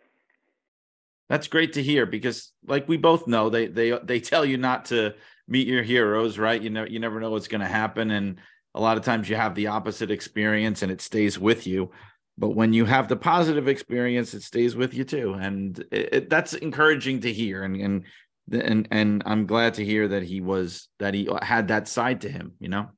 That's 1.32 1.48
great 1.48 1.72
to 1.72 1.82
hear 1.82 2.04
because, 2.04 2.52
like 2.66 2.86
we 2.86 2.98
both 2.98 3.26
know, 3.26 3.48
they 3.48 3.66
they 3.66 3.98
they 4.04 4.20
tell 4.20 4.44
you 4.44 4.58
not 4.58 4.84
to 4.86 5.14
meet 5.48 5.66
your 5.66 5.82
heroes, 5.82 6.38
right? 6.38 6.60
You 6.60 6.70
know, 6.70 6.84
you 6.84 7.00
never 7.00 7.20
know 7.20 7.30
what's 7.30 7.48
going 7.48 7.62
to 7.62 7.66
happen, 7.66 8.10
and 8.10 8.38
a 8.74 8.80
lot 8.80 8.98
of 8.98 9.02
times 9.02 9.28
you 9.28 9.36
have 9.36 9.54
the 9.54 9.68
opposite 9.68 10.10
experience 10.10 10.82
and 10.82 10.92
it 10.92 11.00
stays 11.00 11.38
with 11.38 11.66
you 11.66 11.90
but 12.38 12.56
when 12.56 12.72
you 12.72 12.86
have 12.86 13.08
the 13.08 13.16
positive 13.16 13.68
experience 13.68 14.32
it 14.32 14.42
stays 14.42 14.74
with 14.74 14.94
you 14.94 15.04
too 15.04 15.34
and 15.34 15.84
it, 15.92 16.08
it, 16.14 16.30
that's 16.30 16.54
encouraging 16.54 17.20
to 17.20 17.30
hear 17.30 17.64
and, 17.64 17.76
and 17.76 18.04
and 18.50 18.88
and 18.90 19.22
I'm 19.24 19.46
glad 19.46 19.74
to 19.74 19.84
hear 19.84 20.08
that 20.08 20.22
he 20.22 20.40
was 20.40 20.88
that 20.98 21.14
he 21.14 21.28
had 21.42 21.68
that 21.68 21.88
side 21.88 22.22
to 22.22 22.28
him. 22.28 22.52
You 22.58 22.68
know, 22.68 22.90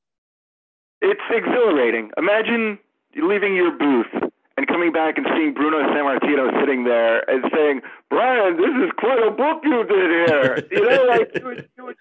it's 1.01 1.21
exhilarating. 1.29 2.11
Imagine 2.17 2.79
leaving 3.15 3.55
your 3.55 3.71
booth 3.77 4.31
and 4.57 4.67
coming 4.67 4.91
back 4.91 5.17
and 5.17 5.27
seeing 5.35 5.53
Bruno 5.53 5.79
Sammartino 5.91 6.59
sitting 6.59 6.83
there 6.85 7.27
and 7.29 7.43
saying, 7.53 7.81
"Brian, 8.09 8.57
this 8.57 8.71
is 8.83 8.91
quite 8.97 9.19
a 9.19 9.31
book 9.31 9.61
you 9.63 9.83
did 9.83 10.09
here." 10.27 10.67
you 10.71 10.89
know, 10.89 11.03
like 11.05 11.31
you 11.35 11.45
would, 11.45 11.69
you 11.77 11.83
would, 11.85 11.95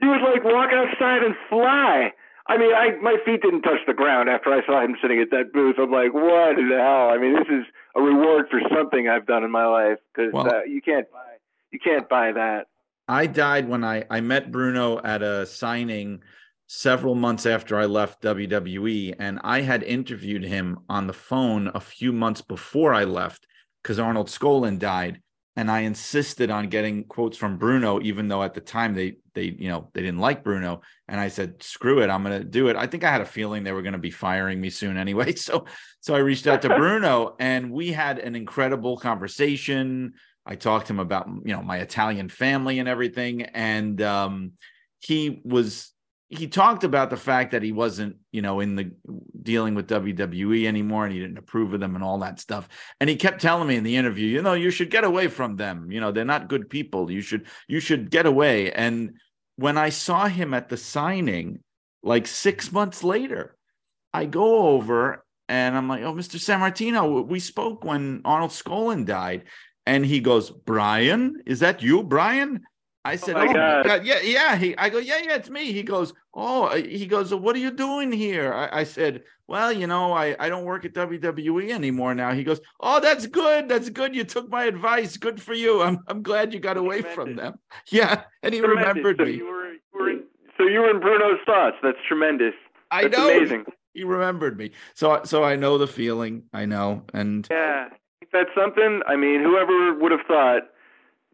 you 0.00 0.08
would 0.08 0.22
like 0.22 0.44
walk 0.44 0.70
outside 0.72 1.22
and 1.22 1.34
fly. 1.48 2.12
I 2.46 2.56
mean, 2.56 2.74
I 2.74 2.96
my 3.02 3.16
feet 3.24 3.42
didn't 3.42 3.62
touch 3.62 3.80
the 3.86 3.94
ground 3.94 4.28
after 4.28 4.52
I 4.52 4.64
saw 4.66 4.82
him 4.82 4.96
sitting 5.02 5.20
at 5.20 5.30
that 5.30 5.52
booth. 5.52 5.76
I'm 5.78 5.90
like, 5.90 6.14
what 6.14 6.58
in 6.58 6.68
the 6.68 6.78
hell? 6.78 7.10
I 7.10 7.18
mean, 7.18 7.34
this 7.34 7.48
is 7.48 7.66
a 7.94 8.00
reward 8.00 8.46
for 8.50 8.60
something 8.74 9.08
I've 9.08 9.26
done 9.26 9.44
in 9.44 9.50
my 9.50 9.66
life 9.66 9.98
because 10.14 10.32
well, 10.32 10.48
uh, 10.48 10.62
you 10.64 10.80
can't 10.80 11.10
buy 11.12 11.30
you 11.70 11.78
can't 11.78 12.08
buy 12.08 12.32
that. 12.32 12.66
I 13.08 13.26
died 13.26 13.68
when 13.68 13.84
I 13.84 14.04
I 14.10 14.20
met 14.20 14.50
Bruno 14.50 15.00
at 15.02 15.22
a 15.22 15.46
signing 15.46 16.22
several 16.72 17.16
months 17.16 17.46
after 17.46 17.76
I 17.76 17.86
left 17.86 18.22
WWE, 18.22 19.16
and 19.18 19.40
I 19.42 19.62
had 19.62 19.82
interviewed 19.82 20.44
him 20.44 20.78
on 20.88 21.08
the 21.08 21.12
phone 21.12 21.68
a 21.74 21.80
few 21.80 22.12
months 22.12 22.42
before 22.42 22.94
I 22.94 23.02
left 23.02 23.44
because 23.82 23.98
Arnold 23.98 24.28
Skaaland 24.28 24.78
died, 24.78 25.20
and 25.56 25.68
I 25.68 25.80
insisted 25.80 26.48
on 26.48 26.68
getting 26.68 27.02
quotes 27.02 27.36
from 27.36 27.58
Bruno, 27.58 28.00
even 28.02 28.28
though 28.28 28.44
at 28.44 28.54
the 28.54 28.60
time 28.60 28.94
they 28.94 29.16
they 29.34 29.56
you 29.58 29.68
know 29.68 29.90
they 29.94 30.02
didn't 30.02 30.20
like 30.20 30.44
Bruno, 30.44 30.82
and 31.08 31.18
I 31.18 31.26
said 31.26 31.60
screw 31.60 32.02
it, 32.02 32.08
I'm 32.08 32.22
going 32.22 32.38
to 32.38 32.44
do 32.44 32.68
it. 32.68 32.76
I 32.76 32.86
think 32.86 33.02
I 33.02 33.10
had 33.10 33.20
a 33.20 33.26
feeling 33.26 33.64
they 33.64 33.72
were 33.72 33.82
going 33.82 33.94
to 33.94 33.98
be 33.98 34.12
firing 34.12 34.60
me 34.60 34.70
soon 34.70 34.96
anyway, 34.96 35.34
so 35.48 35.64
so 35.98 36.14
I 36.14 36.18
reached 36.18 36.46
out 36.46 36.62
to 36.62 36.68
Bruno, 36.68 37.34
and 37.40 37.72
we 37.72 37.90
had 37.90 38.20
an 38.20 38.36
incredible 38.36 38.96
conversation. 38.96 40.12
I 40.46 40.54
talked 40.54 40.86
to 40.86 40.92
him 40.92 41.00
about 41.00 41.26
you 41.44 41.52
know 41.52 41.62
my 41.62 41.78
Italian 41.78 42.28
family 42.28 42.78
and 42.78 42.88
everything, 42.88 43.42
and 43.42 44.00
um, 44.02 44.52
he 45.00 45.40
was 45.44 45.92
he 46.30 46.46
talked 46.46 46.84
about 46.84 47.10
the 47.10 47.16
fact 47.16 47.50
that 47.50 47.62
he 47.62 47.72
wasn't 47.72 48.16
you 48.30 48.40
know 48.40 48.60
in 48.60 48.76
the 48.76 48.90
dealing 49.42 49.74
with 49.74 49.88
WWE 49.88 50.66
anymore, 50.66 51.04
and 51.04 51.12
he 51.12 51.20
didn't 51.20 51.38
approve 51.38 51.74
of 51.74 51.80
them 51.80 51.96
and 51.96 52.04
all 52.04 52.18
that 52.20 52.40
stuff. 52.40 52.68
And 53.00 53.10
he 53.10 53.16
kept 53.16 53.42
telling 53.42 53.68
me 53.68 53.76
in 53.76 53.84
the 53.84 53.96
interview, 53.96 54.28
you 54.28 54.40
know, 54.40 54.54
you 54.54 54.70
should 54.70 54.90
get 54.90 55.04
away 55.04 55.28
from 55.28 55.56
them. 55.56 55.90
You 55.90 56.00
know, 56.00 56.12
they're 56.12 56.24
not 56.24 56.48
good 56.48 56.70
people. 56.70 57.10
You 57.10 57.20
should 57.20 57.46
you 57.68 57.80
should 57.80 58.10
get 58.10 58.26
away. 58.26 58.72
And 58.72 59.14
when 59.56 59.76
I 59.76 59.90
saw 59.90 60.26
him 60.26 60.54
at 60.54 60.68
the 60.68 60.76
signing, 60.76 61.62
like 62.02 62.26
six 62.26 62.72
months 62.72 63.04
later, 63.04 63.56
I 64.12 64.24
go 64.24 64.68
over 64.68 65.24
and 65.48 65.76
I'm 65.76 65.88
like, 65.88 66.02
oh, 66.04 66.14
Mr. 66.14 66.36
Sammartino, 66.38 67.26
we 67.26 67.40
spoke 67.40 67.84
when 67.84 68.22
Arnold 68.24 68.52
Skaaland 68.52 69.06
died. 69.06 69.44
And 69.84 70.06
he 70.06 70.20
goes, 70.20 70.50
Brian, 70.50 71.42
is 71.44 71.60
that 71.60 71.82
you, 71.82 72.04
Brian? 72.04 72.60
I 73.04 73.16
said, 73.16 73.36
oh, 73.36 73.46
oh 73.48 73.52
God. 73.52 73.86
God. 73.86 74.04
yeah, 74.04 74.20
yeah. 74.20 74.56
He, 74.56 74.76
I 74.76 74.90
go, 74.90 74.98
yeah, 74.98 75.18
yeah, 75.24 75.36
it's 75.36 75.48
me. 75.48 75.72
He 75.72 75.82
goes, 75.82 76.12
oh, 76.34 76.64
uh, 76.64 76.76
he 76.76 77.06
goes, 77.06 77.32
what 77.34 77.56
are 77.56 77.60
you 77.60 77.70
doing 77.70 78.12
here? 78.12 78.52
I, 78.52 78.80
I, 78.80 78.84
said, 78.84 79.22
well, 79.46 79.72
you 79.72 79.86
know, 79.86 80.12
I, 80.12 80.36
I 80.38 80.48
don't 80.48 80.64
work 80.64 80.84
at 80.84 80.92
WWE 80.92 81.70
anymore 81.70 82.14
now. 82.14 82.32
He 82.32 82.44
goes, 82.44 82.60
oh, 82.80 83.00
that's 83.00 83.26
good. 83.26 83.68
That's 83.68 83.88
good. 83.88 84.14
You 84.14 84.24
took 84.24 84.50
my 84.50 84.64
advice. 84.64 85.16
Good 85.16 85.40
for 85.40 85.54
you. 85.54 85.82
I'm, 85.82 86.00
I'm 86.08 86.22
glad 86.22 86.52
you 86.52 86.60
got 86.60 86.76
away 86.76 87.02
from 87.02 87.36
them. 87.36 87.58
Yeah, 87.90 88.22
and 88.42 88.52
he 88.54 88.60
tremendous. 88.60 88.88
remembered 88.88 89.16
so 89.18 89.24
me. 89.24 89.32
You 89.32 89.46
were, 89.46 89.72
you 89.72 89.80
were 89.92 90.10
in, 90.10 90.22
so 90.58 90.64
you 90.64 90.80
were 90.80 90.90
in 90.90 91.00
Bruno's 91.00 91.40
thoughts. 91.46 91.76
That's 91.82 91.98
tremendous. 92.06 92.54
I 92.90 93.04
know. 93.08 93.30
Amazing. 93.30 93.64
He 93.94 94.04
remembered 94.04 94.56
me. 94.56 94.72
So, 94.94 95.22
so 95.24 95.42
I 95.42 95.56
know 95.56 95.78
the 95.78 95.86
feeling. 95.86 96.44
I 96.52 96.66
know, 96.66 97.02
and 97.14 97.46
yeah 97.50 97.88
that's 98.32 98.50
something? 98.54 99.02
I 99.06 99.16
mean, 99.16 99.42
whoever 99.42 99.94
would 99.94 100.12
have 100.12 100.26
thought 100.26 100.62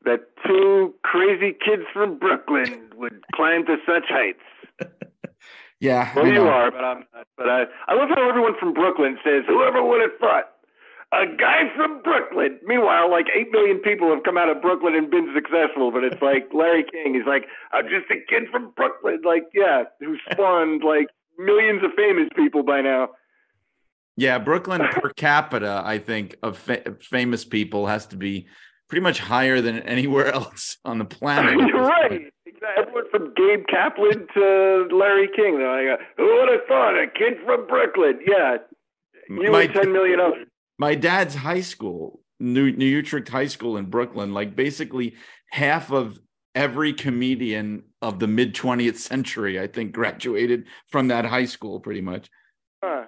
that 0.06 0.20
two 0.46 0.94
crazy 1.02 1.52
kids 1.52 1.82
from 1.92 2.18
Brooklyn 2.18 2.90
would 2.96 3.22
climb 3.34 3.66
to 3.66 3.76
such 3.84 4.04
heights? 4.08 4.46
yeah. 5.80 6.12
Well, 6.14 6.26
you 6.26 6.42
are, 6.42 6.70
but 6.70 6.84
I'm 6.84 7.04
not. 7.12 7.26
But 7.36 7.48
I, 7.48 7.64
I 7.88 7.94
love 7.94 8.08
how 8.08 8.28
everyone 8.28 8.54
from 8.58 8.72
Brooklyn 8.72 9.18
says, 9.22 9.42
"Whoever 9.46 9.82
would 9.82 10.00
have 10.00 10.18
thought." 10.18 10.52
A 11.12 11.24
guy 11.24 11.70
from 11.76 12.02
Brooklyn. 12.02 12.58
Meanwhile, 12.64 13.10
like 13.10 13.26
eight 13.34 13.52
million 13.52 13.78
people 13.78 14.12
have 14.12 14.24
come 14.24 14.36
out 14.36 14.48
of 14.48 14.60
Brooklyn 14.60 14.96
and 14.96 15.08
been 15.08 15.32
successful, 15.34 15.92
but 15.92 16.02
it's 16.02 16.20
like 16.20 16.48
Larry 16.52 16.84
King. 16.90 17.14
He's 17.14 17.26
like, 17.26 17.46
I'm 17.72 17.84
just 17.84 18.10
a 18.10 18.16
kid 18.28 18.48
from 18.50 18.72
Brooklyn. 18.76 19.20
Like, 19.24 19.44
yeah, 19.54 19.84
who 20.00 20.16
spawned 20.30 20.82
like 20.82 21.06
millions 21.38 21.84
of 21.84 21.92
famous 21.96 22.28
people 22.34 22.64
by 22.64 22.80
now. 22.80 23.10
Yeah, 24.16 24.38
Brooklyn 24.38 24.82
per 24.90 25.10
capita, 25.10 25.82
I 25.84 25.98
think, 25.98 26.36
of 26.42 26.58
fa- 26.58 26.96
famous 27.00 27.44
people 27.44 27.86
has 27.86 28.06
to 28.06 28.16
be 28.16 28.48
pretty 28.88 29.02
much 29.02 29.18
higher 29.18 29.60
than 29.60 29.80
anywhere 29.80 30.26
else 30.32 30.78
on 30.84 30.98
the 30.98 31.04
planet. 31.18 31.54
You're 31.54 31.82
right. 31.82 32.22
Exactly. 32.46 32.82
Everyone 32.82 33.10
from 33.10 33.34
Gabe 33.34 33.66
Kaplan 33.68 34.26
to 34.34 34.88
Larry 34.92 35.28
King. 35.34 35.58
They're 35.58 35.90
like, 35.90 36.00
who 36.16 36.24
would 36.24 36.48
have 36.48 36.66
thought? 36.68 36.94
A 36.94 37.06
kid 37.06 37.38
from 37.44 37.66
Brooklyn. 37.66 38.20
Yeah. 38.26 38.56
You 39.28 39.50
my, 39.50 39.62
and 39.62 39.74
10 39.74 39.92
million 39.92 40.20
others. 40.20 40.46
My 40.78 40.94
dad's 40.94 41.34
high 41.34 41.60
school, 41.60 42.20
New, 42.38 42.70
New 42.72 42.86
Utrecht 42.86 43.28
High 43.28 43.48
School 43.48 43.76
in 43.76 43.86
Brooklyn, 43.86 44.32
like 44.32 44.54
basically 44.54 45.16
half 45.50 45.90
of 45.90 46.18
every 46.54 46.92
comedian 46.92 47.82
of 48.00 48.18
the 48.18 48.26
mid 48.26 48.54
20th 48.54 48.96
century, 48.96 49.60
I 49.60 49.66
think, 49.66 49.92
graduated 49.92 50.66
from 50.88 51.08
that 51.08 51.24
high 51.24 51.44
school 51.44 51.80
pretty 51.80 52.00
much. 52.00 52.28
Huh. 52.82 53.04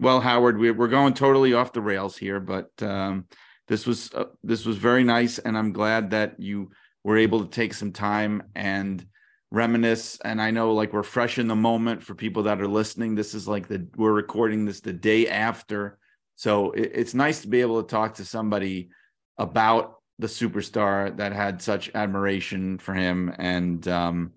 Well, 0.00 0.20
Howard, 0.20 0.58
we, 0.58 0.68
are 0.68 0.88
going 0.88 1.14
totally 1.14 1.54
off 1.54 1.72
the 1.72 1.80
rails 1.80 2.16
here, 2.16 2.40
but 2.40 2.70
um, 2.82 3.26
this 3.68 3.86
was 3.86 4.12
uh, 4.14 4.24
this 4.42 4.66
was 4.66 4.76
very 4.76 5.04
nice, 5.04 5.38
and 5.38 5.56
I'm 5.56 5.72
glad 5.72 6.10
that 6.10 6.38
you 6.38 6.70
were 7.02 7.16
able 7.16 7.44
to 7.44 7.50
take 7.50 7.74
some 7.74 7.92
time 7.92 8.42
and 8.54 9.04
reminisce. 9.50 10.18
And 10.24 10.40
I 10.40 10.50
know, 10.50 10.74
like, 10.74 10.92
we're 10.92 11.02
fresh 11.02 11.38
in 11.38 11.48
the 11.48 11.56
moment 11.56 12.02
for 12.02 12.14
people 12.14 12.44
that 12.44 12.60
are 12.60 12.68
listening. 12.68 13.14
This 13.14 13.34
is 13.34 13.48
like 13.48 13.68
the 13.68 13.86
we're 13.96 14.12
recording 14.12 14.64
this 14.64 14.80
the 14.80 14.92
day 14.92 15.28
after, 15.28 15.98
so 16.36 16.72
it, 16.72 16.90
it's 16.94 17.14
nice 17.14 17.42
to 17.42 17.48
be 17.48 17.60
able 17.60 17.82
to 17.82 17.88
talk 17.88 18.14
to 18.14 18.24
somebody 18.24 18.90
about 19.38 19.96
the 20.18 20.26
superstar 20.26 21.16
that 21.16 21.32
had 21.32 21.60
such 21.60 21.90
admiration 21.94 22.78
for 22.78 22.94
him, 22.94 23.34
and 23.38 23.86
um, 23.88 24.32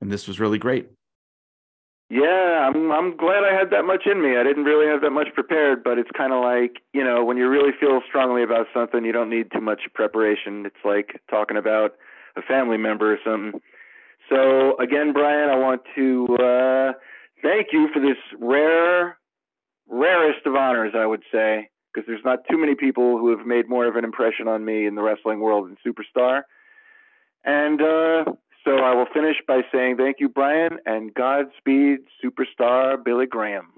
and 0.00 0.10
this 0.10 0.26
was 0.26 0.40
really 0.40 0.58
great. 0.58 0.88
Yeah, 2.08 2.68
I'm 2.68 2.92
I'm 2.92 3.16
glad 3.16 3.42
I 3.42 3.52
had 3.52 3.70
that 3.70 3.84
much 3.84 4.06
in 4.06 4.22
me. 4.22 4.36
I 4.36 4.44
didn't 4.44 4.64
really 4.64 4.86
have 4.86 5.00
that 5.02 5.10
much 5.10 5.28
prepared, 5.34 5.82
but 5.82 5.98
it's 5.98 6.10
kind 6.16 6.32
of 6.32 6.42
like, 6.42 6.82
you 6.92 7.02
know, 7.02 7.24
when 7.24 7.36
you 7.36 7.48
really 7.48 7.72
feel 7.80 8.00
strongly 8.06 8.44
about 8.44 8.66
something, 8.72 9.04
you 9.04 9.10
don't 9.12 9.28
need 9.30 9.50
too 9.52 9.60
much 9.60 9.80
preparation. 9.92 10.64
It's 10.66 10.84
like 10.84 11.20
talking 11.28 11.56
about 11.56 11.92
a 12.36 12.42
family 12.42 12.76
member 12.76 13.12
or 13.12 13.18
something. 13.24 13.60
So, 14.30 14.76
again, 14.78 15.12
Brian, 15.12 15.50
I 15.50 15.56
want 15.56 15.82
to 15.96 16.26
uh 16.40 16.92
thank 17.42 17.68
you 17.72 17.88
for 17.92 18.00
this 18.00 18.18
rare 18.40 19.18
rarest 19.88 20.46
of 20.46 20.54
honors, 20.56 20.94
I 20.96 21.06
would 21.06 21.22
say, 21.32 21.70
because 21.92 22.06
there's 22.06 22.24
not 22.24 22.40
too 22.50 22.58
many 22.58 22.74
people 22.76 23.18
who 23.18 23.36
have 23.36 23.46
made 23.46 23.68
more 23.68 23.86
of 23.86 23.96
an 23.96 24.04
impression 24.04 24.48
on 24.48 24.64
me 24.64 24.86
in 24.86 24.94
the 24.94 25.02
wrestling 25.02 25.40
world 25.40 25.68
than 25.68 25.76
Superstar. 25.86 26.42
And 27.44 27.80
uh 27.82 28.24
so 28.66 28.78
I 28.78 28.94
will 28.94 29.06
finish 29.14 29.36
by 29.46 29.60
saying 29.72 29.96
thank 29.96 30.16
you, 30.18 30.28
Brian, 30.28 30.78
and 30.84 31.14
Godspeed, 31.14 32.00
superstar 32.22 33.02
Billy 33.02 33.26
Graham. 33.26 33.72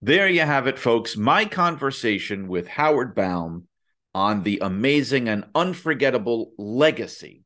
There 0.00 0.28
you 0.28 0.40
have 0.40 0.66
it, 0.66 0.78
folks. 0.78 1.16
My 1.16 1.44
conversation 1.44 2.48
with 2.48 2.66
Howard 2.66 3.14
Baum 3.14 3.64
on 4.14 4.42
the 4.42 4.58
amazing 4.62 5.28
and 5.28 5.44
unforgettable 5.54 6.52
legacy 6.56 7.42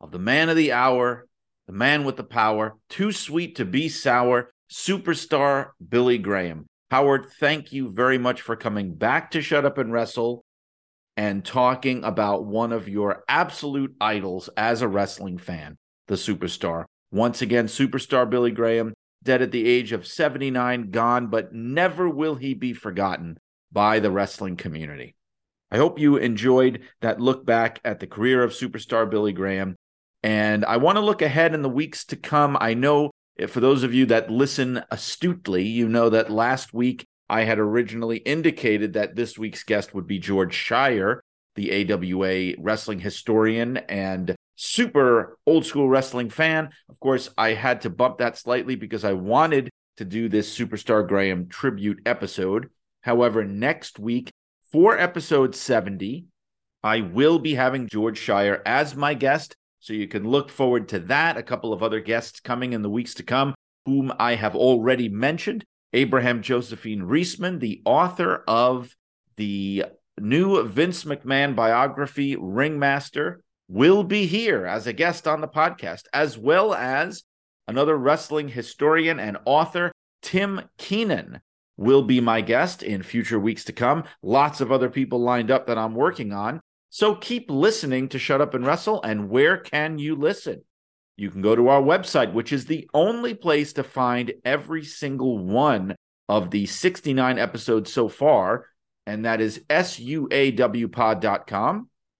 of 0.00 0.12
the 0.12 0.18
man 0.18 0.48
of 0.48 0.56
the 0.56 0.70
hour, 0.70 1.26
the 1.66 1.72
man 1.72 2.04
with 2.04 2.16
the 2.16 2.24
power, 2.24 2.76
too 2.88 3.10
sweet 3.10 3.56
to 3.56 3.64
be 3.64 3.88
sour, 3.88 4.52
superstar 4.70 5.70
Billy 5.88 6.18
Graham. 6.18 6.66
Howard, 6.90 7.26
thank 7.40 7.72
you 7.72 7.90
very 7.90 8.18
much 8.18 8.40
for 8.40 8.54
coming 8.54 8.94
back 8.94 9.32
to 9.32 9.42
Shut 9.42 9.64
Up 9.64 9.78
and 9.78 9.92
Wrestle 9.92 10.44
and 11.18 11.44
talking 11.44 12.04
about 12.04 12.44
one 12.44 12.72
of 12.72 12.88
your 12.88 13.24
absolute 13.28 13.92
idols 14.00 14.48
as 14.56 14.82
a 14.82 14.88
wrestling 14.88 15.36
fan, 15.36 15.76
the 16.06 16.14
superstar. 16.14 16.84
Once 17.10 17.42
again, 17.42 17.66
superstar 17.66 18.30
Billy 18.30 18.52
Graham, 18.52 18.94
dead 19.24 19.42
at 19.42 19.50
the 19.50 19.66
age 19.66 19.90
of 19.90 20.06
79, 20.06 20.92
gone, 20.92 21.26
but 21.26 21.52
never 21.52 22.08
will 22.08 22.36
he 22.36 22.54
be 22.54 22.72
forgotten 22.72 23.36
by 23.72 23.98
the 23.98 24.12
wrestling 24.12 24.56
community. 24.56 25.16
I 25.72 25.78
hope 25.78 25.98
you 25.98 26.18
enjoyed 26.18 26.82
that 27.00 27.20
look 27.20 27.44
back 27.44 27.80
at 27.84 27.98
the 27.98 28.06
career 28.06 28.44
of 28.44 28.52
superstar 28.52 29.10
Billy 29.10 29.32
Graham. 29.32 29.74
And 30.22 30.64
I 30.64 30.76
want 30.76 30.98
to 30.98 31.04
look 31.04 31.20
ahead 31.20 31.52
in 31.52 31.62
the 31.62 31.68
weeks 31.68 32.04
to 32.06 32.16
come. 32.16 32.56
I 32.60 32.74
know 32.74 33.10
eh, 33.40 33.46
for 33.46 33.58
those 33.58 33.82
of 33.82 33.92
you 33.92 34.06
that 34.06 34.30
listen 34.30 34.84
astutely, 34.92 35.64
you 35.64 35.88
know 35.88 36.10
that 36.10 36.30
last 36.30 36.72
week 36.72 37.08
I 37.28 37.44
had 37.44 37.58
originally 37.58 38.18
indicated 38.18 38.94
that 38.94 39.14
this 39.14 39.38
week's 39.38 39.64
guest 39.64 39.94
would 39.94 40.06
be 40.06 40.18
George 40.18 40.54
Schire, 40.54 41.20
the 41.54 41.92
AWA 41.92 42.54
wrestling 42.58 43.00
historian 43.00 43.76
and 43.76 44.34
super 44.56 45.36
old 45.46 45.66
school 45.66 45.88
wrestling 45.88 46.30
fan. 46.30 46.70
Of 46.88 46.98
course, 47.00 47.30
I 47.36 47.50
had 47.50 47.82
to 47.82 47.90
bump 47.90 48.18
that 48.18 48.38
slightly 48.38 48.76
because 48.76 49.04
I 49.04 49.12
wanted 49.12 49.70
to 49.98 50.04
do 50.04 50.28
this 50.28 50.56
Superstar 50.56 51.06
Graham 51.06 51.48
tribute 51.48 52.00
episode. 52.06 52.70
However, 53.02 53.44
next 53.44 53.98
week, 53.98 54.30
For 54.70 54.98
episode 54.98 55.54
70, 55.54 56.26
I 56.84 57.00
will 57.00 57.38
be 57.38 57.54
having 57.54 57.88
George 57.88 58.20
Schire 58.20 58.60
as 58.66 58.94
my 58.94 59.14
guest. 59.14 59.56
So 59.80 59.94
you 59.94 60.06
can 60.06 60.28
look 60.28 60.50
forward 60.50 60.88
to 60.90 60.98
that. 61.00 61.38
A 61.38 61.42
couple 61.42 61.72
of 61.72 61.82
other 61.82 62.00
guests 62.00 62.40
coming 62.40 62.74
in 62.74 62.82
the 62.82 62.90
weeks 62.90 63.14
to 63.14 63.22
come, 63.22 63.54
whom 63.86 64.12
I 64.18 64.34
have 64.34 64.54
already 64.54 65.08
mentioned. 65.08 65.64
Abraham 65.92 66.42
Josephine 66.42 67.02
Riesman, 67.02 67.60
the 67.60 67.82
author 67.84 68.44
of 68.46 68.94
the 69.36 69.84
new 70.20 70.62
Vince 70.64 71.04
McMahon 71.04 71.54
biography, 71.54 72.36
Ringmaster, 72.36 73.42
will 73.68 74.02
be 74.02 74.26
here 74.26 74.66
as 74.66 74.86
a 74.86 74.92
guest 74.92 75.28
on 75.28 75.40
the 75.40 75.48
podcast, 75.48 76.04
as 76.12 76.36
well 76.36 76.74
as 76.74 77.22
another 77.66 77.96
wrestling 77.96 78.48
historian 78.48 79.20
and 79.20 79.38
author, 79.44 79.92
Tim 80.22 80.62
Keenan, 80.78 81.40
will 81.76 82.02
be 82.02 82.20
my 82.20 82.40
guest 82.40 82.82
in 82.82 83.02
future 83.02 83.38
weeks 83.38 83.64
to 83.64 83.72
come. 83.72 84.04
Lots 84.22 84.60
of 84.60 84.72
other 84.72 84.90
people 84.90 85.20
lined 85.20 85.50
up 85.50 85.66
that 85.66 85.78
I'm 85.78 85.94
working 85.94 86.32
on. 86.32 86.60
So 86.90 87.14
keep 87.14 87.50
listening 87.50 88.08
to 88.08 88.18
Shut 88.18 88.40
Up 88.40 88.54
and 88.54 88.66
Wrestle. 88.66 89.02
And 89.02 89.28
where 89.28 89.58
can 89.58 89.98
you 89.98 90.16
listen? 90.16 90.62
You 91.18 91.30
can 91.30 91.42
go 91.42 91.54
to 91.56 91.66
our 91.66 91.82
website, 91.82 92.32
which 92.32 92.52
is 92.52 92.66
the 92.66 92.88
only 92.94 93.34
place 93.34 93.72
to 93.72 93.82
find 93.82 94.32
every 94.44 94.84
single 94.84 95.36
one 95.36 95.96
of 96.28 96.52
the 96.52 96.64
69 96.66 97.40
episodes 97.40 97.92
so 97.92 98.08
far, 98.08 98.66
and 99.04 99.24
that 99.24 99.40
is 99.40 99.58
suawpod.com. 99.68 100.78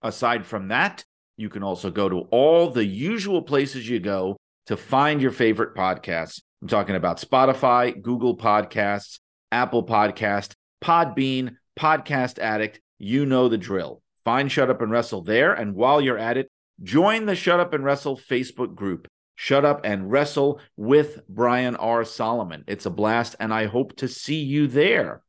Aside 0.01 0.45
from 0.45 0.67
that, 0.67 1.05
you 1.37 1.47
can 1.47 1.63
also 1.63 1.89
go 1.89 2.09
to 2.09 2.27
all 2.31 2.71
the 2.71 2.83
usual 2.83 3.41
places 3.41 3.87
you 3.87 4.01
go 4.01 4.35
to 4.65 4.75
find 4.75 5.21
your 5.21 5.31
favorite 5.31 5.75
podcasts. 5.75 6.41
I'm 6.61 6.67
talking 6.67 6.97
about 6.97 7.21
Spotify, 7.21 8.01
Google 8.01 8.35
Podcasts, 8.35 9.19
Apple 9.49 9.85
Podcast, 9.85 10.55
Podbean, 10.83 11.55
Podcast 11.79 12.37
Addict. 12.37 12.81
You 12.97 13.25
know 13.25 13.47
the 13.47 13.57
drill. 13.57 14.01
Find 14.25 14.51
Shut 14.51 14.69
Up 14.69 14.81
and 14.81 14.91
Wrestle 14.91 15.21
there. 15.21 15.53
And 15.53 15.73
while 15.73 16.01
you're 16.01 16.17
at 16.17 16.35
it, 16.35 16.51
join 16.83 17.25
the 17.25 17.35
Shut 17.35 17.59
Up 17.59 17.73
and 17.73 17.83
Wrestle 17.83 18.17
Facebook 18.17 18.75
group. 18.75 19.07
Shut 19.35 19.65
Up 19.65 19.81
and 19.83 20.11
Wrestle 20.11 20.59
with 20.75 21.21
Brian 21.29 21.75
R. 21.77 22.03
Solomon. 22.03 22.63
It's 22.67 22.85
a 22.85 22.89
blast, 22.89 23.35
and 23.39 23.53
I 23.53 23.65
hope 23.65 23.95
to 23.97 24.07
see 24.07 24.41
you 24.41 24.67
there. 24.67 25.21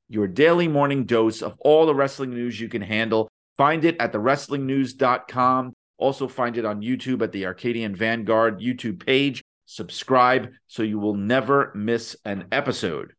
Your 0.10 0.28
daily 0.28 0.68
morning 0.68 1.06
dose 1.06 1.42
of 1.42 1.56
all 1.60 1.86
the 1.86 1.96
wrestling 1.96 2.32
news 2.32 2.60
you 2.60 2.68
can 2.68 2.82
handle. 2.82 3.30
Find 3.58 3.86
it 3.86 3.96
at 4.00 4.12
thewrestlingnews.com. 4.12 5.74
Also, 5.98 6.28
find 6.28 6.58
it 6.58 6.66
on 6.66 6.82
YouTube 6.82 7.22
at 7.22 7.32
the 7.32 7.46
Arcadian 7.46 7.96
Vanguard 7.96 8.60
YouTube 8.60 9.06
page. 9.06 9.42
Subscribe 9.66 10.52
so 10.68 10.84
you 10.84 11.00
will 11.00 11.14
never 11.14 11.72
miss 11.76 12.18
an 12.26 12.48
episode. 12.52 13.14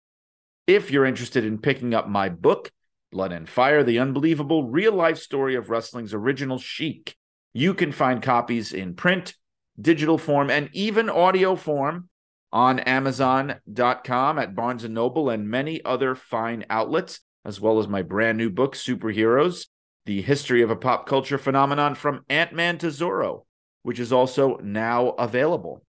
If 0.66 0.90
you're 0.90 1.06
interested 1.06 1.44
in 1.44 1.58
picking 1.58 1.94
up 1.94 2.08
my 2.08 2.28
book, 2.28 2.70
Blood 3.10 3.32
and 3.32 3.48
Fire, 3.48 3.82
the 3.82 3.98
unbelievable 3.98 4.68
real 4.68 4.92
life 4.92 5.18
story 5.18 5.54
of 5.54 5.70
wrestling's 5.70 6.12
original 6.12 6.58
Sheik. 6.58 7.14
You 7.54 7.74
can 7.74 7.92
find 7.92 8.22
copies 8.22 8.72
in 8.72 8.94
print, 8.94 9.34
digital 9.80 10.18
form, 10.18 10.50
and 10.50 10.70
even 10.72 11.10
audio 11.10 11.56
form 11.56 12.08
on 12.52 12.80
Amazon.com, 12.80 14.38
at 14.38 14.54
Barnes 14.54 14.88
Noble, 14.88 15.30
and 15.30 15.48
many 15.48 15.82
other 15.84 16.14
fine 16.14 16.64
outlets, 16.68 17.20
as 17.44 17.60
well 17.60 17.78
as 17.78 17.88
my 17.88 18.02
brand 18.02 18.38
new 18.38 18.50
book, 18.50 18.74
Superheroes 18.74 19.66
The 20.06 20.22
History 20.22 20.62
of 20.62 20.70
a 20.70 20.76
Pop 20.76 21.06
Culture 21.06 21.38
Phenomenon 21.38 21.94
from 21.94 22.24
Ant 22.28 22.52
Man 22.52 22.78
to 22.78 22.88
Zorro, 22.88 23.44
which 23.82 23.98
is 23.98 24.12
also 24.12 24.58
now 24.58 25.10
available. 25.10 25.82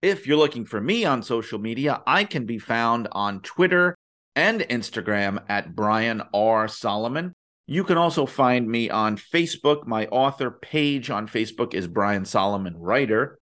If 0.00 0.26
you're 0.26 0.36
looking 0.36 0.64
for 0.64 0.80
me 0.80 1.04
on 1.04 1.22
social 1.22 1.58
media, 1.58 2.02
I 2.06 2.24
can 2.24 2.46
be 2.46 2.58
found 2.58 3.08
on 3.12 3.40
Twitter 3.40 3.96
and 4.36 4.60
Instagram 4.60 5.42
at 5.48 5.74
Brian 5.74 6.22
R. 6.32 6.68
Solomon. 6.68 7.34
You 7.70 7.84
can 7.84 7.98
also 7.98 8.24
find 8.24 8.66
me 8.66 8.88
on 8.88 9.18
Facebook. 9.18 9.86
My 9.86 10.06
author 10.06 10.50
page 10.50 11.10
on 11.10 11.28
Facebook 11.28 11.74
is 11.74 11.86
Brian 11.86 12.24
Solomon 12.24 12.74
Writer. 12.78 13.38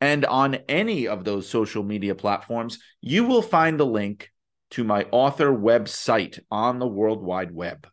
And 0.00 0.24
on 0.24 0.54
any 0.66 1.06
of 1.06 1.24
those 1.24 1.46
social 1.46 1.82
media 1.82 2.14
platforms, 2.14 2.78
you 3.02 3.24
will 3.26 3.42
find 3.42 3.78
the 3.78 3.84
link 3.84 4.30
to 4.70 4.82
my 4.82 5.04
author 5.12 5.52
website 5.52 6.40
on 6.50 6.78
the 6.78 6.86
World 6.86 7.22
Wide 7.22 7.54
Web. 7.54 7.86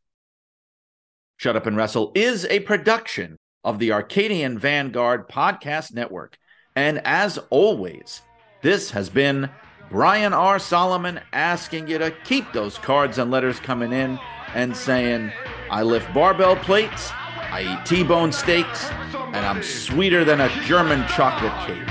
Shut 1.35 1.57
Up 1.57 1.65
and 1.65 1.75
Wrestle 1.75 2.13
is 2.15 2.45
a 2.45 2.61
production 2.61 3.37
of 3.65 3.77
the 3.77 3.91
Arcadian 3.91 4.57
Vanguard 4.57 5.27
Podcast 5.27 5.93
Network. 5.93 6.37
And 6.77 7.01
as 7.03 7.39
always, 7.49 8.21
this 8.61 8.91
has 8.91 9.09
been 9.09 9.49
Brian 9.93 10.33
R. 10.33 10.57
Solomon 10.57 11.19
asking 11.33 11.87
you 11.87 11.99
to 11.99 12.09
keep 12.25 12.51
those 12.51 12.79
cards 12.79 13.19
and 13.19 13.29
letters 13.29 13.59
coming 13.59 13.93
in 13.93 14.17
and 14.55 14.75
saying, 14.75 15.31
I 15.69 15.83
lift 15.83 16.11
barbell 16.15 16.55
plates, 16.55 17.11
I 17.13 17.61
eat 17.61 17.85
T 17.85 18.03
bone 18.03 18.31
steaks, 18.31 18.89
and 18.89 19.45
I'm 19.45 19.61
sweeter 19.61 20.25
than 20.25 20.41
a 20.41 20.49
German 20.63 21.07
chocolate 21.09 21.53
cake. 21.67 21.87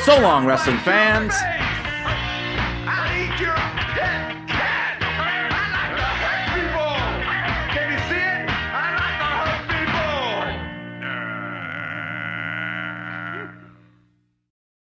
So 0.00 0.20
long, 0.20 0.46
wrestling 0.46 0.78
fans. 0.78 1.32